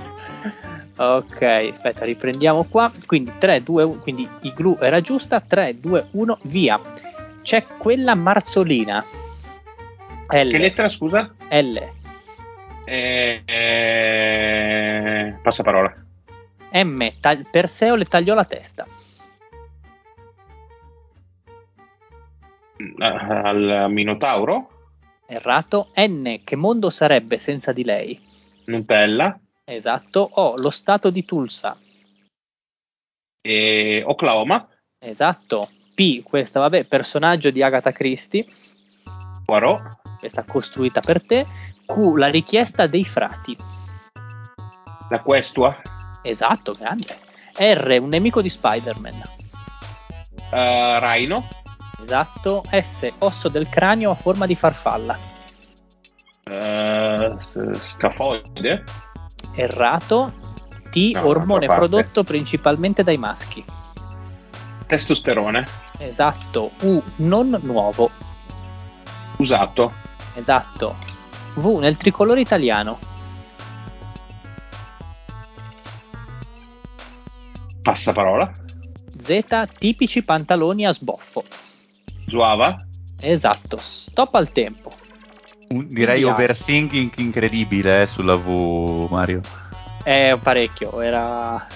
Ok, 0.96 1.42
aspetta, 1.72 2.04
riprendiamo 2.04 2.64
qua. 2.64 2.90
Quindi 3.06 3.32
3, 3.38 3.62
2, 3.62 3.82
1. 3.82 4.00
Quindi 4.00 4.28
Igloo 4.42 4.78
era 4.80 5.00
giusta. 5.00 5.40
3, 5.40 5.80
2, 5.80 6.08
1, 6.12 6.38
via. 6.42 6.80
C'è 7.42 7.66
quella 7.78 8.14
marzolina. 8.14 9.04
L. 10.28 10.50
Che 10.50 10.58
lettera, 10.58 10.88
scusa? 10.88 11.34
L. 11.50 11.76
Eh, 12.86 13.42
eh, 13.44 15.34
Passaparola. 15.42 15.94
M. 16.72 17.12
tag- 17.20 17.48
Perseo 17.50 17.94
le 17.94 18.04
tagliò 18.04 18.34
la 18.34 18.44
testa. 18.44 18.86
Al 22.98 23.86
Minotauro. 23.90 24.70
Errato. 25.26 25.90
N. 25.96 26.40
Che 26.44 26.56
mondo 26.56 26.90
sarebbe 26.90 27.38
senza 27.38 27.72
di 27.72 27.84
lei? 27.84 28.20
Nutella. 28.64 29.38
Esatto. 29.64 30.28
O. 30.34 30.56
Lo 30.56 30.70
stato 30.70 31.10
di 31.10 31.24
Tulsa. 31.24 31.78
E 33.40 34.02
Oklahoma. 34.04 34.68
Esatto. 34.98 35.70
P. 35.94 36.22
Questa, 36.22 36.60
vabbè, 36.60 36.86
personaggio 36.86 37.50
di 37.50 37.62
Agatha 37.62 37.92
Christie. 37.92 38.46
Poirot. 39.44 40.03
Questa 40.24 40.42
costruita 40.44 41.00
per 41.00 41.22
te. 41.22 41.44
Q. 41.84 42.16
La 42.16 42.28
richiesta 42.28 42.86
dei 42.86 43.04
frati. 43.04 43.54
La 45.10 45.20
Questua. 45.20 45.76
Esatto, 46.22 46.72
grande. 46.72 47.18
R. 47.58 47.98
Un 48.00 48.08
nemico 48.08 48.40
di 48.40 48.48
Spider-Man. 48.48 49.22
eh, 50.50 50.98
Rhino. 50.98 51.46
Esatto. 52.02 52.62
S. 52.70 53.12
Osso 53.18 53.50
del 53.50 53.68
cranio 53.68 54.12
a 54.12 54.14
forma 54.14 54.46
di 54.46 54.54
farfalla. 54.56 55.14
s- 57.42 57.78
Scafoide. 57.90 58.82
Errato. 59.56 60.32
T. 60.90 61.10
No, 61.16 61.26
ormone 61.26 61.66
prodotto 61.66 62.24
principalmente 62.24 63.02
dai 63.02 63.18
maschi. 63.18 63.62
Testosterone. 64.86 65.66
Esatto. 65.98 66.70
U. 66.84 67.02
Non 67.16 67.58
nuovo. 67.62 68.10
Usato. 69.36 69.92
Esatto. 70.34 70.96
V. 71.54 71.78
Nel 71.78 71.96
tricolore 71.96 72.40
italiano. 72.40 72.98
Passaparola. 77.82 78.50
Z. 79.20 79.44
Tipici 79.78 80.22
pantaloni 80.22 80.86
a 80.86 80.92
sboffo. 80.92 81.44
Zuava. 82.26 82.76
Esatto. 83.20 83.76
Stop 83.78 84.34
al 84.34 84.50
tempo. 84.52 84.90
Un- 85.68 85.86
direi 85.88 86.22
Via. 86.22 86.32
overthinking 86.32 87.12
incredibile 87.18 88.02
eh, 88.02 88.06
sulla 88.06 88.36
V, 88.36 89.06
Mario. 89.10 89.40
È 90.02 90.36
parecchio. 90.42 91.00
Era. 91.00 91.66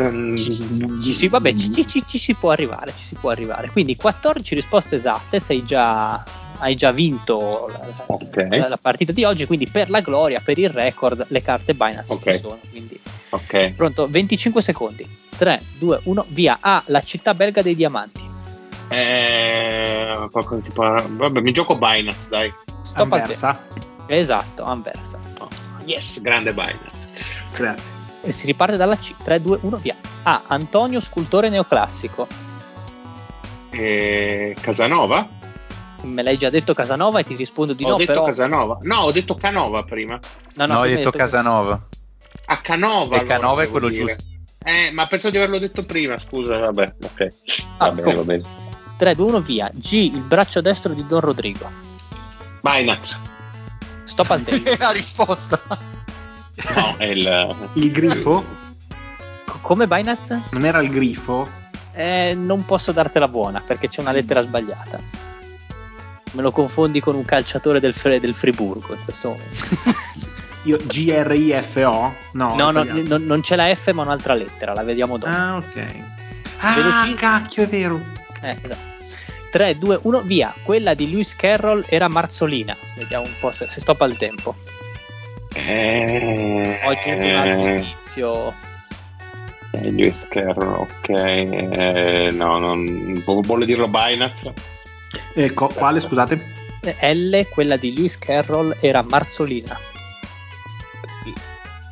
Mm, 0.00 0.36
Ci 0.36 1.12
si, 1.12 1.28
vabbè, 1.28 1.54
ci, 1.54 1.72
ci- 1.72 1.86
ci- 1.86 2.04
ci 2.06 2.18
si 2.18 2.34
può 2.34 2.50
arrivare. 2.50 2.92
Ci 2.96 3.04
si 3.04 3.14
può 3.14 3.30
arrivare. 3.30 3.70
Quindi 3.70 3.96
14 3.96 4.54
risposte 4.54 4.96
esatte. 4.96 5.40
Sei 5.40 5.64
già. 5.64 6.22
Hai 6.58 6.74
già 6.74 6.90
vinto 6.90 7.68
la, 7.70 7.78
la- 7.78 8.04
Ok. 8.06 8.46
la- 8.50 8.68
la 8.68 8.76
partita 8.76 9.12
di 9.12 9.24
oggi. 9.24 9.46
Quindi 9.46 9.68
per 9.70 9.90
la 9.90 10.00
gloria, 10.00 10.40
per 10.40 10.58
il 10.58 10.70
record, 10.70 11.26
le 11.28 11.42
carte 11.42 11.74
Binance 11.74 12.12
Ok. 12.12 12.32
ci 12.32 12.38
sono. 12.38 12.58
Quindi 12.70 13.00
Ok. 13.30 13.70
pronto, 13.72 14.06
25 14.06 14.60
secondi. 14.62 15.06
3, 15.36 15.60
2, 15.78 16.00
1, 16.04 16.24
via. 16.28 16.58
A. 16.60 16.82
La 16.86 17.00
città 17.00 17.34
belga 17.34 17.62
dei 17.62 17.76
diamanti. 17.76 18.26
Eh, 18.88 20.28
qualcosa 20.30 20.60
tipo, 20.62 20.82
vabbè, 20.82 21.40
mi 21.40 21.52
gioco 21.52 21.76
Binance, 21.76 22.28
dai. 22.28 22.52
Stop. 22.82 23.12
Anversa. 23.12 23.66
Esatto, 24.06 24.64
Anversa. 24.64 25.18
Yes, 25.84 26.20
grande 26.20 26.52
Binance. 26.52 26.90
Grazie. 27.54 27.92
E 28.22 28.32
si 28.32 28.46
riparte 28.46 28.76
dalla 28.76 28.96
C. 28.96 29.14
3, 29.22 29.40
2, 29.40 29.58
1, 29.62 29.76
via. 29.76 29.94
A. 30.24 30.42
Antonio, 30.46 31.00
scultore 31.00 31.48
neoclassico. 31.50 32.26
Eh, 33.70 34.56
Casanova? 34.60 35.28
Me 36.02 36.22
l'hai 36.22 36.36
già 36.38 36.48
detto 36.50 36.74
Casanova 36.74 37.18
e 37.20 37.24
ti 37.24 37.34
rispondo 37.34 37.72
di 37.72 37.84
ho 37.84 37.88
no, 37.88 37.96
detto 37.96 38.12
però... 38.12 38.24
Casanova. 38.24 38.78
No, 38.82 38.96
ho 39.00 39.12
detto 39.12 39.34
Canova 39.34 39.82
prima. 39.82 40.18
No, 40.54 40.66
No, 40.66 40.74
hai 40.74 40.80
prima 40.82 40.96
detto 40.96 41.10
Casanova. 41.10 41.86
A 42.46 42.56
Canova. 42.58 43.16
E 43.16 43.18
allora, 43.18 43.34
Canova 43.34 43.62
è 43.62 43.68
quello 43.68 43.88
dire. 43.88 44.04
giusto. 44.06 44.24
Eh, 44.64 44.90
ma 44.92 45.06
penso 45.06 45.30
di 45.30 45.36
averlo 45.36 45.58
detto 45.58 45.82
prima, 45.82 46.18
scusa, 46.18 46.58
vabbè, 46.58 46.94
ok. 47.02 47.26
Ah, 47.78 47.86
Va 47.86 47.90
bene, 47.92 48.02
com- 48.02 48.14
va 48.14 48.22
bene. 48.24 48.42
3, 48.96 49.14
2, 49.14 49.26
1, 49.26 49.40
via. 49.40 49.70
G. 49.72 49.92
Il 49.92 50.20
braccio 50.22 50.60
destro 50.60 50.92
di 50.92 51.06
Don 51.06 51.20
Rodrigo. 51.20 51.70
Binance. 52.60 53.18
Stop 54.04 54.30
al 54.30 54.42
tempo. 54.42 54.70
la 54.78 54.90
risposta. 54.90 55.60
No, 56.74 56.96
è 56.96 57.04
il... 57.04 57.56
Il 57.74 57.90
grifo? 57.92 58.44
C- 59.44 59.60
Come 59.62 59.86
Binance? 59.86 60.42
Non 60.50 60.64
era 60.64 60.80
il 60.80 60.90
grifo? 60.90 61.48
Eh, 61.92 62.34
non 62.36 62.64
posso 62.64 62.92
dartela 62.92 63.28
buona 63.28 63.60
perché 63.64 63.88
c'è 63.88 64.00
una 64.00 64.12
lettera 64.12 64.40
sbagliata. 64.42 65.00
Me 66.32 66.42
lo 66.42 66.50
confondi 66.52 67.00
con 67.00 67.14
un 67.14 67.24
calciatore 67.24 67.80
del, 67.80 67.94
Fre- 67.94 68.20
del 68.20 68.34
Friburgo 68.34 68.94
in 68.94 69.02
questo 69.04 69.28
momento. 69.30 69.58
Io 70.64 70.76
G-R-I-F-O? 70.76 72.14
No, 72.32 72.54
no, 72.54 72.70
no, 72.70 72.84
non, 72.84 73.22
non 73.24 73.40
c'è 73.40 73.56
la 73.56 73.74
F 73.74 73.90
ma 73.92 74.02
un'altra 74.02 74.34
lettera, 74.34 74.74
la 74.74 74.82
vediamo 74.82 75.16
dopo. 75.16 75.34
Ah, 75.34 75.56
ok. 75.56 75.86
Ah, 76.60 76.74
Veloci- 76.74 77.14
cacchio, 77.14 77.62
è 77.62 77.68
vero. 77.68 78.00
Eh, 78.42 78.56
esatto. 78.62 78.86
3, 79.50 79.78
2, 79.78 80.00
1, 80.02 80.20
via. 80.22 80.52
Quella 80.62 80.92
di 80.94 81.08
Lewis 81.10 81.34
Carroll 81.34 81.84
era 81.88 82.08
Marzolina. 82.08 82.76
Vediamo 82.96 83.24
un 83.24 83.32
po' 83.40 83.50
se, 83.52 83.66
se 83.70 83.80
stop 83.80 84.02
al 84.02 84.16
tempo. 84.18 84.54
Eh, 85.54 86.80
Ho 86.84 86.90
aggiunto 86.90 87.26
un 87.26 87.34
altro 87.34 87.68
indizio. 87.68 88.52
eh, 89.70 89.90
Lewis 89.90 90.14
Carroll, 90.28 90.80
ok. 90.80 91.08
Eh, 91.08 92.28
no, 92.32 92.58
non... 92.58 93.22
vu- 93.24 93.44
Vuole 93.46 93.64
dirlo 93.64 93.88
Binance? 93.88 94.52
Eh, 95.34 95.52
co- 95.54 95.68
quale, 95.68 96.00
scusate? 96.00 96.38
Eh, 96.80 97.14
L, 97.14 97.48
quella 97.48 97.76
di 97.76 97.94
Lewis 97.94 98.18
Carroll, 98.18 98.76
era 98.80 99.02
Marzolina. 99.02 99.78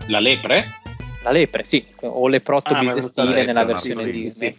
La 0.06 0.20
lepre? 0.20 0.74
La 1.22 1.30
lepre, 1.32 1.64
sì, 1.64 1.84
o 2.02 2.28
leprotto 2.28 2.74
Ah, 2.74 2.78
bisestile 2.80 3.28
lepre, 3.28 3.44
nella 3.46 3.64
versione 3.64 4.10
Disney. 4.10 4.56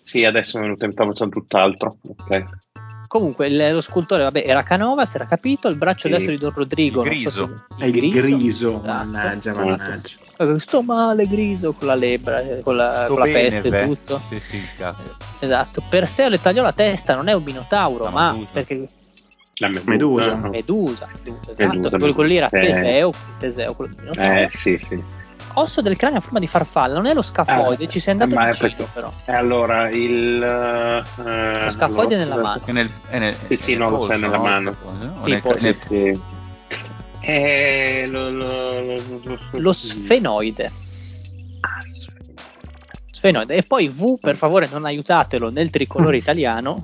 Sì, 0.00 0.24
adesso 0.24 0.58
mi 0.58 0.64
è 0.64 0.66
venuto 0.66 0.84
in 0.84 0.92
stavo 0.92 1.08
pensando 1.08 1.38
tutt'altro. 1.40 1.98
Ok. 2.02 2.44
Comunque, 3.06 3.46
il- 3.48 3.70
lo 3.72 3.80
scultore, 3.80 4.22
vabbè, 4.24 4.42
era 4.46 4.62
Canova, 4.62 5.04
si 5.06 5.16
era 5.16 5.26
capito. 5.26 5.68
Il 5.68 5.76
braccio 5.76 6.08
Sì. 6.08 6.14
destro 6.14 6.32
di 6.32 6.38
Don 6.38 6.52
Rodrigo. 6.54 7.04
Il 7.04 7.20
non 7.22 7.30
so 7.30 7.46
griso. 7.46 7.64
se- 7.78 7.84
È 7.84 7.86
il 7.86 8.10
griso. 8.10 8.68
Esatto. 8.80 8.86
Mannaggia, 8.86 9.50
Esatto. 9.50 9.66
mannaggia. 9.68 10.16
Eh, 10.38 10.58
Sto 10.60 10.82
male, 10.82 11.26
griso, 11.26 11.72
con 11.74 11.86
la 11.88 11.94
lebra, 11.94 12.40
eh, 12.40 12.60
con 12.62 12.76
la, 12.76 13.04
con 13.06 13.18
la 13.18 13.24
bene, 13.24 13.38
peste 13.60 13.68
e 13.82 13.84
tutto. 13.86 14.20
Sì, 14.26 14.40
sì, 14.40 14.60
cazzo. 14.76 15.16
Esatto. 15.38 15.82
Perseo 15.88 16.28
le 16.28 16.40
tagliò 16.40 16.62
la 16.62 16.72
testa, 16.72 17.14
non 17.14 17.28
è 17.28 17.32
un 17.34 17.42
minotauro, 17.42 18.04
La 18.04 18.10
ma 18.10 18.32
Medusa. 18.32 18.50
perché 18.52 18.86
La 19.58 19.68
Medusa. 19.68 19.84
Medusa. 20.36 20.48
Medusa, 20.48 21.08
Medusa, 21.22 21.52
esatto. 21.52 21.66
Medusa, 21.76 21.96
quello, 21.98 22.14
quello 22.14 22.28
lì 22.28 22.36
era 22.36 22.48
Medusa. 22.50 22.72
Teseo, 22.80 23.10
Teseo 23.38 23.74
quello 23.74 23.94
di 23.94 24.00
Minotauro. 24.02 24.32
Eh, 24.40 24.46
sì, 24.48 24.78
sì. 24.78 25.04
Osso 25.54 25.80
del 25.80 25.96
cranio 25.96 26.18
a 26.18 26.20
forma 26.20 26.38
di 26.38 26.46
farfalla, 26.46 26.94
non 26.94 27.06
è 27.06 27.14
lo 27.14 27.22
scafoide, 27.22 27.84
Ah, 27.84 27.88
ci 27.88 27.98
sei 28.00 28.12
andato 28.12 28.34
ma 28.34 28.48
è 28.48 28.50
vicino 28.50 28.68
perché- 28.68 28.88
però. 28.92 29.12
E 29.24 29.32
allora 29.32 29.88
il. 29.90 30.42
eh, 30.42 31.64
Lo 31.64 31.70
scafoide 31.70 32.16
nella 32.16 32.36
mano. 32.36 32.60
È 32.64 32.72
nel, 32.72 32.90
è 33.08 33.18
nel, 33.18 33.34
Sì, 33.46 33.56
sì, 33.56 33.76
no, 33.76 33.88
lo 33.88 33.98
sai 34.00 34.06
polso, 34.08 34.20
nella 34.22 34.36
no? 34.36 34.42
mano. 34.42 34.74
Sì, 35.18 35.30
nel- 35.30 35.40
polso, 35.42 35.64
nel- 35.64 35.76
Sì. 35.76 36.20
Eh, 37.26 38.06
lo, 38.06 38.30
lo, 38.30 38.82
lo, 38.82 39.38
Lo 39.52 39.72
sfenoide. 39.72 40.70
Sfenoide. 43.10 43.54
E 43.54 43.62
poi 43.62 43.88
V, 43.88 44.18
per 44.20 44.36
favore, 44.36 44.68
non 44.70 44.84
aiutatelo 44.84 45.50
nel 45.50 45.70
tricolore 45.70 46.16
italiano. 46.18 46.76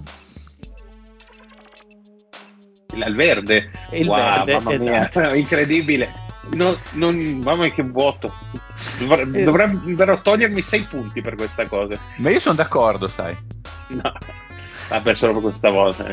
Il, 2.92 3.14
verde. 3.14 3.70
Il 3.92 4.06
Wow, 4.08 4.16
verde, 4.16 4.52
mamma 4.54 4.76
mia, 4.78 5.08
esatto. 5.10 5.34
incredibile. 5.36 6.12
No, 6.52 6.76
non, 6.92 7.16
mamma 7.44 7.62
mia, 7.64 7.70
che 7.70 7.82
vuoto. 7.82 8.32
Dovre- 8.98 9.22
Eh. 9.32 9.44
Dovrebbero 9.44 10.20
togliermi 10.20 10.62
sei 10.62 10.82
punti 10.82 11.20
per 11.20 11.34
questa 11.36 11.66
cosa. 11.66 11.98
Ma 12.16 12.30
io 12.30 12.40
sono 12.40 12.54
d'accordo, 12.56 13.08
sai. 13.08 13.36
No, 13.88 14.12
vabbè, 14.88 15.14
solo 15.14 15.32
per 15.34 15.42
questa 15.42 15.70
volta. 15.70 16.04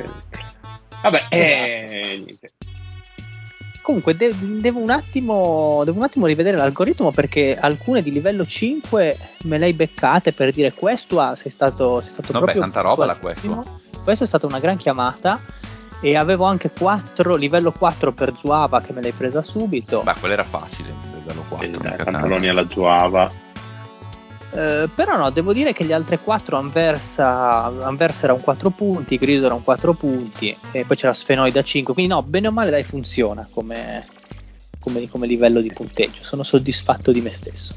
Vabbè, 1.01 1.25
eh, 1.29 2.21
niente. 2.23 2.49
Comunque, 3.81 4.15
de- 4.15 4.35
devo, 4.59 4.79
un 4.79 4.89
attimo, 4.89 5.81
devo 5.85 5.97
un 5.97 6.03
attimo 6.03 6.25
rivedere 6.25 6.57
l'algoritmo 6.57 7.11
perché 7.11 7.57
alcune 7.57 8.01
di 8.01 8.11
livello 8.11 8.45
5 8.45 9.17
me 9.43 9.57
le 9.57 9.65
hai 9.65 9.73
beccate 9.73 10.33
per 10.33 10.51
dire 10.51 10.73
questo 10.73 11.21
ah, 11.21 11.35
sei 11.35 11.51
stato, 11.51 12.01
sei 12.01 12.11
stato 12.11 12.33
Vabbè, 12.33 12.43
proprio 12.43 12.61
tanta 12.61 12.81
roba 12.81 13.05
la 13.05 13.13
puntualissimo. 13.13 13.79
Questo 14.03 14.25
è 14.25 14.27
stata 14.27 14.45
una 14.45 14.59
gran 14.59 14.75
chiamata 14.75 15.39
e 15.99 16.15
avevo 16.15 16.45
anche 16.45 16.71
4, 16.71 17.35
livello 17.35 17.71
4 17.71 18.11
per 18.11 18.33
Zuava 18.37 18.81
che 18.81 18.93
me 18.93 19.01
l'hai 19.01 19.11
presa 19.11 19.41
subito. 19.41 20.01
Beh, 20.01 20.15
quello 20.19 20.33
era 20.33 20.43
facile, 20.43 20.93
livello 21.13 21.43
4. 21.47 21.65
Sì, 21.65 21.71
mica 21.71 21.81
dai, 21.89 21.97
tanto. 21.97 22.11
pantaloni 22.11 22.47
alla 22.47 22.67
Zuava. 22.69 23.31
Eh, 24.51 24.89
però 24.93 25.17
no, 25.17 25.29
devo 25.29 25.53
dire 25.53 25.73
che 25.73 25.83
gli 25.83 25.91
altri 25.91 26.19
4 26.19 26.57
Anversa, 26.57 27.65
Anversa 27.65 28.25
era 28.25 28.33
un 28.33 28.41
4 28.41 28.69
punti, 28.69 29.17
Grido 29.17 29.45
era 29.45 29.55
un 29.55 29.63
4 29.63 29.93
punti 29.93 30.55
e 30.71 30.85
poi 30.85 30.95
c'era 30.95 31.13
Sfenoide 31.13 31.59
a 31.59 31.63
5, 31.63 31.93
quindi 31.93 32.11
no, 32.11 32.23
bene 32.23 32.47
o 32.47 32.51
male 32.51 32.69
dai 32.69 32.83
funziona 32.83 33.47
come, 33.51 34.05
come- 34.79 35.09
come 35.09 35.27
livello 35.27 35.61
di 35.61 35.71
punteggio, 35.73 36.23
sono 36.23 36.43
soddisfatto 36.43 37.11
di 37.11 37.21
me 37.21 37.31
stesso. 37.31 37.75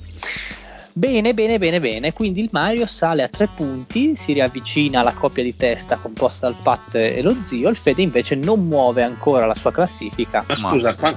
Bene, 0.93 1.35
bene, 1.35 1.59
bene, 1.59 1.79
bene, 1.81 2.13
quindi 2.13 2.41
il 2.43 2.49
Mario 2.51 2.85
sale 2.87 3.23
a 3.23 3.29
3 3.29 3.49
punti, 3.55 4.17
si 4.17 4.33
riavvicina 4.33 5.01
alla 5.01 5.13
coppia 5.13 5.43
di 5.43 5.57
testa 5.57 5.97
composta 5.97 6.49
dal 6.49 6.57
Pat 6.61 6.95
e 6.97 7.23
lo 7.23 7.35
zio, 7.41 7.69
il 7.69 7.77
Fede 7.77 8.03
invece 8.03 8.35
non 8.35 8.67
muove 8.67 9.03
ancora 9.03 9.47
la 9.47 9.55
sua 9.55 9.71
classifica, 9.71 10.45
Ma 10.49 10.55
Ma 10.59 10.69
scusa, 10.71 10.97
ma 11.01 11.11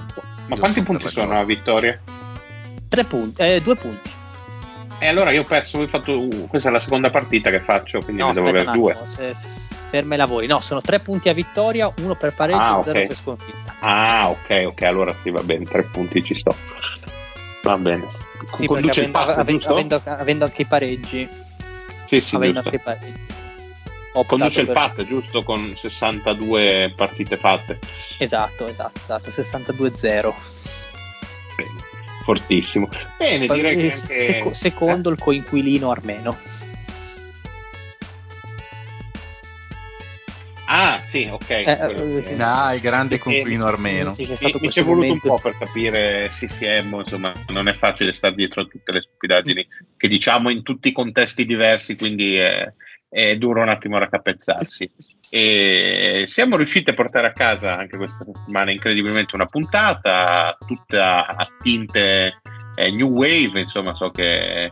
Io 0.49 0.57
quanti 0.57 0.81
punti 0.81 1.09
sono 1.09 1.33
la 1.33 1.39
a 1.39 1.43
vittoria? 1.43 1.99
3 2.87 3.03
punti, 3.05 3.41
eh, 3.41 3.61
2 3.61 3.75
punti. 3.75 4.11
E 4.99 5.07
allora 5.07 5.31
io 5.31 5.41
ho 5.41 5.45
perso, 5.45 5.79
ho 5.79 5.87
fatto, 5.87 6.17
uh, 6.19 6.47
questa 6.47 6.69
è 6.69 6.71
la 6.71 6.79
seconda 6.79 7.09
partita 7.09 7.49
che 7.49 7.59
faccio, 7.59 7.99
quindi 7.99 8.21
No, 8.21 8.27
ne 8.27 8.33
devo 8.35 8.49
avere 8.49 8.71
due. 8.71 8.95
se- 9.15 9.35
ferma 9.89 10.13
i 10.13 10.17
lavori. 10.17 10.47
No, 10.47 10.61
sono 10.61 10.81
tre 10.81 10.99
punti 10.99 11.29
a 11.29 11.33
vittoria, 11.33 11.91
uno 12.01 12.15
per 12.15 12.33
pareggio 12.33 12.59
Ah, 12.59 12.79
e 12.79 12.83
zero 12.83 13.05
per 13.07 13.15
sconfitta. 13.15 13.75
Ah, 13.79 14.29
ok, 14.29 14.63
ok, 14.67 14.81
allora 14.83 15.13
sì, 15.21 15.29
va 15.29 15.41
bene, 15.43 15.65
tre 15.65 15.83
punti 15.83 16.23
ci 16.23 16.35
sto. 16.35 16.55
Va 17.63 17.77
bene. 17.77 18.05
Sì, 18.53 18.65
Conduce 18.67 18.99
il 18.99 19.07
avendo, 19.07 19.17
passo, 19.17 19.39
ave- 19.39 19.51
giusto? 19.53 19.71
avendo- 19.71 20.01
avendo 20.03 20.43
anche 20.43 20.61
i 20.63 20.65
pareggi, 20.65 21.29
Sì, 22.05 22.19
sì, 22.21 22.35
avendo 22.35 22.61
giusto. 22.61 22.69
anche 22.69 22.75
i 22.75 22.83
pareggi. 22.83 23.31
Conduce 24.27 24.59
il 24.59 24.65
per- 24.67 24.75
PAT, 24.75 25.03
giusto? 25.05 25.43
Con 25.43 25.73
62 25.75 26.93
partite 26.95 27.37
fatte. 27.37 27.79
Esatto, 28.19 28.67
esatto, 28.67 28.99
esatto, 28.99 29.29
62-0. 29.31 30.33
Bene, 31.55 31.69
fortissimo. 32.23 32.89
Bene, 33.17 33.47
direi 33.47 33.75
che 33.75 33.81
Eh, 33.81 33.91
anche... 33.91 33.95
seco- 33.95 34.53
secondo 34.53 35.09
il 35.09 35.17
coinquilino 35.17 35.89
armeno. 35.89 36.37
Ah, 40.65 41.03
sì, 41.07 41.27
ok. 41.29 41.49
Eh, 41.49 41.61
eh, 41.63 41.93
che- 41.95 42.23
sì. 42.23 42.31
Il 42.33 42.79
grande 42.81 43.15
E- 43.15 43.19
conquilino 43.19 43.65
armeno. 43.65 44.13
Sì, 44.15 44.21
Mi, 44.27 44.35
stato 44.35 44.53
mi 44.53 44.59
questo 44.59 44.69
ci 44.71 44.79
è 44.79 44.83
voluto 44.83 45.05
momento- 45.05 45.27
un 45.31 45.35
po' 45.35 45.41
per 45.41 45.57
capire 45.57 46.29
CCM, 46.29 46.93
insomma, 46.99 47.33
non 47.47 47.67
è 47.67 47.73
facile 47.75 48.13
stare 48.13 48.35
dietro 48.35 48.61
a 48.61 48.65
tutte 48.65 48.91
le 48.91 49.01
stupidaggini 49.01 49.65
che 49.97 50.07
diciamo 50.07 50.49
in 50.49 50.63
tutti 50.63 50.87
i 50.89 50.91
contesti 50.93 51.45
diversi, 51.45 51.95
quindi 51.97 52.35
è, 52.35 52.71
è 53.09 53.35
duro 53.37 53.61
un 53.61 53.69
attimo 53.69 53.97
raccapezzarsi. 53.97 54.89
E 55.29 56.25
siamo 56.27 56.55
riusciti 56.55 56.91
a 56.91 56.93
portare 56.93 57.27
a 57.27 57.33
casa 57.33 57.75
anche 57.75 57.97
questa 57.97 58.23
settimana 58.23 58.71
incredibilmente 58.71 59.35
una 59.35 59.45
puntata, 59.45 60.55
tutta 60.65 61.27
a 61.27 61.45
tinte 61.61 62.31
eh, 62.75 62.91
New 62.91 63.09
Wave, 63.09 63.59
insomma, 63.59 63.93
so 63.95 64.09
che 64.11 64.65
eh, 64.65 64.69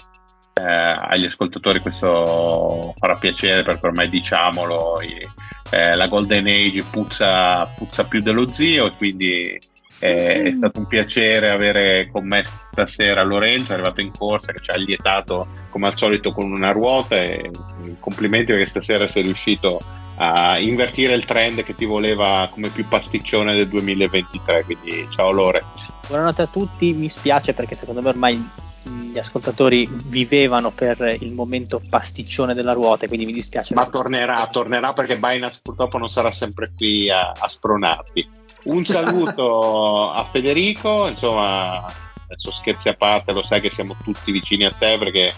agli 0.63 1.25
ascoltatori 1.25 1.79
questo 1.79 2.93
farà 2.97 3.17
piacere 3.17 3.63
perché 3.63 3.87
ormai 3.87 4.09
diciamolo, 4.09 5.01
i- 5.01 5.27
eh, 5.71 5.95
la 5.95 6.07
Golden 6.07 6.45
Age 6.47 6.83
puzza, 6.89 7.65
puzza 7.75 8.03
più 8.03 8.21
dello 8.21 8.47
zio 8.47 8.87
e 8.87 8.91
quindi 8.95 9.59
eh, 9.99 10.43
è 10.43 10.53
stato 10.53 10.79
un 10.79 10.87
piacere 10.87 11.49
avere 11.49 12.09
con 12.11 12.27
me 12.27 12.43
stasera 12.71 13.23
Lorenzo, 13.23 13.71
è 13.71 13.75
arrivato 13.75 14.01
in 14.01 14.11
corsa 14.11 14.51
che 14.51 14.59
ci 14.61 14.71
ha 14.71 14.77
lietato 14.77 15.47
come 15.69 15.87
al 15.87 15.97
solito 15.97 16.33
con 16.33 16.51
una 16.51 16.71
ruota 16.71 17.15
e 17.15 17.51
complimenti 17.99 18.51
perché 18.51 18.65
stasera 18.65 19.07
sei 19.07 19.23
riuscito 19.23 19.79
a 20.15 20.59
invertire 20.59 21.13
il 21.13 21.25
trend 21.25 21.63
che 21.63 21.75
ti 21.75 21.85
voleva 21.85 22.47
come 22.51 22.69
più 22.69 22.87
pasticcione 22.87 23.53
del 23.53 23.67
2023, 23.67 24.63
quindi 24.65 25.07
ciao 25.15 25.31
Lore. 25.31 25.63
Buonanotte 26.07 26.41
a 26.41 26.47
tutti, 26.47 26.93
mi 26.93 27.07
spiace 27.07 27.53
perché 27.53 27.75
secondo 27.75 28.01
me 28.01 28.09
ormai 28.09 28.49
gli 28.83 29.17
ascoltatori 29.17 29.87
vivevano 30.05 30.71
per 30.71 31.17
il 31.19 31.33
momento 31.33 31.81
pasticcione 31.89 32.53
della 32.53 32.73
ruota, 32.73 33.07
quindi 33.07 33.25
mi 33.25 33.33
dispiace. 33.33 33.73
Ma 33.73 33.87
tornerà, 33.89 34.47
tornerà 34.47 34.93
perché 34.93 35.17
Binance 35.17 35.59
purtroppo 35.61 35.97
non 35.97 36.09
sarà 36.09 36.31
sempre 36.31 36.71
qui 36.75 37.09
a, 37.09 37.31
a 37.37 37.47
spronarti. 37.47 38.29
Un 38.63 38.85
saluto 38.85 40.09
a 40.11 40.23
Federico, 40.31 41.07
insomma, 41.07 41.83
adesso 41.83 42.51
scherzi 42.51 42.89
a 42.89 42.93
parte, 42.93 43.33
lo 43.33 43.43
sai 43.43 43.61
che 43.61 43.69
siamo 43.71 43.95
tutti 44.03 44.31
vicini 44.31 44.65
a 44.65 44.71
te 44.71 44.97
perché 44.97 45.33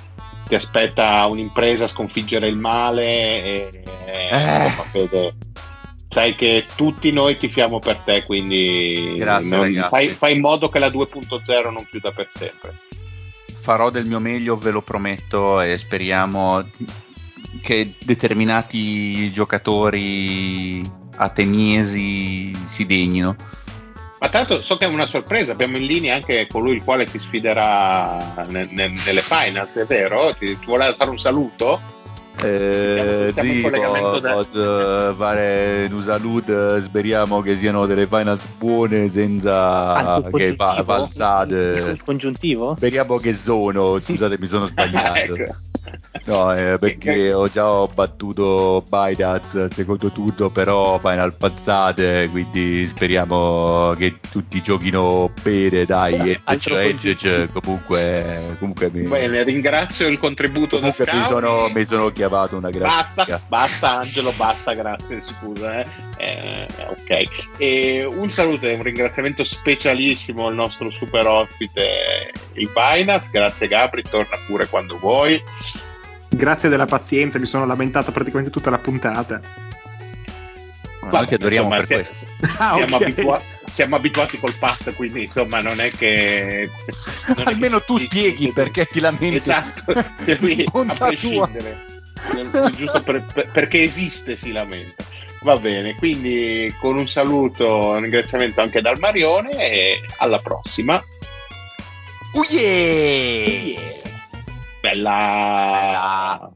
ti 0.48 0.56
aspetta 0.56 1.26
un'impresa 1.28 1.86
a 1.86 1.90
sconfiggere 1.90 2.48
il 2.48 2.58
male 2.58 3.04
e, 3.44 3.84
Eh. 4.06 4.30
insomma, 4.32 4.84
Fede, 4.92 5.34
sai 6.10 6.36
che 6.36 6.66
tutti 6.76 7.12
noi 7.12 7.38
tifiamo 7.38 7.80
per 7.80 8.00
te, 8.02 8.24
quindi 8.24 9.16
Grazie, 9.18 9.56
non- 9.56 9.88
fai, 9.90 10.10
fai 10.10 10.36
in 10.36 10.42
modo 10.42 10.68
che 10.70 10.80
la 10.80 10.90
2.0 10.90 11.72
non 11.72 11.86
chiuda 11.90 12.12
per 12.12 12.30
sempre. 12.34 12.76
Farò 13.64 13.90
del 13.90 14.06
mio 14.08 14.20
meglio, 14.20 14.58
ve 14.58 14.72
lo 14.72 14.82
prometto, 14.82 15.62
e 15.62 15.78
speriamo 15.78 16.68
che 17.62 17.94
determinati 18.04 19.32
giocatori 19.32 20.82
ateniesi 21.16 22.54
si 22.66 22.86
degnino. 22.86 23.38
Ma 24.20 24.28
tanto 24.28 24.62
so 24.62 24.76
che 24.76 24.84
è 24.84 24.90
una 24.90 25.06
sorpresa, 25.06 25.54
abbiamo 25.54 25.78
in 25.78 25.86
linea 25.86 26.16
anche 26.16 26.46
colui 26.48 26.76
il 26.76 26.84
quale 26.84 27.06
ti 27.06 27.18
sfiderà 27.18 28.46
ne- 28.50 28.68
ne- 28.70 28.92
nelle 29.06 29.22
finals, 29.22 29.72
è 29.76 29.86
vero? 29.86 30.36
Ti, 30.38 30.60
ti 30.60 30.66
vuole 30.66 30.94
fare 30.98 31.10
un 31.10 31.20
saluto? 31.20 31.80
Eh, 32.42 33.32
sì, 33.36 33.62
po- 33.62 34.20
da- 34.20 34.34
posso 34.34 35.16
fare 35.16 35.88
un 35.92 36.02
saluto, 36.02 36.80
speriamo 36.80 37.42
che 37.42 37.56
siano 37.56 37.86
delle 37.86 38.08
finals 38.08 38.46
buone 38.58 39.10
senza 39.10 40.24
il 40.26 40.30
che 40.34 40.56
fa- 40.56 40.84
falsate. 40.84 41.56
Il 41.94 42.02
congiuntivo? 42.04 42.74
Speriamo 42.76 43.18
che 43.18 43.34
sono, 43.34 44.00
scusate 44.00 44.38
mi 44.40 44.48
sono 44.48 44.66
sbagliato. 44.68 45.36
Ecco. 45.36 45.56
No, 46.26 46.56
eh, 46.56 46.78
perché 46.80 47.34
ho 47.34 47.50
già 47.50 47.70
ho 47.70 47.88
battuto 47.88 48.84
Binance 48.88 49.62
al 49.62 49.74
secondo 49.74 50.10
turno, 50.12 50.50
però 50.50 50.98
Final 51.00 51.36
passate, 51.36 52.30
quindi 52.30 52.88
speriamo 52.88 53.94
che 53.98 54.20
tutti 54.32 54.62
giochino 54.62 55.32
bene, 55.42 55.86
dai, 55.86 56.40
Altro 56.46 56.78
Edge, 56.78 57.10
Edge, 57.10 57.50
comunque, 57.52 58.56
comunque 58.60 58.90
mi, 58.92 59.02
Bene, 59.02 59.44
ringrazio 59.44 60.08
il 60.08 60.20
contributo 60.20 60.80
da 60.80 60.94
mi 60.96 61.24
sono, 61.24 61.70
mi 61.74 61.84
sono 61.84 62.12
chiamato 62.12 62.56
una 62.56 62.70
Basta, 62.70 63.26
grazie. 63.26 63.46
basta 63.48 64.00
Angelo, 64.00 64.32
basta, 64.38 64.74
grazie, 64.74 65.22
scusa. 65.22 65.82
Eh. 65.82 65.88
Eh, 66.18 66.68
ok, 66.88 67.58
e 67.58 68.06
un 68.06 68.30
saluto 68.30 68.66
e 68.66 68.76
un 68.76 68.84
ringraziamento 68.84 69.44
specialissimo 69.44 70.48
al 70.48 70.54
nostro 70.54 70.90
super 70.90 71.26
ospite, 71.26 72.32
il 72.54 72.70
Binance. 72.74 73.28
Grazie 73.32 73.68
Gabri, 73.68 74.04
torna 74.04 74.38
pure 74.48 74.68
quando 74.68 74.98
vuoi. 74.98 75.42
Grazie 76.36 76.68
della 76.68 76.86
pazienza, 76.86 77.38
mi 77.38 77.46
sono 77.46 77.66
lamentato 77.66 78.12
praticamente 78.12 78.50
tutta 78.50 78.72
la 78.72 78.80
puntata. 78.80 79.40
Ma 81.02 81.20
noi 81.20 81.28
ti 81.28 81.34
adoriamo 81.36 81.70
per 81.70 81.86
siamo, 81.86 82.04
questo. 82.04 82.26
Ah, 82.58 82.74
siamo, 82.76 82.96
okay. 82.96 83.12
abitua- 83.12 83.42
siamo, 83.66 83.96
abituati 83.96 84.40
col 84.40 84.54
pasto, 84.56 84.94
quindi 84.94 85.24
insomma 85.24 85.62
non 85.62 85.80
è 85.80 85.92
che... 85.92 86.70
Non 87.36 87.48
Almeno 87.48 87.78
è 87.78 87.80
che 87.80 87.86
tu 87.86 87.98
ti, 87.98 88.06
spieghi 88.06 88.46
ti, 88.46 88.52
perché 88.52 88.86
ti 88.86 89.00
lamenti. 89.00 89.36
Esatto, 89.36 89.94
se 90.18 90.38
lui, 90.40 90.66
a 90.74 90.94
prescindere. 90.94 91.92
Giusto 92.76 93.04
per, 93.04 93.24
per, 93.32 93.50
perché 93.52 93.84
esiste 93.84 94.36
si 94.36 94.52
lamenta. 94.52 95.04
Va 95.42 95.58
bene, 95.58 95.94
quindi 95.96 96.74
con 96.80 96.98
un 96.98 97.08
saluto, 97.08 97.90
un 97.90 98.02
ringraziamento 98.02 98.62
anche 98.62 98.82
dal 98.82 98.98
Marione 98.98 99.52
e 99.52 100.00
alla 100.18 100.40
prossima. 100.40 101.04
Uyeee! 102.34 103.76
Uye! 103.76 104.03
Bella. 104.84 105.16
Bella. 105.80 106.52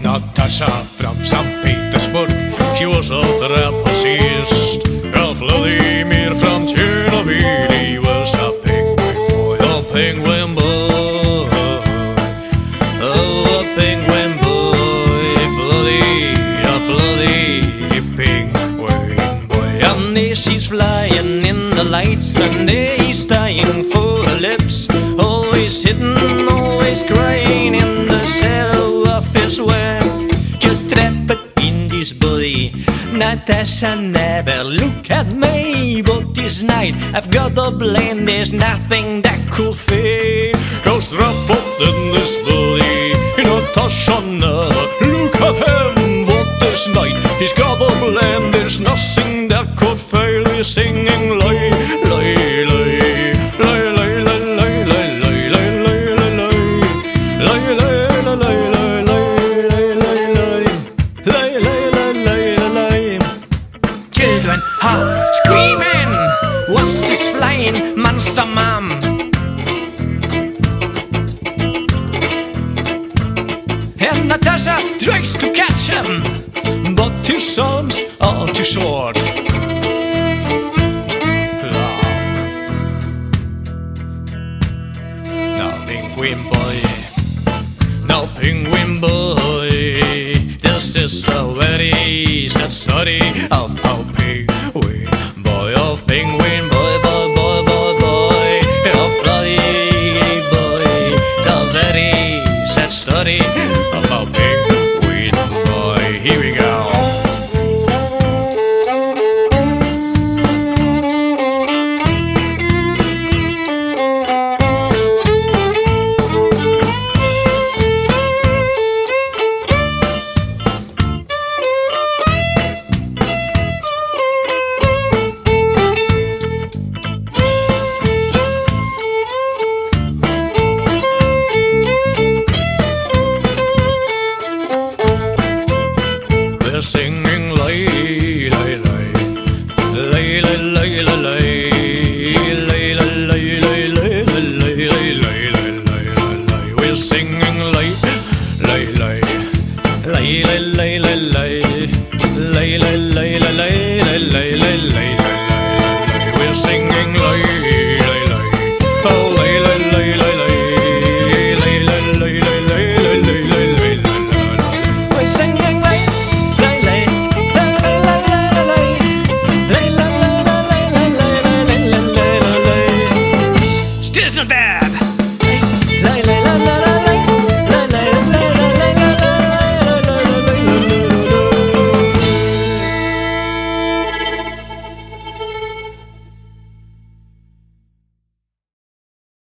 Natasha 0.00 0.70
from 0.70 1.16
St. 1.24 1.64
Petersburg, 1.64 2.30
she 2.76 2.86
was 2.86 3.10
a 3.10 3.20
trapezist. 3.42 4.86
Vladimir 5.34 6.34
from 6.34 6.66
Chernobyl. 6.68 7.71